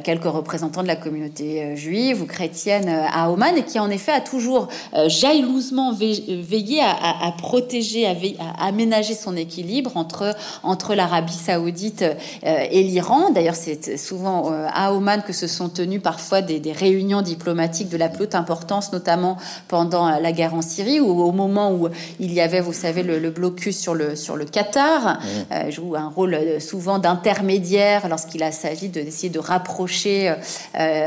quelques 0.03 0.25
représentants 0.25 0.83
de 0.83 0.89
la 0.89 0.97
communauté 0.97 1.77
juive 1.77 2.23
ou 2.23 2.27
chrétienne 2.27 2.89
à 2.89 3.31
Oman, 3.31 3.57
et 3.57 3.63
qui 3.63 3.79
en 3.79 3.91
effet 3.91 4.13
a 4.13 4.21
toujours 4.21 4.69
jalousement 5.07 5.93
veillé 5.93 6.81
à, 6.83 7.33
protéger, 7.39 8.07
à, 8.07 8.11
à 8.11 8.67
aménager 8.67 9.15
son 9.15 9.37
équipe 9.37 9.54
équilibre 9.55 9.97
entre, 9.97 10.35
entre 10.63 10.95
l'Arabie 10.95 11.33
saoudite 11.33 12.03
euh, 12.03 12.67
et 12.71 12.83
l'Iran. 12.83 13.31
D'ailleurs, 13.31 13.55
c'est 13.55 13.97
souvent 13.97 14.53
euh, 14.53 14.67
à 14.73 14.93
Oman 14.93 15.23
que 15.23 15.33
se 15.33 15.47
sont 15.47 15.69
tenues 15.69 16.01
parfois 16.01 16.43
des, 16.43 16.73
réunions 16.73 17.23
diplomatiques 17.23 17.89
de 17.89 17.97
la 17.97 18.09
plus 18.09 18.25
haute 18.25 18.35
importance, 18.35 18.93
notamment 18.93 19.37
pendant 19.69 20.09
la 20.19 20.33
guerre 20.33 20.55
en 20.55 20.63
Syrie, 20.63 20.99
ou 20.99 21.23
au 21.23 21.31
moment 21.31 21.73
où 21.73 21.89
il 22.19 22.33
y 22.33 22.41
avait, 22.41 22.61
vous 22.61 22.73
savez, 22.73 23.03
le, 23.03 23.31
blocus 23.31 23.79
sur 23.79 23.95
le, 23.95 24.17
sur 24.17 24.37
le 24.37 24.45
Qatar, 24.45 25.19
euh, 25.53 25.71
joue 25.71 25.95
un 25.95 26.09
rôle 26.09 26.61
souvent 26.61 26.99
d'intermédiaire 26.99 28.09
lorsqu'il 28.09 28.43
s'agit 28.53 28.89
d'essayer 28.89 29.31
de, 29.31 29.39
rapprocher 29.39 30.35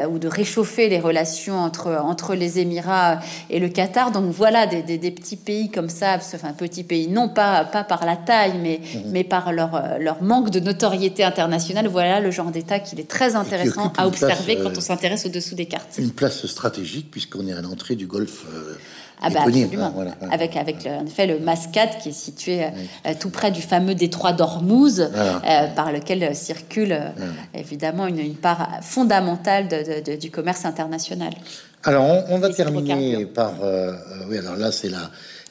ou 0.10 0.20
de 0.20 0.28
réchauffer 0.28 0.90
les 0.90 1.00
relations 1.00 1.60
entre, 1.60 2.00
entre 2.04 2.36
les 2.36 2.60
Émirats 2.60 3.20
et 3.50 3.60
le 3.60 3.68
Qatar. 3.68 4.12
Donc 4.12 4.32
voilà, 4.32 4.68
des, 4.68 4.84
des, 4.84 5.12
petits 5.12 5.36
pays 5.36 5.70
comme 5.70 5.90
ça, 5.90 6.18
enfin 6.36 6.54
petits 6.54 6.84
pays, 6.84 7.08
non 7.08 7.30
pas, 7.30 7.66
pas 7.66 7.84
par 7.84 8.06
la 8.06 8.16
taille, 8.16 8.37
mais, 8.62 8.80
mhm. 8.80 9.12
mais 9.12 9.24
par 9.24 9.52
leur, 9.52 9.76
euh, 9.76 9.98
leur 10.00 10.22
manque 10.22 10.50
de 10.50 10.60
notoriété 10.60 11.24
internationale, 11.24 11.88
voilà 11.88 12.20
le 12.20 12.32
genre 12.32 12.52
d'État 12.52 12.80
qu'il 12.80 13.00
est 13.00 13.10
très 13.10 13.36
intéressant 13.36 13.92
à 13.98 14.08
observer 14.08 14.58
quand 14.58 14.70
on 14.70 14.78
euh, 14.78 14.82
s'intéresse 14.82 15.26
au-dessous 15.26 15.56
des 15.56 15.66
cartes. 15.66 15.98
Une 15.98 16.12
place 16.12 16.46
stratégique, 16.46 17.10
puisqu'on 17.12 17.48
est 17.48 17.54
à 17.54 17.62
l'entrée 17.62 17.96
du 17.96 18.08
golfe. 18.08 18.46
Euh, 18.54 18.76
ah 19.20 19.32
bah 19.32 19.40
absolument. 19.48 19.96
Avec, 20.30 20.56
avec 20.56 20.86
en 20.86 21.04
effet 21.04 21.26
le 21.26 21.40
Mascate 21.40 21.98
qui 22.04 22.10
est 22.10 22.12
situé 22.12 22.68
tout 23.20 23.32
près 23.32 23.50
du 23.50 23.64
fameux 23.64 23.96
détroit 23.96 24.32
d'Ormuz, 24.32 25.10
par 25.76 25.92
lequel 25.92 26.36
circule 26.36 26.96
évidemment 27.56 28.06
une, 28.06 28.20
une, 28.20 28.36
part 28.36 28.70
fondamentale 28.84 29.68
de, 29.70 30.16
du 30.18 30.30
commerce 30.30 30.66
international. 30.66 31.34
Alors 31.84 32.06
on, 32.30 32.38
va 32.38 32.54
terminer 32.54 33.26
par 33.26 33.54
oui 34.30 34.38
alors 34.38 34.56
là 34.56 34.72
c'est 34.72 34.90
la 34.90 35.10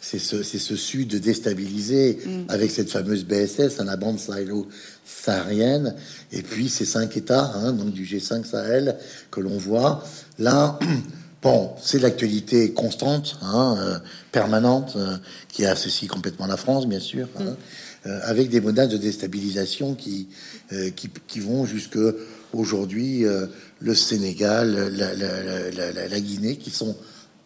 c'est 0.08 0.20
ce, 0.20 0.42
ce, 0.44 0.76
sud 0.76 1.16
déstabilisé 1.16 2.18
mm. 2.24 2.44
avec 2.48 2.70
cette 2.70 2.90
fameuse 2.90 3.24
BSS, 3.24 3.80
hein, 3.80 3.84
la 3.84 3.96
bande 3.96 4.20
sahélo-saharienne, 4.20 5.96
et 6.30 6.42
puis 6.42 6.68
ces 6.68 6.84
cinq 6.84 7.16
États, 7.16 7.50
hein, 7.56 7.72
donc 7.72 7.92
du 7.92 8.04
G5 8.04 8.44
Sahel 8.44 8.96
que 9.32 9.40
l'on 9.40 9.58
voit 9.58 10.04
là. 10.38 10.78
Bon, 11.42 11.70
c'est 11.80 12.00
l'actualité 12.00 12.72
constante, 12.72 13.38
hein, 13.42 13.76
euh, 13.78 13.98
permanente, 14.32 14.94
euh, 14.96 15.16
qui 15.48 15.64
associe 15.64 16.10
complètement 16.10 16.46
la 16.46 16.56
France, 16.56 16.88
bien 16.88 16.98
sûr, 16.98 17.28
mm. 17.38 17.42
euh, 18.06 18.20
avec 18.24 18.48
des 18.48 18.60
menaces 18.60 18.88
de 18.88 18.96
déstabilisation 18.96 19.94
qui, 19.94 20.28
qui, 20.96 21.10
qui, 21.28 21.40
vont 21.40 21.64
jusque 21.64 21.98
aujourd'hui 22.52 23.24
le 23.80 23.94
Sénégal, 23.94 24.88
la, 24.96 25.14
la, 25.14 25.70
la, 25.70 26.08
la 26.08 26.20
Guinée, 26.20 26.56
qui 26.56 26.70
sont 26.70 26.96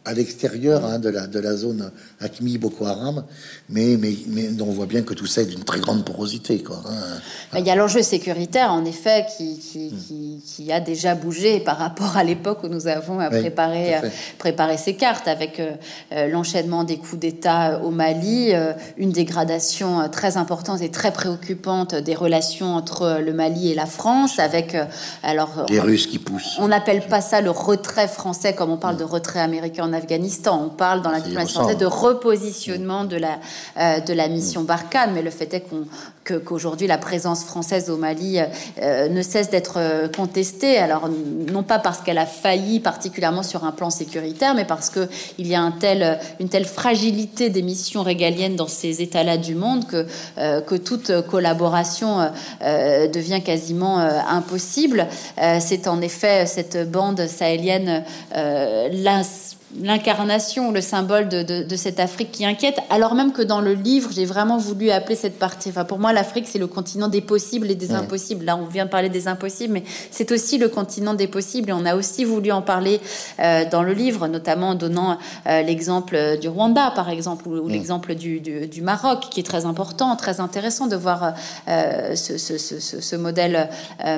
à 0.07 0.14
l'extérieur 0.14 0.84
hein, 0.84 0.98
de, 0.98 1.11
la, 1.11 1.26
de 1.26 1.38
la 1.38 1.55
zone 1.55 1.90
Acmi 2.20 2.57
Boko 2.57 2.86
Haram, 2.86 3.24
mais, 3.68 3.98
mais, 3.98 4.14
mais 4.28 4.48
on 4.62 4.72
voit 4.72 4.86
bien 4.86 5.03
que 5.03 5.12
tout 5.12 5.26
ça 5.26 5.42
est 5.42 5.46
d'une 5.46 5.64
très 5.64 5.78
grande 5.78 6.07
porosité. 6.07 6.62
Quoi, 6.62 6.82
hein. 6.88 7.59
Il 7.59 7.66
y 7.66 7.70
a 7.70 7.74
l'enjeu 7.74 8.03
sécuritaire, 8.03 8.72
en 8.72 8.84
effet, 8.86 9.26
qui, 9.36 9.59
qui, 9.59 10.42
qui, 10.44 10.72
a 10.72 10.80
déjà 10.80 11.14
bougé 11.14 11.61
par 11.61 11.76
rapport 11.76 12.16
à 12.16 12.24
l'époque 12.24 12.64
où 12.64 12.68
nous 12.68 12.86
avons 12.86 13.18
préparé, 13.28 13.96
euh, 13.96 14.09
préparé 14.38 14.78
ces 14.78 14.94
cartes, 14.94 15.28
avec 15.28 15.61
euh, 15.61 15.72
euh, 16.12 16.28
l'enchaînement 16.28 16.84
des 16.84 16.96
coups 16.96 17.20
d'État 17.20 17.80
au 17.84 17.90
Mali, 17.90 18.53
une 18.96 19.12
dégradation 19.12 20.09
très 20.09 20.38
importante 20.38 20.80
et 20.80 20.90
très 20.90 21.12
préoccupante 21.12 21.94
des 21.94 22.14
relations 22.14 22.74
entre 22.74 23.20
le 23.22 23.32
Mali 23.34 23.70
et 23.70 23.74
la 23.74 23.86
France, 23.86 24.38
avec 24.38 24.76
alors 25.22 25.66
les 25.68 25.80
Russes 25.80 26.07
qui 26.07 26.18
poussent. 26.18 26.57
On 26.59 26.68
n'appelle 26.68 27.03
pas 27.03 27.20
ça 27.20 27.40
le 27.40 27.51
retrait 27.51 28.09
français 28.09 28.55
comme 28.55 28.70
on 28.70 28.76
parle 28.76 28.96
de 28.96 29.05
retrait 29.05 29.40
américain 29.40 29.89
en 29.91 29.93
Afghanistan. 29.93 30.62
On 30.64 30.68
parle 30.68 31.03
dans 31.03 31.11
la 31.11 31.20
diplomatie 31.20 31.55
française 31.55 31.76
de 31.76 31.86
repositionnement 31.86 33.05
de 33.05 33.16
la, 33.16 33.38
euh, 33.78 34.01
de 34.01 34.12
la 34.12 34.28
mission 34.28 34.62
Barkhane, 34.62 35.12
mais 35.12 35.22
le 35.22 35.30
fait 35.30 35.53
est 35.55 35.61
qu'on 35.61 35.86
qu'aujourd'hui 36.38 36.86
la 36.86 36.99
présence 36.99 37.45
française 37.45 37.91
au 37.91 37.97
Mali 37.97 38.38
euh, 38.82 39.09
ne 39.09 39.22
cesse 39.22 39.51
d'être 39.51 39.78
euh, 39.78 40.09
contestée. 40.09 40.78
Alors 40.78 41.09
non 41.51 41.62
pas 41.62 41.78
parce 41.78 42.01
qu'elle 42.01 42.18
a 42.18 42.26
failli 42.26 42.80
particulièrement 42.80 43.43
sur 43.43 43.64
un 43.64 43.72
plan 43.72 43.91
sécuritaire, 43.91 44.55
mais 44.55 44.64
parce 44.64 44.91
que 44.91 45.09
il 45.38 45.47
y 45.47 45.55
a 45.55 45.61
un 45.61 45.72
tel, 45.72 46.18
une 46.38 46.49
telle 46.49 46.66
fragilité 46.66 47.51
des 47.51 47.62
missions 47.62 48.03
régaliennes 48.03 48.57
dans 48.57 48.68
ces 48.68 49.03
États-là 49.03 49.36
du 49.36 49.55
monde 49.55 49.86
que, 49.86 50.07
euh, 50.38 50.61
que 50.61 50.74
toute 50.74 51.22
collaboration 51.22 52.30
devient 52.61 53.41
quasiment 53.43 53.99
impossible. 53.99 55.07
C'est 55.61 55.88
en 55.88 56.01
effet 56.01 56.47
cette 56.47 56.91
bande 56.91 57.26
sahélienne 57.26 58.05
l'incarnation, 59.78 60.72
le 60.72 60.80
symbole 60.80 61.28
de, 61.28 61.42
de, 61.42 61.76
cette 61.76 62.00
Afrique 62.00 62.32
qui 62.32 62.44
inquiète, 62.44 62.78
alors 62.90 63.14
même 63.14 63.32
que 63.32 63.42
dans 63.42 63.60
le 63.60 63.72
livre, 63.72 64.10
j'ai 64.12 64.24
vraiment 64.24 64.58
voulu 64.58 64.90
appeler 64.90 65.14
cette 65.14 65.38
partie. 65.38 65.68
Enfin, 65.68 65.84
pour 65.84 65.98
moi, 65.98 66.12
l'Afrique, 66.12 66.46
c'est 66.48 66.58
le 66.58 66.66
continent 66.66 67.08
des 67.08 67.20
possibles 67.20 67.70
et 67.70 67.76
des 67.76 67.92
impossibles. 67.92 68.44
Là, 68.44 68.56
on 68.56 68.66
vient 68.66 68.86
de 68.86 68.90
parler 68.90 69.08
des 69.08 69.28
impossibles, 69.28 69.72
mais 69.72 69.84
c'est 70.10 70.32
aussi 70.32 70.58
le 70.58 70.68
continent 70.68 71.14
des 71.14 71.28
possibles. 71.28 71.70
Et 71.70 71.72
on 71.72 71.84
a 71.84 71.94
aussi 71.94 72.24
voulu 72.24 72.50
en 72.50 72.62
parler 72.62 73.00
euh, 73.38 73.64
dans 73.70 73.82
le 73.82 73.92
livre, 73.92 74.26
notamment 74.26 74.70
en 74.70 74.74
donnant 74.74 75.18
euh, 75.46 75.62
l'exemple 75.62 76.38
du 76.40 76.48
Rwanda, 76.48 76.92
par 76.94 77.08
exemple, 77.08 77.48
ou, 77.48 77.68
l'exemple 77.68 78.14
du, 78.14 78.40
du, 78.40 78.82
Maroc, 78.82 79.28
qui 79.30 79.40
est 79.40 79.44
très 79.44 79.66
important, 79.66 80.16
très 80.16 80.40
intéressant 80.40 80.88
de 80.88 80.96
voir 80.96 81.34
euh, 81.68 82.16
ce, 82.16 82.38
ce, 82.38 82.58
ce, 82.58 82.80
ce, 82.80 83.16
modèle 83.16 83.68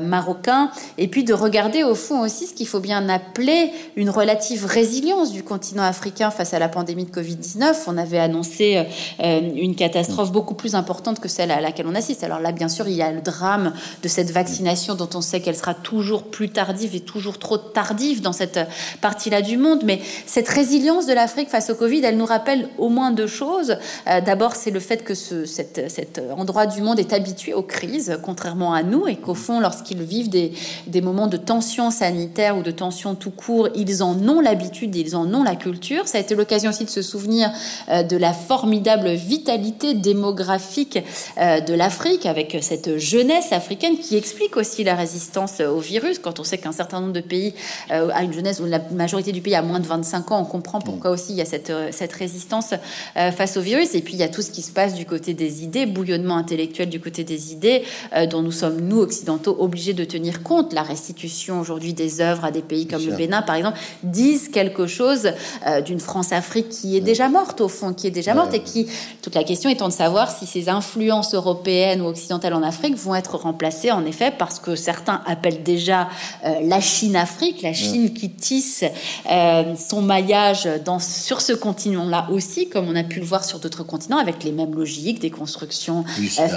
marocain, 0.03 0.71
et 0.97 1.09
puis 1.09 1.25
de 1.25 1.35
regarder 1.35 1.83
au 1.83 1.95
fond 1.95 2.21
aussi 2.21 2.47
ce 2.47 2.55
qu'il 2.55 2.69
faut 2.69 2.81
bien 2.81 3.09
appeler 3.09 3.73
une 3.97 4.11
relative 4.11 4.65
résilience 4.65 5.33
du 5.33 5.42
continent 5.43 5.83
africain 5.83 6.31
face 6.31 6.55
à 6.55 6.59
la 6.59 6.69
pandémie 6.69 7.05
de 7.05 7.11
Covid-19. 7.11 7.75
On 7.87 7.99
avait 7.99 8.19
annoncé 8.19 8.87
euh, 9.21 9.41
une 9.55 9.75
catastrophe 9.75 10.33
beaucoup 10.33 10.55
plus 10.55 10.75
importante 10.75 11.21
que 11.21 11.29
celle 11.29 11.51
à 11.51 11.61
laquelle 11.61 11.87
on 11.87 11.95
assiste. 11.95 12.25
Alors 12.25 12.41
là, 12.41 12.53
bien 12.53 12.69
sûr, 12.69 12.89
il 12.89 12.95
y 12.95 13.03
a 13.03 13.13
le 13.13 13.21
drame 13.21 13.73
de 14.03 14.09
cette 14.09 14.31
vaccination 14.31 14.95
dont 14.95 15.09
on 15.15 15.21
sait 15.21 15.41
qu'elle 15.41 15.57
sera 15.57 15.75
toujours 15.75 16.25
plus 16.25 16.51
tardive 16.51 16.95
et 16.95 17.01
toujours 17.01 17.39
trop 17.39 17.59
tardive 17.59 18.23
dans 18.23 18.33
cette 18.33 18.61
partie-là 19.01 19.43
du 19.43 19.57
monde. 19.57 19.81
Mais 19.85 20.01
cette 20.27 20.49
résilience 20.49 21.07
de 21.07 21.13
l'Afrique 21.13 21.49
face 21.49 21.71
au 21.71 21.75
Covid, 21.75 22.05
elle 22.05 22.17
nous 22.17 22.27
rappelle 22.27 22.69
au 22.79 22.89
moins 22.89 23.11
deux 23.11 23.27
choses. 23.27 23.77
Euh, 24.09 24.21
d'abord, 24.21 24.57
c'est 24.57 24.71
le 24.71 24.81
fait 24.81 25.05
que 25.05 25.15
ce, 25.15 25.45
cet, 25.45 26.21
endroit 26.37 26.67
du 26.67 26.83
monde 26.83 26.99
est 26.99 27.13
habitué 27.13 27.55
aux 27.55 27.63
crises, 27.63 28.19
contrairement 28.23 28.75
à 28.75 28.83
nous, 28.83 29.07
et 29.07 29.17
qu'au 29.17 29.35
fond, 29.35 29.61
lorsqu'ils 29.61 30.03
vivent 30.03 30.31
des, 30.31 30.53
des 30.87 31.01
moments 31.01 31.27
de 31.27 31.37
tension 31.37 31.91
sanitaire 31.91 32.57
ou 32.57 32.63
de 32.63 32.71
tension 32.71 33.15
tout 33.15 33.31
court, 33.31 33.69
ils 33.75 34.03
en 34.03 34.17
ont 34.29 34.41
l'habitude, 34.41 34.95
ils 34.97 35.17
en 35.17 35.32
non 35.33 35.43
la 35.43 35.57
culture. 35.57 36.07
Ça 36.07 36.19
a 36.19 36.21
été 36.21 36.35
l'occasion 36.35 36.71
aussi 36.71 36.85
de 36.85 36.91
se 36.91 37.03
souvenir 37.03 37.51
euh, 37.89 38.03
de 38.03 38.17
la 38.17 38.33
formidable 38.33 39.11
vitalité 39.11 39.95
démographique 39.95 40.99
euh, 41.39 41.61
de 41.61 41.75
l'Afrique 41.75 42.27
avec 42.27 42.57
cette 42.61 42.99
jeunesse 42.99 43.53
africaine 43.53 43.99
qui 43.99 44.17
explique 44.17 44.57
aussi 44.57 44.85
la 44.85 44.95
résistance 44.95 45.61
au 45.61 45.79
virus. 45.79 46.19
Quand 46.19 46.39
on 46.39 46.45
sait 46.45 46.59
qu'un 46.59 46.73
certain 46.73 47.01
nombre 47.01 47.15
de 47.15 47.21
pays 47.21 47.55
euh, 47.91 48.11
a 48.13 48.23
une 48.23 48.33
jeunesse 48.33 48.61
où 48.61 48.67
la 48.67 48.81
majorité 48.91 49.33
du 49.33 49.41
pays 49.41 49.55
a 49.55 49.63
moins 49.63 49.81
de 49.81 49.87
25 49.87 50.31
ans, 50.33 50.41
on 50.41 50.45
comprend 50.45 50.81
pourquoi 50.81 51.11
aussi 51.11 51.33
il 51.33 51.37
y 51.37 51.41
a 51.41 51.47
cette, 51.47 51.73
cette 51.91 52.13
résistance 52.13 52.75
face 53.15 53.57
au 53.57 53.61
virus. 53.63 53.95
Et 53.95 54.03
puis 54.03 54.15
il 54.15 54.19
y 54.19 54.23
a 54.23 54.29
tout 54.29 54.43
ce 54.43 54.51
qui 54.51 54.61
se 54.61 54.71
passe 54.71 54.95
du 54.95 55.07
côté 55.07 55.33
des 55.33 55.65
idées, 55.65 55.87
bouillonnement 55.87 56.37
intellectuel 56.37 56.91
du 56.91 57.01
côté 57.01 57.25
des 57.25 57.53
idées, 57.53 57.85
dont 58.31 58.43
nous 58.43 58.53
sommes, 58.53 58.81
nous, 58.81 58.99
occidentaux, 58.99 59.57
obligés 59.59 59.95
de 59.95 60.05
tenir 60.05 60.43
compte. 60.43 60.73
La 60.73 60.83
restitution 60.83 61.61
aujourd'hui 61.61 61.95
des 61.95 62.21
œuvres 62.21 62.45
à 62.45 62.51
des 62.51 62.61
pays 62.61 62.87
comme 62.87 63.05
le 63.05 63.17
Bénin, 63.17 63.43
par 63.43 63.57
exemple, 63.57 63.79
disent 64.03 64.49
quelque 64.49 64.87
chose 64.87 65.22
euh, 65.67 65.81
d'une 65.81 66.01
France-Afrique 66.01 66.69
qui 66.69 66.97
est 66.97 67.01
déjà 67.01 67.29
morte, 67.29 67.61
au 67.61 67.69
fond, 67.69 67.93
qui 67.93 68.07
est 68.07 68.11
déjà 68.11 68.35
morte, 68.35 68.55
et 68.55 68.63
qui, 68.63 68.87
toute 69.23 69.35
la 69.35 69.45
question 69.45 69.71
étant 69.71 69.89
de 69.89 69.93
savoir 69.93 70.31
si 70.31 70.47
ces 70.47 70.69
influences 70.69 71.35
européennes 71.35 72.01
ou 72.01 72.07
occidentales 72.07 72.55
en 72.55 72.63
Afrique 72.63 72.97
vont 72.97 73.15
être 73.15 73.37
remplacées, 73.37 73.91
en 73.91 74.05
effet, 74.05 74.33
parce 74.37 74.59
que 74.59 74.77
certains 74.77 75.23
appellent 75.27 75.63
déjà 75.63 76.09
euh, 76.45 76.55
la 76.63 76.81
Chine-Afrique, 76.81 77.63
la 77.63 77.73
Chine 77.73 78.13
qui 78.13 78.31
tisse 78.31 78.85
euh, 79.31 79.75
son 79.77 80.03
maillage 80.03 80.69
dans, 80.85 80.99
sur 80.99 81.41
ce 81.41 81.53
continent-là 81.53 82.27
aussi, 82.31 82.69
comme 82.69 82.89
on 82.89 82.97
a 82.97 83.05
pu 83.05 83.21
le 83.21 83.27
voir 83.27 83.45
sur 83.45 83.59
d'autres 83.59 83.85
continents, 83.85 84.19
avec 84.19 84.45
les 84.45 84.53
mêmes 84.53 84.75
logiques, 84.75 85.21
des 85.21 85.31
constructions 85.31 86.05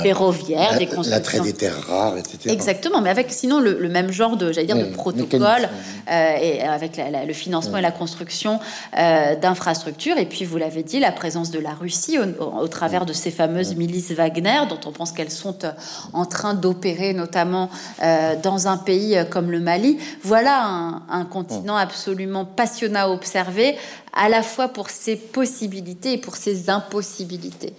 ferroviaires, 0.03 0.77
des 0.77 0.85
constructions... 0.85 1.11
L'attrait 1.11 1.39
des 1.39 1.53
terres 1.53 1.81
rares, 1.87 2.17
etc. 2.17 2.37
Exactement, 2.47 3.01
mais 3.01 3.09
avec 3.09 3.31
sinon 3.31 3.59
le, 3.59 3.89
même 3.89 4.11
genre 4.11 4.37
de, 4.37 4.51
j'allais 4.51 4.67
dire, 4.67 4.77
de 4.77 4.91
protocole, 4.93 5.69
et 6.09 6.61
avec 6.61 6.97
le 6.97 7.33
financement 7.33 7.77
et 7.77 7.81
la 7.81 7.91
construction 7.91 8.54
euh, 8.97 9.35
d'infrastructures. 9.35 10.17
Et 10.17 10.25
puis, 10.25 10.45
vous 10.45 10.57
l'avez 10.57 10.83
dit, 10.83 10.99
la 10.99 11.11
présence 11.11 11.51
de 11.51 11.59
la 11.59 11.73
Russie 11.73 12.17
au, 12.19 12.67
travers 12.67 13.05
de 13.05 13.13
ces 13.13 13.31
fameuses 13.31 13.75
milices 13.75 14.11
Wagner, 14.11 14.61
dont 14.69 14.79
on 14.85 14.91
pense 14.91 15.11
qu'elles 15.11 15.31
sont 15.31 15.63
euh, 15.63 15.71
en 16.13 16.25
train 16.25 16.53
d'opérer, 16.53 17.13
notamment 17.13 17.69
euh, 18.03 18.35
dans 18.41 18.67
un 18.67 18.77
pays 18.77 19.17
comme 19.29 19.51
le 19.51 19.59
Mali. 19.59 19.97
Voilà 20.23 21.01
un, 21.09 21.25
continent 21.25 21.75
absolument 21.75 22.45
passionnant 22.45 22.99
à 22.99 23.07
observer, 23.09 23.75
à 24.13 24.29
la 24.29 24.43
fois 24.43 24.69
pour 24.69 24.89
ses 24.89 25.15
possibilités 25.15 26.13
et 26.13 26.17
pour 26.17 26.35
ses 26.35 26.69
impossibilités. 26.69 27.73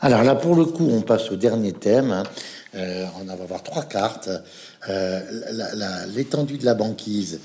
Alors 0.00 0.22
là, 0.22 0.34
pour 0.34 0.54
le 0.54 0.66
coup, 0.66 0.88
on 0.90 1.00
passe 1.00 1.30
au 1.30 1.36
dernier 1.36 1.72
thème. 1.72 2.10
Hein. 2.10 2.24
on 2.74 3.24
va 3.24 3.46
voir 3.46 3.62
trois 3.62 3.84
cartes. 3.84 4.28
L'étendue 6.14 6.58
de 6.58 6.64
la 6.64 6.74
banquise, 6.74 7.40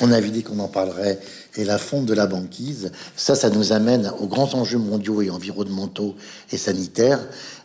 on 0.00 0.12
avait 0.12 0.30
dit 0.30 0.42
qu'on 0.42 0.58
en 0.58 0.68
parlerait, 0.68 1.18
et 1.56 1.64
la 1.64 1.78
fonte 1.78 2.06
de 2.06 2.14
la 2.14 2.26
banquise. 2.26 2.92
Ça, 3.16 3.34
ça 3.34 3.50
nous 3.50 3.72
amène 3.72 4.10
aux 4.20 4.26
grands 4.26 4.54
enjeux 4.54 4.78
mondiaux 4.78 5.22
et 5.22 5.30
environnementaux 5.30 6.16
et 6.50 6.56
sanitaires. 6.56 7.20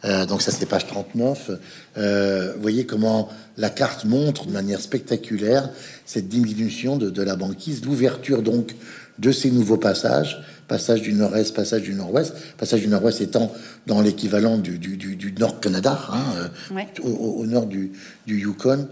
Euh, 0.05 0.25
donc 0.25 0.41
ça, 0.41 0.51
c'est 0.51 0.65
page 0.65 0.87
39. 0.87 1.51
Euh, 1.97 2.53
vous 2.55 2.61
voyez 2.61 2.85
comment 2.85 3.29
la 3.57 3.69
carte 3.69 4.05
montre 4.05 4.45
de 4.45 4.51
manière 4.51 4.81
spectaculaire 4.81 5.69
cette 6.05 6.27
diminution 6.27 6.97
de, 6.97 7.21
la 7.21 7.35
banquise, 7.35 7.83
l'ouverture 7.83 8.41
donc 8.41 8.75
de 9.19 9.31
ces 9.31 9.49
nouveaux 9.49 9.77
passages, 9.77 10.43
passage 10.67 11.01
du 11.01 11.13
nord-est, 11.13 11.53
passage 11.55 11.81
du 11.81 11.93
nord-ouest, 11.93 12.33
passage 12.57 12.81
du 12.81 12.87
nord-ouest 12.87 13.19
étant 13.19 13.51
dans 13.87 13.99
l'équivalent 14.01 14.57
du, 14.57 14.79
nord-Canada, 15.39 15.99
hein, 16.09 16.49
euh, 16.71 16.83
au, 17.03 17.45
nord 17.45 17.65
du, 17.65 17.91
du 18.27 18.39
Yukon. 18.39 18.87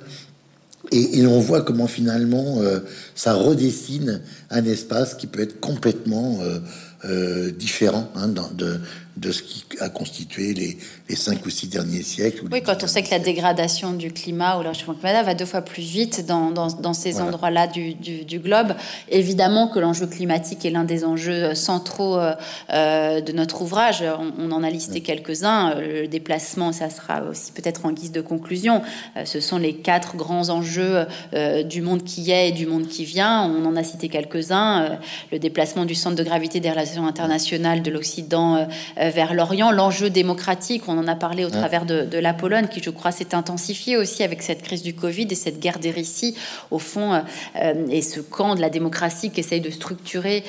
Et, 0.91 1.25
on 1.25 1.39
voit 1.39 1.61
comment 1.61 1.87
finalement 1.87 2.61
euh, 2.61 2.79
ça 3.15 3.33
redessine 3.33 4.21
un 4.49 4.65
espace 4.65 5.13
qui 5.15 5.27
peut 5.27 5.41
être 5.41 5.59
complètement 5.59 6.39
euh, 6.41 6.59
euh, 7.05 7.51
différent 7.51 8.11
hein, 8.15 8.27
de 8.27 9.31
ce 9.31 9.41
qui 9.41 9.65
a 9.79 9.89
constitué 9.89 10.53
les, 10.53 10.77
les 11.07 11.15
cinq 11.15 11.45
ou 11.45 11.49
six 11.49 11.67
derniers 11.67 12.03
siècles. 12.03 12.45
Oui, 12.51 12.61
quand 12.63 12.83
on 12.83 12.87
sait 12.87 13.03
que 13.03 13.11
la 13.11 13.19
dégradation 13.19 13.93
du 13.93 14.11
climat 14.11 14.57
ou 14.57 14.63
le 14.63 14.69
réchauffement 14.69 14.95
climatique 14.95 15.25
va 15.25 15.33
deux 15.35 15.45
fois 15.45 15.61
plus 15.61 15.83
vite 15.83 16.25
dans, 16.25 16.51
dans, 16.51 16.67
dans 16.67 16.93
ces 16.93 17.21
endroits-là 17.21 17.67
du, 17.67 17.93
du, 17.93 18.25
du, 18.25 18.39
globe, 18.39 18.73
évidemment 19.09 19.67
que 19.67 19.79
l'enjeu 19.79 20.07
climatique 20.07 20.65
est 20.65 20.71
l'un 20.71 20.83
des 20.83 21.05
enjeux 21.05 21.53
centraux 21.53 22.17
euh, 22.17 22.33
euh 22.71 23.21
de 23.21 23.31
notre 23.31 23.61
ouvrage. 23.61 24.03
On, 24.03 24.33
on 24.39 24.51
en 24.51 24.63
a 24.63 24.69
listé 24.69 25.01
quelques-uns. 25.01 25.71
Euh, 25.71 26.01
le 26.01 26.07
déplacement, 26.07 26.71
ça 26.71 26.89
sera 26.89 27.23
aussi 27.23 27.51
peut-être 27.51 27.85
en 27.85 27.91
guise 27.91 28.11
de 28.11 28.21
conclusion. 28.21 28.81
Euh, 29.17 29.25
ce 29.25 29.39
sont 29.39 29.57
les 29.57 29.73
quatre 29.73 30.15
grands 30.15 30.49
enjeux 30.49 31.05
euh, 31.33 31.63
du 31.63 31.81
monde 31.81 32.03
qui 32.03 32.31
est 32.31 32.49
et 32.49 32.51
du 32.51 32.65
monde 32.65 32.87
qui 32.87 33.05
vient. 33.05 33.43
On 33.43 33.65
en 33.65 33.75
a 33.75 33.83
cité 33.83 34.09
quelques-uns. 34.09 34.97
le 35.31 35.39
déplacement 35.39 35.85
du 35.85 35.95
centre 35.95 36.15
de 36.15 36.23
gravité 36.23 36.59
des 36.59 36.69
relations 36.69 37.07
internationales 37.07 37.81
de 37.81 37.91
l'Occident 37.91 38.67
euh, 38.97 39.09
vers 39.09 39.33
l'Orient. 39.33 39.71
L'enjeu 39.71 40.09
démocratique, 40.09 40.83
on 40.87 40.94
en 40.97 41.07
a 41.07 41.15
parlé 41.15 41.45
au 41.45 41.49
travers 41.49 41.85
de, 41.85 42.01
de, 42.01 42.17
la 42.17 42.33
Pologne, 42.33 42.67
qui 42.69 42.81
je 42.83 42.89
crois 42.89 43.11
s'est 43.11 43.35
intensifié 43.35 43.97
aussi 43.97 44.23
avec 44.23 44.41
cette 44.41 44.61
crise 44.61 44.83
du 44.83 44.93
Covid 44.93 45.27
et 45.29 45.35
cette 45.35 45.59
guerre 45.59 45.79
des 45.79 45.91
récits, 45.91 46.35
au 46.71 46.79
fond, 46.79 47.13
euh, 47.13 47.19
euh, 47.61 47.73
et 47.89 48.01
ce 48.01 48.19
camp 48.19 48.55
de 48.55 48.61
la 48.61 48.69
démocratie 48.69 49.31
qui 49.31 49.39
essaye 49.39 49.61
de 49.61 49.69
structurer 49.69 50.43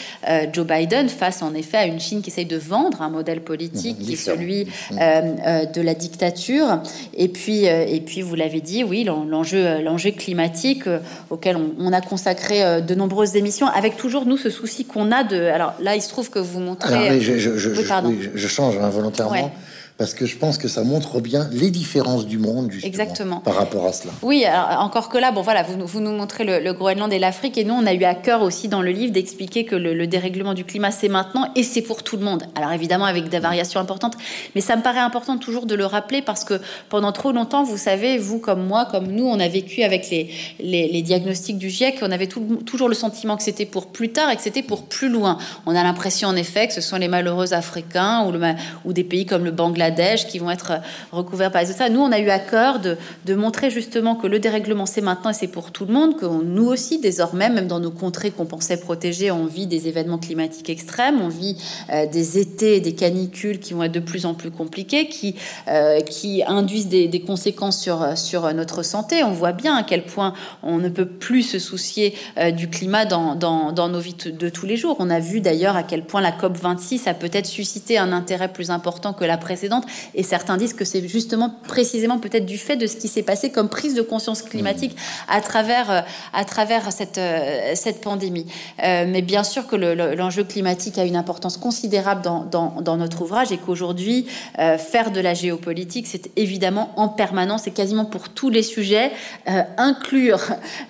Joe 0.52 0.66
Biden 0.66 1.08
face 1.08 1.42
en 1.42 1.54
effet 1.54 1.76
à 1.76 1.86
une 1.86 2.00
Chine 2.00 2.22
qui 2.22 2.30
essaye 2.30 2.46
de 2.46 2.56
vendre 2.56 3.02
un 3.02 3.10
modèle 3.10 3.40
politique 3.40 3.98
qui 3.98 4.14
est 4.14 4.16
celui 4.16 4.64
de 4.90 5.80
la 5.80 5.94
dictature. 5.94 6.80
Et 7.14 7.28
puis, 7.28 7.64
et 7.64 8.00
puis 8.04 8.22
vous 8.22 8.34
l'avez 8.34 8.60
dit, 8.60 8.84
oui, 8.84 9.04
l'enjeu, 9.04 9.82
l'enjeu 9.82 10.10
climatique 10.10 10.84
auquel 11.30 11.56
on, 11.56 11.72
on, 11.78 11.92
a 11.92 12.00
consacré 12.00 12.82
de 12.82 12.94
nombreuses 12.94 13.36
émissions, 13.36 13.66
avec 13.66 13.96
toujours 13.96 14.26
nous 14.26 14.36
ce 14.36 14.50
souci 14.50 14.84
qu'on 14.84 15.12
a 15.12 15.24
de. 15.24 15.40
Alors 15.42 15.74
là, 15.80 15.96
il 15.96 16.02
se 16.02 16.08
trouve 16.08 16.30
que 16.30 16.38
vous 16.38 16.60
montrez. 16.60 17.08
Alors, 17.08 17.20
je, 17.20 17.38
je, 17.38 17.56
je, 17.56 17.70
oui, 17.70 18.30
je 18.34 18.48
change 18.48 18.78
involontairement. 18.78 19.32
Ouais 19.32 19.52
parce 19.98 20.12
que 20.12 20.26
je 20.26 20.36
pense 20.36 20.58
que 20.58 20.68
ça 20.68 20.84
montre 20.84 21.20
bien 21.20 21.48
les 21.52 21.70
différences 21.70 22.26
du 22.26 22.38
monde 22.38 22.70
justement, 22.70 22.88
Exactement. 22.88 23.40
par 23.40 23.54
rapport 23.54 23.86
à 23.86 23.92
cela. 23.92 24.12
Oui, 24.22 24.44
alors, 24.44 24.82
encore 24.82 25.08
que 25.08 25.16
là, 25.16 25.32
bon 25.32 25.40
voilà, 25.40 25.62
vous, 25.62 25.86
vous 25.86 26.00
nous 26.00 26.12
montrez 26.12 26.44
le, 26.44 26.60
le, 26.60 26.72
Groenland 26.74 27.10
et 27.12 27.18
l'Afrique, 27.18 27.56
et 27.56 27.64
nous, 27.64 27.72
on 27.72 27.86
a 27.86 27.94
eu 27.94 28.04
à 28.04 28.14
cœur 28.14 28.42
aussi 28.42 28.68
dans 28.68 28.82
le 28.82 28.90
livre 28.90 29.12
d'expliquer 29.12 29.64
que 29.64 29.74
le, 29.74 29.94
le, 29.94 30.06
dérèglement 30.06 30.52
du 30.52 30.64
climat, 30.64 30.90
c'est 30.90 31.08
maintenant 31.08 31.50
et 31.56 31.62
c'est 31.62 31.80
pour 31.80 32.02
tout 32.02 32.18
le 32.18 32.24
monde. 32.24 32.44
Alors 32.54 32.72
évidemment 32.72 33.06
avec 33.06 33.30
des 33.30 33.38
variations 33.38 33.80
importantes, 33.80 34.16
mais 34.54 34.60
ça 34.60 34.76
me 34.76 34.82
paraît 34.82 35.00
important 35.00 35.38
toujours 35.38 35.64
de 35.64 35.74
le 35.74 35.86
rappeler 35.86 36.20
parce 36.20 36.44
que 36.44 36.60
pendant 36.90 37.12
trop 37.12 37.32
longtemps, 37.32 37.64
vous 37.64 37.78
savez, 37.78 38.18
vous 38.18 38.38
comme 38.38 38.66
moi, 38.66 38.86
comme 38.90 39.06
nous, 39.06 39.26
on 39.26 39.40
a 39.40 39.48
vécu 39.48 39.82
avec 39.82 40.10
les, 40.10 40.30
les, 40.60 40.88
les 40.88 41.02
diagnostics 41.02 41.56
du 41.56 41.70
GIEC, 41.70 42.00
on 42.02 42.12
avait 42.12 42.26
tout, 42.26 42.60
toujours 42.66 42.88
le 42.90 42.94
sentiment 42.94 43.36
que 43.36 43.42
c'était 43.42 43.66
pour 43.66 43.86
plus 43.86 44.10
tard 44.10 44.30
et 44.30 44.36
que 44.36 44.42
c'était 44.42 44.62
pour 44.62 44.84
plus 44.84 45.08
loin. 45.08 45.38
On 45.64 45.74
a 45.74 45.82
l'impression 45.82 46.28
en 46.28 46.36
effet 46.36 46.68
que 46.68 46.74
ce 46.74 46.82
sont 46.82 46.96
les 46.96 47.08
malheureux 47.08 47.54
Africains 47.54 48.26
ou, 48.26 48.32
le, 48.32 48.40
ou 48.84 48.92
des 48.92 49.04
pays 49.04 49.24
comme 49.24 49.44
le 49.44 49.52
Bangladesh 49.52 49.85
qui 50.26 50.38
vont 50.38 50.50
être 50.50 50.72
recouverts 51.12 51.52
par 51.52 51.62
les. 51.62 51.90
Nous, 51.90 52.00
on 52.00 52.12
a 52.12 52.18
eu 52.18 52.30
à 52.30 52.38
cœur 52.38 52.80
de, 52.80 53.34
montrer 53.34 53.70
justement 53.70 54.14
que 54.14 54.26
le 54.26 54.38
dérèglement, 54.38 54.86
c'est 54.86 55.00
maintenant 55.00 55.30
et 55.30 55.34
c'est 55.34 55.46
pour 55.46 55.70
tout 55.70 55.84
le 55.84 55.92
monde, 55.92 56.16
que 56.16 56.26
nous 56.26 56.66
aussi, 56.66 56.98
désormais, 56.98 57.50
même 57.50 57.66
dans 57.66 57.80
nos 57.80 57.90
contrées 57.90 58.30
qu'on 58.30 58.46
pensait 58.46 58.78
protéger, 58.78 59.30
on 59.30 59.46
vit 59.46 59.66
des 59.66 59.88
événements 59.88 60.18
climatiques 60.18 60.70
extrêmes, 60.70 61.20
on 61.20 61.28
vit 61.28 61.56
euh, 61.90 62.06
des 62.06 62.38
étés, 62.38 62.80
des 62.80 62.94
canicules 62.94 63.60
qui 63.60 63.74
vont 63.74 63.82
être 63.82 63.92
de 63.92 64.00
plus 64.00 64.26
en 64.26 64.34
plus 64.34 64.50
compliqués, 64.50 65.08
qui, 65.08 65.36
euh, 65.68 66.00
qui 66.00 66.42
induisent 66.46 66.88
des, 66.88 67.22
conséquences 67.26 67.82
sur, 67.82 68.54
notre 68.54 68.82
santé. 68.82 69.24
On 69.24 69.32
voit 69.32 69.52
bien 69.52 69.76
à 69.76 69.82
quel 69.82 70.04
point 70.04 70.34
on 70.62 70.78
ne 70.78 70.88
peut 70.88 71.06
plus 71.06 71.42
se 71.42 71.58
soucier 71.58 72.14
euh, 72.38 72.50
du 72.50 72.68
climat 72.68 73.04
dans, 73.04 73.34
nos 73.36 74.00
vies 74.00 74.14
de 74.14 74.48
tous 74.48 74.66
les 74.66 74.76
jours. 74.76 74.96
On 74.98 75.10
a 75.10 75.20
vu 75.20 75.40
d'ailleurs 75.40 75.76
à 75.76 75.82
quel 75.82 76.04
point 76.04 76.20
la 76.20 76.30
COP26 76.30 77.08
a 77.08 77.14
peut-être 77.14 77.46
suscité 77.46 77.98
un 77.98 78.12
intérêt 78.12 78.48
plus 78.48 78.70
important 78.70 79.12
que 79.12 79.24
la 79.24 79.36
précédente 79.36 79.75
et 80.14 80.22
certains 80.22 80.56
disent 80.56 80.74
que 80.74 80.84
c'est 80.84 81.06
justement 81.08 81.54
précisément 81.66 82.18
peut-être 82.18 82.46
du 82.46 82.58
fait 82.58 82.76
de 82.76 82.86
ce 82.86 82.96
qui 82.96 83.08
s'est 83.08 83.22
passé 83.22 83.50
comme 83.50 83.68
prise 83.68 83.94
de 83.94 84.02
conscience 84.02 84.42
climatique 84.42 84.92
mmh. 84.92 85.32
à 85.32 85.40
travers, 85.40 85.90
euh, 85.90 86.00
à 86.32 86.44
travers 86.44 86.92
cette, 86.92 87.18
euh, 87.18 87.72
cette 87.74 88.00
pandémie. 88.00 88.46
Euh, 88.82 89.06
mais 89.08 89.22
bien 89.22 89.44
sûr 89.44 89.66
que 89.66 89.76
l'enjeu 89.76 90.42
le, 90.42 90.48
climatique 90.48 90.98
a 90.98 91.04
une 91.04 91.16
importance 91.16 91.56
considérable 91.56 92.22
dans, 92.22 92.44
dans, 92.44 92.80
dans 92.80 92.96
notre 92.96 93.22
ouvrage 93.22 93.52
et 93.52 93.58
qu'aujourd'hui, 93.58 94.26
euh, 94.58 94.78
faire 94.78 95.10
de 95.10 95.20
la 95.20 95.34
géopolitique, 95.34 96.06
c'est 96.06 96.30
évidemment 96.36 96.92
en 96.96 97.08
permanence 97.08 97.66
et 97.66 97.72
quasiment 97.72 98.04
pour 98.04 98.28
tous 98.28 98.50
les 98.50 98.62
sujets, 98.62 99.10
euh, 99.48 99.62
inclure 99.76 100.40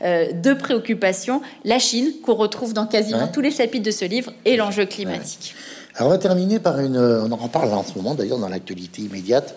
euh, 0.03 0.33
de 0.33 0.53
préoccupations 0.55 1.43
la 1.65 1.79
Chine, 1.79 2.13
qu'on 2.23 2.35
retrouve 2.35 2.73
dans 2.75 2.87
quasiment 2.87 3.25
ouais. 3.25 3.33
tous 3.33 3.41
les 3.41 3.51
chapitres 3.51 3.85
de 3.85 3.91
ce 3.91 4.05
livre, 4.05 4.33
et 4.45 4.57
l'enjeu 4.57 4.87
climatique. 4.87 5.55
Ouais. 5.57 5.66
Alors 5.99 6.11
on 6.11 6.13
va 6.13 6.19
terminer 6.19 6.59
par 6.59 6.79
une, 6.79 6.99
on 6.99 7.33
en 7.33 7.49
parle 7.49 7.73
en 7.73 7.83
ce 7.83 7.95
moment 7.97 8.15
d'ailleurs 8.15 8.39
dans 8.39 8.51
l'actualité 8.51 9.01
immédiate, 9.01 9.57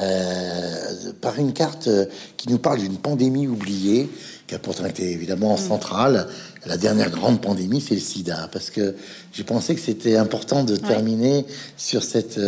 euh, 0.00 1.12
par 1.20 1.38
une 1.38 1.52
carte 1.52 1.90
qui 2.38 2.48
nous 2.48 2.56
parle 2.56 2.78
d'une 2.78 2.96
pandémie 2.96 3.46
oubliée, 3.46 4.08
qui 4.46 4.54
a 4.54 4.58
pourtant 4.58 4.86
été 4.86 5.10
évidemment 5.10 5.58
centrale. 5.58 6.26
La 6.64 6.78
dernière 6.78 7.10
grande 7.10 7.42
pandémie, 7.42 7.82
c'est 7.82 7.94
le 7.94 8.00
sida, 8.00 8.48
parce 8.50 8.70
que 8.70 8.94
j'ai 9.34 9.44
pensé 9.44 9.74
que 9.74 9.80
c'était 9.80 10.16
important 10.16 10.64
de 10.64 10.76
terminer 10.76 11.36
ouais. 11.36 11.46
sur 11.76 12.02
cette, 12.02 12.40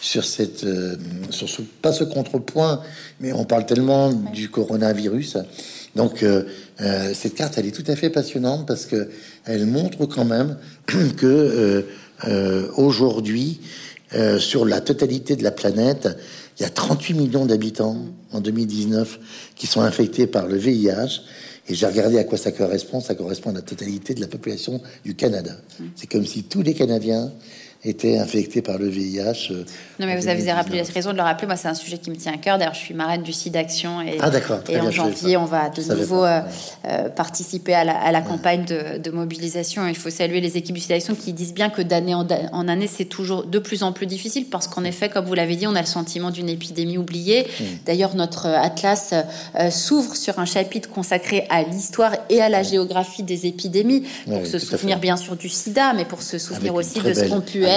sur 0.00 0.24
cette, 0.24 0.64
sur 1.30 1.48
ce, 1.48 1.62
pas 1.82 1.92
ce 1.92 2.04
contrepoint, 2.04 2.82
mais 3.18 3.32
on 3.32 3.44
parle 3.44 3.66
tellement 3.66 4.10
ouais. 4.10 4.30
du 4.32 4.48
coronavirus. 4.48 5.38
Donc 5.96 6.22
euh, 6.22 6.44
euh, 6.82 7.12
cette 7.14 7.34
carte, 7.34 7.54
elle 7.56 7.66
est 7.66 7.74
tout 7.74 7.90
à 7.90 7.96
fait 7.96 8.10
passionnante 8.10 8.66
parce 8.66 8.86
que 8.86 9.08
elle 9.44 9.66
montre 9.66 10.06
quand 10.06 10.26
même 10.26 10.56
que 11.16 11.84
euh, 12.24 12.68
aujourd'hui, 12.76 13.60
euh, 14.14 14.38
sur 14.38 14.64
la 14.64 14.80
totalité 14.80 15.36
de 15.36 15.42
la 15.42 15.50
planète, 15.50 16.08
il 16.58 16.62
y 16.62 16.66
a 16.66 16.70
38 16.70 17.14
millions 17.14 17.44
d'habitants 17.44 18.06
en 18.32 18.40
2019 18.40 19.18
qui 19.56 19.66
sont 19.66 19.82
infectés 19.82 20.26
par 20.26 20.46
le 20.46 20.56
VIH. 20.56 21.22
Et 21.68 21.74
j'ai 21.74 21.86
regardé 21.86 22.18
à 22.18 22.24
quoi 22.24 22.38
ça 22.38 22.52
correspond. 22.52 23.00
Ça 23.00 23.14
correspond 23.14 23.50
à 23.50 23.54
la 23.54 23.62
totalité 23.62 24.14
de 24.14 24.20
la 24.20 24.28
population 24.28 24.80
du 25.04 25.14
Canada. 25.16 25.56
C'est 25.96 26.06
comme 26.06 26.24
si 26.24 26.44
tous 26.44 26.62
les 26.62 26.74
Canadiens 26.74 27.32
étaient 27.88 28.18
infectés 28.18 28.62
par 28.62 28.78
le 28.78 28.88
VIH. 28.88 29.50
Euh, 29.50 29.64
non, 29.98 30.06
mais 30.06 30.16
vous 30.16 30.28
avez 30.28 30.52
rappelé, 30.52 30.82
raison 30.82 31.12
de 31.12 31.16
le 31.16 31.22
rappeler. 31.22 31.46
Moi, 31.46 31.56
c'est 31.56 31.68
un 31.68 31.74
sujet 31.74 31.98
qui 31.98 32.10
me 32.10 32.16
tient 32.16 32.32
à 32.32 32.36
cœur. 32.36 32.58
D'ailleurs, 32.58 32.74
je 32.74 32.80
suis 32.80 32.94
marraine 32.94 33.22
du 33.22 33.32
site 33.32 33.54
d'action. 33.54 34.00
Et, 34.02 34.18
ah, 34.20 34.30
et 34.68 34.80
en 34.80 34.90
janvier, 34.90 35.36
on 35.36 35.44
va 35.44 35.70
de 35.70 35.82
nouveau 35.94 36.24
euh, 36.24 36.40
euh, 36.86 37.08
participer 37.08 37.74
à 37.74 37.84
la, 37.84 37.96
à 37.96 38.12
la 38.12 38.20
ouais. 38.20 38.26
campagne 38.26 38.64
de, 38.64 38.98
de, 38.98 39.10
mobilisation. 39.10 39.86
Il 39.86 39.96
faut 39.96 40.10
saluer 40.10 40.40
les 40.40 40.56
équipes 40.56 40.74
du 40.74 40.80
site 40.80 40.90
d'action 40.90 41.14
qui 41.14 41.32
disent 41.32 41.54
bien 41.54 41.70
que 41.70 41.82
d'année 41.82 42.14
en, 42.14 42.26
en, 42.52 42.68
année, 42.68 42.88
c'est 42.88 43.04
toujours 43.04 43.44
de 43.44 43.58
plus 43.58 43.82
en 43.82 43.92
plus 43.92 44.06
difficile 44.06 44.46
parce 44.50 44.68
qu'en 44.68 44.84
effet, 44.84 45.08
comme 45.08 45.24
vous 45.24 45.34
l'avez 45.34 45.56
dit, 45.56 45.66
on 45.66 45.74
a 45.74 45.80
le 45.80 45.86
sentiment 45.86 46.30
d'une 46.30 46.48
épidémie 46.48 46.98
oubliée. 46.98 47.46
Mmh. 47.60 47.64
D'ailleurs, 47.86 48.14
notre 48.14 48.46
atlas 48.46 49.14
euh, 49.58 49.70
s'ouvre 49.70 50.16
sur 50.16 50.38
un 50.38 50.44
chapitre 50.44 50.90
consacré 50.90 51.46
à 51.48 51.62
l'histoire 51.62 52.12
et 52.28 52.42
à 52.42 52.48
la 52.48 52.62
géographie 52.62 53.22
des 53.22 53.46
épidémies 53.46 54.02
pour 54.26 54.46
se 54.46 54.58
souvenir 54.58 54.98
bien 54.98 55.16
sûr 55.16 55.36
du 55.36 55.48
sida, 55.48 55.92
mais 55.94 56.04
pour 56.04 56.22
se 56.22 56.38
souvenir 56.38 56.72
Avec 56.72 56.86
aussi 56.86 57.00
de 57.00 57.14
ce 57.14 57.24
qu'ont 57.24 57.40
pu 57.40 57.64
être 57.64 57.75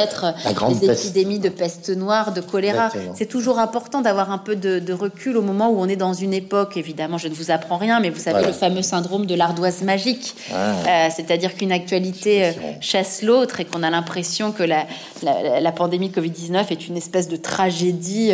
les 0.69 0.89
épidémies 0.89 1.39
de 1.39 1.49
peste 1.49 1.89
noire, 1.89 2.33
de 2.33 2.41
choléra. 2.41 2.89
C'est 3.15 3.27
toujours 3.27 3.59
important 3.59 4.01
d'avoir 4.01 4.31
un 4.31 4.37
peu 4.37 4.55
de, 4.55 4.79
de, 4.79 4.93
recul 4.93 5.37
au 5.37 5.41
moment 5.41 5.69
où 5.69 5.79
on 5.79 5.87
est 5.87 5.95
dans 5.95 6.13
une 6.13 6.33
époque. 6.33 6.77
Évidemment, 6.77 7.17
je 7.17 7.27
ne 7.27 7.33
vous 7.33 7.51
apprends 7.51 7.77
rien, 7.77 7.99
mais 7.99 8.09
vous 8.09 8.19
savez 8.19 8.39
voilà. 8.39 8.47
le 8.47 8.53
fameux 8.53 8.81
syndrome 8.81 9.25
de 9.25 9.35
l'ardoise 9.35 9.81
magique, 9.81 10.35
ah. 10.53 10.73
euh, 10.87 11.09
c'est-à-dire 11.15 11.55
qu'une 11.55 11.71
actualité 11.71 12.45
euh, 12.45 12.51
chasse 12.81 13.21
l'autre 13.21 13.59
et 13.59 13.65
qu'on 13.65 13.83
a 13.83 13.89
l'impression 13.89 14.51
que 14.51 14.63
la, 14.63 14.85
la, 15.23 15.59
la 15.59 15.71
pandémie 15.71 16.09
Covid-19 16.09 16.65
est 16.71 16.87
une 16.87 16.97
espèce 16.97 17.27
de 17.27 17.37
tragédie 17.37 18.31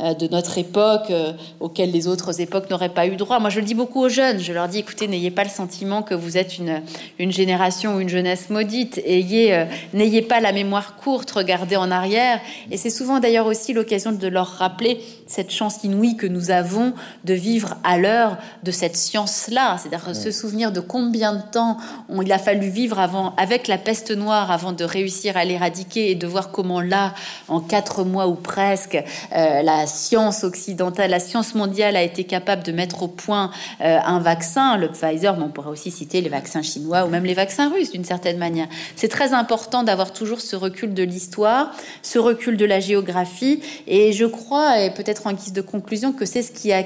euh, 0.00 0.14
de 0.14 0.28
notre 0.28 0.58
époque 0.58 1.10
euh, 1.10 1.32
auquel 1.60 1.90
les 1.90 2.06
autres 2.06 2.40
époques 2.40 2.68
n'auraient 2.70 2.90
pas 2.90 3.06
eu 3.06 3.16
droit. 3.16 3.38
Moi, 3.38 3.50
je 3.50 3.60
le 3.60 3.66
dis 3.66 3.74
beaucoup 3.74 4.02
aux 4.02 4.08
jeunes. 4.08 4.38
Je 4.40 4.52
leur 4.52 4.68
dis, 4.68 4.78
écoutez, 4.78 5.08
n'ayez 5.08 5.30
pas 5.30 5.44
le 5.44 5.50
sentiment 5.50 6.02
que 6.02 6.14
vous 6.14 6.36
êtes 6.36 6.58
une, 6.58 6.82
une 7.18 7.32
génération 7.32 7.96
ou 7.96 8.00
une 8.00 8.08
jeunesse 8.08 8.50
maudite. 8.50 9.00
Ayez, 9.06 9.54
euh, 9.54 9.64
n'ayez 9.94 10.22
pas 10.22 10.40
la 10.40 10.52
mémoire 10.52 10.96
courte, 10.96 11.05
regardez 11.14 11.76
en 11.76 11.90
arrière. 11.90 12.40
Et 12.70 12.76
c'est 12.76 12.90
souvent 12.90 13.20
d'ailleurs 13.20 13.46
aussi 13.46 13.72
l'occasion 13.72 14.12
de 14.12 14.28
leur 14.28 14.46
rappeler 14.46 15.00
cette 15.26 15.50
chance 15.50 15.82
inouïe 15.84 16.16
que 16.16 16.26
nous 16.26 16.50
avons 16.50 16.92
de 17.24 17.34
vivre 17.34 17.76
à 17.84 17.98
l'heure 17.98 18.36
de 18.62 18.70
cette 18.70 18.96
science-là, 18.96 19.78
c'est-à-dire 19.78 20.06
ouais. 20.08 20.14
se 20.14 20.30
souvenir 20.30 20.72
de 20.72 20.80
combien 20.80 21.34
de 21.34 21.42
temps 21.50 21.76
on, 22.08 22.22
il 22.22 22.32
a 22.32 22.38
fallu 22.38 22.68
vivre 22.68 22.98
avant, 22.98 23.34
avec 23.36 23.68
la 23.68 23.78
peste 23.78 24.10
noire 24.10 24.50
avant 24.50 24.72
de 24.72 24.84
réussir 24.84 25.36
à 25.36 25.44
l'éradiquer 25.44 26.10
et 26.10 26.14
de 26.14 26.26
voir 26.26 26.50
comment 26.50 26.80
là, 26.80 27.14
en 27.48 27.60
quatre 27.60 28.04
mois 28.04 28.28
ou 28.28 28.34
presque, 28.34 28.96
euh, 28.96 29.62
la 29.62 29.86
science 29.86 30.44
occidentale, 30.44 31.10
la 31.10 31.20
science 31.20 31.54
mondiale 31.54 31.96
a 31.96 32.02
été 32.02 32.24
capable 32.24 32.62
de 32.62 32.72
mettre 32.72 33.02
au 33.02 33.08
point 33.08 33.50
euh, 33.80 33.98
un 34.04 34.20
vaccin, 34.20 34.76
le 34.76 34.88
Pfizer, 34.88 35.36
mais 35.36 35.44
on 35.44 35.50
pourrait 35.50 35.70
aussi 35.70 35.90
citer 35.90 36.20
les 36.20 36.28
vaccins 36.28 36.62
chinois 36.62 37.04
ou 37.04 37.08
même 37.08 37.24
les 37.24 37.34
vaccins 37.34 37.70
russes 37.70 37.92
d'une 37.92 38.04
certaine 38.04 38.38
manière. 38.38 38.68
C'est 38.94 39.08
très 39.08 39.32
important 39.32 39.82
d'avoir 39.82 40.12
toujours 40.12 40.40
ce 40.40 40.56
recul 40.56 40.94
de 40.96 41.04
l'histoire, 41.04 41.70
ce 42.02 42.18
recul 42.18 42.56
de 42.56 42.64
la 42.64 42.80
géographie, 42.80 43.60
et 43.86 44.12
je 44.12 44.24
crois, 44.24 44.80
et 44.82 44.90
peut-être 44.90 45.28
en 45.28 45.32
guise 45.32 45.52
de 45.52 45.60
conclusion, 45.60 46.12
que 46.12 46.24
c'est 46.24 46.42
ce 46.42 46.50
qui 46.50 46.72
a 46.72 46.82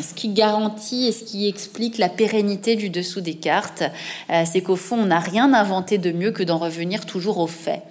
ce 0.00 0.14
qui 0.14 0.28
garantit 0.28 1.06
et 1.06 1.12
ce 1.12 1.24
qui 1.24 1.46
explique 1.48 1.98
la 1.98 2.08
pérennité 2.08 2.76
du 2.76 2.90
dessous 2.90 3.20
des 3.20 3.34
cartes, 3.34 3.82
euh, 4.30 4.44
c'est 4.50 4.60
qu'au 4.60 4.76
fond, 4.76 4.96
on 4.98 5.06
n'a 5.06 5.20
rien 5.20 5.52
inventé 5.52 5.98
de 5.98 6.12
mieux 6.12 6.30
que 6.30 6.42
d'en 6.42 6.58
revenir 6.58 7.06
toujours 7.06 7.38
aux 7.38 7.46
faits. 7.46 7.82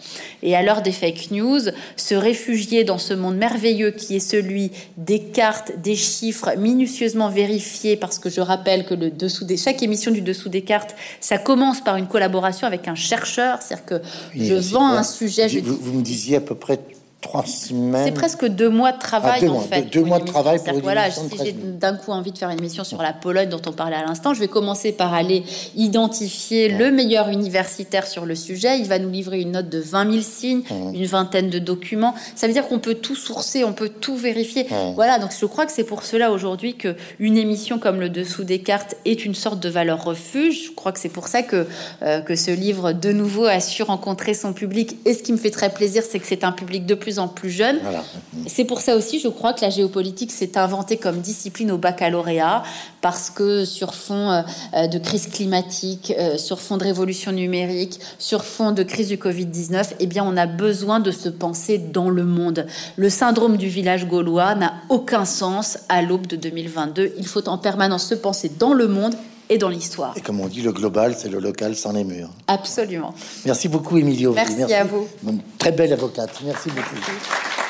Et 0.41 0.55
à 0.55 0.63
l'heure 0.63 0.81
des 0.81 0.91
fake 0.91 1.31
news, 1.31 1.61
se 1.95 2.15
réfugier 2.15 2.84
dans 2.84 2.97
ce 2.97 3.13
monde 3.13 3.38
merveilleux 3.38 3.91
qui 3.91 4.15
est 4.15 4.19
celui 4.19 4.71
des 4.97 5.19
cartes, 5.19 5.71
des 5.81 5.95
chiffres 5.95 6.55
minutieusement 6.57 7.30
vérifiés, 7.30 7.95
parce 7.95 8.19
que 8.19 8.30
je 8.30 8.41
rappelle 8.41 8.85
que 8.85 8.93
le 8.93 9.09
dessous 9.09 9.45
des, 9.45 9.57
chaque 9.57 9.81
émission 9.84 10.11
du 10.11 10.21
dessous 10.21 10.49
des 10.49 10.61
cartes, 10.61 10.95
ça 11.19 11.38
commence 11.38 11.81
par 11.81 11.95
une 11.95 12.07
collaboration 12.07 12.67
avec 12.67 12.88
un 12.88 12.95
chercheur, 12.95 13.59
c'est-à-dire 13.61 13.85
que 13.85 14.01
je 14.35 14.55
vends 14.55 14.89
un 14.89 15.03
sujet. 15.03 15.49
Je... 15.49 15.59
Vous, 15.59 15.77
vous 15.80 15.93
me 15.93 16.03
disiez 16.03 16.38
à 16.38 16.41
peu 16.41 16.55
près 16.55 16.80
trois 17.24 17.45
semaines. 17.45 18.06
C'est 18.06 18.12
presque 18.12 18.45
deux 18.45 18.70
mois 18.70 18.91
de 18.91 19.00
travail 19.00 19.34
ah, 19.38 19.41
deux 19.41 19.50
en 19.50 19.54
mois, 19.54 19.64
fait. 19.64 19.82
Deux, 19.84 20.04
mois 20.04 20.20
de 20.20 20.26
travail 20.26 20.60
pour 20.64 20.80
Voilà, 20.82 21.10
si 21.10 21.22
j'ai 21.44 21.54
d'un 21.54 21.95
coup 21.95 22.12
envie 22.12 22.32
de 22.32 22.38
faire 22.38 22.50
une 22.50 22.60
émission 22.60 22.84
sur 22.84 23.02
la 23.02 23.14
Pologne 23.14 23.50
dont 23.50 23.62
on 23.66 23.72
parlait 23.72 23.95
à 23.95 24.06
l'instant, 24.06 24.34
je 24.36 24.40
vais 24.40 24.48
commencer 24.48 24.91
par 24.91 25.14
aller 25.14 25.44
identifier 25.76 26.70
le 26.70 26.91
meilleur 26.91 27.30
universitaire 27.30 28.06
sur 28.06 28.26
le 28.26 28.36
sujet. 28.36 28.78
Il 28.80 28.88
va 28.88 29.00
nous 29.00 29.10
livrer 29.10 29.41
une 29.41 29.54
note 29.54 29.70
de 29.70 29.80
20 29.80 30.12
000 30.12 30.24
signes, 30.24 30.62
une 30.94 31.06
vingtaine 31.06 31.50
de 31.50 31.60
documents. 31.60 32.14
Ça 32.36 32.48
veut 32.48 32.54
dire 32.54 32.68
qu'on 32.68 32.80
peut 32.80 32.95
tout 32.95 33.16
sourcer, 33.16 33.64
on 33.64 33.74
peut 33.74 33.90
tout 33.90 34.16
vérifier. 34.16 34.68
Voilà, 34.95 35.18
donc 35.18 35.32
je 35.40 35.45
crois 35.45 35.66
que 35.66 35.72
c'est 35.72 35.84
pour 35.84 36.04
cela 36.04 36.32
aujourd'hui 36.32 36.76
que 36.76 36.95
une 37.20 37.38
émission 37.38 37.80
comme 37.80 38.00
le 38.00 38.10
Dessous 38.10 38.44
des 38.44 38.60
cartes 38.60 38.95
est 39.06 39.26
une 39.26 39.34
sorte 39.34 39.60
de 39.60 39.70
valeur 39.70 40.04
refuge. 40.04 40.66
Je 40.66 40.72
crois 40.72 40.91
que 40.91 41.00
c'est 41.00 41.10
pour 41.10 41.28
ça 41.28 41.41
que, 41.41 41.66
euh, 42.04 42.22
que 42.22 42.36
ce 42.36 42.52
livre, 42.52 42.91
de 42.91 43.12
nouveau, 43.12 43.45
a 43.45 43.60
su 43.60 43.82
rencontrer 43.82 44.34
son 44.34 44.54
public. 44.54 44.98
Et 45.06 45.14
ce 45.14 45.24
qui 45.24 45.32
me 45.32 45.38
fait 45.38 45.52
très 45.52 45.70
plaisir, 45.70 46.04
c'est 46.08 46.20
que 46.20 46.28
c'est 46.28 46.44
un 46.44 46.52
public 46.52 46.86
de 46.86 46.95
plus 46.95 47.12
en 47.19 47.27
plus 47.27 47.49
jeune. 47.49 47.80
C'est 48.48 48.65
pour 48.65 48.81
ça 48.81 48.95
aussi, 48.95 49.19
je 49.19 49.27
crois, 49.27 49.53
que 49.53 49.61
la 49.61 49.69
géopolitique 49.69 50.31
s'est 50.31 50.57
inventée 50.57 50.98
comme 50.98 51.19
discipline 51.19 51.72
au 51.72 51.77
baccalauréat, 51.77 52.64
parce 53.02 53.30
que 53.30 53.65
sur 53.65 53.94
fond 53.94 54.44
euh, 54.73 54.88
de 54.88 54.98
crise 54.98 55.27
climatique, 55.27 56.14
euh, 56.18 56.38
sur 56.38 56.60
fond 56.60 56.77
de 56.77 56.84
révolution 56.84 57.31
numérique, 57.31 57.99
sur 58.19 58.44
fond 58.44 58.72
de 58.72 58.84
crise 58.84 59.07
du 59.07 59.18
Covid-19, 59.18 59.95
eh 59.99 60.07
bien, 60.07 60.23
on 60.26 60.38
a 60.38 60.45
besoin 60.45 60.99
de 60.99 61.11
se 61.11 61.30
penser 61.30 61.77
dans 61.77 62.10
le 62.10 62.23
monde. 62.23 62.65
Le 62.95 63.10
syndrome 63.10 63.57
du 63.57 63.68
village 63.68 64.07
gaulois 64.07 64.56
n'a 64.56 64.73
aucun 64.90 65.26
sens 65.26 65.77
à 65.90 66.02
l'aube 66.02 66.27
de 66.27 66.35
2022. 66.35 67.14
Il 67.18 67.27
faut 67.27 67.48
en 67.48 67.57
permanence 67.57 68.07
se 68.07 68.15
penser 68.15 68.49
dans 68.60 68.73
le 68.73 68.88
monde 68.88 69.15
et 69.53 69.57
dans 69.59 69.69
l'histoire. 69.69 70.13
Et 70.17 70.21
comme 70.21 70.39
on 70.41 70.47
dit, 70.47 70.61
le 70.61 70.71
global, 70.71 71.15
c'est 71.17 71.30
le 71.30 71.39
local 71.39 71.75
sans 71.75 71.93
les 71.93 72.03
murs. 72.03 72.30
Absolument. 72.47 73.13
Merci 73.45 73.67
beaucoup, 73.67 73.97
Emilio. 73.97 74.34
Merci, 74.34 74.63
à 74.73 74.84
vous. 74.84 75.07
Une 75.27 75.41
très 75.59 75.71
belle 75.71 75.93
avocate. 75.93 76.41
Merci 76.43 76.69
beaucoup. 76.69 77.62